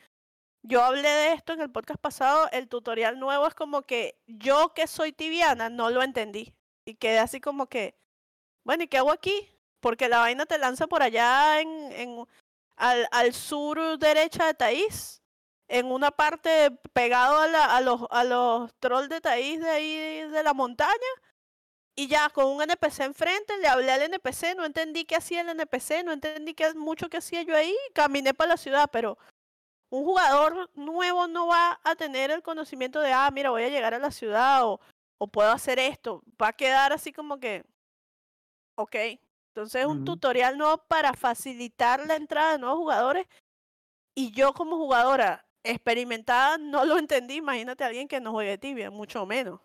Yo 0.66 0.82
hablé 0.82 1.10
de 1.10 1.32
esto 1.34 1.52
en 1.52 1.60
el 1.60 1.70
podcast 1.70 2.00
pasado, 2.00 2.48
el 2.50 2.68
tutorial 2.68 3.20
nuevo 3.20 3.46
es 3.46 3.54
como 3.54 3.82
que 3.82 4.18
yo 4.26 4.72
que 4.72 4.86
soy 4.86 5.12
tibiana 5.12 5.68
no 5.68 5.90
lo 5.90 6.02
entendí 6.02 6.54
y 6.86 6.94
quedé 6.94 7.18
así 7.18 7.38
como 7.38 7.66
que, 7.66 7.94
bueno, 8.64 8.84
¿y 8.84 8.88
qué 8.88 8.96
hago 8.96 9.12
aquí? 9.12 9.58
Porque 9.80 10.08
la 10.08 10.20
vaina 10.20 10.46
te 10.46 10.56
lanza 10.56 10.86
por 10.86 11.02
allá 11.02 11.60
en, 11.60 11.92
en 11.92 12.26
al, 12.76 13.06
al 13.10 13.34
sur 13.34 13.98
derecha 13.98 14.46
de 14.46 14.54
Taís 14.54 15.22
en 15.68 15.86
una 15.86 16.10
parte 16.10 16.70
pegado 16.92 17.38
a, 17.38 17.80
los, 17.80 18.02
a 18.10 18.24
los 18.24 18.74
trolls 18.80 19.08
de 19.08 19.20
Taís 19.20 19.60
de 19.60 19.70
ahí 19.70 20.28
de 20.30 20.42
la 20.42 20.54
montaña. 20.54 20.92
Y 21.96 22.08
ya 22.08 22.28
con 22.30 22.46
un 22.46 22.60
NPC 22.60 23.00
enfrente, 23.00 23.56
le 23.58 23.68
hablé 23.68 23.92
al 23.92 24.02
NPC, 24.02 24.56
no 24.56 24.64
entendí 24.64 25.04
qué 25.04 25.16
hacía 25.16 25.42
el 25.42 25.48
NPC, 25.50 26.04
no 26.04 26.12
entendí 26.12 26.52
qué, 26.52 26.74
mucho 26.74 27.08
que 27.08 27.18
hacía 27.18 27.42
yo 27.42 27.54
ahí, 27.54 27.74
caminé 27.92 28.34
para 28.34 28.50
la 28.50 28.56
ciudad, 28.56 28.90
pero 28.90 29.16
un 29.90 30.04
jugador 30.04 30.70
nuevo 30.74 31.28
no 31.28 31.46
va 31.46 31.80
a 31.84 31.94
tener 31.94 32.32
el 32.32 32.42
conocimiento 32.42 33.00
de, 33.00 33.12
ah, 33.12 33.30
mira, 33.32 33.50
voy 33.50 33.62
a 33.62 33.68
llegar 33.68 33.94
a 33.94 34.00
la 34.00 34.10
ciudad 34.10 34.66
o, 34.66 34.80
o 35.18 35.28
puedo 35.28 35.50
hacer 35.52 35.78
esto. 35.78 36.24
Va 36.40 36.48
a 36.48 36.52
quedar 36.52 36.92
así 36.92 37.12
como 37.12 37.38
que, 37.38 37.64
ok. 38.76 38.96
Entonces 39.54 39.82
es 39.82 39.86
un 39.86 40.04
tutorial 40.04 40.58
nuevo 40.58 40.78
para 40.88 41.14
facilitar 41.14 42.04
la 42.06 42.16
entrada 42.16 42.52
de 42.52 42.58
nuevos 42.58 42.78
jugadores. 42.78 43.28
Y 44.16 44.32
yo 44.32 44.52
como 44.52 44.76
jugadora 44.76 45.43
experimentada 45.64 46.58
no 46.58 46.84
lo 46.84 46.98
entendí. 46.98 47.36
Imagínate 47.36 47.82
a 47.82 47.88
alguien 47.88 48.06
que 48.06 48.20
no 48.20 48.32
juegue 48.32 48.58
tibia, 48.58 48.90
mucho 48.90 49.26
menos. 49.26 49.60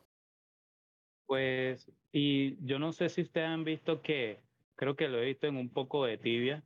Pues, 1.27 1.91
y 2.11 2.57
yo 2.65 2.79
no 2.79 2.91
sé 2.91 3.09
si 3.09 3.21
ustedes 3.21 3.47
han 3.47 3.63
visto 3.63 4.01
que, 4.01 4.39
creo 4.75 4.95
que 4.95 5.07
lo 5.07 5.19
he 5.19 5.25
visto 5.25 5.45
en 5.45 5.57
un 5.57 5.69
poco 5.69 6.05
de 6.05 6.17
tibia, 6.17 6.63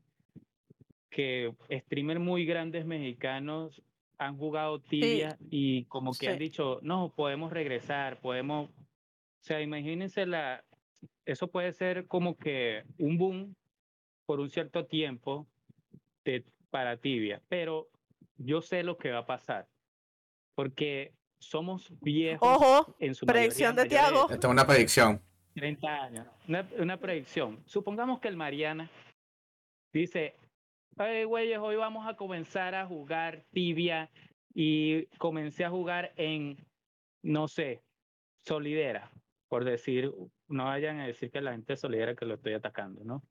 que 1.09 1.53
streamers 1.69 2.21
muy 2.21 2.45
grandes 2.45 2.85
mexicanos 2.85 3.81
han 4.17 4.37
jugado 4.37 4.79
tibia 4.79 5.37
y 5.49 5.85
como 5.85 6.13
que 6.13 6.29
han 6.29 6.39
dicho, 6.39 6.79
no, 6.81 7.13
podemos 7.13 7.51
regresar, 7.51 8.21
podemos, 8.21 8.69
o 8.69 9.43
sea, 9.43 9.61
imagínense 9.61 10.25
la, 10.25 10.63
eso 11.25 11.47
puede 11.47 11.73
ser 11.73 12.07
como 12.07 12.37
que 12.37 12.83
un 12.97 13.17
boom 13.17 13.55
por 14.25 14.39
un 14.39 14.49
cierto 14.49 14.85
tiempo 14.85 15.47
de, 16.23 16.45
para 16.69 16.97
tibia, 16.97 17.41
pero 17.49 17.89
yo 18.37 18.61
sé 18.61 18.83
lo 18.83 18.97
que 18.97 19.11
va 19.11 19.19
a 19.19 19.25
pasar. 19.25 19.67
Porque 20.55 21.13
somos 21.39 21.91
viejos 22.01 22.47
Ojo, 22.47 22.95
en 22.99 23.15
su 23.15 23.25
predicción 23.25 23.75
de 23.75 23.83
mayoría 23.83 24.09
Tiago. 24.09 24.29
Esta 24.29 24.47
es 24.47 24.51
una 24.51 24.67
predicción. 24.67 25.21
30 25.55 25.87
años. 25.87 26.27
Una, 26.47 26.67
una 26.77 26.99
predicción. 26.99 27.61
Supongamos 27.65 28.19
que 28.19 28.27
el 28.27 28.37
Mariana 28.37 28.89
dice, 29.91 30.35
hey, 30.97 31.23
güeyes, 31.25 31.59
hoy 31.59 31.75
vamos 31.75 32.07
a 32.07 32.15
comenzar 32.15 32.75
a 32.75 32.85
jugar 32.85 33.45
tibia 33.51 34.09
y 34.53 35.05
comencé 35.17 35.65
a 35.65 35.69
jugar 35.69 36.13
en, 36.15 36.57
no 37.23 37.47
sé, 37.47 37.83
solidera, 38.45 39.11
por 39.47 39.63
decir, 39.65 40.13
no 40.47 40.65
vayan 40.65 40.99
a 40.99 41.07
decir 41.07 41.31
que 41.31 41.41
la 41.41 41.51
gente 41.51 41.73
es 41.73 41.79
solidera 41.79 42.15
que 42.15 42.25
lo 42.25 42.35
estoy 42.35 42.53
atacando, 42.53 43.03
¿no? 43.03 43.23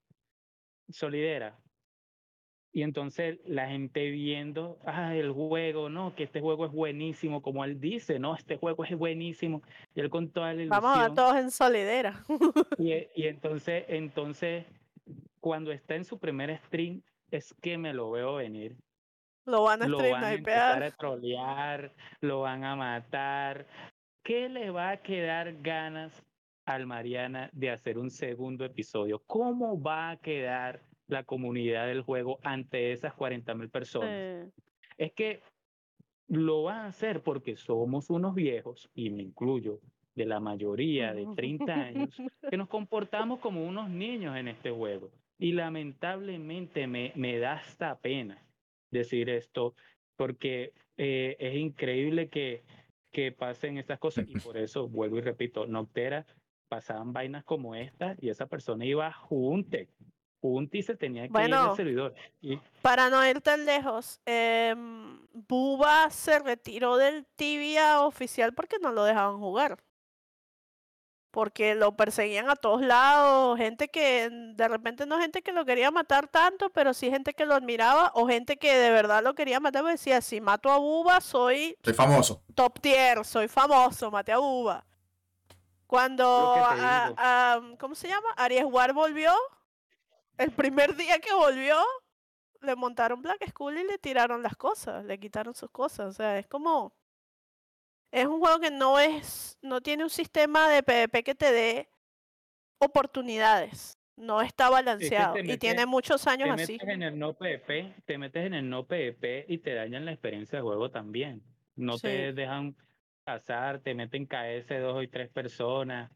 Solidera. 0.88 1.58
Y 2.74 2.82
entonces 2.82 3.38
la 3.44 3.68
gente 3.68 4.10
viendo, 4.10 4.78
ah, 4.86 5.14
el 5.14 5.30
juego, 5.30 5.90
no, 5.90 6.14
que 6.14 6.22
este 6.24 6.40
juego 6.40 6.64
es 6.64 6.72
buenísimo, 6.72 7.42
como 7.42 7.64
él 7.64 7.78
dice, 7.78 8.18
no, 8.18 8.34
este 8.34 8.56
juego 8.56 8.84
es 8.84 8.96
buenísimo. 8.96 9.60
Y 9.94 10.00
él 10.00 10.08
con 10.08 10.30
toda 10.30 10.54
la 10.54 10.62
ilusión. 10.62 10.82
Vamos 10.82 10.98
a 10.98 11.14
todos 11.14 11.36
en 11.36 11.50
solidera. 11.50 12.24
Y, 12.78 12.92
e- 12.92 13.10
y 13.14 13.26
entonces, 13.26 13.84
entonces, 13.88 14.64
cuando 15.40 15.70
está 15.70 15.96
en 15.96 16.04
su 16.06 16.18
primer 16.18 16.56
stream, 16.64 17.02
es 17.30 17.52
que 17.60 17.76
me 17.76 17.92
lo 17.92 18.10
veo 18.10 18.36
venir. 18.36 18.76
Lo 19.44 19.64
van 19.64 19.82
a 19.82 19.86
Lo 19.88 19.98
stream 19.98 20.12
van 20.14 20.24
a 20.24 20.32
empezar 20.34 20.72
snipear. 20.76 20.82
a 20.82 20.96
trolear, 20.96 21.92
lo 22.20 22.40
van 22.40 22.64
a 22.64 22.74
matar. 22.76 23.66
¿Qué 24.24 24.48
le 24.48 24.70
va 24.70 24.90
a 24.90 24.96
quedar 25.02 25.60
ganas 25.60 26.24
al 26.64 26.86
Mariana 26.86 27.50
de 27.52 27.70
hacer 27.70 27.98
un 27.98 28.10
segundo 28.10 28.64
episodio? 28.64 29.20
¿Cómo 29.26 29.80
va 29.82 30.10
a 30.10 30.16
quedar 30.16 30.80
la 31.12 31.24
comunidad 31.24 31.86
del 31.86 32.02
juego 32.02 32.40
ante 32.42 32.92
esas 32.92 33.14
40 33.14 33.54
mil 33.54 33.68
personas? 33.68 34.46
Sí. 34.46 34.62
Es 34.98 35.12
que 35.12 35.40
lo 36.28 36.64
van 36.64 36.80
a 36.80 36.86
hacer 36.86 37.22
porque 37.22 37.56
somos 37.56 38.10
unos 38.10 38.34
viejos, 38.34 38.90
y 38.94 39.10
me 39.10 39.22
incluyo, 39.22 39.80
de 40.14 40.26
la 40.26 40.40
mayoría 40.40 41.14
de 41.14 41.26
30 41.34 41.72
años, 41.72 42.16
que 42.50 42.56
nos 42.56 42.68
comportamos 42.68 43.40
como 43.40 43.64
unos 43.66 43.90
niños 43.90 44.36
en 44.36 44.48
este 44.48 44.70
juego. 44.70 45.10
Y 45.38 45.52
lamentablemente 45.52 46.86
me, 46.86 47.12
me 47.16 47.38
da 47.38 47.54
hasta 47.54 47.98
pena 47.98 48.42
decir 48.90 49.28
esto, 49.30 49.74
porque 50.16 50.72
eh, 50.96 51.36
es 51.38 51.54
increíble 51.56 52.28
que, 52.28 52.62
que 53.10 53.32
pasen 53.32 53.78
estas 53.78 53.98
cosas. 53.98 54.26
Y 54.28 54.38
por 54.38 54.56
eso, 54.56 54.88
vuelvo 54.88 55.18
y 55.18 55.22
repito, 55.22 55.66
Noctera 55.66 56.26
pasaban 56.68 57.12
vainas 57.12 57.44
como 57.44 57.74
estas 57.74 58.16
y 58.22 58.30
esa 58.30 58.46
persona 58.46 58.86
iba 58.86 59.12
junte, 59.12 59.88
junte 60.42 60.78
y 60.78 60.82
se 60.82 60.94
tenía 60.96 61.22
que 61.22 61.26
ir 61.28 61.32
Bueno. 61.32 61.68
del 61.68 61.76
servidor. 61.76 62.14
Y 62.42 62.58
Para 62.82 63.08
no 63.08 63.24
ir 63.26 63.40
tan 63.40 63.64
lejos, 63.64 64.20
em, 64.26 65.18
Buba 65.32 66.10
se 66.10 66.38
retiró 66.40 66.96
del 66.98 67.24
tibia 67.36 68.00
oficial 68.00 68.52
porque 68.52 68.76
no 68.82 68.92
lo 68.92 69.04
dejaban 69.04 69.38
jugar. 69.38 69.78
Porque 71.30 71.74
lo 71.74 71.96
perseguían 71.96 72.50
a 72.50 72.56
todos 72.56 72.82
lados, 72.82 73.56
gente 73.56 73.88
que 73.88 74.28
mm, 74.30 74.54
de 74.56 74.68
repente 74.68 75.06
no 75.06 75.18
gente 75.18 75.40
que 75.40 75.52
lo 75.52 75.64
quería 75.64 75.90
matar 75.90 76.28
tanto, 76.28 76.68
pero 76.70 76.92
sí 76.92 77.08
gente 77.10 77.32
que 77.32 77.46
lo 77.46 77.54
admiraba 77.54 78.12
o 78.14 78.26
gente 78.26 78.58
que 78.58 78.74
de 78.76 78.90
verdad 78.90 79.22
lo 79.22 79.34
quería 79.34 79.58
matar, 79.58 79.80
porque 79.82 79.92
decía, 79.92 80.20
si 80.20 80.42
mato 80.42 80.70
a 80.70 80.76
Buba 80.76 81.22
soy 81.22 81.78
Soy 81.82 81.94
famoso. 81.94 82.42
top 82.54 82.80
tier, 82.80 83.24
soy 83.24 83.48
famoso, 83.48 84.10
maté 84.10 84.32
a 84.32 84.38
Buba. 84.38 84.84
Cuando, 85.86 86.26
a- 86.26 87.60
¿cómo 87.78 87.94
se 87.94 88.08
llama? 88.08 88.28
Aries 88.36 88.64
War 88.66 88.92
volvió, 88.92 89.32
el 90.42 90.52
primer 90.52 90.94
día 90.96 91.18
que 91.18 91.32
volvió, 91.32 91.76
le 92.60 92.76
montaron 92.76 93.22
Black 93.22 93.48
Skull 93.50 93.78
y 93.78 93.84
le 93.84 93.98
tiraron 93.98 94.42
las 94.42 94.56
cosas, 94.56 95.04
le 95.04 95.18
quitaron 95.18 95.54
sus 95.54 95.70
cosas. 95.70 96.08
O 96.08 96.12
sea, 96.12 96.38
es 96.38 96.46
como... 96.46 96.94
Es 98.10 98.26
un 98.26 98.40
juego 98.40 98.60
que 98.60 98.70
no 98.70 98.98
es, 98.98 99.58
no 99.62 99.80
tiene 99.80 100.04
un 100.04 100.10
sistema 100.10 100.68
de 100.68 100.82
PvP 100.82 101.24
que 101.24 101.34
te 101.34 101.50
dé 101.50 101.88
oportunidades. 102.78 103.98
No 104.16 104.42
está 104.42 104.68
balanceado 104.68 105.38
y 105.38 105.56
tiene 105.56 105.86
muchos 105.86 106.26
años 106.26 106.54
te 106.54 106.62
así. 106.62 106.72
metes 106.74 106.88
en 106.90 107.02
el 107.02 107.18
no 107.18 107.32
PvP, 107.32 107.94
te 108.04 108.18
metes 108.18 108.46
en 108.46 108.52
el 108.54 108.68
no 108.68 108.86
PvP 108.86 109.46
y 109.48 109.58
te 109.58 109.72
dañan 109.72 110.04
la 110.04 110.12
experiencia 110.12 110.58
de 110.58 110.62
juego 110.62 110.90
también. 110.90 111.42
No 111.74 111.94
Sí. 111.96 112.02
te 112.02 112.32
dejan 112.34 112.76
pasar, 113.24 113.80
te 113.80 113.94
meten 113.94 114.26
KS 114.26 114.68
dos 114.80 115.02
y 115.02 115.08
tres 115.08 115.30
personas. 115.30 116.10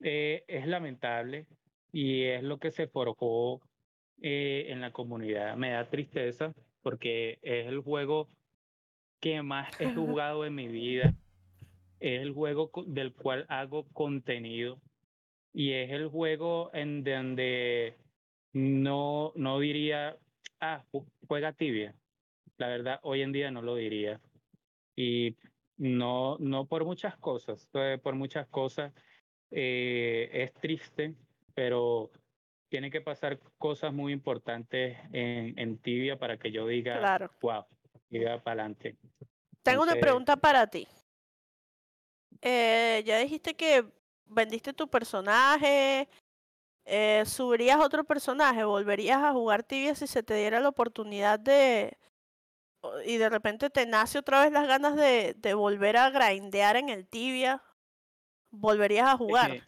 Eh, 0.00 0.44
es 0.48 0.66
lamentable 0.66 1.46
y 1.94 2.24
es 2.24 2.42
lo 2.42 2.58
que 2.58 2.72
se 2.72 2.88
forjó 2.88 3.60
eh, 4.20 4.66
en 4.68 4.80
la 4.80 4.92
comunidad. 4.92 5.56
Me 5.56 5.70
da 5.70 5.88
tristeza 5.88 6.52
porque 6.82 7.38
es 7.40 7.68
el 7.68 7.80
juego 7.82 8.28
que 9.20 9.42
más 9.42 9.80
he 9.80 9.86
jugado 9.94 10.44
en 10.44 10.56
mi 10.56 10.66
vida. 10.66 11.14
Es 12.00 12.20
el 12.20 12.32
juego 12.32 12.72
del 12.88 13.14
cual 13.14 13.46
hago 13.48 13.84
contenido 13.92 14.82
y 15.52 15.70
es 15.70 15.90
el 15.92 16.08
juego 16.08 16.70
en 16.74 17.04
donde 17.04 17.96
no, 18.52 19.32
no 19.36 19.60
diría, 19.60 20.18
ah, 20.60 20.84
ju- 20.92 21.06
juega 21.28 21.52
tibia. 21.52 21.94
La 22.58 22.66
verdad, 22.66 22.98
hoy 23.04 23.22
en 23.22 23.30
día 23.30 23.52
no 23.52 23.62
lo 23.62 23.76
diría. 23.76 24.20
Y 24.96 25.36
no, 25.76 26.38
no 26.40 26.66
por 26.66 26.84
muchas 26.84 27.16
cosas, 27.18 27.68
eh, 27.74 27.98
por 28.02 28.16
muchas 28.16 28.48
cosas 28.48 28.92
eh, 29.52 30.28
es 30.32 30.52
triste, 30.54 31.14
pero 31.54 32.10
tiene 32.68 32.90
que 32.90 33.00
pasar 33.00 33.38
cosas 33.58 33.92
muy 33.92 34.12
importantes 34.12 34.98
en, 35.12 35.58
en 35.58 35.78
tibia 35.78 36.18
para 36.18 36.38
que 36.38 36.50
yo 36.50 36.66
diga, 36.66 36.98
Claro. 36.98 37.30
wow, 37.40 37.64
iba 38.10 38.42
para 38.42 38.62
adelante. 38.62 38.96
Tengo 39.62 39.82
una 39.84 39.94
pregunta 39.94 40.36
para 40.36 40.66
ti. 40.66 40.86
Eh, 42.42 43.02
ya 43.06 43.18
dijiste 43.18 43.54
que 43.54 43.84
vendiste 44.26 44.72
tu 44.72 44.88
personaje. 44.88 46.08
eh, 46.84 47.22
¿Subirías 47.24 47.78
otro 47.80 48.04
personaje? 48.04 48.64
¿Volverías 48.64 49.22
a 49.22 49.32
jugar 49.32 49.62
tibia 49.62 49.94
si 49.94 50.06
se 50.06 50.22
te 50.22 50.34
diera 50.34 50.60
la 50.60 50.68
oportunidad 50.68 51.38
de... 51.38 51.96
y 53.06 53.16
de 53.16 53.30
repente 53.30 53.70
te 53.70 53.86
nace 53.86 54.18
otra 54.18 54.42
vez 54.42 54.52
las 54.52 54.66
ganas 54.66 54.96
de, 54.96 55.34
de 55.38 55.54
volver 55.54 55.96
a 55.96 56.10
grindear 56.10 56.76
en 56.76 56.88
el 56.90 57.06
tibia? 57.06 57.62
¿Volverías 58.50 59.08
a 59.08 59.16
jugar? 59.16 59.62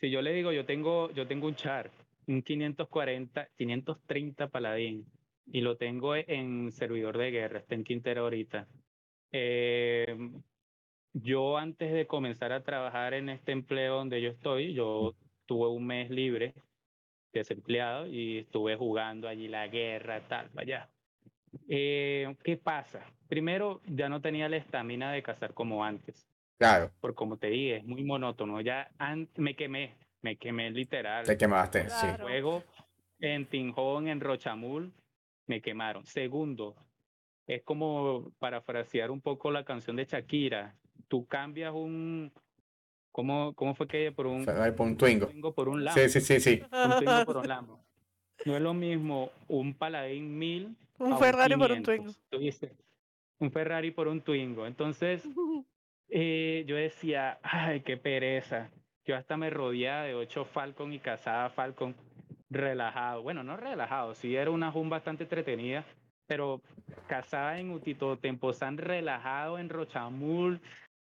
Si 0.00 0.10
yo 0.10 0.22
le 0.22 0.32
digo, 0.32 0.50
yo 0.52 0.64
tengo, 0.64 1.10
yo 1.12 1.26
tengo 1.26 1.46
un 1.46 1.54
char, 1.54 1.90
un 2.26 2.42
540, 2.42 3.48
530 3.56 4.48
paladín, 4.48 5.04
y 5.46 5.60
lo 5.60 5.76
tengo 5.76 6.16
en 6.16 6.72
servidor 6.72 7.18
de 7.18 7.30
guerra, 7.30 7.58
está 7.58 7.74
en 7.74 7.84
Quintero 7.84 8.22
ahorita. 8.22 8.66
Eh, 9.32 10.16
yo 11.12 11.58
antes 11.58 11.92
de 11.92 12.06
comenzar 12.06 12.52
a 12.52 12.62
trabajar 12.62 13.14
en 13.14 13.28
este 13.28 13.52
empleo 13.52 13.96
donde 13.96 14.22
yo 14.22 14.30
estoy, 14.30 14.72
yo 14.72 15.14
tuve 15.46 15.68
un 15.68 15.86
mes 15.86 16.08
libre, 16.08 16.54
desempleado, 17.32 18.06
y 18.06 18.38
estuve 18.38 18.76
jugando 18.76 19.28
allí 19.28 19.48
la 19.48 19.68
guerra, 19.68 20.26
tal, 20.28 20.50
allá. 20.56 20.88
Eh, 21.68 22.34
¿Qué 22.42 22.56
pasa? 22.56 23.04
Primero, 23.28 23.82
ya 23.86 24.08
no 24.08 24.20
tenía 24.22 24.48
la 24.48 24.56
estamina 24.56 25.12
de 25.12 25.22
cazar 25.22 25.52
como 25.52 25.84
antes 25.84 26.30
Claro, 26.60 26.90
por 27.00 27.14
como 27.14 27.38
te 27.38 27.46
dije, 27.46 27.76
es 27.76 27.84
muy 27.86 28.04
monótono. 28.04 28.60
Ya 28.60 28.90
me 29.38 29.56
quemé, 29.56 29.94
me 30.20 30.36
quemé 30.36 30.70
literal. 30.70 31.24
te 31.24 31.38
quemaste, 31.38 31.88
sí. 31.88 32.06
Claro. 32.06 32.28
Luego 32.28 32.64
en 33.18 33.46
Tinjón, 33.46 34.08
en 34.08 34.20
Rochamul, 34.20 34.92
me 35.46 35.62
quemaron. 35.62 36.04
Segundo, 36.04 36.76
es 37.46 37.62
como 37.62 38.30
parafrasear 38.38 39.10
un 39.10 39.22
poco 39.22 39.50
la 39.50 39.64
canción 39.64 39.96
de 39.96 40.04
Shakira. 40.04 40.76
Tú 41.08 41.24
cambias 41.24 41.72
un, 41.72 42.30
¿cómo, 43.10 43.54
cómo 43.54 43.74
fue 43.74 43.88
que 43.88 44.12
por 44.12 44.26
un, 44.26 44.44
Ferrari 44.44 44.72
por 44.72 44.86
un 44.86 44.98
Twingo. 44.98 45.28
Twingo 45.28 45.54
por 45.54 45.66
un 45.70 45.82
Lambo? 45.82 45.98
Sí, 45.98 46.10
sí, 46.10 46.20
sí, 46.20 46.40
sí. 46.40 46.62
Un 46.70 46.98
Twingo 46.98 47.24
por 47.24 47.36
un 47.38 47.48
Lambo. 47.48 47.80
No 48.44 48.54
es 48.54 48.60
lo 48.60 48.74
mismo 48.74 49.30
un 49.48 49.72
Paladín 49.72 50.38
1000 50.38 50.76
Un 50.98 51.14
a 51.14 51.16
Ferrari 51.16 51.56
por 51.56 51.72
un 51.72 51.82
500. 51.82 51.84
Twingo. 51.84 52.12
Tú 52.28 52.38
dices, 52.38 52.70
un 53.38 53.50
Ferrari 53.50 53.92
por 53.92 54.08
un 54.08 54.20
Twingo. 54.20 54.66
Entonces, 54.66 55.22
eh, 56.10 56.64
yo 56.66 56.76
decía, 56.76 57.38
ay, 57.42 57.80
qué 57.80 57.96
pereza. 57.96 58.70
Yo 59.04 59.16
hasta 59.16 59.36
me 59.36 59.50
rodeaba 59.50 60.04
de 60.04 60.14
ocho 60.14 60.44
Falcon 60.44 60.92
y 60.92 60.98
cazaba 60.98 61.50
Falcon 61.50 61.94
relajado. 62.50 63.22
Bueno, 63.22 63.42
no 63.42 63.56
relajado, 63.56 64.14
sí 64.14 64.34
era 64.36 64.50
una 64.50 64.72
jun 64.72 64.90
bastante 64.90 65.24
entretenida, 65.24 65.84
pero 66.26 66.60
cazaba 67.06 67.58
en 67.58 67.70
Utito 67.70 68.18
Temposan 68.18 68.76
relajado 68.76 69.58
en 69.58 69.68
Rochamul 69.68 70.60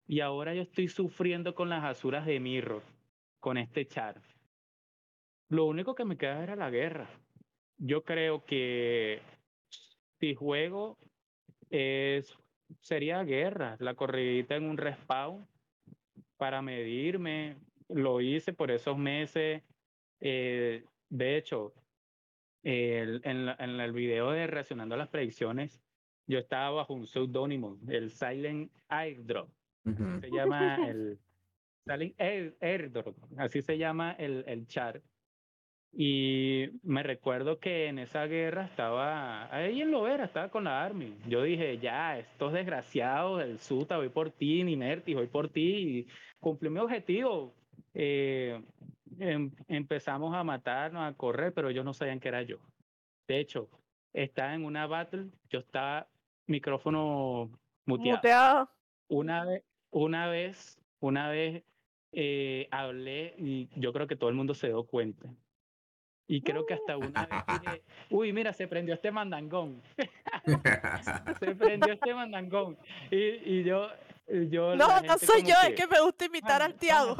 y 0.06 0.20
ahora 0.20 0.54
yo 0.54 0.62
estoy 0.62 0.88
sufriendo 0.88 1.54
con 1.54 1.68
las 1.68 1.84
asuras 1.84 2.26
de 2.26 2.40
Mirror, 2.40 2.82
con 3.40 3.58
este 3.58 3.86
char. 3.86 4.20
Lo 5.48 5.64
único 5.64 5.94
que 5.94 6.04
me 6.04 6.16
queda 6.16 6.42
era 6.42 6.56
la 6.56 6.70
guerra. 6.70 7.08
Yo 7.78 8.02
creo 8.02 8.44
que 8.44 9.22
si 10.18 10.34
juego 10.34 10.98
es 11.70 12.36
sería 12.80 13.22
guerra, 13.24 13.76
la 13.80 13.94
corridita 13.94 14.56
en 14.56 14.64
un 14.64 14.76
respawn 14.76 15.46
para 16.36 16.62
medirme. 16.62 17.56
Lo 17.88 18.20
hice 18.20 18.52
por 18.52 18.70
esos 18.70 18.96
meses. 18.98 19.62
Eh, 20.20 20.84
de 21.08 21.36
hecho, 21.36 21.74
el- 22.62 23.20
en, 23.24 23.46
la- 23.46 23.56
en 23.58 23.70
el 23.80 23.92
video 23.92 24.30
de 24.32 24.46
reaccionando 24.46 24.94
a 24.94 24.98
las 24.98 25.08
predicciones, 25.08 25.80
yo 26.26 26.38
estaba 26.38 26.70
bajo 26.70 26.92
un 26.94 27.06
seudónimo, 27.06 27.78
el 27.88 28.10
Silent 28.10 28.70
Airdrop. 28.88 29.48
Se 30.20 30.30
llama 30.30 30.76
el 30.96 31.18
Silent 31.86 32.20
Airdrop, 32.60 33.16
así 33.38 33.62
se 33.62 33.78
llama 33.78 34.12
el, 34.12 34.44
el 34.46 34.66
chat. 34.66 35.02
Y 35.92 36.68
me 36.82 37.02
recuerdo 37.02 37.58
que 37.58 37.86
en 37.86 37.98
esa 37.98 38.26
guerra 38.26 38.66
estaba, 38.66 39.52
ahí 39.54 39.80
en 39.80 39.90
Lovera, 39.90 40.24
estaba 40.24 40.48
con 40.48 40.64
la 40.64 40.84
Army. 40.84 41.16
Yo 41.26 41.42
dije, 41.42 41.78
ya, 41.78 42.18
estos 42.18 42.52
desgraciados 42.52 43.40
del 43.40 43.58
Suta, 43.58 43.96
voy 43.96 44.08
por 44.10 44.30
ti, 44.30 44.62
Nimerti, 44.64 45.14
voy 45.14 45.26
por 45.26 45.48
ti. 45.48 45.60
Y 45.60 46.06
cumplí 46.40 46.68
mi 46.68 46.78
objetivo. 46.78 47.54
Eh, 47.94 48.62
em, 49.18 49.50
empezamos 49.66 50.34
a 50.34 50.44
matarnos, 50.44 51.02
a 51.02 51.16
correr, 51.16 51.52
pero 51.52 51.70
ellos 51.70 51.84
no 51.84 51.94
sabían 51.94 52.20
que 52.20 52.28
era 52.28 52.42
yo. 52.42 52.58
De 53.26 53.40
hecho, 53.40 53.68
estaba 54.12 54.54
en 54.54 54.64
una 54.64 54.86
battle, 54.86 55.26
yo 55.48 55.60
estaba 55.60 56.06
micrófono 56.46 57.50
muteado. 57.86 58.68
Una 59.08 59.44
vez, 59.44 59.64
una 59.90 60.28
vez, 60.28 60.78
una 61.00 61.28
vez 61.30 61.64
eh, 62.12 62.68
hablé 62.70 63.34
y 63.38 63.68
yo 63.74 63.92
creo 63.92 64.06
que 64.06 64.16
todo 64.16 64.30
el 64.30 64.36
mundo 64.36 64.54
se 64.54 64.68
dio 64.68 64.84
cuenta 64.84 65.28
y 66.28 66.42
creo 66.42 66.66
que 66.66 66.74
hasta 66.74 66.96
una 66.98 67.26
vez 67.26 67.60
dije, 67.62 67.82
uy, 68.10 68.32
mira, 68.34 68.52
se 68.52 68.68
prendió 68.68 68.94
este 68.94 69.10
mandangón. 69.10 69.82
se 71.40 71.54
prendió 71.54 71.94
este 71.94 72.14
mandangón. 72.14 72.76
Y, 73.10 73.16
y 73.16 73.64
yo, 73.64 73.88
yo... 74.28 74.76
No, 74.76 75.00
no 75.00 75.18
soy 75.18 75.42
yo, 75.42 75.54
es 75.66 75.74
que 75.74 75.86
me 75.86 76.00
gusta 76.00 76.26
imitar 76.26 76.60
al 76.60 76.74
Tiago. 76.74 77.16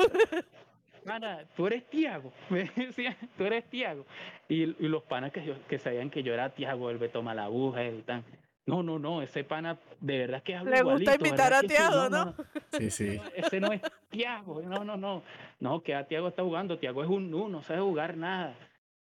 Mana, 1.07 1.39
tú 1.57 1.67
eres 1.67 1.89
Tiago. 1.89 2.33
Me 2.51 2.71
decía, 2.77 3.17
tú 3.39 3.45
eres 3.45 3.65
Tiago. 3.71 4.05
Y, 4.47 4.63
y, 4.63 4.89
los 4.89 5.03
panas 5.05 5.33
que, 5.33 5.55
que 5.67 5.79
sabían 5.79 6.11
que 6.11 6.23
yo 6.23 6.35
era 6.35 6.51
Tiago, 6.51 6.91
el 6.91 6.99
Beto 6.99 7.23
Malabuja, 7.23 7.83
el 7.83 8.05
tan. 8.05 8.25
No, 8.67 8.83
no, 8.83 8.99
no, 8.99 9.23
ese 9.23 9.45
pana 9.45 9.79
de 9.99 10.19
verdad 10.19 10.43
que 10.43 10.55
habla 10.55 10.77
Le 10.77 10.83
gusta 10.83 11.15
imitar 11.15 11.55
a 11.55 11.63
Tiago, 11.63 12.11
¿no? 12.11 12.35
Sí, 12.73 12.91
sí. 12.91 13.19
ese 13.35 13.61
no 13.61 13.73
es 13.73 13.81
Tiago, 14.11 14.61
no, 14.61 14.85
no, 14.85 14.99
no. 14.99 15.23
No, 15.59 15.83
que 15.83 15.95
a 15.95 16.07
Tiago 16.07 16.29
está 16.29 16.43
jugando. 16.43 16.79
Tiago 16.79 17.03
es 17.03 17.09
un 17.09 17.31
nu, 17.31 17.49
no 17.49 17.63
sabe 17.63 17.81
jugar 17.81 18.19
nada. 18.19 18.55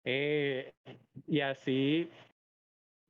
Eh, 0.09 0.73
y 1.27 1.41
así 1.41 2.09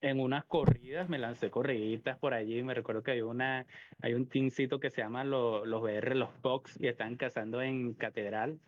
en 0.00 0.18
unas 0.20 0.46
corridas, 0.46 1.08
me 1.08 1.18
lancé 1.18 1.50
corriditas 1.50 2.18
por 2.18 2.32
allí, 2.32 2.62
me 2.62 2.74
recuerdo 2.74 3.02
que 3.02 3.10
hay 3.12 3.20
una, 3.20 3.66
hay 4.00 4.14
un 4.14 4.26
teamcito 4.28 4.80
que 4.80 4.90
se 4.90 5.02
llama 5.02 5.22
los, 5.22 5.66
los 5.66 5.82
BR, 5.82 6.14
los 6.16 6.30
Cox, 6.40 6.80
y 6.80 6.86
están 6.88 7.16
cazando 7.16 7.60
en 7.60 7.94
Catedral, 7.94 8.58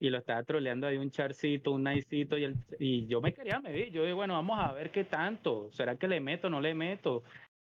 y 0.00 0.08
lo 0.10 0.18
estaba 0.18 0.42
troleando 0.44 0.86
ahí 0.86 0.96
un 0.96 1.10
charcito, 1.10 1.72
un 1.72 1.84
nicito, 1.84 2.38
y, 2.38 2.54
y 2.78 3.06
yo 3.06 3.20
me 3.20 3.34
quería 3.34 3.60
medir, 3.60 3.90
yo 3.90 4.02
dije, 4.02 4.14
bueno, 4.14 4.34
vamos 4.34 4.58
a 4.58 4.72
ver 4.72 4.90
qué 4.90 5.04
tanto, 5.04 5.70
¿será 5.72 5.96
que 5.96 6.08
le 6.08 6.20
meto 6.20 6.46
o 6.46 6.50
no 6.50 6.60
le 6.60 6.74
meto? 6.74 7.22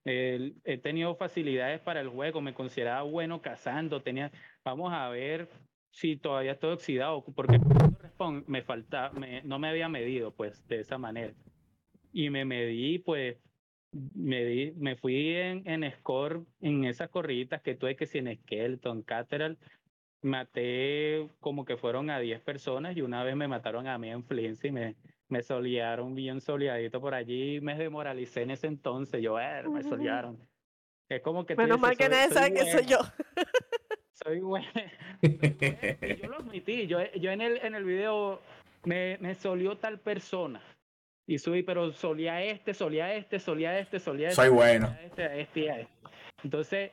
he 0.10 0.78
tenido 0.82 1.16
facilidades 1.16 1.82
para 1.82 2.00
el 2.00 2.08
juego, 2.08 2.40
me 2.40 2.54
consideraba 2.54 3.02
bueno 3.02 3.42
cazando, 3.42 4.02
tenía, 4.02 4.32
vamos 4.64 4.94
a 4.94 5.10
ver 5.10 5.50
si 5.92 6.16
todavía 6.16 6.54
estoy 6.54 6.72
oxidado, 6.72 7.26
porque 7.36 7.60
me 8.48 8.62
falta, 8.62 9.12
me, 9.12 9.42
no 9.44 9.60
me 9.60 9.70
había 9.70 9.90
medido 9.90 10.32
pues 10.32 10.66
de 10.68 10.80
esa 10.80 10.98
manera. 10.98 11.34
Y 12.12 12.30
me 12.30 12.46
medí 12.46 13.00
pues, 13.00 13.38
me, 13.92 14.74
me 14.76 14.96
fui 14.96 15.36
en, 15.36 15.68
en 15.68 15.92
score 15.92 16.44
en 16.62 16.86
esas 16.86 17.10
corriditas 17.10 17.62
que 17.62 17.76
tuve 17.76 17.96
que 17.96 18.06
si 18.06 18.20
en 18.20 18.36
Skeleton, 18.36 19.02
Cateral, 19.04 19.58
maté 20.22 21.30
como 21.40 21.66
que 21.66 21.78
fueron 21.78 22.10
a 22.10 22.20
10 22.20 22.42
personas 22.42 22.96
y 22.96 23.02
una 23.02 23.24
vez 23.24 23.36
me 23.36 23.48
mataron 23.48 23.88
a 23.88 23.98
mí 23.98 24.10
en 24.10 24.24
Flint 24.24 24.64
y 24.66 24.72
me, 24.72 24.96
me 25.30 25.42
solearon 25.42 26.16
bien 26.16 26.42
soleadito 26.42 27.02
por 27.02 27.14
allí 27.14 27.58
y 27.58 27.62
me 27.62 27.78
desmoralicé 27.78 28.44
en 28.44 28.52
ese 28.52 28.68
entonces. 28.68 29.22
Yo, 29.22 29.40
eh, 29.40 29.64
me 29.68 29.84
solearon. 29.84 30.38
Es 31.10 31.22
como 31.22 31.46
que... 31.46 31.56
Menos 31.56 31.80
mal 31.80 31.96
que 31.98 32.10
nadie 32.10 32.30
sabe 32.30 32.54
que 32.54 32.72
soy 32.72 32.86
yo. 32.86 32.98
soy 34.24 34.40
bueno. 34.40 34.68
yo 35.22 36.30
lo 36.30 36.38
admití, 36.38 36.88
yo, 36.88 37.00
yo 37.14 37.32
en, 37.32 37.42
el, 37.42 37.58
en 37.58 37.76
el 37.76 37.84
video 37.84 38.42
me, 38.84 39.18
me 39.20 39.36
solió 39.36 39.78
tal 39.78 40.00
persona. 40.00 40.62
Y 41.30 41.40
subí, 41.40 41.62
pero 41.62 41.92
solía 41.92 42.42
este, 42.42 42.74
solía 42.74 43.14
este, 43.14 43.40
solía 43.40 43.78
este, 43.80 44.00
solía 44.00 44.30
este. 44.30 44.36
Soy 44.36 44.50
bueno. 44.50 44.96
Este, 45.04 45.42
este, 45.42 45.82
este. 45.82 45.88
Entonces, 46.42 46.92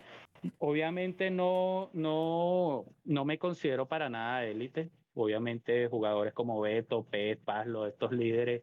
obviamente 0.58 1.30
no, 1.30 1.90
no, 1.92 2.84
no 3.04 3.24
me 3.24 3.38
considero 3.38 3.86
para 3.86 4.08
nada 4.08 4.44
élite. 4.44 4.90
Obviamente 5.14 5.86
jugadores 5.86 6.34
como 6.34 6.60
Beto, 6.60 7.04
Pet, 7.04 7.38
Pazlo, 7.44 7.86
estos 7.86 8.10
líderes 8.10 8.62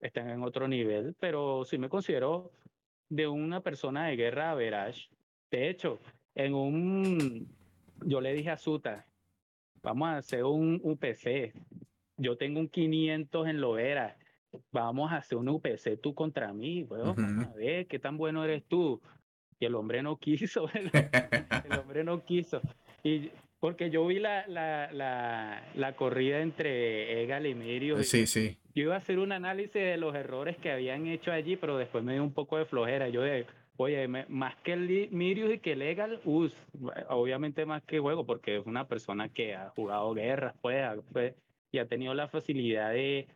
están 0.00 0.28
en 0.30 0.42
otro 0.42 0.66
nivel, 0.66 1.14
pero 1.20 1.64
sí 1.64 1.78
me 1.78 1.88
considero 1.88 2.50
de 3.08 3.28
una 3.28 3.60
persona 3.60 4.08
de 4.08 4.16
guerra 4.16 4.54
verage. 4.56 5.08
De 5.52 5.68
hecho, 5.68 6.00
en 6.34 6.54
un 6.54 7.57
yo 8.04 8.20
le 8.20 8.32
dije 8.32 8.50
a 8.50 8.56
Suta, 8.56 9.06
vamos 9.82 10.08
a 10.08 10.16
hacer 10.18 10.44
un 10.44 10.80
UPC. 10.82 11.52
Yo 12.16 12.36
tengo 12.36 12.60
un 12.60 12.68
500 12.68 13.48
en 13.48 13.60
Lovera. 13.60 14.16
Vamos 14.72 15.12
a 15.12 15.16
hacer 15.16 15.38
un 15.38 15.48
UPC 15.48 16.00
tú 16.00 16.14
contra 16.14 16.52
mí, 16.52 16.84
vamos 16.84 17.18
a 17.18 17.52
ver 17.54 17.86
qué 17.86 17.98
tan 17.98 18.16
bueno 18.16 18.44
eres 18.44 18.64
tú. 18.64 19.00
Y 19.60 19.66
el 19.66 19.74
hombre 19.74 20.02
no 20.02 20.16
quiso, 20.18 20.68
el, 20.74 20.90
hombre 21.80 22.04
no 22.04 22.24
quiso. 22.24 22.60
Y 23.02 23.30
porque 23.60 23.90
yo 23.90 24.06
vi 24.06 24.20
la, 24.20 24.46
la, 24.46 24.90
la, 24.92 25.64
la 25.74 25.96
corrida 25.96 26.40
entre 26.40 27.22
Egal 27.22 27.46
y 27.46 27.54
Mirio. 27.54 28.02
Sí, 28.04 28.26
sí. 28.26 28.56
Yo 28.74 28.84
iba 28.84 28.94
a 28.94 28.98
hacer 28.98 29.18
un 29.18 29.32
análisis 29.32 29.74
de 29.74 29.96
los 29.96 30.14
errores 30.14 30.56
que 30.58 30.70
habían 30.70 31.06
hecho 31.06 31.32
allí, 31.32 31.56
pero 31.56 31.76
después 31.76 32.04
me 32.04 32.12
dio 32.12 32.22
un 32.22 32.32
poco 32.32 32.56
de 32.56 32.64
flojera. 32.64 33.08
Yo 33.08 33.22
de, 33.22 33.46
Oye, 33.80 34.08
más 34.08 34.56
que 34.64 34.72
el 34.72 35.08
Mirius 35.12 35.54
y 35.54 35.58
que 35.60 35.76
Legal, 35.76 36.20
obviamente 37.10 37.64
más 37.64 37.84
que 37.84 38.00
juego, 38.00 38.26
porque 38.26 38.56
es 38.56 38.66
una 38.66 38.88
persona 38.88 39.28
que 39.28 39.54
ha 39.54 39.70
jugado 39.70 40.12
guerras, 40.14 40.56
pues, 40.60 40.84
pues, 41.12 41.34
y 41.70 41.78
ha 41.78 41.86
tenido 41.86 42.12
la 42.12 42.26
facilidad 42.26 42.90
de 42.90 43.28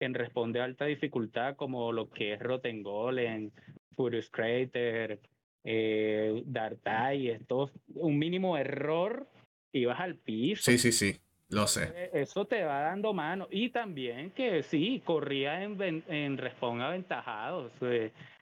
en 0.00 0.14
responder 0.14 0.62
a 0.62 0.64
alta 0.64 0.86
dificultad, 0.86 1.54
como 1.54 1.92
lo 1.92 2.08
que 2.08 2.32
es 2.32 2.40
en 2.40 3.52
Furious 3.94 4.30
Crater, 4.30 5.20
eh, 5.64 6.42
Dartai, 6.46 7.28
estos, 7.28 7.70
un 7.94 8.18
mínimo 8.18 8.56
error 8.56 9.28
y 9.70 9.84
vas 9.84 10.00
al 10.00 10.16
piso. 10.16 10.62
Sí, 10.62 10.78
sí, 10.78 10.92
sí. 10.92 11.20
Lo 11.50 11.66
sé. 11.66 11.90
Eh, 11.94 12.10
eso 12.14 12.46
te 12.46 12.62
va 12.62 12.80
dando 12.80 13.12
mano. 13.12 13.48
Y 13.50 13.68
también 13.68 14.30
que 14.30 14.62
sí, 14.62 15.02
corría 15.04 15.62
en, 15.62 16.02
en 16.08 16.38
respawn 16.38 16.80
aventajado. 16.80 17.70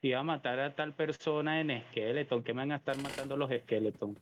Iba 0.03 0.21
a 0.21 0.25
matar 0.25 0.61
a 0.61 0.75
tal 0.75 0.95
persona 0.95 1.61
en 1.61 1.83
Skeleton, 1.89 2.43
que 2.43 2.55
me 2.55 2.63
van 2.63 2.73
a 2.73 2.77
estar 2.77 2.97
matando 2.99 3.37
los 3.37 3.51
Skeleton. 3.51 4.19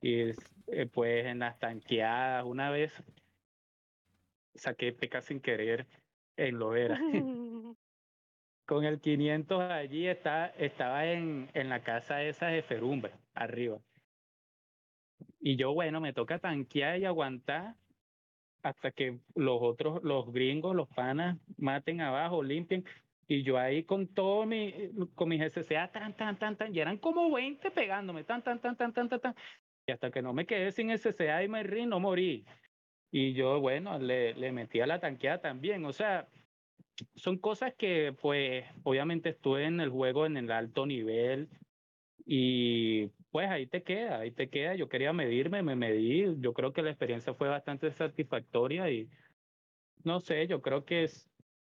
Y 0.00 0.30
eh, 0.68 0.86
pues 0.92 1.26
en 1.26 1.40
las 1.40 1.58
tanqueadas, 1.58 2.44
una 2.44 2.70
vez 2.70 2.92
saqué 4.54 4.92
peca 4.92 5.20
sin 5.20 5.40
querer 5.40 5.86
en 6.36 6.58
Lovera. 6.58 6.98
Con 8.66 8.84
el 8.84 9.00
500 9.00 9.62
allí 9.62 10.06
está, 10.06 10.46
estaba 10.46 11.06
en, 11.06 11.50
en 11.54 11.68
la 11.68 11.82
casa 11.82 12.22
esa 12.22 12.46
de 12.46 12.62
Ferumbe, 12.62 13.10
arriba. 13.34 13.78
Y 15.40 15.56
yo, 15.56 15.72
bueno, 15.72 16.00
me 16.00 16.12
toca 16.12 16.38
tanquear 16.38 16.98
y 17.00 17.04
aguantar 17.04 17.74
hasta 18.62 18.90
que 18.90 19.18
los 19.34 19.58
otros, 19.60 20.02
los 20.04 20.32
gringos, 20.32 20.76
los 20.76 20.88
panas, 20.88 21.38
maten 21.56 22.00
abajo, 22.00 22.42
limpien. 22.42 22.84
Y 23.30 23.44
yo 23.44 23.58
ahí 23.58 23.84
con 23.84 24.08
todo 24.08 24.44
mi, 24.44 24.74
con 25.14 25.28
mis 25.28 25.40
SCA, 25.40 25.92
tan, 25.92 26.16
tan, 26.16 26.36
tan, 26.36 26.56
tan, 26.56 26.74
y 26.74 26.80
eran 26.80 26.98
como 26.98 27.30
20 27.30 27.70
pegándome, 27.70 28.24
tan, 28.24 28.42
tan, 28.42 28.60
tan, 28.60 28.76
tan, 28.76 28.92
tan, 28.92 29.08
tan, 29.08 29.20
tan. 29.20 29.36
Y 29.86 29.92
hasta 29.92 30.10
que 30.10 30.20
no 30.20 30.32
me 30.32 30.46
quedé 30.46 30.72
sin 30.72 30.90
SCA 30.90 31.44
y 31.44 31.48
me 31.48 31.62
rí, 31.62 31.86
no 31.86 32.00
morí. 32.00 32.44
Y 33.12 33.32
yo, 33.34 33.60
bueno, 33.60 34.00
le, 34.00 34.34
le 34.34 34.50
metí 34.50 34.80
a 34.80 34.86
la 34.88 34.98
tanqueada 34.98 35.40
también. 35.40 35.84
O 35.84 35.92
sea, 35.92 36.26
son 37.14 37.38
cosas 37.38 37.72
que, 37.76 38.16
pues, 38.20 38.64
obviamente 38.82 39.28
estuve 39.28 39.64
en 39.64 39.78
el 39.78 39.90
juego 39.90 40.26
en 40.26 40.36
el 40.36 40.50
alto 40.50 40.84
nivel 40.84 41.50
y 42.26 43.06
pues 43.30 43.48
ahí 43.48 43.68
te 43.68 43.84
queda, 43.84 44.18
ahí 44.18 44.32
te 44.32 44.50
queda. 44.50 44.74
Yo 44.74 44.88
quería 44.88 45.12
medirme, 45.12 45.62
me 45.62 45.76
medí. 45.76 46.24
Yo 46.40 46.52
creo 46.52 46.72
que 46.72 46.82
la 46.82 46.90
experiencia 46.90 47.32
fue 47.34 47.48
bastante 47.48 47.92
satisfactoria 47.92 48.90
y 48.90 49.08
no 50.02 50.18
sé, 50.18 50.48
yo 50.48 50.60
creo 50.60 50.84
que 50.84 51.08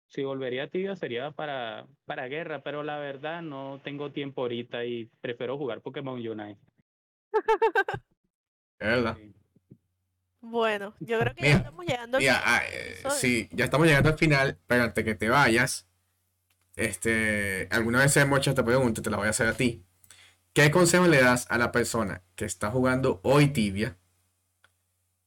si 0.08 0.24
volvería 0.24 0.64
a 0.64 0.68
Tibia 0.68 0.96
sería 0.96 1.32
para, 1.32 1.86
para 2.06 2.28
guerra, 2.28 2.62
pero 2.64 2.84
la 2.84 2.98
verdad 2.98 3.42
no 3.42 3.82
tengo 3.84 4.12
tiempo 4.12 4.42
ahorita 4.42 4.86
y 4.86 5.10
prefiero 5.22 5.58
jugar 5.58 5.82
Pokémon 5.82 6.16
Unite. 6.16 6.60
Es 8.80 8.88
verdad. 8.88 9.18
Bueno, 10.40 10.94
yo 11.00 11.20
creo 11.20 11.34
que 11.34 11.42
ya 11.42 11.58
estamos 11.58 11.84
llegando 11.84 12.18
al 12.18 12.24
final. 12.24 12.42
Ah, 12.46 12.62
eh, 12.72 13.04
sí, 13.10 13.50
ya 13.52 13.66
estamos 13.66 13.88
llegando 13.88 14.10
al 14.10 14.18
final, 14.20 14.60
pero 14.68 14.84
antes 14.84 15.04
que 15.04 15.16
te 15.16 15.30
vayas, 15.30 15.88
este, 16.76 17.68
alguna 17.72 18.00
vez 18.02 18.16
hemos 18.18 18.38
hecho 18.38 18.52
esta 18.52 18.64
pregunta, 18.64 19.02
te 19.02 19.10
la 19.10 19.18
voy 19.18 19.26
a 19.26 19.32
hacer 19.32 19.48
a 19.48 19.54
ti. 19.54 19.84
¿Qué 20.54 20.70
consejo 20.70 21.08
le 21.08 21.22
das 21.22 21.48
a 21.50 21.58
la 21.58 21.72
persona 21.72 22.24
que 22.36 22.46
está 22.46 22.70
jugando 22.70 23.20
hoy 23.24 23.48
tibia? 23.48 23.98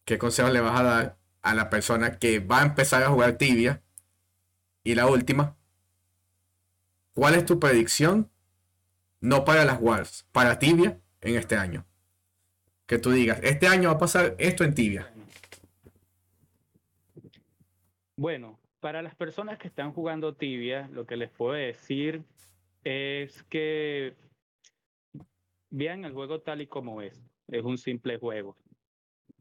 ¿Qué 0.05 0.16
consejo 0.16 0.48
le 0.51 0.61
vas 0.61 0.78
a 0.78 0.82
dar 0.85 1.19
a 1.43 1.55
la 1.55 1.70
persona 1.70 2.19
que 2.19 2.39
va 2.39 2.61
a 2.61 2.66
empezar 2.66 3.02
a 3.02 3.09
jugar 3.09 3.32
tibia? 3.32 3.82
Y 4.82 4.94
la 4.94 5.07
última, 5.07 5.57
¿cuál 7.15 7.35
es 7.35 7.44
tu 7.44 7.61
predicción 7.61 8.31
no 9.20 9.44
para 9.44 9.65
las 9.65 9.81
Wars, 9.81 10.27
para 10.32 10.59
Tibia 10.59 10.98
en 11.20 11.36
este 11.36 11.57
año? 11.57 11.85
Que 12.86 12.98
tú 12.98 13.11
digas, 13.11 13.40
este 13.43 13.66
año 13.66 13.90
va 13.90 13.97
a 13.97 13.98
pasar 13.98 14.35
esto 14.39 14.65
en 14.65 14.74
Tibia. 14.74 15.12
Bueno, 18.16 18.59
para 18.81 19.02
las 19.02 19.15
personas 19.15 19.59
que 19.59 19.69
están 19.69 19.93
jugando 19.93 20.35
Tibia, 20.35 20.89
lo 20.93 21.07
que 21.07 21.16
les 21.16 21.31
puedo 21.31 21.52
decir 21.52 22.23
es 22.82 23.43
que 23.44 24.15
vean 25.70 26.05
el 26.05 26.12
juego 26.12 26.40
tal 26.40 26.62
y 26.62 26.66
como 26.66 27.02
es. 27.02 27.23
Es 27.48 27.65
un 27.65 27.78
simple 27.78 28.19
juego. 28.19 28.57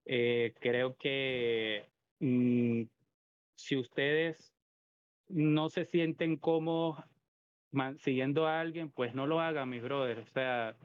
Eh, 0.06 0.54
creo 0.60 0.96
que 0.98 1.86
mm, 2.20 2.84
si 3.56 3.78
ustedes 3.78 4.54
no 5.30 5.70
se 5.70 5.86
sienten 5.86 6.38
cómodos 6.38 6.98
siguiendo 8.00 8.48
a 8.48 8.60
alguien, 8.60 8.90
pues 8.90 9.14
no 9.14 9.28
lo 9.28 9.40
hagan, 9.40 9.70
mis 9.70 9.82
brothers. 9.82 10.28
O 10.28 10.32
sea, 10.32 10.76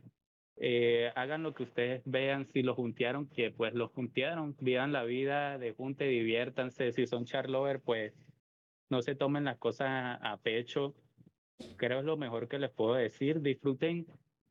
eh, 0.57 1.11
hagan 1.17 1.43
lo 1.43 1.55
que 1.55 1.65
ustedes 1.65 2.03
vean. 2.05 2.47
Si 2.53 2.63
lo 2.63 2.75
juntearon, 2.75 3.27
que 3.27 3.51
pues 3.51 3.75
lo 3.75 3.89
juntearon. 3.89 4.55
Vivan 4.61 4.93
la 4.93 5.05
vida 5.05 5.59
de 5.59 5.73
junte, 5.73 6.05
diviértanse. 6.05 6.93
Si 6.93 7.07
son 7.07 7.25
charlover, 7.25 7.81
pues 7.81 8.13
no 8.91 9.03
se 9.03 9.15
tomen 9.15 9.45
las 9.45 9.59
cosas 9.59 10.19
a 10.23 10.37
pecho. 10.43 10.95
Creo 11.77 12.01
es 12.01 12.05
lo 12.05 12.17
mejor 12.17 12.49
que 12.49 12.59
les 12.59 12.71
puedo 12.71 12.95
decir. 12.95 13.41
Disfruten 13.41 14.07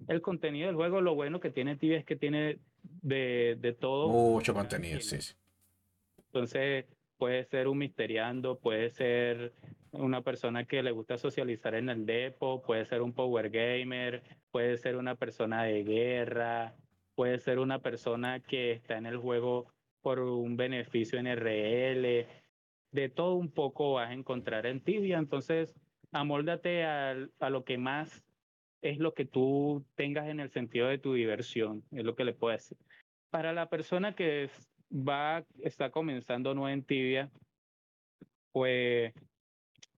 el 0.08 0.22
contenido 0.22 0.68
del 0.68 0.76
juego. 0.76 1.02
Lo 1.02 1.16
bueno 1.16 1.40
que 1.40 1.52
tiene 1.52 1.76
Tibia 1.76 2.00
es 2.00 2.06
que 2.06 2.16
tiene 2.16 2.60
de, 2.82 3.58
de 3.60 3.74
todo. 3.74 4.10
Mucho 4.10 4.54
contenido, 4.54 5.00
sí, 5.00 5.22
sí. 5.22 5.36
Entonces, 6.18 6.86
puede 7.24 7.46
ser 7.46 7.70
un 7.70 7.78
misteriando, 7.78 8.60
puede 8.60 8.90
ser 8.90 9.54
una 9.94 10.22
persona 10.24 10.66
que 10.66 10.84
le 10.84 10.92
gusta 10.92 11.18
socializar 11.18 11.74
en 11.74 11.88
el 11.88 12.06
depo, 12.06 12.62
puede 12.62 12.84
ser 12.84 13.02
un 13.02 13.14
power 13.14 13.50
gamer, 13.50 14.22
puede 14.52 14.76
ser 14.76 14.98
una 14.98 15.16
persona 15.16 15.64
de 15.64 15.86
guerra, 15.86 16.76
puede 17.16 17.40
ser 17.40 17.60
una 17.60 17.80
persona 17.80 18.42
que 18.42 18.74
está 18.74 18.98
en 18.98 19.06
el 19.06 19.16
juego 19.16 19.68
por 20.02 20.20
un 20.20 20.58
beneficio 20.58 21.18
en 21.18 21.28
RL. 21.28 22.28
De 22.92 23.08
todo 23.08 23.36
un 23.36 23.50
poco 23.50 23.94
vas 23.94 24.10
a 24.10 24.14
encontrar 24.14 24.66
en 24.66 24.82
Tibia, 24.82 25.18
entonces 25.18 25.74
amóldate 26.12 26.84
a, 26.84 27.16
a 27.40 27.50
lo 27.50 27.64
que 27.64 27.78
más 27.78 28.22
es 28.82 28.98
lo 28.98 29.14
que 29.14 29.24
tú 29.24 29.86
tengas 29.96 30.28
en 30.28 30.42
el 30.42 30.50
sentido 30.50 30.90
de 30.90 30.98
tu 30.98 31.14
diversión, 31.14 31.86
es 31.92 32.04
lo 32.04 32.18
que 32.18 32.26
le 32.26 32.34
puedo 32.34 32.52
decir. 32.52 32.78
Para 33.30 33.54
la 33.54 33.70
persona 33.70 34.14
que 34.14 34.50
va, 34.94 35.44
está 35.62 35.90
comenzando 35.90 36.54
no 36.54 36.70
en 36.70 36.84
tibia, 36.84 37.30
pues 38.52 39.14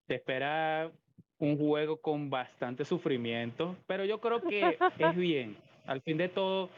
te 0.08 0.16
espera 0.16 0.92
un 1.38 1.58
juego 1.58 1.98
con 1.98 2.30
bastante 2.30 2.86
sufrimiento, 2.86 3.76
pero 3.88 4.06
yo 4.06 4.22
creo 4.22 4.42
que 4.42 4.78
es 4.98 5.16
bien. 5.16 5.58
Al 5.86 6.02
fin 6.02 6.18
de 6.18 6.30
todo, 6.30 6.70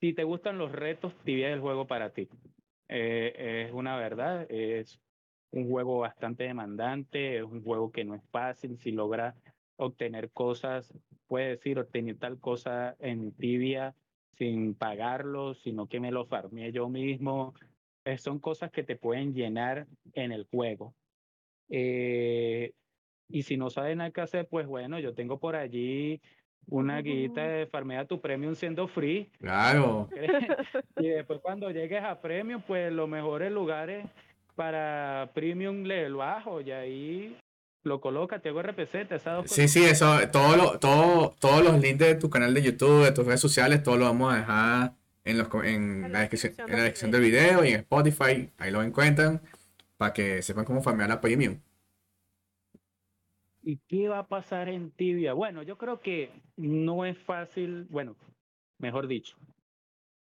si 0.00 0.12
te 0.12 0.24
gustan 0.24 0.58
los 0.58 0.72
retos, 0.72 1.12
tibia 1.24 1.48
es 1.48 1.54
el 1.54 1.60
juego 1.60 1.86
para 1.86 2.10
ti. 2.10 2.28
Eh, 2.88 3.66
es 3.66 3.72
una 3.72 3.96
verdad, 3.96 4.46
es 4.48 5.00
un 5.50 5.68
juego 5.68 5.98
bastante 5.98 6.44
demandante, 6.44 7.38
es 7.38 7.42
un 7.42 7.62
juego 7.62 7.90
que 7.90 8.04
no 8.04 8.14
es 8.14 8.22
fácil, 8.30 8.78
si 8.78 8.92
logra 8.92 9.34
obtener 9.76 10.30
cosas, 10.30 10.94
puede 11.26 11.50
decir, 11.50 11.78
obtener 11.78 12.16
tal 12.18 12.38
cosa 12.38 12.96
en 13.00 13.32
tibia 13.32 13.94
sin 14.38 14.74
pagarlo, 14.74 15.54
sino 15.54 15.88
que 15.88 16.00
me 16.00 16.10
lo 16.10 16.26
farmé 16.26 16.72
yo 16.72 16.88
mismo. 16.88 17.54
Eh, 18.04 18.18
son 18.18 18.38
cosas 18.38 18.70
que 18.70 18.82
te 18.82 18.96
pueden 18.96 19.34
llenar 19.34 19.86
en 20.12 20.32
el 20.32 20.44
juego. 20.44 20.94
Eh, 21.68 22.72
y 23.28 23.42
si 23.42 23.56
no 23.56 23.70
saben 23.70 23.98
nada 23.98 24.10
que 24.10 24.20
hacer, 24.20 24.46
pues 24.48 24.66
bueno, 24.66 24.98
yo 25.00 25.14
tengo 25.14 25.38
por 25.38 25.56
allí 25.56 26.20
una 26.68 27.00
guita 27.00 27.46
de 27.46 27.66
farmea 27.66 28.06
tu 28.06 28.20
premium 28.20 28.54
siendo 28.54 28.88
free. 28.88 29.30
Claro. 29.38 30.08
y 30.96 31.08
después 31.08 31.40
cuando 31.40 31.70
llegues 31.70 32.02
a 32.02 32.20
premium, 32.20 32.62
pues 32.66 32.92
los 32.92 33.08
mejores 33.08 33.50
lugares 33.50 34.06
para 34.54 35.30
premium 35.34 35.82
le 35.82 36.08
bajo 36.10 36.60
y 36.60 36.70
ahí 36.70 37.36
lo 37.86 38.00
coloca, 38.00 38.40
te 38.40 38.50
hago 38.50 38.62
RPC, 38.62 39.08
te 39.08 39.18
Sí, 39.46 39.68
sí, 39.68 39.84
eso, 39.84 40.18
todo 40.30 40.56
lo, 40.56 40.78
todo, 40.78 41.34
todos 41.38 41.64
los 41.64 41.80
links 41.80 41.98
de 41.98 42.14
tu 42.16 42.28
canal 42.28 42.52
de 42.52 42.62
YouTube, 42.62 43.04
de 43.04 43.12
tus 43.12 43.24
redes 43.24 43.40
sociales, 43.40 43.82
todo 43.82 43.96
lo 43.96 44.04
vamos 44.06 44.34
a 44.34 44.36
dejar 44.36 44.94
en, 45.24 45.38
los, 45.38 45.48
en, 45.64 46.12
la, 46.12 46.20
descripción, 46.20 46.54
en 46.58 46.76
la 46.76 46.82
descripción 46.82 47.10
del 47.10 47.22
video 47.22 47.64
y 47.64 47.68
en 47.68 47.80
Spotify, 47.80 48.50
ahí 48.58 48.70
lo 48.70 48.82
encuentran, 48.82 49.40
para 49.96 50.12
que 50.12 50.42
sepan 50.42 50.64
cómo 50.64 50.82
farmear 50.82 51.08
la 51.08 51.20
premium. 51.20 51.58
¿Y 53.62 53.78
qué 53.88 54.08
va 54.08 54.20
a 54.20 54.28
pasar 54.28 54.68
en 54.68 54.90
Tibia? 54.90 55.32
Bueno, 55.32 55.62
yo 55.62 55.78
creo 55.78 56.00
que 56.00 56.30
no 56.56 57.04
es 57.04 57.18
fácil, 57.18 57.86
bueno, 57.88 58.16
mejor 58.78 59.06
dicho, 59.06 59.36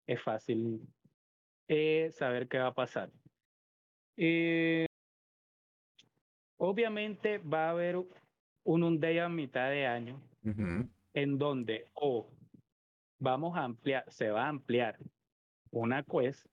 es 0.06 0.20
fácil 0.22 0.80
eh, 1.68 2.10
saber 2.12 2.48
qué 2.48 2.58
va 2.58 2.68
a 2.68 2.74
pasar. 2.74 3.10
Eh, 4.16 4.87
Obviamente 6.58 7.38
va 7.38 7.68
a 7.68 7.70
haber 7.70 7.96
un 7.96 8.82
un 8.82 9.00
day 9.00 9.18
a 9.18 9.28
mitad 9.30 9.70
de 9.70 9.86
año 9.86 10.20
en 11.14 11.38
donde 11.38 11.86
o 11.94 12.28
vamos 13.18 13.56
a 13.56 13.64
ampliar, 13.64 14.04
se 14.08 14.30
va 14.30 14.44
a 14.44 14.48
ampliar 14.48 14.98
una 15.70 16.02
quest 16.02 16.46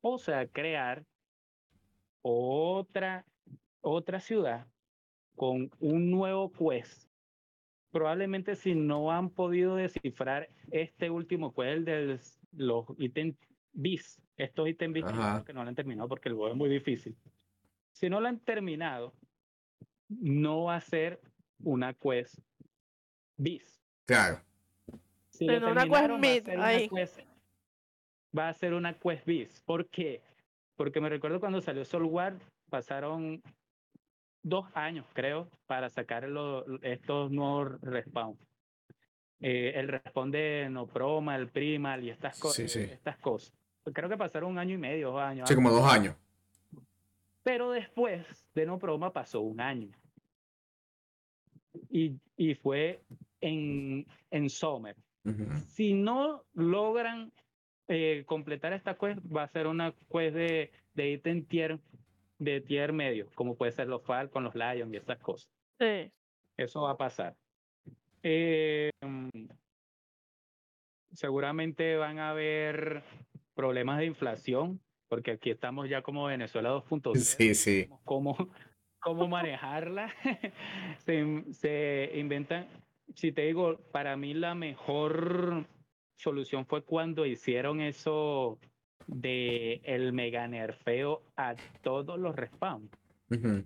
o 0.00 0.18
se 0.18 0.32
va 0.32 0.40
a 0.40 0.46
crear 0.46 1.04
otra, 2.22 3.24
otra 3.80 4.20
ciudad 4.20 4.66
con 5.36 5.70
un 5.78 6.10
nuevo 6.10 6.50
quest. 6.50 7.08
Probablemente 7.92 8.56
si 8.56 8.74
no 8.74 9.12
han 9.12 9.30
podido 9.30 9.76
descifrar 9.76 10.48
este 10.70 11.10
último 11.10 11.54
quest, 11.54 11.84
de 11.84 12.18
los 12.52 12.86
ítems 12.98 13.36
bis, 13.72 14.20
estos 14.36 14.68
ítems 14.68 14.94
bis 14.94 15.04
que 15.44 15.52
no 15.52 15.62
lo 15.62 15.68
han 15.68 15.74
terminado 15.74 16.08
porque 16.08 16.28
el 16.28 16.34
juego 16.34 16.50
es 16.50 16.56
muy 16.56 16.68
difícil. 16.68 17.16
Si 17.92 18.08
no 18.08 18.20
lo 18.20 18.28
han 18.28 18.40
terminado, 18.40 19.14
no 20.10 20.64
va 20.64 20.76
a 20.76 20.80
ser 20.80 21.20
una 21.62 21.94
quest 21.94 22.38
bis. 23.36 23.80
Claro. 24.06 24.40
Si 25.28 25.48
una 25.48 25.86
quest 25.86 26.10
mid, 26.18 26.48
va 28.36 28.48
a 28.48 28.54
ser 28.54 28.74
una 28.74 28.92
quest 28.98 29.24
bis. 29.24 29.62
¿Por 29.62 29.88
qué? 29.88 30.22
Porque 30.76 31.00
me 31.00 31.08
recuerdo 31.08 31.40
cuando 31.40 31.60
salió 31.60 31.84
War 32.06 32.34
pasaron 32.68 33.42
dos 34.42 34.66
años, 34.74 35.06
creo, 35.12 35.48
para 35.66 35.88
sacar 35.88 36.28
estos 36.82 37.30
nuevos 37.30 37.80
respawn. 37.82 38.36
Eh, 39.40 39.72
el 39.76 39.88
respawn 39.88 40.30
de 40.30 40.68
no 40.70 40.86
proma, 40.86 41.36
el 41.36 41.48
primal 41.48 42.04
y 42.04 42.10
estas, 42.10 42.38
cosas 42.38 42.76
estas 42.76 43.16
cosas. 43.18 43.54
Creo 43.92 44.08
que 44.08 44.16
pasaron 44.16 44.50
un 44.50 44.58
año 44.58 44.74
y 44.74 44.78
medio, 44.78 45.12
dos 45.12 45.22
años. 45.22 45.48
Sí, 45.48 45.54
como 45.54 45.70
dos 45.70 45.90
años. 45.90 46.14
Pero 47.42 47.70
después 47.70 48.46
de 48.54 48.66
no 48.66 48.78
proma 48.78 49.12
pasó 49.12 49.40
un 49.40 49.60
año 49.60 49.90
y, 51.90 52.16
y 52.36 52.54
fue 52.54 53.02
en, 53.40 54.06
en 54.30 54.50
Summer. 54.50 54.96
Si 55.68 55.92
no 55.92 56.44
logran 56.54 57.30
eh, 57.88 58.24
completar 58.26 58.72
esta 58.72 58.96
quest, 58.96 59.20
va 59.34 59.42
a 59.42 59.48
ser 59.48 59.66
una 59.66 59.92
quest 60.10 60.34
de, 60.34 60.72
de 60.94 61.10
ítem 61.10 61.44
tier, 61.44 61.78
de 62.38 62.60
tier 62.62 62.92
medio, 62.92 63.28
como 63.34 63.54
puede 63.54 63.72
ser 63.72 63.86
los 63.88 64.02
Falcon, 64.02 64.44
los 64.44 64.54
Lions 64.54 64.92
y 64.92 64.96
estas 64.96 65.18
cosas. 65.18 65.50
Sí. 65.78 66.10
Eso 66.56 66.82
va 66.82 66.92
a 66.92 66.96
pasar. 66.96 67.36
Eh, 68.22 68.90
seguramente 71.12 71.96
van 71.96 72.18
a 72.18 72.30
haber 72.30 73.02
problemas 73.54 73.98
de 73.98 74.06
inflación, 74.06 74.80
porque 75.08 75.32
aquí 75.32 75.50
estamos 75.50 75.88
ya 75.88 76.02
como 76.02 76.24
Venezuela 76.24 76.70
2.0. 76.70 77.16
Sí, 77.16 77.54
sí. 77.54 77.88
Como, 78.04 78.36
cómo 79.00 79.28
manejarla. 79.28 80.12
se, 80.98 81.44
se 81.52 82.12
inventan, 82.14 82.66
si 83.14 83.32
te 83.32 83.42
digo, 83.42 83.78
para 83.92 84.16
mí 84.16 84.34
la 84.34 84.54
mejor 84.54 85.66
solución 86.16 86.66
fue 86.66 86.82
cuando 86.82 87.26
hicieron 87.26 87.80
eso 87.80 88.58
de 89.06 89.80
el 89.84 90.12
mega 90.12 90.46
nerfeo 90.46 91.22
a 91.36 91.54
todos 91.82 92.18
los 92.18 92.36
respawns. 92.36 92.90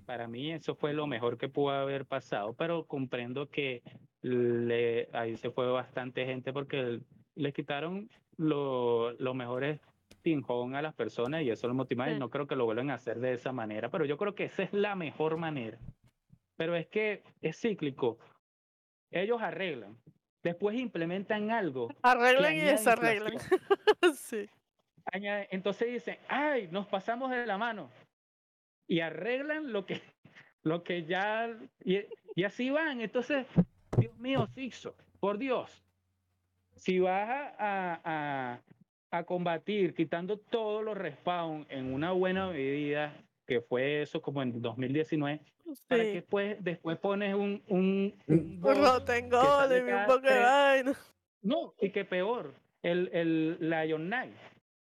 Para 0.04 0.28
mí 0.28 0.52
eso 0.52 0.74
fue 0.74 0.92
lo 0.92 1.06
mejor 1.06 1.38
que 1.38 1.48
pudo 1.48 1.70
haber 1.70 2.04
pasado, 2.04 2.52
pero 2.52 2.84
comprendo 2.84 3.48
que 3.48 3.82
le, 4.20 5.08
ahí 5.14 5.36
se 5.36 5.50
fue 5.50 5.70
bastante 5.70 6.26
gente 6.26 6.52
porque 6.52 7.00
le 7.34 7.52
quitaron 7.54 8.10
los 8.36 9.34
mejores 9.34 9.80
a 10.74 10.82
las 10.82 10.94
personas 10.94 11.42
y 11.42 11.50
eso 11.50 11.68
lo 11.68 11.74
motiva 11.74 12.10
y 12.10 12.18
no 12.18 12.30
creo 12.30 12.46
que 12.46 12.56
lo 12.56 12.64
vuelvan 12.64 12.90
a 12.90 12.94
hacer 12.94 13.20
de 13.20 13.34
esa 13.34 13.52
manera, 13.52 13.90
pero 13.90 14.04
yo 14.04 14.16
creo 14.16 14.34
que 14.34 14.44
esa 14.44 14.62
es 14.62 14.72
la 14.72 14.94
mejor 14.94 15.36
manera. 15.36 15.78
Pero 16.56 16.76
es 16.76 16.86
que 16.86 17.22
es 17.42 17.60
cíclico. 17.60 18.18
Ellos 19.10 19.42
arreglan, 19.42 19.96
después 20.42 20.78
implementan 20.78 21.50
algo. 21.50 21.88
Arreglan 22.02 22.54
y 22.54 22.60
desarreglan. 22.60 23.34
sí. 24.16 24.48
Entonces 25.12 25.92
dicen, 25.92 26.18
ay, 26.28 26.68
nos 26.70 26.86
pasamos 26.86 27.30
de 27.30 27.44
la 27.44 27.58
mano. 27.58 27.90
Y 28.88 29.00
arreglan 29.00 29.72
lo 29.72 29.84
que, 29.84 30.00
lo 30.62 30.82
que 30.82 31.04
ya... 31.04 31.50
Y, 31.84 31.98
y 32.34 32.44
así 32.44 32.70
van. 32.70 33.00
Entonces, 33.00 33.46
Dios 33.98 34.16
mío, 34.18 34.46
Sixo, 34.54 34.96
por 35.20 35.38
Dios, 35.38 35.84
si 36.76 36.98
vas 36.98 37.28
a, 37.58 38.00
a, 38.04 38.60
a 39.18 39.24
combatir 39.24 39.94
quitando 39.94 40.38
todos 40.38 40.84
los 40.84 40.96
respawn 40.96 41.66
en 41.68 41.92
una 41.92 42.12
buena 42.12 42.48
medida, 42.48 43.14
que 43.46 43.60
fue 43.60 44.02
eso 44.02 44.20
como 44.22 44.42
en 44.42 44.60
2019, 44.60 45.40
para 45.88 46.02
que 46.02 46.12
después, 46.14 46.56
después 46.64 46.98
pones 46.98 47.34
un, 47.34 47.62
un, 47.68 48.14
Un- 48.26 48.60
poco 48.60 50.20
de 50.20 50.38
vaina. 50.40 50.92
No, 51.42 51.74
y 51.80 51.90
que 51.90 52.04
peor, 52.04 52.54
el, 52.82 53.10
el 53.12 53.58
Lion 53.70 54.06
Knight 54.06 54.32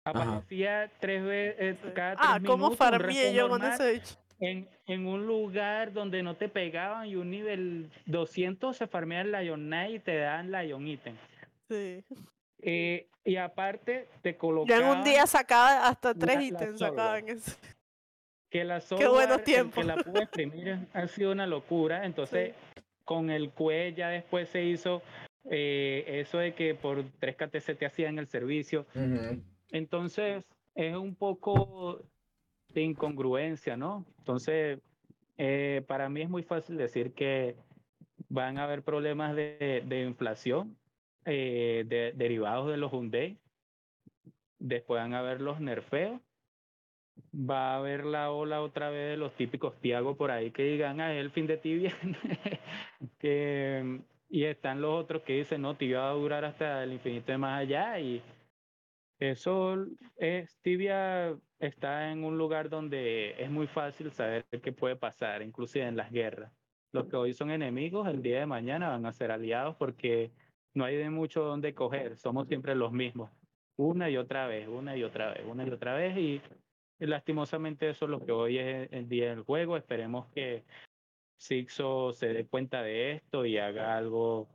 Ajá. 0.04 0.22
aparecía 0.36 0.90
tres 1.00 1.22
veces 1.24 1.78
Sí. 1.82 1.88
cada 1.94 2.16
Ah, 2.18 2.34
tres 2.38 2.46
cómo 2.48 2.66
minutos, 2.70 2.78
farmé 2.78 3.34
yo 3.34 3.48
con 3.48 3.62
ese 3.64 3.92
bicho. 3.94 4.14
en, 4.40 4.68
en 4.86 5.06
un 5.06 5.26
lugar 5.26 5.92
donde 5.92 6.22
no 6.22 6.36
te 6.36 6.48
pegaban 6.48 7.06
y 7.08 7.16
un 7.16 7.30
nivel 7.30 7.90
200 8.06 8.76
se 8.76 8.86
farmea 8.86 9.22
el 9.22 9.32
Lion 9.32 9.60
Knight 9.66 9.96
y 9.96 9.98
te 10.00 10.16
dan 10.18 10.50
Lion 10.52 10.86
Item. 10.86 11.16
Sí. 11.68 12.04
Eh, 12.62 13.08
y 13.24 13.36
aparte 13.36 14.08
te 14.22 14.36
colocaban 14.36 14.82
en 14.84 14.98
un 14.98 15.04
día 15.04 15.26
sacaba 15.26 15.86
hasta 15.86 16.14
tres 16.14 16.40
ítems, 16.40 16.78
soga. 16.78 16.90
sacaba 16.90 17.18
en 17.18 17.28
ese. 17.30 17.56
que 18.50 18.64
la 18.64 18.80
Qué 18.80 19.08
buenos 19.08 19.44
tiempos. 19.44 19.74
que 19.74 19.84
la 19.84 19.96
pude 19.96 20.22
exprimir 20.22 20.78
ha 20.92 21.06
sido 21.08 21.32
una 21.32 21.46
locura. 21.46 22.04
Entonces, 22.04 22.54
con 23.04 23.30
el 23.30 23.50
QE 23.50 23.94
ya 23.94 24.08
después 24.08 24.48
se 24.48 24.64
hizo 24.64 25.02
eh, 25.50 26.04
eso 26.06 26.38
de 26.38 26.54
que 26.54 26.74
por 26.74 27.04
3 27.18 27.36
KTC 27.36 27.76
te 27.78 27.86
hacían 27.86 28.18
el 28.18 28.26
servicio. 28.28 28.86
Entonces, 29.70 30.44
es 30.74 30.96
un 30.96 31.14
poco 31.14 32.00
de 32.68 32.82
incongruencia, 32.82 33.76
¿no? 33.76 34.04
Entonces, 34.18 34.78
eh, 35.38 35.82
para 35.86 36.08
mí 36.08 36.22
es 36.22 36.30
muy 36.30 36.42
fácil 36.42 36.76
decir 36.76 37.12
que 37.12 37.56
van 38.28 38.58
a 38.58 38.64
haber 38.64 38.82
problemas 38.82 39.34
de, 39.34 39.82
de 39.86 40.02
inflación 40.02 40.76
eh, 41.24 41.84
de- 41.86 42.12
derivados 42.14 42.70
de 42.70 42.76
los 42.76 42.92
Hyundai. 42.92 43.40
Después 44.58 45.00
van 45.02 45.14
a 45.14 45.20
haber 45.20 45.40
los 45.40 45.60
nerfeos. 45.60 46.20
Va 47.34 47.74
a 47.74 47.76
haber 47.76 48.04
la 48.04 48.30
ola 48.30 48.62
otra 48.62 48.90
vez 48.90 49.10
de 49.10 49.16
los 49.16 49.34
típicos 49.36 49.80
Tiago 49.80 50.16
por 50.16 50.30
ahí 50.30 50.50
que 50.50 50.62
digan, 50.64 51.00
ah, 51.00 51.12
es 51.14 51.20
el 51.20 51.30
fin 51.30 51.46
de 51.46 51.58
tibia. 51.58 51.94
y 54.28 54.44
están 54.44 54.80
los 54.80 55.02
otros 55.02 55.22
que 55.22 55.34
dicen, 55.34 55.62
no, 55.62 55.76
tibia 55.76 56.00
va 56.00 56.10
a 56.10 56.14
durar 56.14 56.44
hasta 56.44 56.82
el 56.84 56.92
infinito 56.94 57.32
de 57.32 57.38
más 57.38 57.60
allá. 57.60 57.98
Y 58.00 58.22
eso 59.18 59.86
es, 60.16 60.58
tibia 60.62 61.38
está 61.58 62.10
en 62.10 62.24
un 62.24 62.38
lugar 62.38 62.70
donde 62.70 63.42
es 63.42 63.50
muy 63.50 63.66
fácil 63.66 64.10
saber 64.10 64.46
qué 64.62 64.72
puede 64.72 64.96
pasar, 64.96 65.42
inclusive 65.42 65.86
en 65.86 65.96
las 65.96 66.10
guerras. 66.10 66.52
Los 66.92 67.08
que 67.08 67.16
hoy 67.16 67.32
son 67.34 67.50
enemigos, 67.50 68.08
el 68.08 68.22
día 68.22 68.40
de 68.40 68.46
mañana 68.46 68.88
van 68.88 69.06
a 69.06 69.12
ser 69.12 69.30
aliados 69.30 69.76
porque 69.76 70.32
no 70.74 70.84
hay 70.84 70.96
de 70.96 71.10
mucho 71.10 71.42
donde 71.42 71.74
coger, 71.74 72.16
somos 72.16 72.48
siempre 72.48 72.74
los 72.74 72.92
mismos, 72.92 73.30
una 73.76 74.10
y 74.10 74.16
otra 74.16 74.46
vez, 74.46 74.68
una 74.68 74.96
y 74.96 75.04
otra 75.04 75.32
vez, 75.32 75.42
una 75.46 75.66
y 75.66 75.70
otra 75.70 75.94
vez, 75.94 76.16
y, 76.16 76.42
lastimosamente 76.98 77.90
eso 77.90 78.04
es 78.04 78.10
lo 78.10 78.24
que 78.24 78.30
hoy 78.30 78.58
es 78.58 78.88
el 78.92 79.08
día 79.08 79.30
del 79.30 79.42
juego. 79.42 79.76
Esperemos 79.76 80.28
que 80.28 80.62
Sixo 81.36 82.12
se 82.12 82.28
dé 82.28 82.46
cuenta 82.46 82.80
de 82.80 83.12
esto 83.14 83.44
y 83.44 83.58
haga 83.58 83.96
algo 83.96 84.48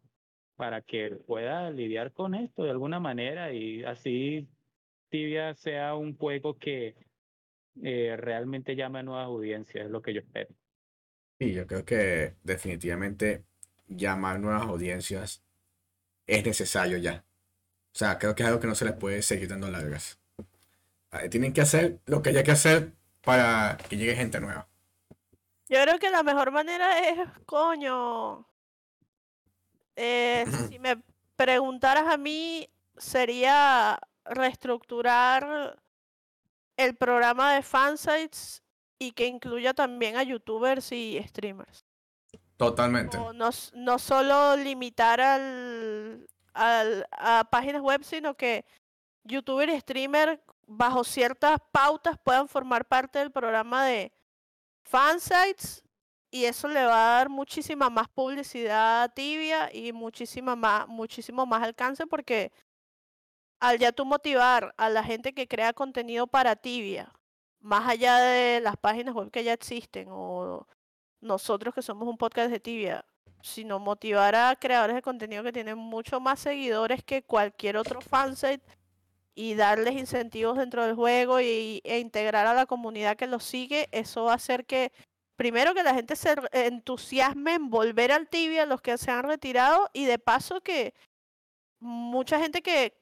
para 0.55 0.81
que 0.81 1.17
pueda 1.27 1.69
lidiar 1.71 2.13
con 2.13 2.35
esto 2.35 2.63
de 2.63 2.71
alguna 2.71 3.01
manera 3.01 3.51
y 3.51 3.83
así 3.83 4.47
Tibia 5.09 5.53
sea 5.55 5.95
un 5.95 6.17
juego 6.17 6.57
que 6.57 6.95
eh, 7.83 8.15
realmente 8.17 8.75
llame 8.75 8.99
a 8.99 9.03
nuevas 9.03 9.25
audiencias, 9.25 9.85
es 9.85 9.91
lo 9.91 10.01
que 10.01 10.13
yo 10.13 10.21
espero. 10.21 10.49
Y 11.39 11.53
yo 11.53 11.67
creo 11.67 11.85
que 11.85 12.35
definitivamente 12.43 13.43
llamar 13.87 14.39
nuevas 14.39 14.63
audiencias 14.63 15.46
es 16.27 16.45
necesario 16.45 16.97
ya. 16.97 17.23
O 17.93 17.97
sea, 17.97 18.19
creo 18.19 18.35
que 18.35 18.43
es 18.43 18.47
algo 18.47 18.59
que 18.59 18.67
no 18.67 18.75
se 18.75 18.85
les 18.85 18.93
puede 18.93 19.21
seguir 19.21 19.47
dando 19.47 19.71
largas. 19.71 20.19
Tienen 21.31 21.53
que 21.53 21.61
hacer 21.61 21.99
lo 22.05 22.21
que 22.21 22.29
haya 22.29 22.43
que 22.43 22.51
hacer 22.51 22.91
para 23.21 23.77
que 23.89 23.97
llegue 23.97 24.15
gente 24.15 24.39
nueva. 24.39 24.67
Yo 25.69 25.81
creo 25.81 25.97
que 25.97 26.11
la 26.11 26.21
mejor 26.21 26.51
manera 26.51 27.09
es, 27.09 27.27
coño, 27.45 28.47
eh, 29.95 30.45
si 30.69 30.77
me 30.79 31.01
preguntaras 31.35 32.07
a 32.07 32.17
mí, 32.17 32.69
sería 32.97 33.99
reestructurar 34.25 35.81
el 36.77 36.95
programa 36.95 37.53
de 37.53 37.63
fansites 37.63 38.63
y 38.99 39.11
que 39.13 39.25
incluya 39.25 39.73
también 39.73 40.17
a 40.17 40.23
youtubers 40.23 40.91
y 40.91 41.19
streamers. 41.27 41.86
Totalmente. 42.57 43.17
No, 43.17 43.49
no 43.73 43.99
solo 43.99 44.55
limitar 44.55 45.21
al, 45.21 46.27
al- 46.53 47.07
a 47.11 47.47
páginas 47.49 47.81
web, 47.81 48.03
sino 48.03 48.33
que 48.35 48.65
youtuber 49.23 49.69
y 49.69 49.79
streamer 49.79 50.41
bajo 50.65 51.03
ciertas 51.03 51.59
pautas 51.71 52.17
puedan 52.23 52.47
formar 52.47 52.85
parte 52.85 53.19
del 53.19 53.31
programa 53.31 53.85
de 53.85 54.11
fansites 54.83 55.83
y 56.31 56.45
eso 56.45 56.67
le 56.67 56.83
va 56.85 56.93
a 56.95 57.17
dar 57.19 57.29
muchísima 57.29 57.89
más 57.89 58.07
publicidad 58.09 59.03
a 59.03 59.09
tibia 59.09 59.69
y 59.73 59.93
muchísima 59.93 60.55
más, 60.55 60.87
muchísimo 60.87 61.45
más 61.45 61.63
alcance 61.63 62.05
porque 62.07 62.51
al 63.59 63.79
ya 63.79 63.91
tú 63.91 64.05
motivar 64.05 64.73
a 64.77 64.89
la 64.89 65.03
gente 65.03 65.33
que 65.33 65.47
crea 65.47 65.73
contenido 65.73 66.27
para 66.27 66.55
tibia, 66.55 67.11
más 67.59 67.87
allá 67.87 68.17
de 68.17 68.59
las 68.61 68.77
páginas 68.77 69.13
web 69.15 69.31
que 69.31 69.43
ya 69.43 69.53
existen 69.53 70.07
o 70.11 70.67
nosotros 71.21 71.73
que 71.73 71.81
somos 71.81 72.07
un 72.07 72.17
podcast 72.17 72.51
de 72.51 72.59
tibia, 72.59 73.05
sino 73.41 73.79
motivar 73.79 74.35
a 74.35 74.55
creadores 74.55 74.95
de 74.95 75.01
contenido 75.01 75.43
que 75.43 75.53
tienen 75.53 75.77
mucho 75.77 76.19
más 76.19 76.39
seguidores 76.39 77.03
que 77.03 77.23
cualquier 77.23 77.77
otro 77.77 78.01
fansite 78.01 78.63
y 79.35 79.53
darles 79.53 79.93
incentivos 79.95 80.57
dentro 80.57 80.83
del 80.83 80.95
juego 80.95 81.39
y, 81.39 81.81
e 81.83 81.99
integrar 81.99 82.47
a 82.47 82.53
la 82.53 82.65
comunidad 82.65 83.17
que 83.17 83.27
los 83.27 83.43
sigue, 83.43 83.87
eso 83.91 84.23
va 84.23 84.31
a 84.31 84.35
hacer 84.35 84.65
que 84.65 84.91
primero 85.35 85.75
que 85.75 85.83
la 85.83 85.93
gente 85.93 86.15
se 86.15 86.35
entusiasme 86.51 87.53
en 87.53 87.69
volver 87.69 88.11
al 88.11 88.27
tibia, 88.27 88.65
los 88.65 88.81
que 88.81 88.97
se 88.97 89.11
han 89.11 89.23
retirado, 89.23 89.89
y 89.93 90.05
de 90.05 90.17
paso 90.17 90.61
que 90.61 90.95
mucha 91.79 92.39
gente 92.39 92.63
que 92.63 92.97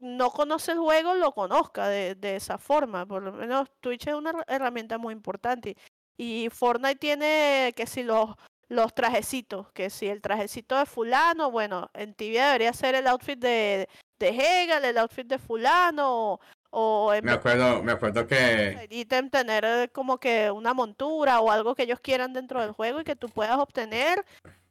no 0.00 0.30
conoce 0.30 0.72
el 0.72 0.78
juego 0.78 1.14
lo 1.14 1.32
conozca 1.32 1.88
de, 1.88 2.36
esa 2.36 2.58
forma. 2.58 3.06
Por 3.06 3.22
lo 3.22 3.32
menos 3.32 3.68
Twitch 3.80 4.08
es 4.08 4.14
una 4.14 4.32
her- 4.32 4.44
herramienta 4.48 4.98
muy 4.98 5.12
importante. 5.12 5.76
Y 6.18 6.50
Fortnite 6.50 6.96
tiene 6.96 7.72
que 7.76 7.86
si 7.86 8.02
los, 8.02 8.34
los 8.68 8.92
trajecitos, 8.92 9.70
que 9.72 9.88
si 9.88 10.08
el 10.08 10.20
trajecito 10.20 10.76
de 10.76 10.84
fulano, 10.84 11.50
bueno, 11.50 11.90
en 11.94 12.12
Tibia 12.12 12.46
debería 12.46 12.72
ser 12.72 12.96
el 12.96 13.06
outfit 13.06 13.38
de, 13.38 13.88
de 14.18 14.28
Hegel, 14.28 14.84
el 14.84 14.98
outfit 14.98 15.26
de 15.26 15.38
fulano, 15.38 16.40
o, 16.70 17.14
en 17.14 17.24
Me 17.24 17.32
acuerdo, 17.32 17.82
me 17.82 17.92
acuerdo 17.92 18.26
que 18.26 18.68
el 18.70 18.92
ítem 18.92 19.30
tener 19.30 19.64
eh, 19.64 19.88
como 19.90 20.18
que 20.18 20.50
una 20.50 20.74
montura 20.74 21.40
o 21.40 21.50
algo 21.50 21.74
que 21.74 21.84
ellos 21.84 22.00
quieran 22.00 22.34
dentro 22.34 22.60
del 22.60 22.72
juego 22.72 23.00
y 23.00 23.04
que 23.04 23.16
tú 23.16 23.28
puedas 23.28 23.56
obtener. 23.56 24.24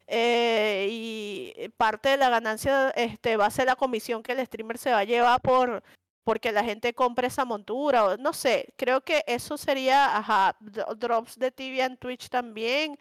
eh, 0.07 0.87
y 0.89 1.69
parte 1.77 2.09
de 2.09 2.17
la 2.17 2.29
ganancia 2.29 2.91
este, 2.91 3.35
va 3.35 3.47
a 3.47 3.51
ser 3.51 3.65
la 3.65 3.75
comisión 3.75 4.23
que 4.23 4.33
el 4.33 4.45
streamer 4.45 4.77
se 4.77 4.91
va 4.91 4.99
a 4.99 5.03
llevar 5.03 5.41
por 5.41 5.83
porque 6.27 6.51
la 6.51 6.61
gente 6.61 6.93
compre 6.93 7.27
esa 7.27 7.45
montura 7.45 8.03
o 8.03 8.17
no 8.17 8.33
sé, 8.33 8.73
creo 8.75 8.99
que 8.99 9.23
eso 9.27 9.55
sería, 9.57 10.17
ajá, 10.17 10.57
dro- 10.59 10.93
drops 10.93 11.39
de 11.39 11.51
Tibia 11.51 11.85
en 11.85 11.95
Twitch 11.95 12.27
también. 12.27 12.99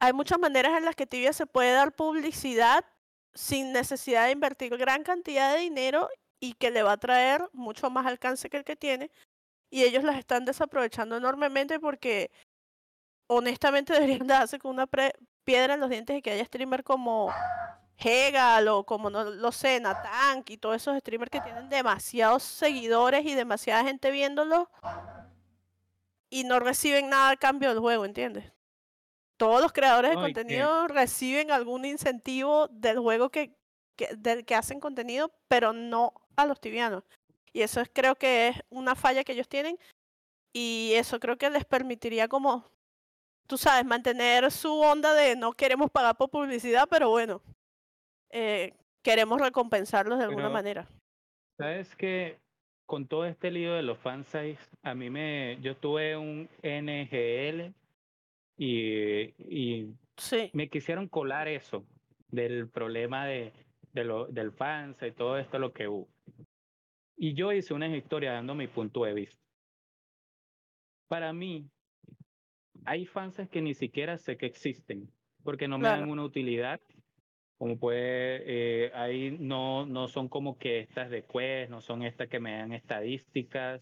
Hay 0.00 0.12
muchas 0.12 0.38
maneras 0.38 0.76
en 0.76 0.84
las 0.84 0.94
que 0.96 1.06
Tibia 1.06 1.32
se 1.32 1.46
puede 1.46 1.72
dar 1.72 1.92
publicidad 1.92 2.84
sin 3.32 3.72
necesidad 3.72 4.26
de 4.26 4.32
invertir 4.32 4.76
gran 4.76 5.02
cantidad 5.02 5.54
de 5.54 5.60
dinero 5.60 6.10
y 6.40 6.52
que 6.52 6.70
le 6.70 6.82
va 6.82 6.92
a 6.92 6.96
traer 6.98 7.48
mucho 7.54 7.88
más 7.88 8.04
alcance 8.04 8.50
que 8.50 8.58
el 8.58 8.64
que 8.64 8.76
tiene. 8.76 9.10
Y 9.70 9.84
ellos 9.84 10.04
las 10.04 10.18
están 10.18 10.44
desaprovechando 10.44 11.16
enormemente 11.16 11.80
porque 11.80 12.30
honestamente 13.28 13.94
deberían 13.98 14.26
darse 14.26 14.58
con 14.58 14.72
una 14.72 14.86
pre- 14.86 15.14
piedra 15.42 15.72
en 15.72 15.80
los 15.80 15.88
dientes 15.88 16.18
y 16.18 16.20
que 16.20 16.32
haya 16.32 16.44
streamer 16.44 16.84
como 16.84 17.32
Hegal 17.98 18.68
o 18.68 18.84
como 18.84 19.08
no 19.10 19.24
lo 19.24 19.52
sé, 19.52 19.78
Natank 19.80 20.50
y 20.50 20.56
todos 20.58 20.76
esos 20.76 20.98
streamers 20.98 21.30
que 21.30 21.40
tienen 21.40 21.68
demasiados 21.68 22.42
seguidores 22.42 23.24
y 23.24 23.34
demasiada 23.34 23.84
gente 23.84 24.10
viéndolo 24.10 24.68
y 26.30 26.44
no 26.44 26.58
reciben 26.58 27.08
nada 27.08 27.30
a 27.30 27.36
cambio 27.36 27.70
del 27.70 27.78
juego, 27.78 28.04
¿entiendes? 28.04 28.52
Todos 29.36 29.60
los 29.60 29.72
creadores 29.72 30.10
de 30.10 30.16
contenido 30.34 30.86
reciben 30.88 31.50
algún 31.50 31.84
incentivo 31.84 32.68
del 32.68 32.98
juego 32.98 33.30
que, 33.30 33.54
que- 33.96 34.14
del 34.16 34.44
que 34.44 34.54
hacen 34.54 34.80
contenido, 34.80 35.32
pero 35.48 35.72
no 35.72 36.12
a 36.36 36.46
los 36.46 36.60
tibianos. 36.60 37.04
Y 37.52 37.62
eso 37.62 37.80
es, 37.80 37.88
creo 37.92 38.16
que 38.16 38.48
es 38.48 38.56
una 38.70 38.94
falla 38.96 39.22
que 39.24 39.32
ellos 39.32 39.48
tienen 39.48 39.78
y 40.52 40.92
eso 40.94 41.20
creo 41.20 41.36
que 41.38 41.50
les 41.50 41.64
permitiría 41.64 42.28
como, 42.28 42.64
tú 43.46 43.58
sabes, 43.58 43.84
mantener 43.84 44.50
su 44.50 44.72
onda 44.80 45.14
de 45.14 45.36
no 45.36 45.52
queremos 45.52 45.90
pagar 45.90 46.16
por 46.16 46.30
publicidad, 46.30 46.88
pero 46.90 47.10
bueno, 47.10 47.42
eh, 48.34 48.74
queremos 49.02 49.40
recompensarlos 49.40 50.18
de 50.18 50.24
alguna 50.24 50.44
Pero- 50.48 50.52
manera. 50.52 50.88
Sabes 51.56 51.94
que 51.96 52.38
con 52.86 53.06
todo 53.06 53.24
este 53.24 53.50
lío 53.50 53.74
de 53.74 53.82
los 53.82 53.96
fansites, 53.98 54.58
a 54.82 54.94
mí 54.94 55.08
me, 55.08 55.58
yo 55.62 55.76
tuve 55.76 56.16
un 56.16 56.48
NGL 56.62 57.72
y, 58.58 59.32
y 59.38 59.94
Sí, 60.16 60.50
me 60.52 60.68
quisieron 60.68 61.08
colar 61.08 61.48
eso. 61.48 61.84
del 62.28 62.68
problema 62.68 63.26
de, 63.26 63.52
de 63.92 64.04
lo, 64.04 64.26
del 64.26 64.50
fansa 64.52 65.06
y 65.06 65.12
todo 65.12 65.38
esto 65.38 65.58
lo 65.60 65.72
que 65.72 65.86
hubo. 65.86 66.08
Y 67.16 67.34
yo 67.34 67.52
hice 67.52 67.72
una 67.74 67.86
historia 67.96 68.32
dando 68.32 68.56
mi 68.56 68.66
punto 68.66 69.04
de 69.04 69.14
vista. 69.14 69.40
Para 71.08 71.32
mí, 71.32 71.68
hay 72.84 73.06
fans 73.06 73.40
que 73.50 73.62
ni 73.62 73.74
siquiera 73.74 74.18
sé 74.18 74.36
que 74.36 74.46
existen, 74.46 75.08
porque 75.44 75.68
no 75.68 75.78
me 75.78 75.86
dan 75.88 76.10
una 76.10 76.24
utilidad. 76.24 76.80
Como 77.64 77.78
puede, 77.78 78.42
eh, 78.44 78.92
ahí 78.92 79.38
no, 79.40 79.86
no 79.86 80.06
son 80.06 80.28
como 80.28 80.58
que 80.58 80.80
estas 80.80 81.08
de 81.08 81.24
Quest, 81.24 81.70
no 81.70 81.80
son 81.80 82.02
estas 82.02 82.28
que 82.28 82.38
me 82.38 82.58
dan 82.58 82.74
estadísticas, 82.74 83.80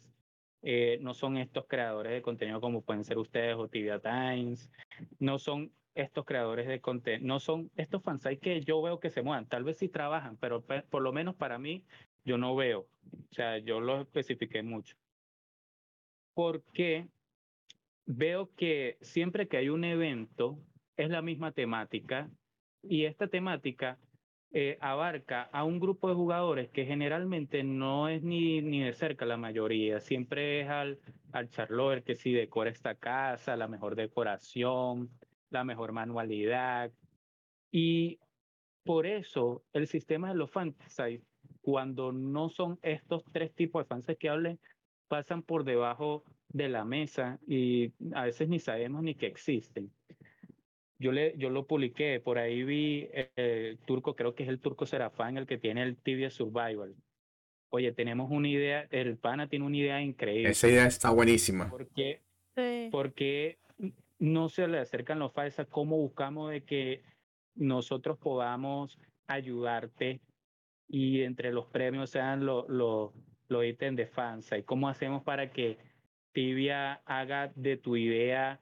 eh, 0.62 0.98
no 1.00 1.14
son 1.14 1.36
estos 1.36 1.66
creadores 1.66 2.12
de 2.12 2.22
contenido 2.22 2.60
como 2.60 2.82
pueden 2.82 3.02
ser 3.02 3.18
ustedes 3.18 3.56
o 3.56 3.66
Tibia 3.66 3.98
Times, 3.98 4.70
no 5.18 5.40
son 5.40 5.72
estos 5.96 6.24
creadores 6.24 6.68
de 6.68 6.80
contenido, 6.80 7.26
no 7.26 7.40
son 7.40 7.72
estos 7.74 8.04
fans 8.04 8.22
que 8.40 8.60
yo 8.60 8.80
veo 8.82 9.00
que 9.00 9.10
se 9.10 9.22
muevan, 9.22 9.48
tal 9.48 9.64
vez 9.64 9.78
sí 9.78 9.88
trabajan, 9.88 10.36
pero 10.36 10.62
por 10.62 11.02
lo 11.02 11.12
menos 11.12 11.34
para 11.34 11.58
mí 11.58 11.84
yo 12.24 12.38
no 12.38 12.54
veo, 12.54 12.82
o 12.82 13.34
sea, 13.34 13.58
yo 13.58 13.80
lo 13.80 14.02
especifiqué 14.02 14.62
mucho. 14.62 14.94
Porque 16.34 17.08
veo 18.06 18.48
que 18.54 18.96
siempre 19.00 19.48
que 19.48 19.56
hay 19.56 19.70
un 19.70 19.82
evento 19.82 20.56
es 20.96 21.10
la 21.10 21.20
misma 21.20 21.50
temática 21.50 22.30
y 22.82 23.04
esta 23.04 23.28
temática 23.28 23.98
eh, 24.52 24.76
abarca 24.80 25.42
a 25.44 25.64
un 25.64 25.80
grupo 25.80 26.08
de 26.08 26.14
jugadores 26.14 26.70
que 26.70 26.84
generalmente 26.84 27.64
no 27.64 28.08
es 28.08 28.22
ni, 28.22 28.60
ni 28.60 28.82
de 28.82 28.92
cerca 28.92 29.24
la 29.24 29.38
mayoría, 29.38 30.00
siempre 30.00 30.60
es 30.60 30.68
al, 30.68 31.00
al 31.32 31.48
charloer 31.48 32.02
que 32.02 32.16
si 32.16 32.32
decora 32.32 32.70
esta 32.70 32.94
casa, 32.94 33.56
la 33.56 33.68
mejor 33.68 33.96
decoración, 33.96 35.10
la 35.48 35.64
mejor 35.64 35.92
manualidad. 35.92 36.92
Y 37.70 38.18
por 38.84 39.06
eso 39.06 39.64
el 39.72 39.86
sistema 39.86 40.28
de 40.28 40.34
los 40.34 40.50
fantasy, 40.50 41.22
cuando 41.62 42.12
no 42.12 42.50
son 42.50 42.78
estos 42.82 43.24
tres 43.32 43.54
tipos 43.54 43.84
de 43.84 43.88
fans 43.88 44.06
que 44.18 44.28
hablen, 44.28 44.60
pasan 45.08 45.42
por 45.42 45.64
debajo 45.64 46.24
de 46.48 46.68
la 46.68 46.84
mesa 46.84 47.38
y 47.46 47.92
a 48.14 48.24
veces 48.24 48.48
ni 48.48 48.58
sabemos 48.58 49.02
ni 49.02 49.14
que 49.14 49.26
existen. 49.26 49.90
Yo, 51.02 51.10
le, 51.10 51.34
yo 51.36 51.50
lo 51.50 51.66
publiqué, 51.66 52.20
por 52.20 52.38
ahí 52.38 52.62
vi 52.62 53.08
el 53.34 53.76
turco, 53.84 54.14
creo 54.14 54.36
que 54.36 54.44
es 54.44 54.48
el 54.48 54.60
turco 54.60 54.86
Serafán, 54.86 55.36
el 55.36 55.48
que 55.48 55.58
tiene 55.58 55.82
el 55.82 55.96
Tibia 55.96 56.30
Survival. 56.30 56.94
Oye, 57.70 57.90
tenemos 57.90 58.30
una 58.30 58.48
idea, 58.48 58.86
el 58.90 59.16
pana 59.16 59.48
tiene 59.48 59.64
una 59.64 59.76
idea 59.76 60.00
increíble. 60.00 60.50
Esa 60.50 60.68
idea 60.68 60.86
está 60.86 61.10
buenísima. 61.10 61.68
Porque, 61.70 62.20
porque 62.92 63.58
no 64.20 64.48
se 64.48 64.68
le 64.68 64.78
acercan 64.78 65.18
los 65.18 65.32
falsas, 65.32 65.66
cómo 65.68 65.96
buscamos 65.96 66.52
de 66.52 66.62
que 66.62 67.02
nosotros 67.56 68.16
podamos 68.18 68.96
ayudarte 69.26 70.20
y 70.86 71.22
entre 71.22 71.52
los 71.52 71.66
premios 71.66 72.10
sean 72.10 72.46
los 72.46 72.68
lo, 72.68 73.12
lo 73.48 73.64
ítems 73.64 73.96
de 73.96 74.06
fans 74.06 74.52
y 74.56 74.62
cómo 74.62 74.88
hacemos 74.88 75.24
para 75.24 75.50
que 75.50 75.78
Tibia 76.32 77.02
haga 77.06 77.50
de 77.56 77.76
tu 77.76 77.96
idea 77.96 78.60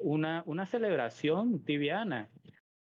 una, 0.00 0.42
una 0.46 0.66
celebración 0.66 1.64
tibiana. 1.64 2.28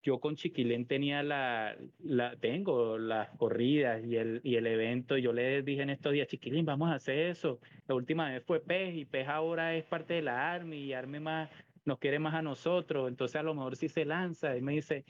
Yo 0.02 0.20
con 0.20 0.36
Chiquilén 0.36 0.86
tenía 0.86 1.22
la, 1.22 1.76
la, 1.98 2.36
tengo 2.36 2.98
las 2.98 3.30
corridas 3.38 4.04
y 4.04 4.16
el, 4.16 4.40
y 4.44 4.56
el 4.56 4.66
evento. 4.66 5.16
Yo 5.16 5.32
le 5.32 5.62
dije 5.62 5.82
en 5.82 5.90
estos 5.90 6.12
días, 6.12 6.28
Chiquilín, 6.28 6.66
vamos 6.66 6.90
a 6.90 6.96
hacer 6.96 7.18
eso. 7.18 7.58
La 7.86 7.94
última 7.94 8.30
vez 8.30 8.44
fue 8.44 8.60
Pej 8.60 8.96
y 8.96 9.04
Pej 9.06 9.28
ahora 9.28 9.74
es 9.74 9.84
parte 9.84 10.14
de 10.14 10.22
la 10.22 10.52
Army 10.52 10.76
y 10.76 10.92
Army 10.92 11.20
más, 11.20 11.50
nos 11.86 11.98
quiere 11.98 12.18
más 12.18 12.34
a 12.34 12.42
nosotros. 12.42 13.08
Entonces 13.08 13.36
a 13.36 13.42
lo 13.42 13.54
mejor 13.54 13.76
sí 13.76 13.88
se 13.88 14.04
lanza 14.04 14.56
y 14.56 14.60
me 14.60 14.72
dice, 14.72 15.06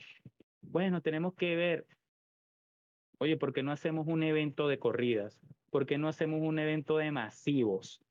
bueno, 0.61 1.01
tenemos 1.01 1.33
que 1.33 1.55
ver. 1.57 1.85
Oye, 3.17 3.35
¿por 3.35 3.51
qué 3.51 3.63
no 3.63 3.71
hacemos 3.71 4.07
un 4.07 4.23
evento 4.23 4.69
de 4.69 4.79
corridas? 4.79 5.41
¿Por 5.71 5.85
qué 5.85 5.97
no 5.97 6.07
hacemos 6.07 6.41
un 6.41 6.57
evento 6.57 6.97
de 6.97 7.11
masivos? 7.11 8.01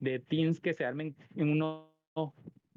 de 0.00 0.18
teams 0.18 0.60
que 0.60 0.74
se 0.74 0.84
armen 0.84 1.16
en 1.34 1.50
unos 1.50 1.88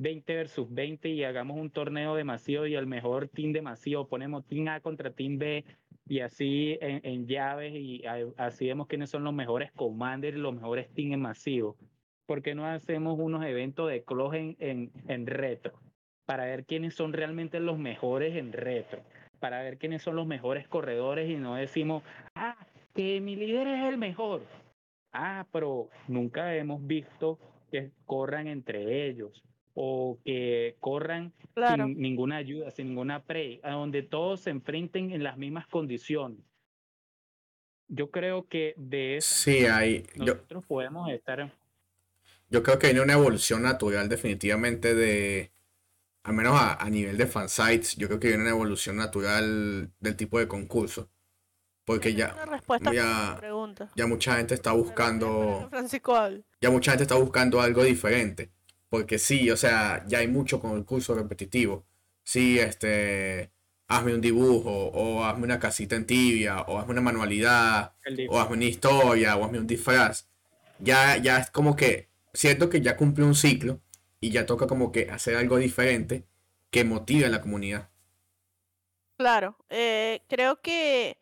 20 0.02 0.36
versus 0.36 0.74
20 0.74 1.10
y 1.10 1.24
hagamos 1.24 1.58
un 1.58 1.70
torneo 1.70 2.16
de 2.16 2.24
masivo 2.24 2.66
y 2.66 2.76
al 2.76 2.88
mejor 2.88 3.28
team 3.28 3.54
de 3.54 3.62
masivo 3.62 4.08
ponemos 4.08 4.46
team 4.48 4.68
A 4.68 4.80
contra 4.80 5.12
team 5.12 5.38
B 5.38 5.64
y 6.08 6.20
así 6.20 6.78
en, 6.82 7.28
llaves 7.28 7.74
y 7.74 8.04
así 8.38 8.68
vemos 8.68 8.88
quiénes 8.88 9.10
son 9.10 9.24
los 9.24 9.34
mejores 9.34 9.72
commanders, 9.72 10.38
los 10.38 10.54
mejores 10.54 10.90
teams 10.94 11.14
en 11.14 11.22
masivo. 11.22 11.78
¿Por 12.26 12.42
qué 12.42 12.56
no 12.56 12.66
hacemos 12.66 13.18
unos 13.20 13.46
eventos 13.46 13.90
de 13.90 14.04
close 14.04 14.38
en, 14.38 14.56
en, 14.60 14.92
en 15.08 15.28
retro? 15.28 15.74
Para 16.26 16.46
ver 16.46 16.66
quiénes 16.66 16.96
son 16.96 17.14
realmente 17.14 17.60
los 17.60 17.78
mejores 17.78 18.36
en 18.36 18.52
retro. 18.52 19.04
Para 19.40 19.62
ver 19.62 19.78
quiénes 19.78 20.02
son 20.02 20.16
los 20.16 20.28
mejores 20.28 20.68
corredores 20.68 21.30
y 21.30 21.36
no 21.36 21.56
decimos, 21.56 22.04
ah, 22.36 22.58
que 22.94 23.22
mi 23.22 23.36
líder 23.36 23.68
es 23.68 23.84
el 23.86 23.98
mejor 23.98 24.42
ah, 25.14 25.46
pero 25.52 25.90
nunca 26.08 26.56
hemos 26.56 26.86
visto 26.86 27.40
que 27.72 27.92
corran 28.06 28.48
entre 28.48 29.08
ellos 29.08 29.44
o 29.74 30.20
que 30.24 30.76
corran 30.80 31.34
sin 31.56 31.98
ninguna 32.00 32.38
ayuda, 32.38 32.72
sin 32.72 32.90
ninguna 32.90 33.24
pre, 33.24 33.60
a 33.64 33.72
donde 33.72 34.04
todos 34.04 34.42
se 34.42 34.50
enfrenten 34.50 35.12
en 35.12 35.24
las 35.24 35.38
mismas 35.38 35.68
condiciones. 35.68 36.40
Yo 37.88 38.10
creo 38.10 38.48
que 38.48 38.74
de 38.78 39.18
eso 39.18 39.36
sí, 39.36 39.66
hay, 39.66 40.06
nosotros 40.16 40.66
podemos 40.66 41.10
estar. 41.12 41.52
Yo 42.50 42.64
creo 42.64 42.80
que 42.80 42.88
hay 42.88 43.00
una 43.00 43.14
evolución 43.14 43.62
natural 43.62 44.08
definitivamente 44.08 44.96
de, 44.96 45.52
al 46.24 46.34
menos 46.34 46.54
a, 46.56 46.76
a 46.76 46.90
nivel 46.90 47.18
de 47.18 47.28
fansites, 47.28 47.96
yo 47.98 48.08
creo 48.08 48.20
que 48.20 48.30
hay 48.30 48.34
una 48.36 48.50
evolución 48.50 48.96
natural 48.96 49.92
del 50.00 50.16
tipo 50.16 50.40
de 50.40 50.48
concurso. 50.48 51.10
Porque 51.84 52.14
ya, 52.14 52.36
ya, 53.96 54.08
mucha 54.08 54.38
gente 54.38 54.54
está 54.54 54.72
buscando. 54.72 55.70
Ya 56.62 56.70
mucha 56.70 56.92
gente 56.92 57.04
está 57.04 57.16
buscando 57.16 57.60
algo 57.60 57.84
diferente. 57.84 58.52
Porque 58.92 59.20
sí, 59.20 59.50
o 59.50 59.56
sea, 59.56 60.04
ya 60.06 60.18
hay 60.20 60.28
mucho 60.28 60.60
con 60.60 60.78
el 60.78 60.84
curso 60.84 61.16
repetitivo. 61.16 61.86
Sí, 62.26 62.60
este. 62.60 63.54
Hazme 63.88 64.14
un 64.14 64.20
dibujo, 64.20 64.70
o 64.70 65.24
hazme 65.24 65.46
una 65.46 65.60
casita 65.60 65.96
en 65.96 66.06
tibia, 66.06 66.62
o 66.64 66.78
hazme 66.78 66.92
una 66.92 67.02
manualidad, 67.02 67.94
o 68.30 68.40
hazme 68.40 68.56
una 68.58 68.66
historia, 68.66 69.38
o 69.38 69.46
hazme 69.46 69.60
un 69.60 69.68
disfraz. 69.68 70.28
Ya, 70.80 71.16
ya 71.18 71.38
es 71.40 71.50
como 71.52 71.76
que. 71.78 72.10
Siento 72.34 72.70
que 72.70 72.82
ya 72.82 72.98
cumple 72.98 73.24
un 73.24 73.36
ciclo 73.36 73.82
y 74.20 74.32
ya 74.32 74.46
toca 74.46 74.68
como 74.68 74.92
que 74.92 75.10
hacer 75.10 75.38
algo 75.38 75.58
diferente 75.58 76.26
que 76.70 76.84
motive 76.84 77.26
a 77.28 77.30
la 77.30 77.42
comunidad. 77.42 77.90
Claro, 79.18 79.58
eh, 79.70 80.22
creo 80.28 80.62
que 80.62 81.18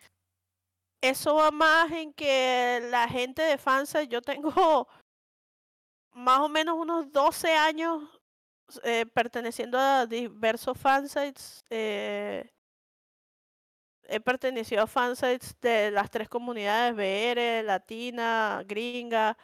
eso 1.01 1.35
va 1.35 1.51
más 1.51 1.91
en 1.91 2.13
que 2.13 2.81
la 2.89 3.07
gente 3.07 3.43
de 3.43 3.59
Fansa, 3.59 4.03
yo 4.03 4.21
tengo 4.21 4.87
más 6.13 6.39
o 6.39 6.49
menos 6.49 6.75
unos 6.77 7.11
12 7.11 7.53
años 7.53 8.03
eh, 8.83 9.05
perteneciendo 9.13 9.79
a 9.79 10.05
diversos 10.05 10.77
fansites. 10.77 11.65
Eh, 11.69 12.49
he 14.03 14.19
pertenecido 14.19 14.83
a 14.83 14.87
fansites 14.87 15.55
de 15.61 15.91
las 15.91 16.09
tres 16.09 16.29
comunidades, 16.29 16.95
BR, 16.95 17.63
Latina, 17.63 18.63
Gringa. 18.65 19.37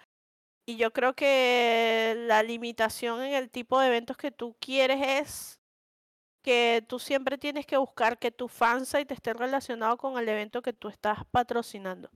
Y 0.68 0.78
yo 0.78 0.92
creo 0.92 1.14
que 1.16 2.16
la 2.28 2.42
limitación 2.44 3.22
en 3.22 3.34
el 3.34 3.52
tipo 3.52 3.80
de 3.80 3.88
eventos 3.88 4.18
que 4.18 4.32
tú 4.32 4.56
quieres 4.60 5.00
es 5.02 5.60
que 6.42 6.84
tú 6.88 7.00
siempre 7.00 7.38
tienes 7.38 7.66
que 7.66 7.78
buscar 7.78 8.20
que 8.20 8.32
tu 8.32 8.48
fansite 8.48 9.14
esté 9.14 9.34
relacionado 9.34 9.98
con 9.98 10.18
el 10.18 10.30
evento 10.30 10.62
que 10.62 10.74
tú 10.74 10.90
estás 10.90 11.26
patrocinando. 11.32 12.10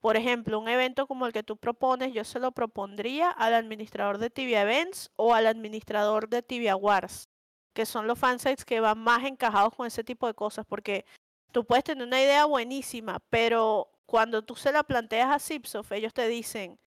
Por 0.00 0.16
ejemplo, 0.16 0.58
un 0.58 0.68
evento 0.68 1.06
como 1.06 1.26
el 1.26 1.32
que 1.32 1.42
tú 1.42 1.56
propones, 1.56 2.12
yo 2.12 2.24
se 2.24 2.38
lo 2.38 2.52
propondría 2.52 3.30
al 3.30 3.54
administrador 3.54 4.18
de 4.18 4.30
Tibia 4.30 4.62
Events 4.62 5.10
o 5.16 5.34
al 5.34 5.46
administrador 5.46 6.28
de 6.28 6.42
Tibia 6.42 6.76
Wars, 6.76 7.28
que 7.74 7.86
son 7.86 8.06
los 8.06 8.18
fansites 8.18 8.64
que 8.64 8.80
van 8.80 8.98
más 8.98 9.24
encajados 9.24 9.74
con 9.74 9.86
ese 9.86 10.04
tipo 10.04 10.26
de 10.26 10.34
cosas, 10.34 10.64
porque 10.66 11.04
tú 11.52 11.64
puedes 11.64 11.84
tener 11.84 12.06
una 12.06 12.22
idea 12.22 12.44
buenísima, 12.44 13.20
pero 13.30 13.90
cuando 14.06 14.44
tú 14.44 14.54
se 14.56 14.72
la 14.72 14.84
planteas 14.84 15.30
a 15.30 15.38
Zipsoft, 15.38 15.92
ellos 15.92 16.14
te 16.14 16.28
dicen, 16.28 16.78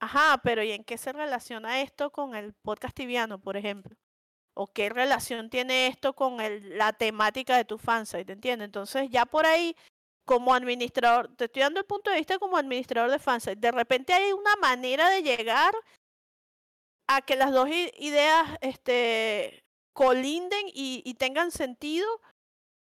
ajá, 0.00 0.40
pero 0.42 0.62
¿y 0.62 0.72
en 0.72 0.84
qué 0.84 0.98
se 0.98 1.12
relaciona 1.12 1.82
esto 1.82 2.10
con 2.10 2.34
el 2.34 2.54
podcast 2.54 2.96
tibiano, 2.96 3.38
por 3.38 3.56
ejemplo? 3.56 3.96
o 4.58 4.66
qué 4.66 4.88
relación 4.88 5.50
tiene 5.50 5.86
esto 5.86 6.14
con 6.14 6.40
el, 6.40 6.78
la 6.78 6.94
temática 6.94 7.56
de 7.58 7.66
tu 7.66 7.76
fansite, 7.76 8.32
¿entiendes? 8.32 8.64
Entonces 8.64 9.10
ya 9.10 9.26
por 9.26 9.44
ahí, 9.44 9.76
como 10.26 10.52
administrador, 10.52 11.34
te 11.36 11.46
estoy 11.46 11.62
dando 11.62 11.80
el 11.80 11.86
punto 11.86 12.10
de 12.10 12.16
vista 12.16 12.38
como 12.38 12.58
administrador 12.58 13.10
de 13.10 13.18
fansite, 13.18 13.56
de 13.56 13.70
repente 13.70 14.12
hay 14.12 14.32
una 14.32 14.56
manera 14.56 15.08
de 15.08 15.22
llegar 15.22 15.72
a 17.06 17.22
que 17.22 17.36
las 17.36 17.52
dos 17.52 17.68
ideas 17.70 18.58
este, 18.60 19.64
colinden 19.92 20.66
y, 20.66 21.00
y 21.04 21.14
tengan 21.14 21.52
sentido, 21.52 22.06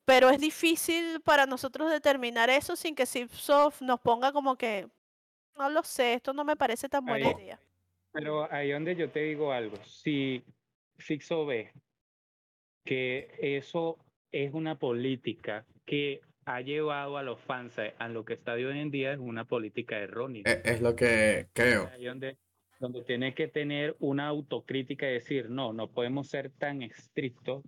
pero 0.06 0.30
es 0.30 0.40
difícil 0.40 1.20
para 1.20 1.44
nosotros 1.44 1.90
determinar 1.90 2.48
eso 2.48 2.76
sin 2.76 2.94
que 2.94 3.06
Zipsoft 3.06 3.82
nos 3.82 4.00
ponga 4.00 4.32
como 4.32 4.56
que, 4.56 4.88
no 5.56 5.68
lo 5.68 5.82
sé, 5.82 6.14
esto 6.14 6.32
no 6.32 6.44
me 6.44 6.56
parece 6.56 6.88
tan 6.88 7.04
buena 7.04 7.30
idea. 7.30 7.60
Pero 8.12 8.50
ahí 8.50 8.70
donde 8.70 8.96
yo 8.96 9.10
te 9.10 9.20
digo 9.20 9.52
algo, 9.52 9.76
si 9.84 10.42
Fixo 10.96 11.44
ve 11.44 11.72
que 12.84 13.34
eso 13.38 13.98
es 14.32 14.54
una 14.54 14.78
política 14.78 15.66
que 15.84 16.22
ha 16.46 16.60
llevado 16.60 17.16
a 17.16 17.22
los 17.22 17.40
fans 17.40 17.76
a 17.98 18.08
lo 18.08 18.24
que 18.24 18.34
está 18.34 18.54
hoy 18.54 18.78
en 18.78 18.90
día 18.90 19.12
es 19.12 19.18
una 19.18 19.44
política 19.44 19.98
errónea. 19.98 20.42
Es, 20.44 20.60
es 20.64 20.80
lo 20.80 20.94
que 20.94 21.48
creo. 21.52 21.88
Ahí 21.92 22.04
donde, 22.04 22.36
donde 22.80 23.02
tiene 23.02 23.34
que 23.34 23.48
tener 23.48 23.96
una 23.98 24.26
autocrítica 24.26 25.08
y 25.08 25.14
decir, 25.14 25.50
no, 25.50 25.72
no 25.72 25.90
podemos 25.90 26.28
ser 26.28 26.50
tan 26.50 26.82
estrictos. 26.82 27.64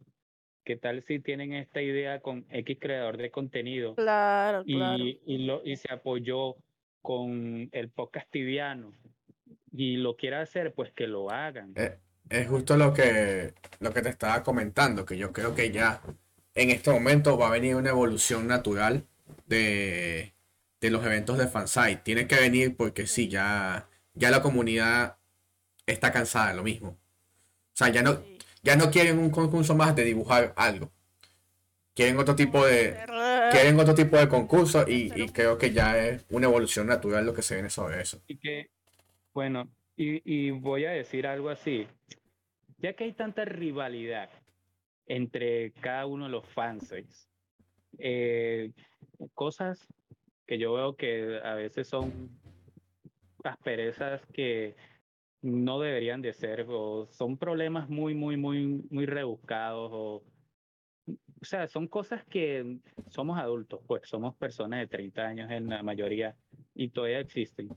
¿Qué 0.64 0.76
tal 0.76 1.02
si 1.04 1.20
tienen 1.20 1.52
esta 1.52 1.80
idea 1.80 2.20
con 2.20 2.44
X 2.50 2.78
creador 2.80 3.16
de 3.16 3.30
contenido? 3.30 3.94
Claro, 3.94 4.62
y, 4.66 4.74
claro. 4.74 5.04
y, 5.04 5.38
lo, 5.46 5.62
y 5.64 5.76
se 5.76 5.92
apoyó 5.92 6.56
con 7.00 7.68
el 7.70 7.88
podcast 7.90 8.28
tibiano 8.30 8.92
y 9.70 9.96
lo 9.96 10.16
quiera 10.16 10.40
hacer, 10.40 10.74
pues 10.74 10.90
que 10.92 11.06
lo 11.06 11.30
hagan. 11.30 11.72
Eh, 11.76 11.98
es 12.28 12.48
justo 12.48 12.76
lo 12.76 12.92
que, 12.92 13.54
lo 13.78 13.92
que 13.92 14.02
te 14.02 14.08
estaba 14.08 14.42
comentando, 14.42 15.04
que 15.04 15.16
yo 15.16 15.32
creo 15.32 15.54
que 15.54 15.70
ya 15.70 16.00
en 16.56 16.70
este 16.70 16.90
momento 16.90 17.38
va 17.38 17.48
a 17.48 17.52
venir 17.52 17.76
una 17.76 17.90
evolución 17.90 18.48
natural 18.48 19.06
de, 19.46 20.34
de 20.80 20.90
los 20.90 21.04
eventos 21.04 21.38
de 21.38 21.46
fansite. 21.46 22.00
Tiene 22.02 22.26
que 22.26 22.36
venir 22.36 22.76
porque 22.76 23.06
sí, 23.06 23.28
ya, 23.28 23.88
ya 24.14 24.30
la 24.30 24.42
comunidad 24.42 25.18
está 25.86 26.10
cansada 26.12 26.50
de 26.50 26.56
lo 26.56 26.64
mismo. 26.64 26.88
O 26.88 27.76
sea, 27.76 27.90
ya 27.90 28.02
no, 28.02 28.22
ya 28.62 28.74
no 28.76 28.90
quieren 28.90 29.18
un 29.18 29.30
concurso 29.30 29.74
más 29.76 29.94
de 29.94 30.04
dibujar 30.04 30.54
algo. 30.56 30.90
Quieren 31.94 32.18
otro 32.18 32.34
tipo 32.34 32.64
de, 32.66 32.96
quieren 33.50 33.78
otro 33.78 33.94
tipo 33.94 34.16
de 34.16 34.28
concurso 34.28 34.84
y, 34.88 35.12
y 35.14 35.28
creo 35.28 35.56
que 35.56 35.72
ya 35.72 35.98
es 35.98 36.24
una 36.30 36.46
evolución 36.46 36.86
natural 36.86 37.24
lo 37.24 37.34
que 37.34 37.42
se 37.42 37.54
viene 37.54 37.70
sobre 37.70 38.00
eso. 38.00 38.20
Y 38.26 38.38
que, 38.38 38.70
bueno, 39.32 39.68
y 39.96 40.50
voy 40.50 40.84
a 40.86 40.90
decir 40.90 41.26
algo 41.26 41.48
así, 41.48 41.86
ya 42.78 42.94
que 42.94 43.04
hay 43.04 43.12
tanta 43.12 43.44
rivalidad 43.44 44.28
entre 45.06 45.72
cada 45.72 46.06
uno 46.06 46.24
de 46.24 46.30
los 46.30 46.46
fans, 46.46 46.94
eh, 47.98 48.72
cosas 49.34 49.86
que 50.46 50.58
yo 50.58 50.74
veo 50.74 50.96
que 50.96 51.40
a 51.42 51.54
veces 51.54 51.88
son 51.88 52.30
asperezas 53.42 54.24
que 54.32 54.76
no 55.42 55.80
deberían 55.80 56.22
de 56.22 56.32
ser, 56.32 56.66
o 56.68 57.06
son 57.10 57.36
problemas 57.36 57.88
muy, 57.88 58.14
muy, 58.14 58.36
muy, 58.36 58.84
muy 58.90 59.06
rebuscados, 59.06 59.90
o, 59.92 60.22
o 61.06 61.44
sea, 61.44 61.68
son 61.68 61.86
cosas 61.86 62.24
que 62.24 62.78
somos 63.08 63.38
adultos, 63.38 63.80
pues 63.86 64.08
somos 64.08 64.34
personas 64.36 64.80
de 64.80 64.86
30 64.88 65.22
años 65.26 65.50
en 65.50 65.68
la 65.68 65.82
mayoría 65.82 66.36
y 66.74 66.88
todavía 66.88 67.20
existen. 67.20 67.68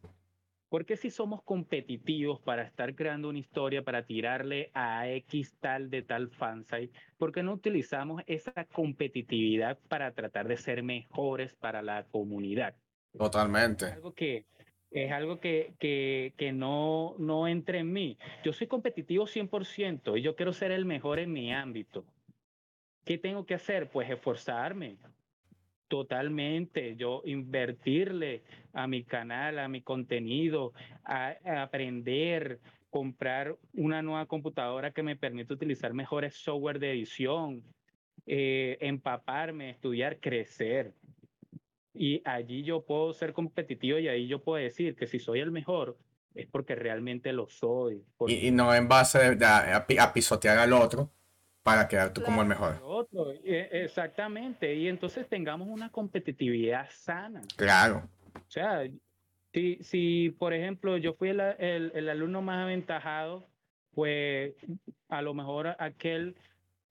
¿Por 0.70 0.86
qué 0.86 0.98
si 0.98 1.10
somos 1.10 1.42
competitivos 1.42 2.40
para 2.42 2.62
estar 2.62 2.94
creando 2.94 3.28
una 3.30 3.40
historia, 3.40 3.84
para 3.84 4.06
tirarle 4.06 4.70
a 4.76 5.10
X 5.10 5.56
tal 5.60 5.90
de 5.90 6.04
tal 6.04 6.30
fansite, 6.30 6.92
por 7.18 7.32
qué 7.32 7.42
no 7.42 7.54
utilizamos 7.54 8.22
esa 8.28 8.54
competitividad 8.66 9.80
para 9.88 10.14
tratar 10.14 10.48
de 10.48 10.58
ser 10.58 10.84
mejores 10.84 11.56
para 11.56 11.82
la 11.82 12.04
comunidad? 12.04 12.76
Totalmente. 13.18 13.86
algo 13.86 14.14
que 14.14 14.46
es 14.92 15.12
algo 15.12 15.40
que, 15.40 15.74
que, 15.80 16.34
que 16.38 16.52
no, 16.52 17.16
no 17.18 17.48
entra 17.48 17.80
en 17.80 17.92
mí. 17.92 18.18
Yo 18.44 18.54
soy 18.54 18.68
competitivo 18.68 19.26
100% 19.26 20.18
y 20.18 20.22
yo 20.22 20.36
quiero 20.36 20.54
ser 20.54 20.72
el 20.72 20.86
mejor 20.86 21.20
en 21.20 21.32
mi 21.32 21.54
ámbito. 21.54 22.06
¿Qué 23.06 23.18
tengo 23.18 23.46
que 23.46 23.56
hacer? 23.56 23.90
Pues 23.90 24.10
esforzarme 24.10 24.98
totalmente, 25.90 26.96
yo 26.96 27.22
invertirle 27.26 28.44
a 28.72 28.88
mi 28.88 29.04
canal, 29.04 29.60
a 29.60 29.68
mi 29.68 29.82
contenido, 29.82 30.72
a, 31.04 31.34
a 31.44 31.64
aprender, 31.64 32.62
comprar 32.90 33.58
una 33.74 34.02
nueva 34.02 34.26
computadora 34.28 34.92
que 34.92 35.04
me 35.04 35.16
permita 35.16 35.54
utilizar 35.54 35.94
mejores 35.94 36.36
software 36.36 36.80
de 36.80 36.92
edición, 36.92 37.64
eh, 38.26 38.78
empaparme, 38.80 39.72
estudiar, 39.72 40.20
crecer. 40.20 40.94
Y 41.94 42.22
allí 42.24 42.64
yo 42.64 42.86
puedo 42.86 43.12
ser 43.14 43.34
competitivo 43.34 44.00
y 44.00 44.08
ahí 44.08 44.28
yo 44.28 44.42
puedo 44.42 44.64
decir 44.64 44.96
que 44.96 45.08
si 45.08 45.20
soy 45.20 45.40
el 45.40 45.52
mejor 45.52 45.98
es 46.36 46.48
porque 46.48 46.76
realmente 46.76 47.34
lo 47.34 47.50
soy. 47.50 48.06
porque 48.16 48.34
Y, 48.34 48.48
y 48.48 48.52
no 48.52 48.74
en 48.74 48.88
base 48.88 49.38
a 49.42 50.14
pisotear 50.14 50.60
al 50.60 50.74
otro 50.74 51.12
para 51.64 51.88
quedar 51.88 52.14
tú 52.14 52.22
como 52.22 52.42
el 52.42 52.48
mejor. 52.48 52.80
otro. 52.84 53.32
Eh, 53.32 53.70
Exactamente. 53.72 54.74
Y 54.76 54.88
entonces 54.88 55.28
tengamos 55.28 55.68
una 55.68 55.90
competitividad 55.90 56.88
sana. 56.92 57.42
Claro. 57.56 58.10
O 58.36 58.52
sea, 58.52 58.84
si, 59.54 59.78
si 59.82 60.30
por 60.32 60.54
ejemplo 60.54 60.98
yo 60.98 61.14
fui 61.14 61.30
el, 61.30 61.40
el, 61.40 61.92
el 61.94 62.10
alumno 62.10 62.42
más 62.42 62.64
aventajado, 62.64 63.48
pues 63.92 64.56
a 65.10 65.22
lo 65.22 65.34
mejor 65.34 65.76
aquel 65.80 66.36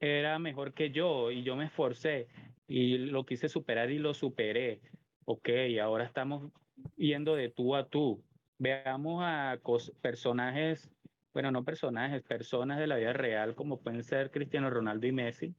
era 0.00 0.38
mejor 0.38 0.74
que 0.74 0.90
yo 0.90 1.30
y 1.30 1.42
yo 1.42 1.56
me 1.56 1.64
esforcé 1.66 2.28
y 2.66 2.98
lo 2.98 3.24
quise 3.24 3.48
superar 3.48 3.90
y 3.90 3.98
lo 3.98 4.14
superé. 4.14 4.80
Ok, 5.24 5.48
ahora 5.82 6.04
estamos 6.04 6.52
yendo 6.96 7.34
de 7.34 7.48
tú 7.48 7.74
a 7.74 7.86
tú. 7.88 8.22
Veamos 8.58 9.22
a 9.24 9.58
personajes, 10.00 10.90
bueno, 11.32 11.50
no 11.50 11.64
personajes, 11.64 12.22
personas 12.22 12.78
de 12.78 12.86
la 12.86 12.96
vida 12.96 13.12
real 13.12 13.54
como 13.54 13.80
pueden 13.80 14.02
ser 14.02 14.30
Cristiano 14.30 14.70
Ronaldo 14.70 15.06
y 15.06 15.12
Messi. 15.12 15.54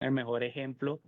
El 0.00 0.12
mejor 0.12 0.44
ejemplo. 0.44 1.00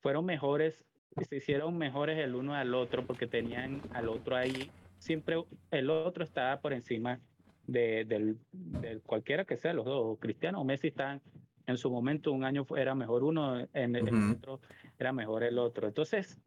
Fueron 0.00 0.24
mejores 0.24 0.86
se 1.24 1.36
hicieron 1.36 1.76
mejores 1.76 2.18
el 2.18 2.34
uno 2.34 2.54
al 2.54 2.74
otro 2.74 3.06
porque 3.06 3.26
tenían 3.26 3.82
al 3.90 4.08
otro 4.08 4.36
ahí. 4.36 4.72
Siempre 4.98 5.36
el 5.70 5.90
otro 5.90 6.24
estaba 6.24 6.60
por 6.60 6.72
encima 6.72 7.20
de, 7.66 8.04
del, 8.04 8.38
del 8.52 9.02
cualquiera 9.02 9.44
que 9.44 9.56
sea, 9.56 9.72
los 9.72 9.84
dos. 9.84 10.18
Cristiano 10.20 10.60
o 10.60 10.64
Messi 10.64 10.88
están 10.88 11.22
en 11.66 11.76
su 11.76 11.90
momento, 11.90 12.32
un 12.32 12.44
año 12.44 12.66
era 12.76 12.94
mejor 12.94 13.24
uno, 13.24 13.60
en 13.72 13.96
el 13.96 14.14
Ujú. 14.14 14.36
otro 14.36 14.60
era 14.98 15.12
mejor 15.12 15.44
el 15.44 15.58
otro. 15.58 15.86
Entonces, 15.86 16.40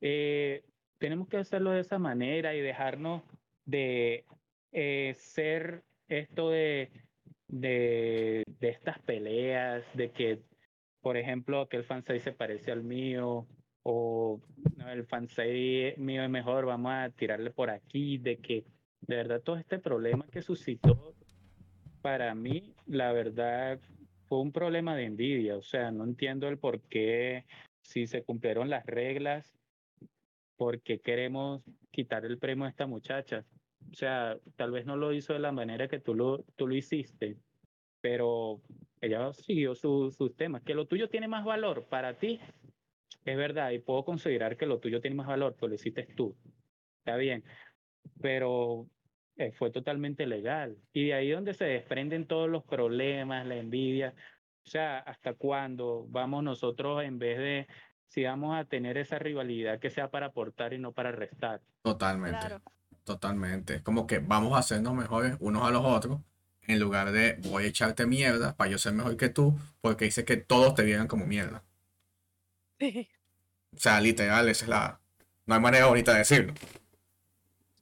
eh, 0.00 0.64
tenemos 0.98 1.28
que 1.28 1.36
hacerlo 1.36 1.70
de 1.70 1.80
esa 1.80 1.98
manera 1.98 2.54
y 2.54 2.60
dejarnos 2.60 3.22
de 3.64 4.24
eh, 4.72 5.14
ser 5.16 5.84
esto 6.08 6.50
de, 6.50 6.90
de, 7.48 8.42
de 8.46 8.68
estas 8.68 8.98
peleas, 9.00 9.84
de 9.94 10.10
que, 10.10 10.40
por 11.00 11.16
ejemplo, 11.16 11.60
aquel 11.60 11.84
fansite 11.84 12.20
se 12.20 12.32
parece 12.32 12.72
al 12.72 12.82
mío, 12.82 13.46
o 13.82 14.40
no, 14.76 14.90
el 14.90 15.06
fansite 15.06 15.94
mío 15.98 16.22
es 16.22 16.30
mejor, 16.30 16.66
vamos 16.66 16.92
a 16.92 17.10
tirarle 17.10 17.50
por 17.50 17.70
aquí, 17.70 18.18
de 18.18 18.38
que 18.38 18.64
de 19.00 19.16
verdad 19.16 19.40
todo 19.40 19.56
este 19.56 19.78
problema 19.78 20.26
que 20.30 20.42
suscitó, 20.42 21.14
para 22.02 22.34
mí, 22.34 22.74
la 22.86 23.12
verdad, 23.12 23.80
fue 24.26 24.40
un 24.40 24.52
problema 24.52 24.94
de 24.94 25.04
envidia, 25.04 25.56
o 25.56 25.62
sea, 25.62 25.90
no 25.90 26.04
entiendo 26.04 26.48
el 26.48 26.58
por 26.58 26.80
qué, 26.82 27.44
si 27.82 28.06
se 28.06 28.22
cumplieron 28.22 28.68
las 28.68 28.84
reglas, 28.86 29.58
por 30.56 30.80
qué 30.82 31.00
queremos 31.00 31.62
quitar 31.90 32.24
el 32.24 32.38
premio 32.38 32.66
a 32.66 32.68
esta 32.68 32.86
muchacha. 32.86 33.44
O 33.90 33.94
sea, 33.94 34.38
tal 34.56 34.70
vez 34.70 34.84
no 34.86 34.96
lo 34.96 35.12
hizo 35.12 35.32
de 35.32 35.38
la 35.38 35.52
manera 35.52 35.88
que 35.88 35.98
tú 36.00 36.14
lo, 36.14 36.42
tú 36.56 36.66
lo 36.66 36.74
hiciste, 36.74 37.38
pero 38.00 38.60
ella 39.00 39.32
siguió 39.32 39.74
su- 39.74 40.10
sus 40.10 40.36
temas. 40.36 40.62
Que 40.62 40.74
lo 40.74 40.86
tuyo 40.86 41.08
tiene 41.08 41.28
más 41.28 41.44
valor 41.44 41.86
para 41.88 42.18
ti, 42.18 42.40
es 43.24 43.36
verdad, 43.36 43.70
y 43.70 43.78
puedo 43.78 44.04
considerar 44.04 44.56
que 44.56 44.66
lo 44.66 44.78
tuyo 44.78 45.00
tiene 45.00 45.16
más 45.16 45.26
valor, 45.26 45.54
pues 45.58 45.70
lo 45.70 45.74
hiciste 45.76 46.04
tú. 46.16 46.36
Está 46.98 47.16
bien, 47.16 47.44
pero 48.20 48.88
eh, 49.36 49.52
fue 49.52 49.70
totalmente 49.70 50.26
legal. 50.26 50.76
Y 50.92 51.06
de 51.06 51.14
ahí 51.14 51.30
donde 51.30 51.54
se 51.54 51.64
desprenden 51.64 52.26
todos 52.26 52.48
los 52.48 52.64
problemas, 52.64 53.46
la 53.46 53.56
envidia. 53.56 54.14
O 54.66 54.70
sea, 54.70 54.98
¿hasta 54.98 55.34
cuándo 55.34 56.06
vamos 56.08 56.44
nosotros 56.44 57.02
en 57.04 57.18
vez 57.18 57.38
de, 57.38 57.66
si 58.06 58.24
vamos 58.24 58.56
a 58.56 58.64
tener 58.64 58.98
esa 58.98 59.18
rivalidad 59.18 59.78
que 59.78 59.88
sea 59.90 60.10
para 60.10 60.26
aportar 60.26 60.74
y 60.74 60.78
no 60.78 60.92
para 60.92 61.10
restar? 61.12 61.62
Totalmente. 61.82 62.38
Claro. 62.38 62.62
Totalmente. 63.08 63.76
Es 63.76 63.80
como 63.80 64.06
que 64.06 64.18
vamos 64.18 64.54
a 64.54 64.58
hacernos 64.58 64.92
mejores 64.94 65.34
unos 65.40 65.66
a 65.66 65.70
los 65.70 65.82
otros 65.82 66.20
en 66.60 66.78
lugar 66.78 67.10
de 67.10 67.38
voy 67.44 67.64
a 67.64 67.66
echarte 67.68 68.04
mierda 68.04 68.54
para 68.54 68.70
yo 68.70 68.76
ser 68.76 68.92
mejor 68.92 69.16
que 69.16 69.30
tú 69.30 69.58
porque 69.80 70.04
hice 70.04 70.26
que 70.26 70.36
todos 70.36 70.74
te 70.74 70.82
vieran 70.82 71.08
como 71.08 71.24
mierda. 71.24 71.64
Sí. 72.78 73.08
O 73.74 73.78
sea, 73.78 73.98
literal, 74.02 74.46
esa 74.50 74.66
es 74.66 74.68
la... 74.68 75.00
No 75.46 75.54
hay 75.54 75.60
manera 75.62 75.86
bonita 75.86 76.12
de 76.12 76.18
decirlo. 76.18 76.52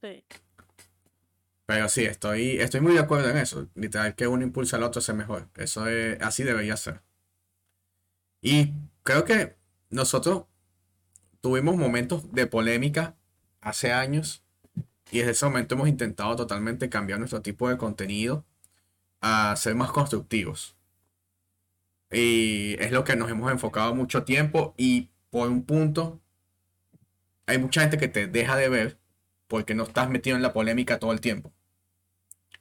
Sí. 0.01 0.23
Pero 1.67 1.89
sí, 1.89 2.05
estoy, 2.05 2.61
estoy 2.61 2.81
muy 2.81 2.93
de 2.93 3.01
acuerdo 3.01 3.29
en 3.29 3.39
eso. 3.39 3.67
Literal, 3.75 4.15
que 4.15 4.29
uno 4.29 4.45
impulsa 4.45 4.77
al 4.77 4.85
otro 4.85 5.01
a 5.01 5.03
ser 5.03 5.17
mejor. 5.17 5.49
Eso 5.57 5.89
es, 5.89 6.23
así 6.23 6.45
debería 6.45 6.77
ser. 6.77 7.03
Y 8.41 8.75
creo 9.03 9.25
que 9.25 9.57
nosotros 9.91 10.45
tuvimos 11.41 11.77
momentos 11.77 12.33
de 12.33 12.47
polémica 12.47 13.17
hace 13.61 13.93
años 13.93 14.46
y 15.11 15.19
desde 15.19 15.33
ese 15.33 15.47
momento 15.47 15.75
hemos 15.75 15.89
intentado 15.89 16.37
totalmente 16.37 16.89
cambiar 16.89 17.19
nuestro 17.19 17.43
tipo 17.43 17.69
de 17.69 17.77
contenido 17.77 18.45
a 19.21 19.55
ser 19.57 19.75
más 19.75 19.93
constructivos. 19.93 20.77
Y 22.11 22.77
es 22.81 22.93
lo 22.93 23.05
que 23.05 23.17
nos 23.17 23.31
hemos 23.31 23.51
enfocado 23.51 23.95
mucho 23.95 24.25
tiempo 24.25 24.75
y 24.77 25.11
por 25.31 25.49
un 25.49 25.65
punto 25.65 26.21
hay 27.47 27.59
mucha 27.59 27.81
gente 27.81 27.99
que 27.99 28.09
te 28.09 28.27
deja 28.27 28.57
de 28.57 28.69
ver 28.69 28.99
porque 29.49 29.75
no 29.75 29.85
estás 29.85 30.11
metido 30.11 30.37
en 30.37 30.43
la 30.43 30.53
polémica 30.53 30.99
todo 30.99 31.13
el 31.13 31.21
tiempo. 31.21 31.53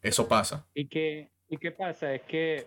Eso 0.02 0.28
pasa. 0.28 0.68
¿Y 0.74 0.88
qué, 0.88 1.32
¿Y 1.50 1.58
qué 1.58 1.72
pasa? 1.72 2.14
Es 2.14 2.22
que 2.24 2.66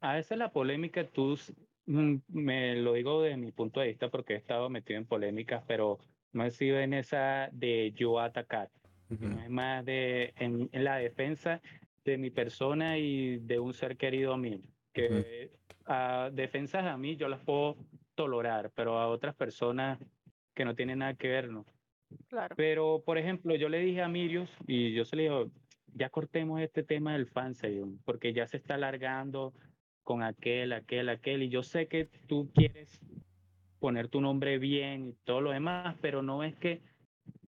a 0.00 0.14
veces 0.14 0.36
la 0.36 0.52
polémica 0.52 1.06
tú 1.06 1.38
mm, 1.86 2.16
me 2.28 2.76
lo 2.76 2.92
digo 2.94 3.22
desde 3.22 3.36
mi 3.38 3.52
punto 3.52 3.80
de 3.80 3.88
vista 3.88 4.10
porque 4.10 4.34
he 4.34 4.36
estado 4.36 4.68
metido 4.68 4.98
en 4.98 5.06
polémicas, 5.06 5.64
pero 5.66 5.98
no 6.32 6.44
he 6.44 6.50
sido 6.50 6.78
en 6.78 6.94
esa 6.94 7.48
de 7.52 7.92
yo 7.94 8.20
atacar, 8.20 8.70
Ujú. 9.12 9.26
es 9.40 9.50
más 9.50 9.84
de 9.84 10.32
en, 10.36 10.68
en 10.72 10.84
la 10.84 10.96
defensa 10.96 11.60
de 12.04 12.18
mi 12.18 12.30
persona 12.30 12.98
y 12.98 13.38
de 13.38 13.58
un 13.58 13.74
ser 13.74 13.96
querido 13.96 14.36
mío, 14.36 14.60
que 14.92 15.50
a 15.84 16.30
defensas 16.32 16.84
a 16.84 16.96
mí 16.96 17.16
yo 17.16 17.28
las 17.28 17.40
puedo 17.40 17.76
tolerar, 18.14 18.70
pero 18.74 18.98
a 18.98 19.08
otras 19.08 19.34
personas 19.34 19.98
que 20.54 20.64
no 20.64 20.74
tienen 20.74 20.98
nada 20.98 21.14
que 21.14 21.28
ver, 21.28 21.48
no. 21.48 21.64
Claro. 22.28 22.54
Pero, 22.56 23.02
por 23.04 23.18
ejemplo, 23.18 23.54
yo 23.54 23.68
le 23.68 23.78
dije 23.78 24.02
a 24.02 24.08
Mirius 24.08 24.50
y 24.66 24.92
yo 24.92 25.04
se 25.04 25.16
le 25.16 25.22
digo, 25.24 25.50
ya 25.94 26.10
cortemos 26.10 26.60
este 26.60 26.82
tema 26.82 27.12
del 27.12 27.26
fansayum, 27.26 27.98
porque 28.04 28.32
ya 28.32 28.46
se 28.46 28.56
está 28.56 28.74
alargando 28.74 29.52
con 30.02 30.22
aquel, 30.22 30.72
aquel, 30.72 31.08
aquel, 31.08 31.42
y 31.44 31.48
yo 31.48 31.62
sé 31.62 31.86
que 31.86 32.06
tú 32.26 32.50
quieres 32.54 33.00
poner 33.78 34.08
tu 34.08 34.20
nombre 34.20 34.58
bien 34.58 35.08
y 35.08 35.12
todo 35.24 35.40
lo 35.40 35.50
demás, 35.50 35.96
pero 36.00 36.22
no 36.22 36.42
es 36.44 36.56
que 36.56 36.82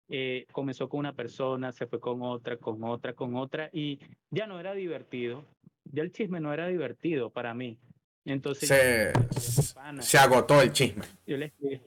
eh, 0.08 0.46
comenzó 0.52 0.88
con 0.88 1.00
una 1.00 1.12
persona, 1.14 1.72
se 1.72 1.86
fue 1.86 2.00
con 2.00 2.22
otra, 2.22 2.56
con 2.56 2.82
otra, 2.84 3.12
con 3.14 3.36
otra, 3.36 3.70
y 3.72 3.98
ya 4.30 4.46
no 4.46 4.60
era 4.60 4.74
divertido, 4.74 5.44
ya 5.84 6.02
el 6.02 6.12
chisme 6.12 6.40
no 6.40 6.52
era 6.52 6.68
divertido 6.68 7.30
para 7.30 7.54
mí. 7.54 7.78
Entonces, 8.24 8.68
Se, 8.68 9.12
se 10.00 10.18
agotó 10.18 10.60
el 10.62 10.72
chisme. 10.72 11.04
yo 11.26 11.36
le 11.36 11.46
escribí, 11.46 11.80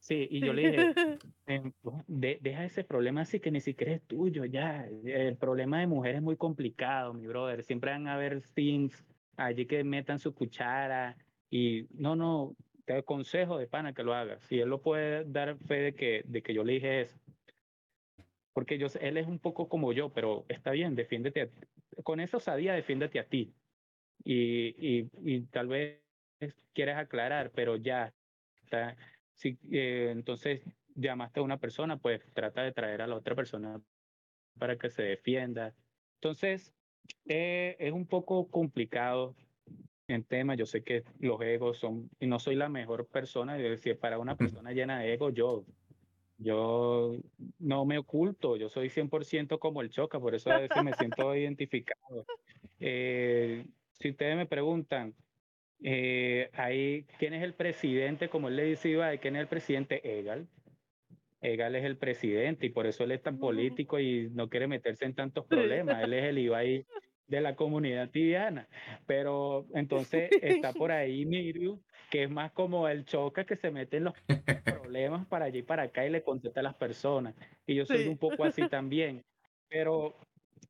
sí, 0.00 0.26
y 0.30 0.40
yo 0.40 0.52
le 0.52 0.70
dije, 0.70 0.92
eh, 1.46 1.62
de- 2.08 2.38
deja 2.40 2.64
ese 2.64 2.82
problema 2.84 3.20
así 3.22 3.38
que 3.40 3.50
ni 3.52 3.60
siquiera 3.60 3.92
es 3.94 4.02
tuyo, 4.02 4.44
ya. 4.44 4.86
El 5.04 5.36
problema 5.36 5.78
de 5.80 5.86
mujer 5.86 6.16
es 6.16 6.22
muy 6.22 6.36
complicado, 6.36 7.14
mi 7.14 7.26
brother. 7.26 7.62
Siempre 7.62 7.92
van 7.92 8.08
a 8.08 8.14
haber 8.14 8.42
things 8.54 9.04
allí 9.36 9.66
que 9.66 9.84
metan 9.84 10.18
su 10.18 10.34
cuchara 10.34 11.16
y 11.50 11.86
no, 11.94 12.16
no, 12.16 12.56
te 12.84 12.94
aconsejo 12.94 13.58
de 13.58 13.66
pana 13.68 13.92
que 13.92 14.02
lo 14.02 14.12
hagas. 14.14 14.42
Si 14.44 14.58
él 14.58 14.68
lo 14.68 14.80
puede 14.80 15.24
dar 15.24 15.56
fe 15.66 15.74
de 15.76 15.94
que, 15.94 16.22
de 16.24 16.42
que 16.42 16.52
yo 16.54 16.64
le 16.64 16.74
dije 16.74 17.02
eso. 17.02 17.16
Porque 18.56 18.78
yo, 18.78 18.86
él 19.02 19.18
es 19.18 19.26
un 19.26 19.38
poco 19.38 19.68
como 19.68 19.92
yo, 19.92 20.08
pero 20.08 20.46
está 20.48 20.70
bien, 20.70 20.94
defiéndete. 20.94 21.42
a- 21.42 22.02
con 22.02 22.20
esa 22.20 22.38
osadía, 22.38 22.72
defiéndete 22.72 23.18
a 23.20 23.26
ti. 23.28 23.52
Y, 24.24 24.68
y, 25.02 25.10
y 25.22 25.42
tal 25.42 25.68
vez 25.68 26.00
quieres 26.72 26.96
aclarar, 26.96 27.50
pero 27.50 27.76
ya 27.76 28.14
está. 28.64 28.96
Si, 29.34 29.58
eh, 29.70 30.08
entonces 30.10 30.62
llamaste 30.94 31.40
a 31.40 31.42
una 31.42 31.58
persona, 31.58 31.98
pues 31.98 32.22
trata 32.32 32.62
de 32.62 32.72
traer 32.72 33.02
a 33.02 33.06
la 33.06 33.16
otra 33.16 33.34
persona 33.34 33.78
para 34.58 34.78
que 34.78 34.88
se 34.88 35.02
defienda. 35.02 35.74
Entonces, 36.14 36.72
eh, 37.26 37.76
es 37.78 37.92
un 37.92 38.06
poco 38.06 38.48
complicado 38.50 39.34
en 40.08 40.24
tema. 40.24 40.54
Yo 40.54 40.64
sé 40.64 40.82
que 40.82 41.04
los 41.20 41.38
egos 41.42 41.76
son, 41.76 42.08
y 42.18 42.26
no 42.26 42.38
soy 42.38 42.54
la 42.54 42.70
mejor 42.70 43.06
persona, 43.06 43.58
es 43.58 43.62
decir, 43.68 43.98
para 43.98 44.18
una 44.18 44.34
persona 44.34 44.72
llena 44.72 45.00
de 45.00 45.12
ego, 45.12 45.28
yo, 45.28 45.66
yo 46.38 47.16
no 47.58 47.84
me 47.84 47.98
oculto, 47.98 48.56
yo 48.56 48.68
soy 48.68 48.88
100% 48.88 49.58
como 49.58 49.80
el 49.80 49.90
Choca, 49.90 50.20
por 50.20 50.34
eso 50.34 50.50
a 50.50 50.58
veces 50.58 50.82
me 50.82 50.92
siento 50.94 51.34
identificado. 51.34 52.26
Eh, 52.80 53.64
si 53.92 54.10
ustedes 54.10 54.36
me 54.36 54.46
preguntan, 54.46 55.14
eh, 55.82 56.50
ahí, 56.52 57.06
¿quién 57.18 57.34
es 57.34 57.42
el 57.42 57.54
presidente? 57.54 58.28
Como 58.28 58.48
él 58.48 58.56
le 58.56 58.64
dice 58.64 58.88
Ibai, 58.90 59.18
¿quién 59.18 59.36
es 59.36 59.42
el 59.42 59.48
presidente? 59.48 60.18
Egal. 60.18 60.48
Egal 61.40 61.76
es 61.76 61.84
el 61.84 61.96
presidente 61.96 62.66
y 62.66 62.70
por 62.70 62.86
eso 62.86 63.04
él 63.04 63.12
es 63.12 63.22
tan 63.22 63.38
político 63.38 64.00
y 64.00 64.30
no 64.30 64.48
quiere 64.48 64.66
meterse 64.66 65.04
en 65.04 65.14
tantos 65.14 65.46
problemas. 65.46 66.02
Él 66.02 66.12
es 66.14 66.24
el 66.24 66.38
Ibai 66.38 66.86
de 67.26 67.40
la 67.40 67.56
comunidad 67.56 68.10
tibiana. 68.10 68.68
Pero 69.06 69.66
entonces 69.74 70.30
está 70.42 70.72
por 70.72 70.92
ahí 70.92 71.24
Miriu, 71.26 71.82
que 72.16 72.22
es 72.22 72.30
más 72.30 72.50
como 72.52 72.88
el 72.88 73.04
choca 73.04 73.44
que 73.44 73.56
se 73.56 73.70
mete 73.70 73.98
en 73.98 74.04
los 74.04 74.14
problemas 74.64 75.26
para 75.26 75.44
allí 75.44 75.58
y 75.58 75.62
para 75.62 75.82
acá 75.82 76.06
y 76.06 76.10
le 76.10 76.22
contesta 76.22 76.60
a 76.60 76.62
las 76.62 76.74
personas. 76.74 77.34
Y 77.66 77.74
yo 77.74 77.84
soy 77.84 78.04
Sí. 78.04 78.08
un 78.08 78.16
poco 78.16 78.42
así 78.44 78.66
también. 78.70 79.22
Pero 79.68 80.16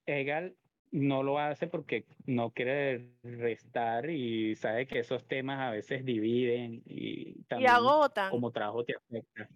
Egal 0.07 0.57
no 0.91 1.23
lo 1.23 1.39
hace 1.39 1.69
porque 1.69 2.05
no 2.27 2.51
quiere 2.51 3.13
restar 3.23 4.11
y 4.11 4.57
sabe 4.57 4.89
que 4.89 4.99
esos 4.99 5.25
temas 5.29 5.61
a 5.61 5.71
veces 5.71 6.05
dividen 6.05 6.83
y 6.85 7.39
Y 7.39 7.43
también 7.45 7.71
agotan. 7.71 8.31
como 8.33 8.51
trabajo 8.51 8.85
te 8.85 8.97
afecta. 8.97 9.49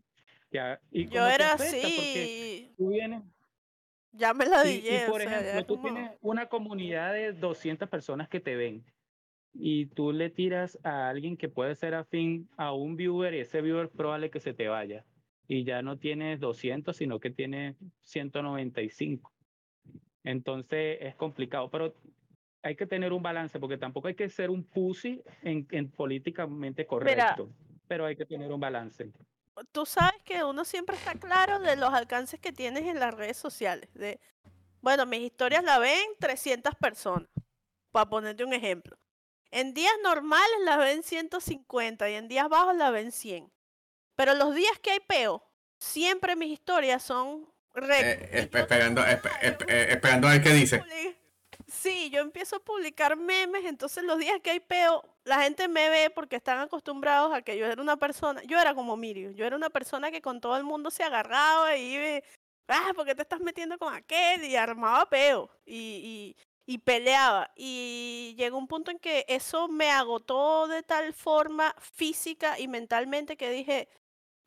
Ya, 0.53 0.81
y 0.93 1.09
Yo 1.09 1.27
era 1.29 1.55
así, 1.55 2.73
tú 2.77 2.91
vienes 2.91 3.23
ya 4.12 4.33
me 4.33 4.47
la 4.47 4.65
y, 4.65 4.71
y, 4.71 4.81
dije, 4.81 5.07
o 5.09 5.11
por 5.11 5.23
sea, 5.23 5.31
ya 5.31 5.41
ejemplo, 5.41 5.67
tú 5.67 5.81
como- 5.83 5.93
tienes 5.93 6.12
una 6.21 6.47
comunidad 6.47 7.15
de 7.15 7.33
200 7.33 7.89
personas 7.89 8.29
que 8.29 8.39
te 8.39 8.55
ven 8.55 8.85
y 9.53 9.87
tú 9.87 10.13
le 10.13 10.31
tiras 10.31 10.79
a 10.85 11.09
alguien 11.09 11.37
que 11.37 11.49
puede 11.49 11.75
ser 11.75 11.95
afín 11.95 12.49
a 12.57 12.73
un 12.73 12.97
viewer 12.97 13.35
y 13.35 13.41
ese 13.41 13.61
viewer 13.61 13.89
probable 13.89 14.31
que 14.31 14.41
se 14.41 14.55
te 14.55 14.69
vaya 14.69 15.05
y 15.51 15.65
ya 15.65 15.83
no 15.83 15.99
tienes 15.99 16.39
200, 16.39 16.97
sino 16.97 17.19
que 17.19 17.31
tienes 17.31 17.77
195. 18.05 19.33
Entonces 20.23 20.99
es 21.01 21.17
complicado, 21.17 21.69
pero 21.69 21.93
hay 22.63 22.77
que 22.77 22.87
tener 22.87 23.13
un 23.13 23.21
balance 23.21 23.59
porque 23.59 23.77
tampoco 23.77 24.07
hay 24.07 24.15
que 24.15 24.29
ser 24.29 24.49
un 24.49 24.63
pussy 24.63 25.21
en, 25.43 25.67
en 25.73 25.91
políticamente 25.91 26.87
correcto, 26.87 27.51
pero 27.89 28.07
hay 28.07 28.15
que 28.15 28.27
tener 28.27 28.53
un 28.53 28.61
balance. 28.61 29.11
tú 29.73 29.85
sabes 29.85 30.23
que 30.23 30.45
uno 30.45 30.65
siempre 30.65 30.95
está 30.95 31.15
claro 31.15 31.59
de 31.59 31.75
los 31.75 31.93
alcances 31.93 32.39
que 32.39 32.53
tienes 32.53 32.85
en 32.85 33.01
las 33.01 33.13
redes 33.13 33.37
sociales. 33.37 33.93
De, 33.95 34.21
bueno, 34.81 35.05
mis 35.05 35.21
historias 35.21 35.65
la 35.65 35.81
ven 35.81 36.11
300 36.21 36.77
personas, 36.77 37.29
para 37.91 38.09
ponerte 38.09 38.45
un 38.45 38.53
ejemplo. 38.53 38.97
En 39.51 39.75
días 39.75 39.93
normales 40.03 40.59
la 40.65 40.77
ven 40.77 41.03
150 41.03 42.09
y 42.11 42.15
en 42.15 42.29
días 42.29 42.49
bajos 42.49 42.77
la 42.77 42.91
ven 42.91 43.11
100. 43.13 43.51
Pero 44.17 44.35
los 44.35 44.55
días 44.55 44.79
que 44.81 44.93
hay 44.93 45.01
peo, 45.01 45.43
siempre 45.79 46.37
mis 46.37 46.53
historias 46.53 47.03
son. 47.03 47.49
Eh, 47.75 48.49
esp- 48.51 48.59
esperando, 48.61 49.03
digo, 49.03 49.13
esp- 49.19 49.31
"Ay, 49.41 49.49
esp- 49.51 49.65
eh, 49.69 49.87
esperando 49.93 50.29
a 50.29 50.33
ver 50.33 50.43
qué 50.43 50.51
dice. 50.51 50.83
Sí, 51.67 52.11
yo 52.11 52.21
empiezo 52.21 52.57
a 52.57 52.61
publicar 52.61 53.17
memes, 53.17 53.65
entonces 53.65 54.03
los 54.03 54.19
días 54.19 54.41
que 54.43 54.51
hay 54.51 54.61
peo, 54.61 55.05
la 55.25 55.41
gente 55.43 55.69
me 55.69 55.89
ve 55.89 56.11
porque 56.11 56.35
están 56.37 56.59
acostumbrados 56.59 57.33
a 57.33 57.43
que 57.43 57.57
yo 57.57 57.65
era 57.67 57.81
una 57.81 57.97
persona, 57.97 58.43
yo 58.45 58.59
era 58.61 58.75
como 58.75 58.97
Miriam, 58.97 59.35
yo 59.35 59.45
era 59.47 59.55
una 59.57 59.71
persona 59.71 60.11
que 60.11 60.21
con 60.21 60.41
todo 60.41 60.57
el 60.57 60.65
mundo 60.65 60.91
se 60.91 61.05
agarraba 61.05 61.77
y 61.77 61.95
iba, 61.95 62.27
ah, 62.69 62.91
¿por 62.95 63.07
qué 63.07 63.15
te 63.15 63.23
estás 63.23 63.41
metiendo 63.41 63.79
con 63.79 63.95
aquel? 63.95 64.43
Y 64.45 64.57
armaba 64.57 65.09
peo 65.09 65.49
y, 65.65 65.77
y, 66.37 66.37
y 66.71 66.79
peleaba. 66.79 67.51
Y 67.57 68.37
llegó 68.39 68.57
un 68.57 68.69
punto 68.69 68.93
en 68.93 69.01
que 69.01 69.25
eso 69.27 69.67
me 69.67 69.91
agotó 69.91 70.69
de 70.69 70.85
tal 70.85 71.13
forma 71.15 71.75
física 71.81 72.61
y 72.61 72.69
mentalmente 72.69 73.37
que 73.37 73.51
dije, 73.51 73.89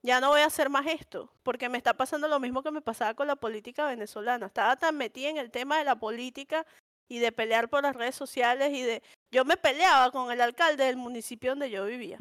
ya 0.03 0.21
no 0.21 0.29
voy 0.29 0.39
a 0.39 0.45
hacer 0.45 0.69
más 0.69 0.87
esto, 0.87 1.33
porque 1.43 1.67
me 1.67 1.77
está 1.77 1.95
pasando 1.95 2.29
lo 2.29 2.39
mismo 2.39 2.63
que 2.63 2.71
me 2.71 2.79
pasaba 2.79 3.13
con 3.13 3.27
la 3.27 3.35
política 3.35 3.87
venezolana. 3.87 4.45
Estaba 4.45 4.77
tan 4.77 4.95
metida 4.95 5.27
en 5.27 5.37
el 5.37 5.51
tema 5.51 5.77
de 5.79 5.83
la 5.83 5.97
política 5.97 6.65
y 7.09 7.19
de 7.19 7.33
pelear 7.33 7.67
por 7.69 7.83
las 7.83 7.93
redes 7.93 8.15
sociales 8.15 8.71
y 8.71 8.83
de... 8.83 9.03
Yo 9.29 9.43
me 9.43 9.57
peleaba 9.57 10.09
con 10.09 10.31
el 10.31 10.39
alcalde 10.39 10.85
del 10.85 10.95
municipio 10.95 11.51
donde 11.51 11.69
yo 11.71 11.85
vivía. 11.85 12.15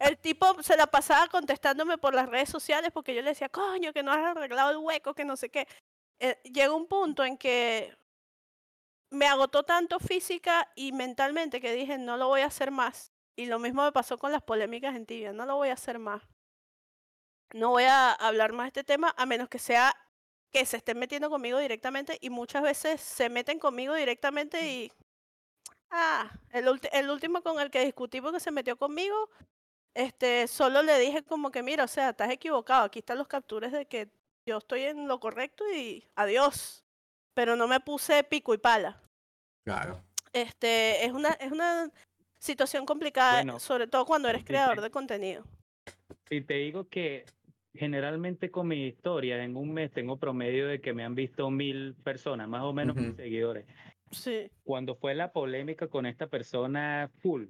el, 0.00 0.18
tipo 0.18 0.60
se 0.64 0.76
la 0.76 0.88
pasaba 0.88 1.28
contestándome 1.28 1.96
por 1.96 2.12
las 2.12 2.28
redes 2.28 2.48
sociales 2.48 2.90
porque 2.92 3.14
yo 3.14 3.22
le 3.22 3.30
decía, 3.30 3.48
coño, 3.48 3.92
que 3.92 4.02
no 4.02 4.10
has 4.10 4.36
arreglado 4.36 4.72
el 4.72 4.78
hueco, 4.78 5.14
que 5.14 5.24
no 5.24 5.36
sé 5.36 5.48
qué. 5.48 5.68
Eh, 6.18 6.68
un 6.68 6.88
punto 6.88 7.24
en 7.24 7.36
que 7.36 7.94
me 9.10 9.26
agotó 9.26 9.62
tanto 9.62 9.98
física 10.00 10.70
y 10.74 10.92
mentalmente 10.92 11.60
que 11.60 11.72
dije, 11.72 11.98
no 11.98 12.16
lo 12.16 12.28
voy 12.28 12.42
a 12.42 12.46
hacer 12.46 12.70
más. 12.70 13.12
Y 13.36 13.46
lo 13.46 13.58
mismo 13.58 13.84
me 13.84 13.92
pasó 13.92 14.18
con 14.18 14.32
las 14.32 14.42
polémicas 14.42 14.96
en 14.96 15.06
tibia, 15.06 15.32
no 15.32 15.46
lo 15.46 15.56
voy 15.56 15.68
a 15.68 15.74
hacer 15.74 15.98
más. 15.98 16.22
No 17.52 17.70
voy 17.70 17.84
a 17.84 18.12
hablar 18.12 18.52
más 18.52 18.64
de 18.64 18.68
este 18.80 18.84
tema 18.84 19.14
a 19.16 19.26
menos 19.26 19.48
que 19.48 19.58
sea 19.58 19.94
que 20.52 20.64
se 20.64 20.78
estén 20.78 20.98
metiendo 20.98 21.28
conmigo 21.28 21.58
directamente 21.58 22.18
y 22.20 22.30
muchas 22.30 22.62
veces 22.62 23.00
se 23.00 23.28
meten 23.28 23.58
conmigo 23.58 23.94
directamente 23.94 24.66
y... 24.68 24.92
Ah, 25.90 26.30
el, 26.50 26.66
ulti- 26.66 26.88
el 26.92 27.10
último 27.10 27.42
con 27.42 27.60
el 27.60 27.70
que 27.70 27.84
discutí 27.84 28.20
porque 28.20 28.40
se 28.40 28.50
metió 28.50 28.76
conmigo, 28.76 29.30
este, 29.94 30.48
solo 30.48 30.82
le 30.82 30.98
dije 30.98 31.22
como 31.24 31.50
que 31.50 31.62
mira, 31.62 31.84
o 31.84 31.88
sea, 31.88 32.10
estás 32.10 32.30
equivocado, 32.30 32.84
aquí 32.84 33.00
están 33.00 33.18
los 33.18 33.28
capturas 33.28 33.70
de 33.72 33.86
que 33.86 34.10
yo 34.46 34.58
estoy 34.58 34.82
en 34.84 35.08
lo 35.08 35.20
correcto 35.20 35.64
y 35.72 36.08
adiós. 36.16 36.85
Pero 37.36 37.54
no 37.54 37.68
me 37.68 37.80
puse 37.80 38.24
pico 38.24 38.54
y 38.54 38.58
pala. 38.58 38.98
Claro. 39.62 40.00
Este, 40.32 41.04
es 41.04 41.12
una, 41.12 41.32
es 41.32 41.52
una 41.52 41.90
situación 42.38 42.86
complicada, 42.86 43.34
Bueno, 43.42 43.60
sobre 43.60 43.86
todo 43.86 44.06
cuando 44.06 44.28
eres 44.30 44.42
creador 44.42 44.80
de 44.80 44.90
contenido. 44.90 45.44
Si 46.30 46.40
te 46.40 46.54
digo 46.54 46.88
que 46.88 47.26
generalmente 47.74 48.50
con 48.50 48.68
mi 48.68 48.86
historia 48.86 49.44
en 49.44 49.54
un 49.54 49.74
mes 49.74 49.92
tengo 49.92 50.16
promedio 50.16 50.66
de 50.66 50.80
que 50.80 50.94
me 50.94 51.04
han 51.04 51.14
visto 51.14 51.50
mil 51.50 51.94
personas, 52.02 52.48
más 52.48 52.62
o 52.62 52.72
menos 52.72 52.96
mil 52.96 53.08
Ujú. 53.10 53.16
seguidores. 53.16 53.66
Sí. 54.12 54.50
Cuando 54.64 54.94
fue 54.96 55.14
la 55.14 55.30
polémica 55.30 55.88
con 55.88 56.06
esta 56.06 56.28
persona 56.28 57.10
full, 57.20 57.44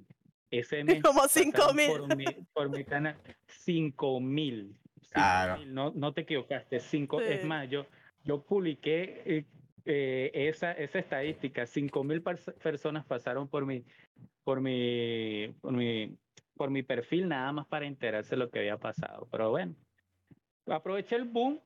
ese 0.51 0.83
mes 0.83 1.01
Como 1.01 1.21
pasaron 1.21 1.53
5.000. 1.53 1.87
por 1.87 2.15
mi, 2.17 2.25
por 2.53 2.69
mi 2.69 2.83
canal 2.83 3.15
cinco 3.47 4.19
mil. 4.19 4.75
Claro. 5.11 5.63
No, 5.65 5.93
no 5.95 6.13
te 6.13 6.21
equivocaste, 6.21 6.81
cinco. 6.81 7.21
Es 7.21 7.39
Sí. 7.41 7.47
más, 7.47 7.69
yo, 7.69 7.85
yo 8.25 8.41
publiqué 8.41 9.45
eh, 9.89 10.31
esa, 10.33 10.73
esa 10.73 10.99
estadística, 10.99 11.63
5.000 11.63 12.53
personas 12.59 13.05
pasaron 13.05 13.47
por 13.47 13.65
mi, 13.65 13.85
por 14.43 14.59
mi, 14.59 15.55
por 15.61 15.71
mi, 15.71 16.17
por 16.55 16.69
mi 16.69 16.83
perfil 16.83 17.29
nada 17.29 17.53
más 17.53 17.67
para 17.67 17.85
enterarse 17.85 18.31
de 18.31 18.37
lo 18.37 18.49
que 18.49 18.59
había 18.59 18.77
pasado. 18.77 19.27
Pero 19.31 19.49
bueno, 19.49 19.75
aproveché 20.67 21.15
el 21.15 21.23
boom, 21.23 21.61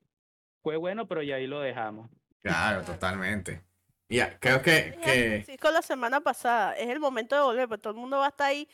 fue 0.63 0.77
bueno, 0.77 1.07
pero 1.07 1.23
ya 1.23 1.35
ahí 1.35 1.47
lo 1.47 1.61
dejamos. 1.61 2.11
Claro, 2.43 2.83
totalmente. 2.83 3.63
Ya, 4.07 4.37
creo 4.39 4.61
que... 4.61 4.99
que... 5.03 5.43
Sí, 5.45 5.57
con 5.57 5.73
la 5.73 5.81
semana 5.81 6.21
pasada, 6.21 6.73
es 6.73 6.89
el 6.89 6.99
momento 6.99 7.35
de 7.35 7.41
volver, 7.41 7.67
pero 7.67 7.81
todo 7.81 7.93
el 7.93 7.99
mundo 7.99 8.19
va 8.19 8.27
a 8.27 8.29
estar 8.29 8.47
ahí 8.47 8.69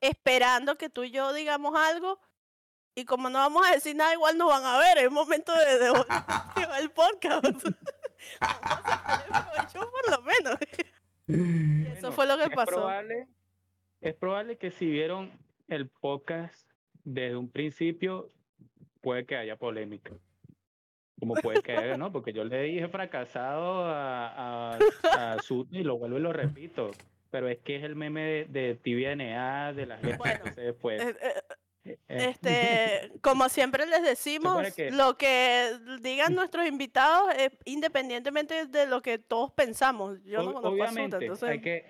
esperando 0.00 0.76
que 0.76 0.90
tú 0.90 1.02
y 1.02 1.10
yo 1.10 1.32
digamos 1.32 1.74
algo 1.76 2.20
y 2.94 3.04
como 3.04 3.30
no 3.30 3.38
vamos 3.38 3.66
a 3.66 3.72
decir 3.72 3.96
nada, 3.96 4.12
igual 4.12 4.36
nos 4.36 4.48
van 4.48 4.64
a 4.64 4.78
ver. 4.78 4.98
Es 4.98 5.04
el 5.04 5.10
momento 5.10 5.52
de, 5.54 5.78
de, 5.78 5.92
el 6.78 6.90
podcast. 6.94 7.66
Yo 9.74 9.90
por 9.90 10.10
lo 10.10 10.22
menos. 10.22 10.58
eso 11.96 12.12
fue 12.12 12.26
lo 12.26 12.36
que 12.36 12.44
es 12.44 12.50
pasó. 12.50 12.72
Probable, 12.72 13.26
es 14.00 14.14
probable 14.14 14.56
que 14.56 14.70
si 14.70 14.86
vieron 14.86 15.30
el 15.68 15.88
podcast 15.88 16.68
desde 17.04 17.36
un 17.36 17.50
principio, 17.50 18.30
puede 19.00 19.26
que 19.26 19.36
haya 19.36 19.56
polémica. 19.56 20.12
Como 21.18 21.34
puede 21.34 21.62
que 21.62 21.76
haya, 21.76 21.96
¿no? 21.96 22.10
Porque 22.10 22.32
yo 22.32 22.42
le 22.44 22.62
dije 22.62 22.88
fracasado 22.88 23.84
a, 23.84 24.72
a, 24.72 24.78
a 25.04 25.36
y 25.70 25.84
lo 25.84 25.96
vuelvo 25.96 26.18
y 26.18 26.20
lo 26.20 26.32
repito. 26.32 26.90
Pero 27.30 27.48
es 27.48 27.58
que 27.60 27.76
es 27.76 27.84
el 27.84 27.96
meme 27.96 28.22
de, 28.22 28.44
de 28.46 28.74
TVNA, 28.74 29.72
de 29.72 29.86
la 29.86 29.98
gente 29.98 30.16
bueno, 30.16 30.44
que 30.44 30.50
se 30.50 30.60
después. 30.60 31.00
Eh, 31.00 31.10
eh, 31.10 31.32
eh, 31.38 31.42
este, 32.08 33.12
como 33.20 33.48
siempre 33.48 33.86
les 33.86 34.02
decimos, 34.02 34.62
lo 34.92 35.16
que 35.16 35.72
digan 36.00 36.34
nuestros 36.34 36.66
invitados, 36.66 37.34
es 37.36 37.52
independientemente 37.64 38.66
de 38.66 38.86
lo 38.86 39.02
que 39.02 39.18
todos 39.18 39.52
pensamos. 39.52 40.22
Yo 40.24 40.42
no 40.42 40.58
Obviamente, 40.60 41.16
entonces... 41.16 41.48
hay 41.48 41.60
que, 41.60 41.84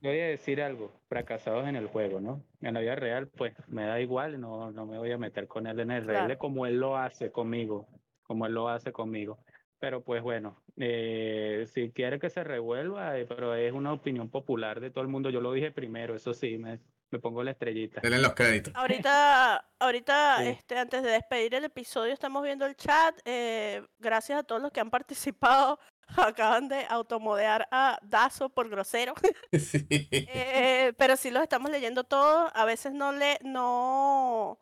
voy 0.00 0.20
a 0.20 0.26
decir 0.26 0.62
algo, 0.62 0.92
fracasados 1.08 1.66
en 1.68 1.76
el 1.76 1.86
juego, 1.86 2.20
¿no? 2.20 2.42
En 2.60 2.74
la 2.74 2.80
vida 2.80 2.94
real, 2.94 3.28
pues 3.28 3.54
me 3.68 3.84
da 3.84 4.00
igual, 4.00 4.40
no, 4.40 4.70
no 4.70 4.86
me 4.86 4.98
voy 4.98 5.12
a 5.12 5.18
meter 5.18 5.48
con 5.48 5.66
él 5.66 5.80
en 5.80 5.90
el 5.90 6.06
real 6.06 6.38
como 6.38 6.66
él 6.66 6.78
lo 6.78 6.96
hace 6.96 7.30
conmigo, 7.30 7.88
como 8.22 8.46
él 8.46 8.54
lo 8.54 8.68
hace 8.68 8.92
conmigo. 8.92 9.38
Pero 9.78 10.04
pues 10.04 10.22
bueno, 10.22 10.62
eh, 10.76 11.64
si 11.66 11.90
quiere 11.90 12.20
que 12.20 12.30
se 12.30 12.44
revuelva, 12.44 13.18
eh, 13.18 13.26
pero 13.26 13.56
es 13.56 13.72
una 13.72 13.92
opinión 13.92 14.30
popular 14.30 14.78
de 14.80 14.90
todo 14.90 15.02
el 15.02 15.10
mundo. 15.10 15.28
Yo 15.28 15.40
lo 15.40 15.52
dije 15.52 15.72
primero, 15.72 16.14
eso 16.14 16.32
sí, 16.32 16.56
me, 16.56 16.78
me 17.12 17.18
pongo 17.18 17.42
la 17.42 17.52
estrellita. 17.52 18.00
Denle 18.00 18.18
los 18.18 18.34
créditos. 18.34 18.74
Ahorita, 18.74 19.64
ahorita 19.78 20.44
este, 20.44 20.78
antes 20.78 21.02
de 21.02 21.10
despedir 21.10 21.54
el 21.54 21.64
episodio, 21.64 22.12
estamos 22.12 22.42
viendo 22.42 22.66
el 22.66 22.74
chat. 22.76 23.14
Eh, 23.24 23.86
gracias 23.98 24.40
a 24.40 24.42
todos 24.42 24.62
los 24.62 24.72
que 24.72 24.80
han 24.80 24.90
participado. 24.90 25.78
Acaban 26.16 26.68
de 26.68 26.86
automodear 26.88 27.68
a 27.70 27.98
Dazo 28.02 28.48
por 28.48 28.68
grosero. 28.68 29.14
Sí. 29.52 29.86
Eh, 29.90 30.92
pero 30.96 31.16
sí 31.16 31.30
los 31.30 31.42
estamos 31.42 31.70
leyendo 31.70 32.04
todos. 32.04 32.50
A 32.54 32.64
veces 32.64 32.92
no 32.92 33.12
le, 33.12 33.38
no, 33.42 34.58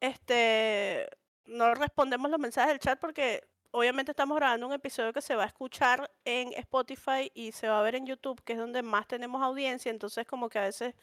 este, 0.00 1.08
no 1.46 1.74
respondemos 1.74 2.30
los 2.30 2.40
mensajes 2.40 2.70
del 2.70 2.78
chat 2.78 2.98
porque 3.00 3.42
obviamente 3.74 4.12
estamos 4.12 4.36
grabando 4.36 4.68
un 4.68 4.72
episodio 4.72 5.12
que 5.12 5.20
se 5.20 5.34
va 5.34 5.42
a 5.42 5.48
escuchar 5.48 6.08
en 6.24 6.52
Spotify 6.52 7.30
y 7.34 7.50
se 7.50 7.68
va 7.68 7.80
a 7.80 7.82
ver 7.82 7.96
en 7.96 8.06
YouTube, 8.06 8.40
que 8.44 8.52
es 8.52 8.58
donde 8.58 8.82
más 8.82 9.08
tenemos 9.08 9.42
audiencia. 9.42 9.90
Entonces, 9.90 10.26
como 10.26 10.48
que 10.48 10.60
a 10.60 10.62
veces 10.62 10.94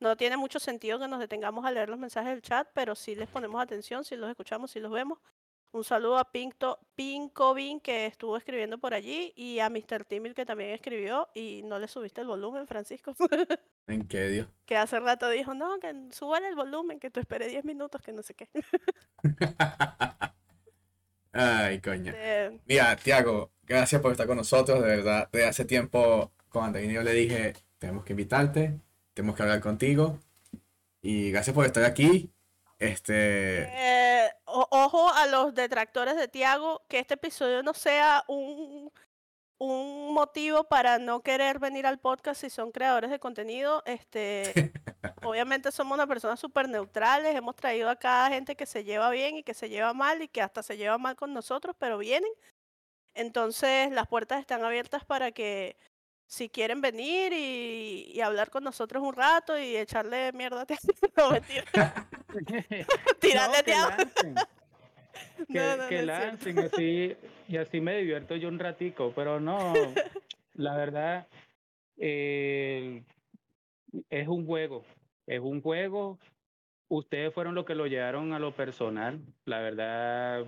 no 0.00 0.16
tiene 0.16 0.36
mucho 0.36 0.58
sentido 0.58 0.98
que 0.98 1.08
nos 1.08 1.20
detengamos 1.20 1.64
a 1.64 1.70
leer 1.70 1.88
los 1.88 1.98
mensajes 1.98 2.30
del 2.30 2.42
chat, 2.42 2.68
pero 2.74 2.94
sí 2.94 3.14
les 3.14 3.28
ponemos 3.28 3.62
atención, 3.62 4.04
si 4.04 4.16
los 4.16 4.28
escuchamos, 4.30 4.70
si 4.70 4.80
los 4.80 4.92
vemos. 4.92 5.18
Un 5.74 5.82
saludo 5.82 6.18
a 6.18 6.30
Pinto, 6.30 6.78
Pincovin 6.94 7.80
que 7.80 8.06
estuvo 8.06 8.36
escribiendo 8.36 8.78
por 8.78 8.94
allí 8.94 9.32
y 9.34 9.58
a 9.58 9.68
Mr. 9.68 10.04
Timil 10.04 10.32
que 10.32 10.46
también 10.46 10.70
escribió 10.70 11.28
y 11.34 11.62
no 11.64 11.80
le 11.80 11.88
subiste 11.88 12.20
el 12.20 12.28
volumen, 12.28 12.68
Francisco. 12.68 13.12
¿En 13.88 14.06
qué 14.06 14.28
Dios? 14.28 14.48
Que 14.66 14.76
hace 14.76 15.00
rato 15.00 15.28
dijo, 15.28 15.52
no, 15.52 15.80
que 15.80 15.92
suban 16.12 16.44
el 16.44 16.54
volumen, 16.54 17.00
que 17.00 17.10
tú 17.10 17.18
esperes 17.18 17.50
10 17.50 17.64
minutos, 17.64 18.00
que 18.02 18.12
no 18.12 18.22
sé 18.22 18.34
qué. 18.34 18.48
Ay, 21.32 21.80
coña. 21.80 22.12
Este 22.12 22.60
Mira, 22.66 22.94
Tiago, 22.94 23.50
gracias 23.64 24.00
por 24.00 24.12
estar 24.12 24.28
con 24.28 24.36
nosotros, 24.36 24.80
de 24.80 24.86
verdad. 24.86 25.28
De 25.32 25.44
hace 25.44 25.64
tiempo, 25.64 26.32
cuando 26.50 26.78
yo 26.78 27.02
le 27.02 27.12
dije, 27.12 27.54
tenemos 27.78 28.04
que 28.04 28.12
invitarte, 28.12 28.78
tenemos 29.14 29.36
que 29.36 29.42
hablar 29.42 29.60
contigo. 29.60 30.18
Y 31.00 31.30
gracias 31.30 31.54
por 31.54 31.66
estar 31.66 31.84
aquí. 31.84 32.30
Este. 32.78 33.62
Eh, 33.62 34.30
ojo 34.46 35.10
a 35.10 35.26
los 35.26 35.54
detractores 35.54 36.16
de 36.16 36.28
Tiago, 36.28 36.82
que 36.88 36.98
este 36.98 37.14
episodio 37.14 37.62
no 37.62 37.72
sea 37.72 38.24
un, 38.26 38.90
un 39.58 40.12
motivo 40.14 40.64
para 40.64 40.98
no 40.98 41.20
querer 41.20 41.58
venir 41.58 41.86
al 41.86 41.98
podcast 41.98 42.40
si 42.40 42.50
son 42.50 42.72
creadores 42.72 43.10
de 43.10 43.18
contenido. 43.20 43.82
Este, 43.86 44.52
obviamente 45.22 45.70
somos 45.72 45.94
una 45.94 46.06
persona 46.06 46.36
súper 46.36 46.68
neutrales. 46.68 47.34
Hemos 47.34 47.56
traído 47.56 47.88
acá 47.88 48.28
gente 48.28 48.56
que 48.56 48.66
se 48.66 48.84
lleva 48.84 49.10
bien 49.10 49.36
y 49.36 49.42
que 49.42 49.54
se 49.54 49.68
lleva 49.68 49.94
mal 49.94 50.22
y 50.22 50.28
que 50.28 50.42
hasta 50.42 50.62
se 50.62 50.76
lleva 50.76 50.98
mal 50.98 51.16
con 51.16 51.32
nosotros, 51.32 51.76
pero 51.78 51.98
vienen. 51.98 52.32
Entonces 53.14 53.92
las 53.92 54.08
puertas 54.08 54.40
están 54.40 54.64
abiertas 54.64 55.04
para 55.04 55.30
que 55.30 55.76
si 56.26 56.48
quieren 56.48 56.80
venir 56.80 57.32
y, 57.32 58.20
hablar 58.20 58.50
con 58.50 58.64
nosotros 58.64 59.02
un 59.02 59.14
rato 59.14 59.58
y 59.58 59.76
echarle 59.76 60.32
mierda 60.32 60.62
a 60.62 60.66
no, 61.16 61.30
mentira. 61.30 62.08
Tirarle 63.20 63.62
no, 65.48 65.88
que, 65.88 66.02
lancen 66.02 66.58
así, 66.58 67.16
y 67.48 67.56
así 67.56 67.80
me 67.80 67.98
divierto 67.98 68.36
yo 68.36 68.48
un 68.48 68.58
ratico, 68.58 69.12
pero 69.14 69.40
no, 69.40 69.72
la 70.54 70.76
verdad, 70.76 71.26
eh, 71.96 73.02
es 74.10 74.28
un 74.28 74.46
juego, 74.46 74.84
es 75.26 75.40
un 75.40 75.60
juego. 75.60 76.18
Ustedes 76.88 77.32
fueron 77.32 77.54
los 77.54 77.64
que 77.64 77.74
lo 77.74 77.86
llevaron 77.86 78.32
a 78.32 78.38
lo 78.38 78.54
personal. 78.54 79.20
La 79.46 79.60
verdad, 79.60 80.44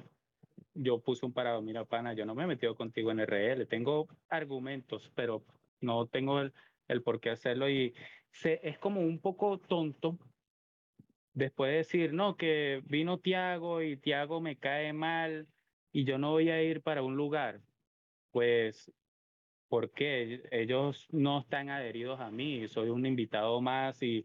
yo 0.74 0.98
puse 1.00 1.24
un 1.24 1.32
parado, 1.32 1.62
mira, 1.62 1.84
pana, 1.84 2.12
yo 2.12 2.26
no 2.26 2.34
me 2.34 2.44
he 2.44 2.46
metido 2.46 2.74
contigo 2.74 3.10
en 3.10 3.20
RL. 3.20 3.66
Tengo 3.66 4.06
argumentos, 4.28 5.10
pero 5.14 5.42
no 5.80 6.06
tengo 6.06 6.40
el, 6.40 6.52
el 6.88 7.02
por 7.02 7.20
qué 7.20 7.30
hacerlo 7.30 7.68
y 7.68 7.94
se, 8.30 8.60
es 8.62 8.78
como 8.78 9.00
un 9.00 9.18
poco 9.18 9.58
tonto 9.58 10.18
después 11.36 11.70
de 11.70 11.76
decir, 11.76 12.12
no, 12.14 12.36
que 12.36 12.82
vino 12.86 13.18
Tiago 13.18 13.82
y 13.82 13.98
Tiago 13.98 14.40
me 14.40 14.56
cae 14.56 14.92
mal 14.92 15.46
y 15.92 16.04
yo 16.04 16.18
no 16.18 16.30
voy 16.30 16.50
a 16.50 16.62
ir 16.62 16.80
para 16.80 17.02
un 17.02 17.14
lugar, 17.14 17.60
pues, 18.32 18.90
¿por 19.68 19.90
qué? 19.90 20.42
Ellos 20.50 21.06
no 21.10 21.40
están 21.40 21.68
adheridos 21.68 22.20
a 22.20 22.30
mí, 22.30 22.66
soy 22.68 22.88
un 22.88 23.04
invitado 23.04 23.60
más 23.60 24.02
y, 24.02 24.24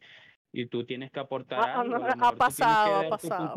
y 0.53 0.68
tú 0.68 0.86
tienes 0.86 1.11
que 1.11 1.19
aportar 1.19 1.60
ah, 1.60 1.82
algo. 1.82 1.95
Ha 2.26 2.32
pasado, 2.32 2.95
ha 2.95 3.10
pasado. 3.10 3.56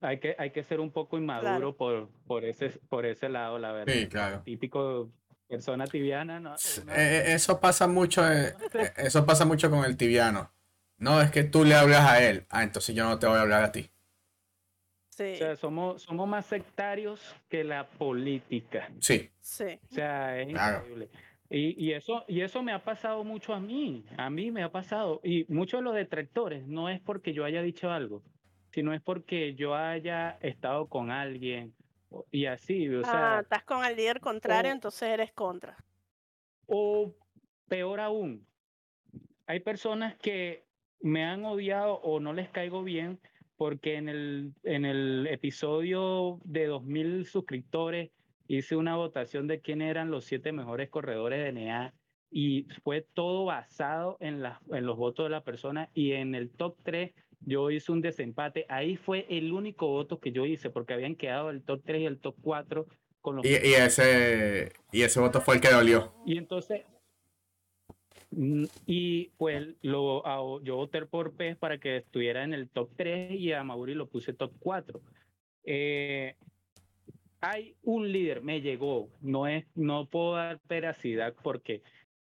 Hay 0.00 0.18
que, 0.18 0.34
hay 0.36 0.50
que 0.50 0.64
ser 0.64 0.80
un 0.80 0.90
poco 0.90 1.16
inmaduro 1.16 1.76
por, 1.76 2.08
por, 2.26 2.44
ese, 2.44 2.70
por 2.88 3.06
ese 3.06 3.28
lado, 3.28 3.60
la 3.60 3.70
verdad. 3.70 3.92
Sí, 3.92 4.08
claro. 4.08 4.42
Típico 4.42 5.12
persona 5.48 5.86
tibiana, 5.86 6.40
¿no? 6.40 6.54
Eh, 6.54 6.94
eh, 6.96 7.22
eso 7.34 7.60
pasa 7.60 7.86
mucho, 7.86 8.22
eh, 8.32 8.54
eso 8.96 9.24
pasa 9.24 9.44
mucho 9.44 9.70
con 9.70 9.84
el 9.84 9.96
tibiano. 9.96 10.50
No, 10.98 11.20
es 11.20 11.30
que 11.30 11.44
tú 11.44 11.64
le 11.64 11.74
hablas 11.74 12.08
a 12.08 12.22
él. 12.22 12.46
Ah, 12.50 12.62
entonces 12.62 12.94
yo 12.94 13.04
no 13.04 13.18
te 13.18 13.26
voy 13.26 13.36
a 13.36 13.42
hablar 13.42 13.64
a 13.64 13.72
ti. 13.72 13.90
Sí. 15.10 15.32
O 15.34 15.36
sea, 15.36 15.56
somos, 15.56 16.02
somos 16.02 16.28
más 16.28 16.46
sectarios 16.46 17.20
que 17.48 17.62
la 17.62 17.86
política. 17.86 18.90
Sí. 19.00 19.30
Sí. 19.40 19.78
O 19.90 19.94
sea, 19.94 20.40
es 20.40 20.48
increíble. 20.48 21.08
Y, 21.50 21.84
y, 21.84 21.92
eso, 21.92 22.24
y 22.26 22.40
eso 22.40 22.62
me 22.62 22.72
ha 22.72 22.82
pasado 22.82 23.22
mucho 23.22 23.54
a 23.54 23.60
mí. 23.60 24.04
A 24.16 24.30
mí 24.30 24.50
me 24.50 24.62
ha 24.62 24.72
pasado. 24.72 25.20
Y 25.22 25.44
muchos 25.52 25.80
de 25.80 25.84
los 25.84 25.94
detractores 25.94 26.66
no 26.66 26.88
es 26.88 27.00
porque 27.00 27.32
yo 27.32 27.44
haya 27.44 27.62
dicho 27.62 27.90
algo, 27.90 28.22
sino 28.72 28.92
es 28.92 29.02
porque 29.02 29.54
yo 29.54 29.76
haya 29.76 30.38
estado 30.40 30.88
con 30.88 31.10
alguien 31.10 31.74
y 32.30 32.46
así, 32.46 32.88
o 32.88 33.02
sea. 33.02 33.38
Ah, 33.38 33.40
estás 33.40 33.64
con 33.64 33.84
el 33.84 33.96
líder 33.96 34.20
contrario, 34.20 34.72
entonces 34.72 35.08
eres 35.08 35.32
contra. 35.32 35.76
O 36.66 37.14
peor 37.68 38.00
aún, 38.00 38.46
hay 39.46 39.60
personas 39.60 40.16
que 40.16 40.64
me 41.00 41.24
han 41.24 41.44
odiado 41.44 41.94
o 41.96 42.20
no 42.20 42.32
les 42.32 42.48
caigo 42.48 42.82
bien 42.82 43.20
porque 43.56 43.96
en 43.96 44.08
el, 44.08 44.52
en 44.62 44.84
el 44.84 45.26
episodio 45.26 46.40
de 46.44 46.66
2000 46.66 47.26
suscriptores 47.26 48.10
hice 48.48 48.76
una 48.76 48.96
votación 48.96 49.46
de 49.46 49.60
quién 49.60 49.82
eran 49.82 50.10
los 50.10 50.24
siete 50.24 50.52
mejores 50.52 50.90
corredores 50.90 51.44
de 51.44 51.52
NEA 51.52 51.94
y 52.30 52.66
fue 52.82 53.06
todo 53.14 53.44
basado 53.44 54.16
en, 54.20 54.42
la, 54.42 54.60
en 54.70 54.86
los 54.86 54.96
votos 54.96 55.26
de 55.26 55.30
la 55.30 55.44
persona 55.44 55.90
y 55.94 56.12
en 56.12 56.34
el 56.34 56.50
top 56.50 56.76
3 56.82 57.12
yo 57.46 57.70
hice 57.70 57.92
un 57.92 58.00
desempate. 58.00 58.66
Ahí 58.68 58.96
fue 58.96 59.26
el 59.28 59.52
único 59.52 59.86
voto 59.88 60.18
que 60.18 60.32
yo 60.32 60.46
hice, 60.46 60.70
porque 60.70 60.94
habían 60.94 61.16
quedado 61.16 61.50
el 61.50 61.62
top 61.62 61.82
3 61.84 62.02
y 62.02 62.06
el 62.06 62.18
top 62.18 62.36
4 62.42 62.86
con 63.20 63.36
los. 63.36 63.44
Y, 63.44 63.50
y 63.50 63.74
ese, 63.74 64.72
y 64.92 65.02
ese 65.02 65.20
voto 65.20 65.40
fue 65.40 65.56
el 65.56 65.60
que 65.60 65.70
dolió. 65.70 66.12
Y 66.26 66.38
entonces. 66.38 66.82
Mm, 68.30 68.64
y 68.86 69.28
pues 69.36 69.68
lo, 69.82 70.62
yo 70.62 70.76
voté 70.76 71.06
por 71.06 71.34
Pez 71.34 71.56
para 71.56 71.78
que 71.78 71.98
estuviera 71.98 72.42
en 72.42 72.52
el 72.52 72.68
top 72.68 72.90
3 72.96 73.32
y 73.32 73.52
a 73.52 73.62
Mauri 73.62 73.94
lo 73.94 74.08
puse 74.08 74.32
top 74.32 74.52
4. 74.58 75.00
Eh, 75.64 76.34
hay 77.40 77.76
un 77.82 78.10
líder, 78.10 78.42
me 78.42 78.60
llegó, 78.60 79.10
no 79.20 79.46
es, 79.46 79.66
no 79.74 80.06
puedo 80.06 80.34
dar 80.34 80.60
veracidad 80.68 81.34
porque 81.42 81.82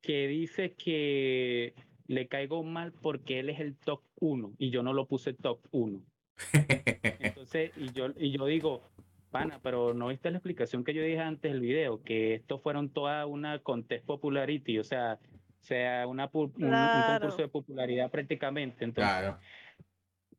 que 0.03 0.29
dice 0.29 0.75
que 0.75 1.75
le 2.09 2.27
caigo 2.27 2.65
mal 2.65 2.93
porque 2.93 3.39
él 3.39 3.51
es 3.51 3.61
el 3.61 3.77
top 3.77 4.03
uno 4.19 4.55
y 4.59 4.71
yo 4.71 4.83
no 4.83 4.93
lo 4.93 5.07
puse 5.07 5.35
top 5.35 5.61
uno. 5.71 6.03
Entonces, 7.21 7.71
y 7.77 7.93
yo, 7.93 8.09
y 8.17 8.31
yo 8.31 8.47
digo, 8.47 8.83
pana, 9.31 9.61
pero 9.63 9.95
no 9.95 10.09
viste 10.09 10.31
la 10.31 10.39
explicación 10.39 10.85
que 10.85 10.95
yo 10.95 11.03
dije 11.03 11.21
antes 11.21 11.53
del 11.53 11.61
video, 11.61 12.03
que 12.03 12.35
esto 12.35 12.59
fueron 12.59 12.89
toda 12.89 13.27
una 13.27 13.59
contest 13.61 14.05
popularity, 14.07 14.79
o 14.79 14.85
sea, 14.85 15.19
sea 15.61 16.07
una, 16.07 16.31
un, 16.33 16.51
concurso 16.51 17.37
de 17.37 17.49
popularidad 17.49 18.11
prácticamente. 18.11 18.85
Entonces, 18.85 19.13
claro. 19.13 19.39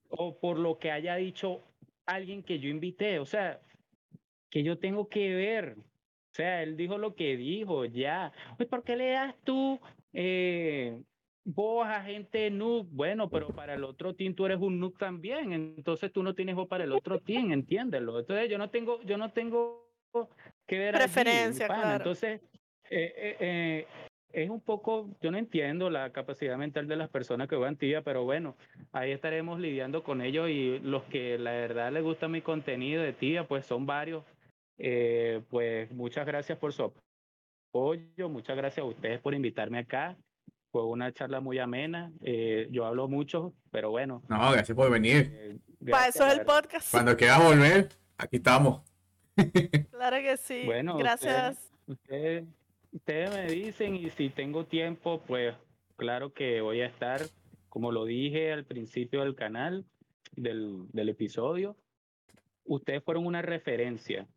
O 0.09 0.39
por 0.39 0.57
lo 0.57 0.79
que 0.79 0.91
haya 0.91 1.15
dicho 1.15 1.61
alguien 2.07 2.41
que 2.41 2.59
yo 2.59 2.69
invité, 2.69 3.19
o 3.19 3.25
sea, 3.25 3.61
que 4.49 4.63
yo 4.63 4.79
tengo 4.79 5.07
que 5.07 5.35
ver. 5.35 5.75
O 5.77 6.33
sea, 6.33 6.63
él 6.63 6.77
dijo 6.77 6.97
lo 6.97 7.15
que 7.15 7.37
dijo, 7.37 7.85
ya. 7.85 8.31
Pues, 8.57 8.67
¿por 8.67 8.83
qué 8.83 8.95
le 8.95 9.11
das 9.11 9.35
tú 9.43 9.79
eh, 10.13 10.99
vos 11.53 11.88
a 11.88 12.01
gente 12.03 12.49
noob? 12.49 12.88
Bueno, 12.91 13.30
pero 13.30 13.49
para 13.49 13.73
el 13.73 13.84
otro 13.84 14.13
team 14.13 14.34
tú 14.34 14.45
eres 14.45 14.59
un 14.59 14.80
noob 14.80 14.97
también, 14.97 15.53
entonces 15.53 16.11
tú 16.11 16.23
no 16.23 16.35
tienes 16.35 16.55
voz 16.55 16.67
para 16.67 16.84
el 16.84 16.91
otro 16.91 17.19
team, 17.19 17.51
entiéndelo. 17.51 18.19
Entonces 18.19 18.49
yo 18.49 18.57
no 18.57 18.69
tengo, 18.69 19.01
yo 19.03 19.17
no 19.17 19.31
tengo 19.31 19.88
que 20.67 20.80
ver 20.80 20.95
preferencia, 20.95 21.67
claro. 21.67 21.97
Entonces, 21.97 22.41
eh, 22.89 23.13
eh, 23.15 23.38
eh 23.39 23.88
es 24.31 24.49
un 24.49 24.61
poco, 24.61 25.09
yo 25.21 25.31
no 25.31 25.38
entiendo 25.38 25.89
la 25.89 26.11
capacidad 26.11 26.57
mental 26.57 26.88
de 26.88 26.95
las 26.95 27.09
personas 27.09 27.47
que 27.47 27.55
juegan 27.55 27.77
tibia, 27.77 28.03
pero 28.03 28.26
bueno, 28.26 28.55
ahí 28.91 29.11
estaremos 29.11 29.59
lidiando 29.59 30.03
con 30.03 30.21
ellos 30.21 30.49
y 30.49 30.80
los 30.80 31.03
que 31.05 31.38
la 31.39 31.51
verdad 31.51 31.91
les 31.91 32.03
gusta 32.03 32.27
mi 32.27 32.41
contenido 32.41 33.01
de 33.01 33.13
tibia, 33.13 33.47
pues 33.47 33.65
son 33.65 33.85
varios. 33.85 34.23
Eh, 34.77 35.41
pues 35.49 35.91
muchas 35.91 36.26
gracias 36.26 36.57
por 36.57 36.73
su 36.73 36.93
apoyo, 37.73 38.30
muchas 38.30 38.55
gracias 38.55 38.84
a 38.84 38.88
ustedes 38.88 39.19
por 39.19 39.34
invitarme 39.34 39.80
acá. 39.80 40.15
Fue 40.71 40.85
una 40.85 41.11
charla 41.11 41.39
muy 41.39 41.59
amena. 41.59 42.11
Eh, 42.21 42.67
yo 42.71 42.85
hablo 42.85 43.07
mucho, 43.07 43.53
pero 43.71 43.89
bueno. 43.89 44.21
No, 44.29 44.51
gracias 44.51 44.75
por 44.75 44.91
venir. 44.91 45.31
Eh, 45.33 45.57
Para 45.89 46.07
eso 46.07 46.27
es 46.27 46.39
el 46.39 46.45
podcast. 46.45 46.91
Cuando 46.91 47.17
quieras 47.17 47.43
volver, 47.43 47.89
aquí 48.17 48.37
estamos. 48.37 48.81
Claro 49.91 50.17
que 50.17 50.37
sí. 50.37 50.63
Bueno, 50.65 50.97
gracias. 50.97 51.71
ustedes 51.87 52.45
ustedes 52.91 53.31
me 53.31 53.47
dicen 53.47 53.95
y 53.95 54.09
si 54.09 54.29
tengo 54.29 54.65
tiempo, 54.65 55.21
pues 55.25 55.55
claro 55.95 56.33
que 56.33 56.61
voy 56.61 56.81
a 56.81 56.87
estar, 56.87 57.21
como 57.69 57.91
lo 57.91 58.05
dije 58.05 58.51
al 58.51 58.65
principio 58.65 59.21
del 59.21 59.35
canal, 59.35 59.85
del, 60.35 60.87
del 60.91 61.09
episodio, 61.09 61.75
ustedes 62.65 63.03
fueron 63.03 63.25
una 63.25 63.41
referencia. 63.41 64.27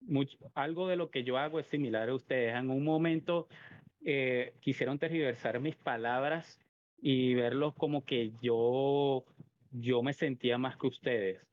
Mucho, 0.00 0.38
algo 0.54 0.88
de 0.88 0.96
lo 0.96 1.10
que 1.10 1.24
yo 1.24 1.38
hago 1.38 1.60
es 1.60 1.66
similar 1.66 2.08
a 2.08 2.14
ustedes. 2.14 2.54
En 2.54 2.70
un 2.70 2.84
momento 2.84 3.48
eh, 4.04 4.54
quisieron 4.60 4.98
tergiversar 4.98 5.60
mis 5.60 5.76
palabras 5.76 6.58
y 7.00 7.34
verlos 7.34 7.74
como 7.74 8.04
que 8.04 8.32
yo, 8.40 9.24
yo 9.70 10.02
me 10.02 10.12
sentía 10.12 10.58
más 10.58 10.76
que 10.76 10.86
ustedes. 10.86 11.46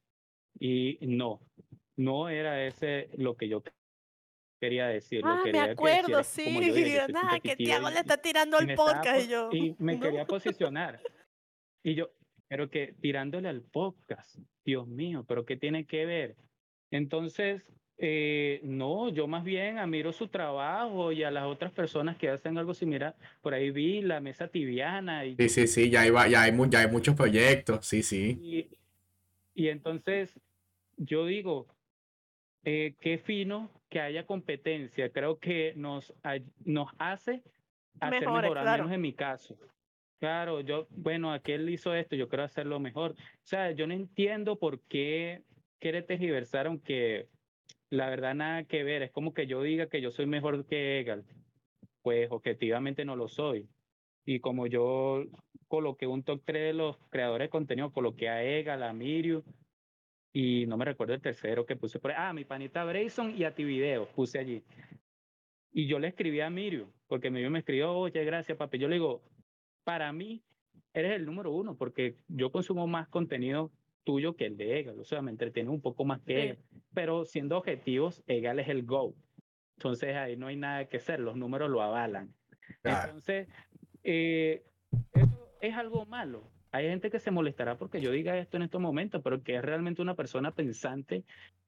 Y 0.60 0.98
no, 1.02 1.42
no 1.96 2.30
era 2.30 2.66
ese 2.66 3.10
lo 3.18 3.36
que 3.36 3.48
yo 3.48 3.64
quería 4.60 4.88
decir. 4.88 5.22
Ah, 5.24 5.44
me 5.52 5.60
acuerdo, 5.60 6.24
sí. 6.24 6.60
nada, 7.10 7.40
que 7.40 7.56
Tiago 7.56 7.90
le 7.90 8.00
está 8.00 8.18
tirando 8.18 8.58
al 8.58 8.74
podcast 8.76 9.26
y 9.26 9.28
yo. 9.30 9.50
Y 9.52 9.76
me 9.80 10.00
quería 10.00 10.26
posicionar. 10.26 11.02
Y 11.84 11.96
yo, 11.96 12.10
pero 12.48 12.70
que 12.70 12.94
tirándole 13.00 13.50
al 13.50 13.62
podcast, 13.62 14.38
Dios 14.66 14.88
mío, 14.88 15.26
pero 15.28 15.46
¿qué 15.46 15.58
tiene 15.58 15.86
que 15.86 16.06
ver? 16.06 16.36
Entonces, 16.92 17.64
eh, 18.00 18.60
no, 18.64 19.10
yo 19.10 19.28
más 19.28 19.44
bien 19.44 19.80
admiro 19.80 20.14
su 20.14 20.28
trabajo 20.28 21.12
y 21.12 21.24
a 21.24 21.32
las 21.32 21.46
otras 21.46 21.72
personas 21.72 22.16
que 22.18 22.30
hacen 22.30 22.58
algo 22.58 22.74
similar. 22.74 23.16
Por 23.42 23.54
ahí 23.54 23.72
vi 23.72 24.02
la 24.02 24.20
mesa 24.20 24.48
tibiana. 24.48 25.26
Y, 25.26 25.36
sí, 25.36 25.50
sí, 25.50 25.68
sí, 25.68 25.90
ya 25.90 26.02
hay, 26.02 26.12
ya 26.30 26.44
hay, 26.44 26.54
ya 26.70 26.80
hay 26.82 26.92
muchos 26.92 27.16
proyectos, 27.16 27.86
sí, 27.86 28.04
sí. 28.04 28.38
Y, 28.42 29.64
y 29.64 29.70
entonces, 29.70 30.40
yo 30.98 31.26
digo, 31.26 31.68
eh, 32.64 32.96
qué 33.00 33.18
fino 33.18 33.72
que 33.90 34.00
haya 34.00 34.26
competencia. 34.26 35.10
Creo 35.10 35.40
que 35.40 35.74
nos, 35.76 36.14
nos 36.66 36.90
hace 37.00 37.42
hacer 38.00 38.20
mejor, 38.20 38.58
al 38.58 38.78
menos 38.78 38.92
en 38.92 39.02
mi 39.02 39.14
caso. 39.14 39.58
Claro, 40.20 40.62
yo, 40.62 40.88
bueno, 40.92 41.32
aquel 41.32 41.70
hizo 41.70 41.94
esto, 41.94 42.16
yo 42.16 42.28
quiero 42.28 42.44
hacerlo 42.44 42.80
mejor. 42.80 43.12
O 43.12 43.16
sea, 43.48 43.72
yo 43.72 43.88
no 43.88 43.94
entiendo 43.94 44.58
por 44.58 44.82
qué 44.82 45.44
quiere 45.80 46.02
tergiversar, 46.02 46.68
aunque 46.68 47.28
la 47.90 48.10
verdad 48.10 48.36
nada 48.36 48.64
que 48.66 48.84
ver. 48.84 49.04
Es 49.04 49.12
como 49.12 49.34
que 49.34 49.48
yo 49.48 49.62
diga 49.62 49.88
que 49.88 50.02
yo 50.02 50.12
soy 50.12 50.26
mejor 50.26 50.66
que 50.66 51.00
Egal. 51.00 51.26
Pues 52.02 52.30
objetivamente 52.32 53.06
no 53.06 53.16
lo 53.16 53.28
soy. 53.28 53.68
Y 54.26 54.40
como 54.40 54.68
yo 54.68 55.24
coloqué 55.68 56.08
un 56.08 56.24
top 56.24 56.42
3 56.46 56.68
de 56.68 56.74
los 56.74 56.98
creadores 57.10 57.46
de 57.46 57.50
contenido, 57.50 57.92
coloqué 57.92 58.30
a 58.30 58.44
Egal, 58.44 58.84
a 58.84 58.94
Miriu, 58.94 59.44
y 60.34 60.68
no 60.68 60.78
me 60.78 60.86
recuerdo 60.86 61.14
el 61.14 61.22
tercero 61.22 61.66
que 61.66 61.76
puse 61.76 62.00
por. 62.00 62.12
Ah, 62.12 62.34
mi 62.34 62.46
panita 62.46 62.84
Brayson 62.86 63.36
y 63.36 63.44
a 63.44 63.56
ti 63.56 63.64
video 63.64 64.08
puse 64.10 64.38
allí. 64.38 64.64
Y 65.72 65.88
yo 65.88 66.00
le 66.00 66.10
escribí 66.10 66.42
a 66.42 66.50
Mirio, 66.50 66.92
porque 67.08 67.30
Mirio 67.30 67.50
me 67.50 67.60
escribió, 67.60 67.94
oye, 67.94 68.24
gracias, 68.24 68.58
papi. 68.58 68.78
Yo 68.78 68.88
le 68.88 68.96
digo, 68.96 69.24
para 69.84 70.12
mí, 70.14 70.44
eres 70.94 71.14
el 71.14 71.26
número 71.26 71.52
uno, 71.52 71.76
porque 71.76 72.18
yo 72.28 72.52
consumo 72.52 72.88
más 72.88 73.08
contenido 73.08 73.72
tuyo 74.08 74.38
que 74.38 74.46
el 74.46 74.56
de 74.56 74.80
Egal. 74.80 74.98
O 75.02 75.04
sea, 75.04 75.22
me 75.22 75.32
entretiene 75.32 75.70
un 75.70 75.82
poco 75.82 76.06
más 76.06 76.22
que 76.22 76.44
Egal. 76.44 76.58
Pero 76.94 77.26
siendo 77.26 77.58
objetivos, 77.58 78.24
Egal 78.26 78.58
es 78.60 78.70
el 78.70 78.86
go. 78.86 79.14
Entonces 79.76 80.16
ahí 80.16 80.38
no 80.38 80.48
hay 80.48 80.56
nada 80.56 80.86
que 80.86 80.96
hacer, 80.96 81.20
los 81.20 81.36
números 81.36 81.70
lo 81.70 81.82
avalan. 81.82 82.34
Entonces, 82.86 83.50
eh, 84.06 84.64
eso 85.14 85.50
es 85.60 85.76
algo 85.76 86.06
malo. 86.06 86.50
Hay 86.72 86.88
gente 86.88 87.12
que 87.12 87.20
se 87.20 87.32
molestará 87.32 87.78
porque 87.78 88.00
yo 88.00 88.12
diga 88.12 88.38
esto 88.38 88.56
en 88.56 88.64
estos 88.64 88.80
momentos, 88.80 89.22
pero 89.22 89.44
que 89.44 89.56
es 89.56 89.62
realmente 89.62 90.02
una 90.02 90.16
persona 90.16 90.56
pensante, 90.56 91.26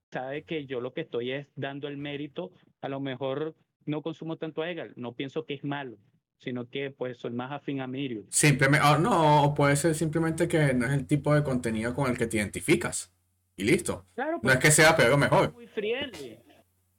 sabe 0.10 0.44
que 0.44 0.66
yo 0.66 0.80
lo 0.80 0.94
que 0.94 1.02
estoy 1.02 1.32
es 1.34 1.48
dando 1.57 1.90
el 1.90 1.98
mérito, 1.98 2.52
a 2.80 2.88
lo 2.88 3.02
mejor 3.02 3.53
no 3.86 4.02
consumo 4.02 4.38
tanto 4.38 4.61
a 4.61 4.72
Egal, 4.72 4.94
no 4.95 5.11
pienso 5.14 5.45
que 5.45 5.56
es 5.56 5.64
malo, 5.66 5.98
sino 6.40 6.68
que 6.70 6.91
pues 6.91 7.18
soy 7.18 7.32
más 7.32 7.52
afín 7.52 7.82
a 7.82 7.88
Mirio. 7.88 8.24
Simplemente, 8.30 8.86
oh, 8.88 8.98
no, 8.98 9.53
puede 9.56 9.76
ser 9.76 9.94
simplemente 9.94 10.48
que 10.48 10.74
no 10.74 10.86
es 10.86 10.94
el 10.94 11.06
tipo 11.06 11.36
de 11.36 11.44
contenido 11.44 11.94
con 11.94 12.10
el 12.10 12.18
que 12.18 12.28
te 12.28 12.38
identificas. 12.38 13.14
Y 13.56 13.64
listo. 13.64 14.06
no 14.41 14.52
es 14.52 14.57
que 14.57 14.72
sea 14.72 14.95
peor 14.95 15.11
o 15.11 15.18
mejor. 15.18 15.44
Él 15.44 15.49
es 15.49 15.53
muy 15.53 15.68
friendly. 15.68 16.40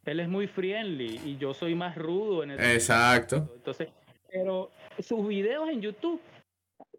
Él 0.05 0.21
es 0.21 0.29
muy 0.29 0.47
friendly 0.47 1.21
y 1.25 1.37
yo 1.39 1.55
soy 1.55 1.75
más 1.75 1.97
rudo 1.97 2.43
en 2.43 2.53
el 2.53 2.61
Exacto. 2.61 3.51
Entonces, 3.57 3.89
pero 4.31 4.71
sus 4.99 5.27
videos 5.27 5.69
en 5.71 5.81
YouTube 5.81 6.21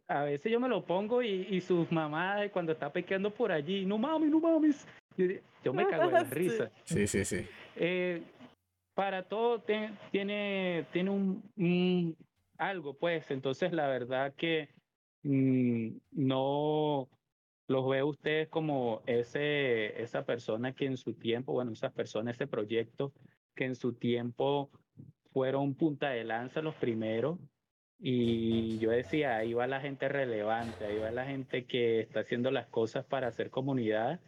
a 0.08 0.24
veces 0.24 0.52
yo 0.52 0.60
me 0.60 0.68
lo 0.68 0.84
pongo 0.84 1.24
y, 1.24 1.48
y 1.50 1.62
sus 1.62 1.90
mamás 1.92 2.50
cuando 2.52 2.74
está 2.74 2.92
pequeando 2.92 3.34
por 3.34 3.52
allí, 3.52 3.86
no 3.86 3.98
mames, 3.98 4.30
no 4.30 4.40
mames, 4.40 4.86
yo 5.64 5.74
me 5.74 5.88
cago 5.88 6.06
en 6.06 6.14
la 6.14 6.24
risa. 6.30 6.72
Sí, 6.84 7.08
sí, 7.08 7.26
sí. 7.26 7.48
Eh, 7.76 8.22
para 8.94 9.24
todo 9.24 9.62
tiene, 9.62 10.86
tiene 10.92 11.10
un, 11.10 12.16
algo, 12.62 12.94
pues, 12.94 13.32
entonces 13.32 13.74
la 13.74 13.88
verdad 13.88 14.34
que 14.36 14.70
mm, 15.24 15.98
no 16.12 17.10
los 17.68 17.90
veo 17.90 18.08
ustedes 18.08 18.50
como 18.50 19.02
ese, 19.08 20.02
esa 20.02 20.26
persona 20.26 20.74
que 20.74 20.86
en 20.86 20.98
su 20.98 21.14
tiempo, 21.14 21.54
bueno, 21.54 21.72
esas 21.72 21.92
personas, 21.92 22.36
ese 22.36 22.48
proyecto 22.48 23.14
que 23.56 23.66
en 23.66 23.76
su 23.76 23.94
tiempo 23.94 24.70
fueron 25.34 25.74
punta 25.76 26.10
de 26.10 26.24
lanza 26.24 26.62
los 26.62 26.76
primeros 26.76 27.40
y 28.00 28.78
yo 28.80 28.92
decía, 28.92 29.38
ahí 29.38 29.54
va 29.54 29.68
la 29.68 29.80
gente 29.82 30.08
relevante, 30.10 30.86
ahí 30.86 30.98
va 30.98 31.12
la 31.12 31.26
gente 31.26 31.66
que 31.66 32.02
está 32.02 32.22
haciendo 32.22 32.52
las 32.52 32.68
cosas 32.68 33.06
para 33.06 33.28
hacer 33.28 33.50
comunidad. 33.52 34.20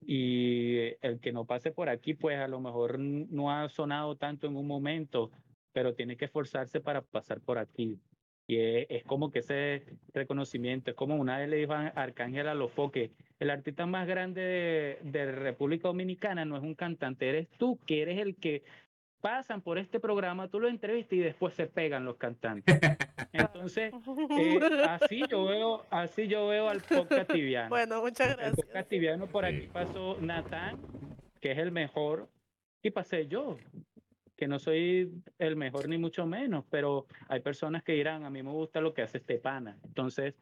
Y 0.00 0.94
el 1.02 1.18
que 1.20 1.32
no 1.32 1.44
pase 1.44 1.72
por 1.72 1.88
aquí, 1.88 2.14
pues 2.14 2.38
a 2.38 2.46
lo 2.46 2.60
mejor 2.60 2.98
no 3.00 3.50
ha 3.50 3.68
sonado 3.68 4.16
tanto 4.16 4.46
en 4.46 4.56
un 4.56 4.66
momento, 4.68 5.32
pero 5.76 5.92
tiene 5.92 6.16
que 6.16 6.24
esforzarse 6.24 6.80
para 6.80 7.02
pasar 7.02 7.42
por 7.42 7.58
aquí. 7.58 8.00
Y 8.46 8.56
es, 8.58 9.04
como 9.04 9.30
que 9.30 9.40
ese 9.40 9.82
reconocimiento, 10.14 10.90
es 10.90 10.96
como 10.96 11.16
una 11.16 11.36
vez 11.36 11.50
le 11.50 11.58
dijo 11.58 11.74
a 11.74 11.88
Arcángel 11.88 12.48
Alofoque, 12.48 13.10
el 13.40 13.50
artista 13.50 13.84
más 13.84 14.08
grande 14.08 14.40
de, 14.40 14.98
de 15.02 15.32
República 15.32 15.88
Dominicana 15.88 16.46
no 16.46 16.56
es 16.56 16.62
un 16.62 16.74
cantante, 16.74 17.28
eres 17.28 17.48
tú, 17.58 17.78
que 17.86 18.00
eres 18.00 18.20
el 18.20 18.36
que 18.36 18.62
pasan 19.20 19.60
por 19.60 19.76
este 19.76 20.00
programa, 20.00 20.48
tú 20.48 20.60
lo 20.60 20.68
entrevistas 20.68 21.12
y 21.12 21.20
después 21.20 21.52
se 21.52 21.66
pegan 21.66 22.06
los 22.06 22.16
cantantes. 22.16 22.80
Entonces, 23.34 23.92
eh, 24.30 24.60
así 24.88 25.24
yo 25.28 25.44
veo, 25.44 25.84
así 25.90 26.26
yo 26.26 26.48
veo 26.48 26.70
al 26.70 26.80
podcast 26.80 27.30
tibiano. 27.30 27.68
Bueno, 27.68 28.00
muchas 28.00 28.34
gracias. 28.34 28.58
El 28.60 28.64
podcast 28.64 28.88
tibiano 28.88 29.26
por 29.26 29.44
aquí 29.44 29.68
pasó 29.70 30.16
Natán, 30.22 30.80
que 31.38 31.52
es 31.52 31.58
el 31.58 31.70
mejor, 31.70 32.30
y 32.82 32.90
pasé 32.90 33.26
yo. 33.26 33.58
Que 34.36 34.46
no 34.46 34.58
soy 34.58 35.10
el 35.38 35.56
mejor 35.56 35.88
ni 35.88 35.98
mucho 35.98 36.26
menos, 36.26 36.64
pero 36.70 37.06
hay 37.28 37.40
personas 37.40 37.82
que 37.82 37.92
dirán, 37.92 38.24
a 38.24 38.30
mí 38.30 38.42
me 38.42 38.50
gusta 38.50 38.80
lo 38.80 38.92
que 38.92 39.02
hace 39.02 39.18
este 39.18 39.38
pana. 39.38 39.78
Entonces, 39.84 40.34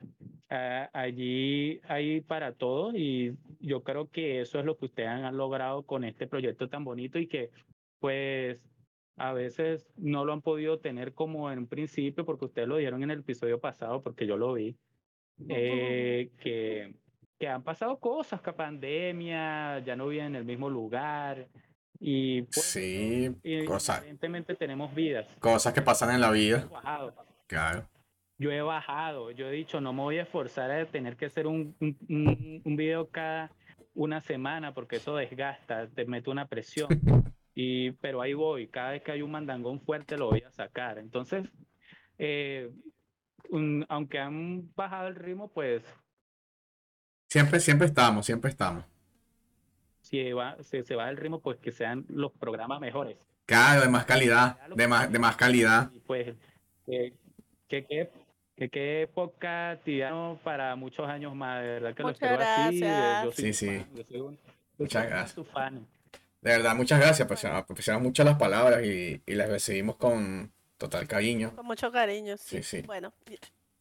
allí 0.93 1.81
hay 1.85 2.21
para 2.21 2.53
todos 2.53 2.95
y 2.95 3.37
yo 3.61 3.83
creo 3.83 4.11
que 4.11 4.41
eso 4.41 4.59
es 4.59 4.65
lo 4.65 4.77
que 4.77 4.87
ustedes 4.87 5.09
han 5.09 5.37
logrado 5.37 5.85
con 5.85 6.05
este 6.05 6.27
proyecto 6.27 6.69
tan 6.69 6.85
bonito 6.85 7.19
y 7.19 7.27
que 7.27 7.51
pues 8.01 8.61
a 9.17 9.33
veces 9.33 9.89
no 9.97 10.25
lo 10.25 10.33
han 10.33 10.43
podido 10.43 10.81
tener 10.81 11.15
como 11.15 11.51
en 11.51 11.61
un 11.61 11.67
principio 11.69 12.25
porque 12.25 12.47
ustedes 12.47 12.69
lo 12.69 12.77
dieron 12.77 13.03
en 13.03 13.13
el 13.13 13.21
episodio 13.21 13.61
pasado 13.61 14.03
porque 14.03 14.27
yo 14.27 14.37
lo 14.37 14.55
vi. 14.55 14.77
Eh, 15.49 16.31
que, 16.39 16.95
que 17.39 17.49
han 17.49 17.63
pasado 17.63 17.99
cosas, 17.99 18.41
que 18.41 18.53
pandemia, 18.53 19.81
ya 19.81 19.97
no 19.97 20.09
viven 20.09 20.27
en 20.27 20.37
el 20.37 20.45
mismo 20.45 20.69
lugar, 20.69 21.49
y 22.01 22.43
pues, 22.43 22.67
sí, 22.67 23.35
cosas. 23.67 24.01
Evidentemente 24.01 24.55
tenemos 24.55 24.95
vidas. 24.95 25.27
Cosas 25.39 25.73
que 25.73 25.83
pasan 25.83 26.15
en 26.15 26.21
la 26.21 26.31
vida. 26.31 26.67
bajado. 26.71 27.15
Claro. 27.47 27.89
Yo 28.37 28.51
he 28.51 28.61
bajado, 28.63 29.31
yo 29.31 29.49
he 29.49 29.53
dicho, 29.53 29.81
no 29.81 29.93
me 29.93 30.03
voy 30.03 30.19
a 30.19 30.23
esforzar 30.23 30.71
a 30.71 30.87
tener 30.87 31.17
que 31.17 31.27
hacer 31.27 31.47
un, 31.47 31.77
un, 31.81 32.63
un 32.65 32.77
video 32.77 33.09
cada 33.09 33.53
una 33.95 34.21
semana 34.21 34.75
porque 34.75 34.97
eso 34.97 35.15
desgasta, 35.15 35.89
te 35.89 36.05
mete 36.05 36.31
una 36.31 36.49
presión. 36.49 36.89
y, 37.55 37.93
pero 37.93 38.21
ahí 38.21 38.35
voy, 38.35 38.69
cada 38.69 38.91
vez 38.91 39.03
que 39.03 39.13
hay 39.13 39.23
un 39.23 39.31
mandangón 39.31 39.81
fuerte 39.81 40.19
lo 40.19 40.31
voy 40.31 40.43
a 40.43 40.51
sacar. 40.51 40.99
Entonces, 40.99 41.49
eh, 42.19 42.71
aunque 43.89 44.19
han 44.19 44.75
bajado 44.75 45.09
el 45.09 45.15
ritmo, 45.15 45.49
pues... 45.53 45.85
Siempre, 47.29 47.61
siempre 47.61 47.87
estamos, 47.87 48.27
siempre 48.27 48.51
estamos 48.51 48.85
si 50.15 50.33
va, 50.33 50.57
se 50.63 50.95
va 50.95 51.11
el 51.11 51.17
ritmo, 51.17 51.41
pues 51.41 51.59
que 51.59 51.73
sean 51.73 52.05
los 52.09 52.33
programas 52.33 52.81
mejores. 52.81 53.17
Claro, 53.47 53.83
de 53.83 53.89
más 53.89 54.05
calidad, 54.05 54.59
de 54.69 54.89
más, 54.89 55.11
de 55.11 55.19
más 55.19 55.37
calidad. 55.37 55.91
pues, 56.07 56.35
que, 56.87 57.15
que, 57.69 58.11
que, 58.57 58.69
que, 58.71 59.03
época 59.03 59.79
para 60.43 60.77
muchos 60.77 61.09
años 61.09 61.35
más, 61.35 61.63
de 61.63 61.69
verdad 61.69 61.95
que 61.95 62.03
lo 62.03 62.11
espero 62.11 62.39
así. 62.41 62.81
Yo 62.81 63.33
soy 63.33 63.53
sí, 63.53 63.53
sí. 63.53 63.87
muchas 64.79 65.07
gracias. 65.07 65.47
De 66.41 66.51
verdad, 66.51 66.77
muchas 66.77 67.01
gracias, 67.01 67.27
pues, 67.27 67.45
apreciamos 67.45 68.03
mucho 68.03 68.23
las 68.23 68.39
palabras 68.39 68.85
y, 68.85 69.21
y 69.27 69.35
las 69.35 69.49
recibimos 69.49 69.97
con 69.97 70.53
total 70.77 71.09
cariño. 71.09 71.55
Con 71.57 71.67
mucho 71.67 71.91
cariño, 71.91 72.37
sí. 72.37 72.63
sí, 72.63 72.81
sí. 72.81 72.87
Bueno, 72.87 73.13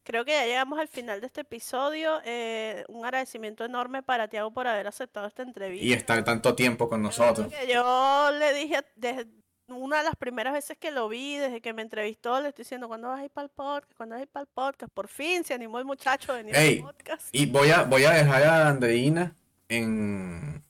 creo 0.04 0.24
que 0.24 0.32
ya 0.32 0.44
llegamos 0.44 0.78
al 0.78 0.88
final 0.88 1.20
de 1.20 1.26
este 1.26 1.40
episodio. 1.40 2.20
Eh, 2.24 2.84
un 2.88 3.04
agradecimiento 3.04 3.64
enorme 3.64 4.02
para 4.02 4.28
Tiago 4.28 4.52
por 4.52 4.68
haber 4.68 4.86
aceptado 4.86 5.26
esta 5.26 5.42
entrevista. 5.42 5.84
Y 5.84 5.92
estar 5.92 6.22
tanto 6.22 6.54
tiempo 6.54 6.88
con 6.88 7.02
nosotros. 7.02 7.52
yo 7.68 8.30
le 8.38 8.52
dije 8.54 8.84
desde 8.94 9.26
una 9.68 9.98
de 9.98 10.04
las 10.04 10.16
primeras 10.16 10.52
veces 10.52 10.76
que 10.78 10.90
lo 10.90 11.08
vi, 11.08 11.38
desde 11.38 11.60
que 11.60 11.72
me 11.72 11.82
entrevistó, 11.82 12.40
le 12.40 12.48
estoy 12.48 12.64
diciendo, 12.64 12.86
¿cuándo 12.86 13.08
vas 13.08 13.20
a 13.20 13.24
ir 13.24 13.30
para 13.30 13.46
el 13.46 13.50
podcast? 13.50 13.94
¿Cuándo 13.96 14.14
vas 14.14 14.20
a 14.20 14.22
ir 14.22 14.28
para 14.28 14.42
el 14.42 14.48
podcast? 14.52 14.92
Por 14.92 15.08
fin 15.08 15.42
se 15.44 15.54
animó 15.54 15.78
el 15.78 15.84
muchacho 15.84 16.32
a 16.32 16.36
venir 16.36 16.56
al 16.56 16.78
podcast. 16.78 17.28
Y 17.32 17.46
voy 17.46 17.70
a, 17.70 17.82
voy 17.82 18.04
a 18.04 18.10
dejar 18.10 18.42
a 18.42 18.68
Andreina 18.68 19.34
en... 19.68 20.62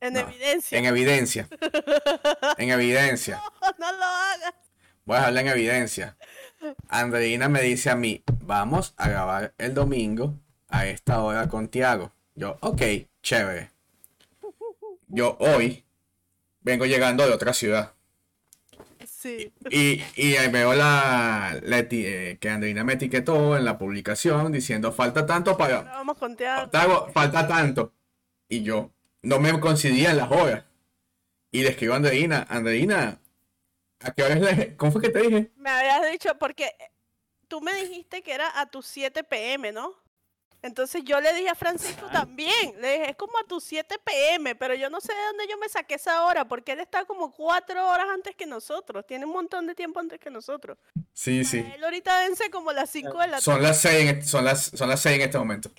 En 0.00 0.16
evidencia. 0.16 0.78
En 0.78 0.86
evidencia. 0.86 1.48
en 2.58 2.70
evidencia. 2.70 3.40
No, 3.60 3.70
no 3.78 3.92
lo 3.92 4.04
hagas. 4.04 4.54
Voy 5.04 5.16
a 5.16 5.18
dejarla 5.20 5.40
en 5.42 5.48
evidencia. 5.48 6.16
Andreina 6.88 7.48
me 7.48 7.62
dice 7.62 7.90
a 7.90 7.96
mí, 7.96 8.22
vamos 8.44 8.94
a 8.96 9.08
grabar 9.08 9.54
el 9.58 9.74
domingo 9.74 10.34
a 10.68 10.86
esta 10.86 11.22
hora 11.22 11.48
con 11.48 11.68
Tiago. 11.68 12.12
Yo, 12.34 12.56
ok, 12.60 12.82
chévere. 13.22 13.70
Yo 15.08 15.36
hoy 15.40 15.84
vengo 16.62 16.86
llegando 16.86 17.26
de 17.26 17.32
otra 17.32 17.52
ciudad. 17.52 17.92
Sí. 19.06 19.52
Y, 19.70 20.02
y 20.16 20.34
veo 20.50 20.74
la, 20.74 21.60
eh, 21.62 22.38
que 22.40 22.48
Andreina 22.48 22.82
me 22.82 22.94
etiquetó 22.94 23.56
en 23.56 23.64
la 23.64 23.78
publicación 23.78 24.50
diciendo 24.50 24.90
falta 24.90 25.26
tanto 25.26 25.56
para. 25.56 25.82
Vamos 25.82 26.18
con 26.18 26.36
Tiago. 26.36 27.08
falta 27.12 27.46
tanto. 27.46 27.92
Y 28.48 28.62
yo 28.62 28.90
no 29.22 29.38
me 29.38 29.58
coincidía 29.60 30.10
en 30.10 30.16
las 30.16 30.30
horas. 30.30 30.64
Y 31.50 31.62
le 31.62 31.68
escribo 31.68 31.92
a 31.92 31.96
Andreina, 31.96 32.46
Andreina, 32.48 33.18
¿A 34.04 34.12
qué 34.12 34.22
hora 34.22 34.34
es 34.34 34.76
¿Cómo 34.76 34.92
fue 34.92 35.02
que 35.02 35.08
te 35.08 35.20
dije? 35.20 35.50
Me 35.56 35.70
habías 35.70 36.10
dicho, 36.10 36.36
porque 36.38 36.74
tú 37.48 37.60
me 37.60 37.74
dijiste 37.74 38.22
que 38.22 38.32
era 38.32 38.60
a 38.60 38.66
tus 38.66 38.86
7 38.86 39.24
pm, 39.24 39.72
¿no? 39.72 39.94
Entonces 40.62 41.02
yo 41.04 41.20
le 41.20 41.34
dije 41.34 41.48
a 41.48 41.56
Francisco 41.56 42.06
también, 42.12 42.80
le 42.80 42.92
dije, 42.92 43.10
es 43.10 43.16
como 43.16 43.36
a 43.36 43.44
tus 43.44 43.64
7 43.64 43.96
pm, 44.04 44.54
pero 44.54 44.74
yo 44.74 44.88
no 44.90 45.00
sé 45.00 45.12
de 45.12 45.22
dónde 45.26 45.48
yo 45.50 45.58
me 45.58 45.68
saqué 45.68 45.96
esa 45.96 46.24
hora, 46.24 46.46
porque 46.46 46.72
él 46.72 46.80
está 46.80 47.04
como 47.04 47.32
4 47.32 47.88
horas 47.88 48.06
antes 48.14 48.36
que 48.36 48.46
nosotros, 48.46 49.04
tiene 49.04 49.26
un 49.26 49.32
montón 49.32 49.66
de 49.66 49.74
tiempo 49.74 49.98
antes 49.98 50.20
que 50.20 50.30
nosotros. 50.30 50.78
Sí, 51.12 51.44
sí. 51.44 51.66
Él 51.74 51.82
ahorita 51.82 52.16
vence 52.20 52.48
como 52.50 52.72
las 52.72 52.90
5 52.90 53.10
de 53.10 53.26
la 53.26 53.32
tarde. 53.32 53.42
Son 53.42 53.60
las 53.60 53.80
6 53.80 54.30
son 54.30 54.44
las, 54.44 54.62
son 54.62 54.88
las 54.88 55.00
6 55.00 55.16
en 55.16 55.22
este 55.22 55.38
momento. 55.38 55.70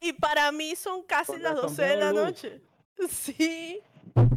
Y 0.00 0.12
para 0.12 0.52
mí 0.52 0.76
son 0.76 1.02
casi 1.02 1.36
las 1.38 1.56
12 1.56 1.82
de 1.82 1.96
la 1.96 2.12
noche. 2.12 2.60
Sí. 3.08 3.80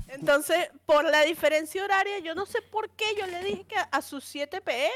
Entonces, 0.07 0.69
por 0.85 1.05
la 1.05 1.23
diferencia 1.23 1.83
horaria, 1.83 2.19
yo 2.19 2.35
no 2.35 2.45
sé 2.45 2.61
por 2.61 2.89
qué 2.91 3.05
yo 3.17 3.25
le 3.27 3.43
dije 3.43 3.65
que 3.65 3.75
a 3.91 4.01
sus 4.01 4.23
7 4.25 4.61
pm 4.61 4.91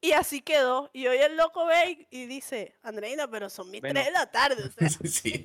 y 0.00 0.12
así 0.12 0.42
quedó. 0.42 0.90
Y 0.92 1.06
hoy 1.06 1.18
el 1.18 1.36
loco 1.36 1.66
ve 1.66 2.06
y, 2.10 2.26
dice, 2.26 2.74
Andreina, 2.82 3.28
pero 3.28 3.48
son 3.48 3.70
mis 3.70 3.80
3 3.80 3.92
de 3.92 4.10
la 4.10 4.30
tarde. 4.30 4.70
sí. 5.04 5.44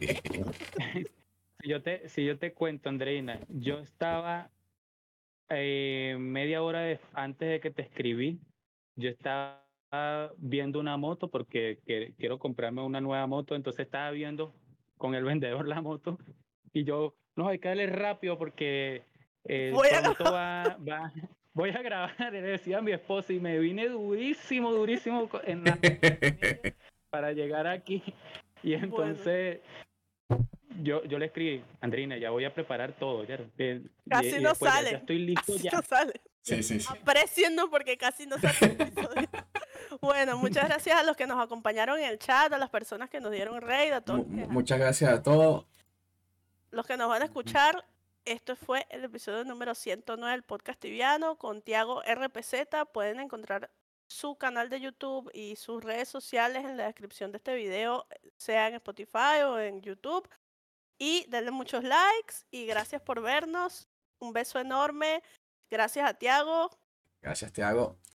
si, 1.61 1.69
yo 1.69 1.81
te, 1.81 2.09
si 2.09 2.25
yo 2.25 2.37
te 2.37 2.53
cuento, 2.53 2.89
Andreina, 2.89 3.39
yo 3.49 3.79
estaba 3.79 4.49
eh, 5.49 6.15
media 6.19 6.61
hora 6.61 6.99
antes 7.13 7.49
de 7.49 7.59
que 7.59 7.71
te 7.71 7.81
escribí, 7.81 8.39
yo 8.95 9.09
estaba 9.09 9.61
viendo 10.37 10.79
una 10.79 10.95
moto 10.97 11.29
porque 11.29 11.79
quiero 12.17 12.39
comprarme 12.39 12.81
una 12.81 13.01
nueva 13.01 13.27
moto, 13.27 13.55
entonces 13.55 13.85
estaba 13.85 14.11
viendo 14.11 14.53
con 14.97 15.15
el 15.15 15.23
vendedor 15.23 15.67
la 15.67 15.81
moto 15.81 16.17
y 16.71 16.83
yo 16.83 17.15
no, 17.35 17.47
hay 17.47 17.59
que 17.59 17.69
darle 17.69 17.87
rápido 17.87 18.37
porque 18.37 19.03
eh, 19.45 19.71
voy, 19.73 19.87
a 19.89 20.01
va, 20.23 20.77
va, 20.87 21.13
voy 21.53 21.69
a 21.69 21.81
grabar, 21.81 22.15
le 22.31 22.41
decía 22.41 22.79
a 22.79 22.81
mi 22.81 22.91
esposa, 22.91 23.33
y 23.33 23.39
me 23.39 23.57
vine 23.59 23.87
durísimo, 23.89 24.71
durísimo 24.71 25.29
en 25.43 25.63
para 27.09 27.31
llegar 27.33 27.67
aquí. 27.67 28.03
Y 28.63 28.73
entonces 28.73 29.59
yo, 30.81 31.03
yo 31.05 31.17
le 31.17 31.27
escribí, 31.27 31.63
Andrina, 31.81 32.17
ya 32.17 32.29
voy 32.29 32.45
a 32.45 32.53
preparar 32.53 32.93
todo. 32.93 33.23
Ya, 33.25 33.39
casi 34.09 34.39
no 34.39 34.55
sale. 34.55 34.91
Ya, 34.91 34.97
estoy 34.97 35.19
listo 35.19 35.53
casi 35.53 35.63
ya. 35.63 35.71
No 35.71 35.81
sale. 35.81 36.13
Sí, 36.43 36.63
sí, 36.63 36.79
sí. 36.79 36.87
Apreciando 36.89 37.69
porque 37.69 37.97
casi 37.97 38.25
no 38.25 38.37
sale. 38.37 38.77
bueno, 40.01 40.37
muchas 40.37 40.67
gracias 40.67 40.99
a 40.99 41.03
los 41.03 41.17
que 41.17 41.27
nos 41.27 41.43
acompañaron 41.43 41.99
en 41.99 42.05
el 42.05 42.19
chat, 42.19 42.51
a 42.53 42.57
las 42.57 42.69
personas 42.69 43.09
que 43.09 43.19
nos 43.19 43.31
dieron 43.31 43.61
raid, 43.61 43.91
a 43.91 44.01
todos. 44.01 44.27
Muchas 44.27 44.79
gracias 44.79 45.11
a 45.11 45.21
todos 45.21 45.65
los 46.71 46.85
que 46.85 46.97
nos 46.97 47.09
van 47.09 47.21
a 47.21 47.25
escuchar, 47.25 47.85
esto 48.25 48.55
fue 48.55 48.87
el 48.89 49.03
episodio 49.03 49.43
número 49.43 49.75
109 49.75 50.31
del 50.31 50.43
podcast 50.43 50.79
tibiano 50.79 51.37
con 51.37 51.61
Tiago 51.61 52.01
RPZ. 52.03 52.53
Pueden 52.93 53.19
encontrar 53.19 53.71
su 54.07 54.35
canal 54.35 54.69
de 54.69 54.81
YouTube 54.81 55.29
y 55.33 55.55
sus 55.55 55.83
redes 55.83 56.09
sociales 56.09 56.65
en 56.65 56.77
la 56.77 56.85
descripción 56.85 57.31
de 57.31 57.37
este 57.37 57.55
video, 57.55 58.07
sea 58.37 58.67
en 58.67 58.75
Spotify 58.75 59.41
o 59.45 59.59
en 59.59 59.81
YouTube. 59.81 60.27
Y 60.97 61.25
denle 61.29 61.51
muchos 61.51 61.83
likes 61.83 62.35
y 62.51 62.65
gracias 62.65 63.01
por 63.01 63.21
vernos. 63.21 63.87
Un 64.19 64.33
beso 64.33 64.59
enorme. 64.59 65.23
Gracias 65.69 66.07
a 66.07 66.13
Tiago. 66.13 66.69
Gracias, 67.21 67.51
Tiago. 67.51 68.01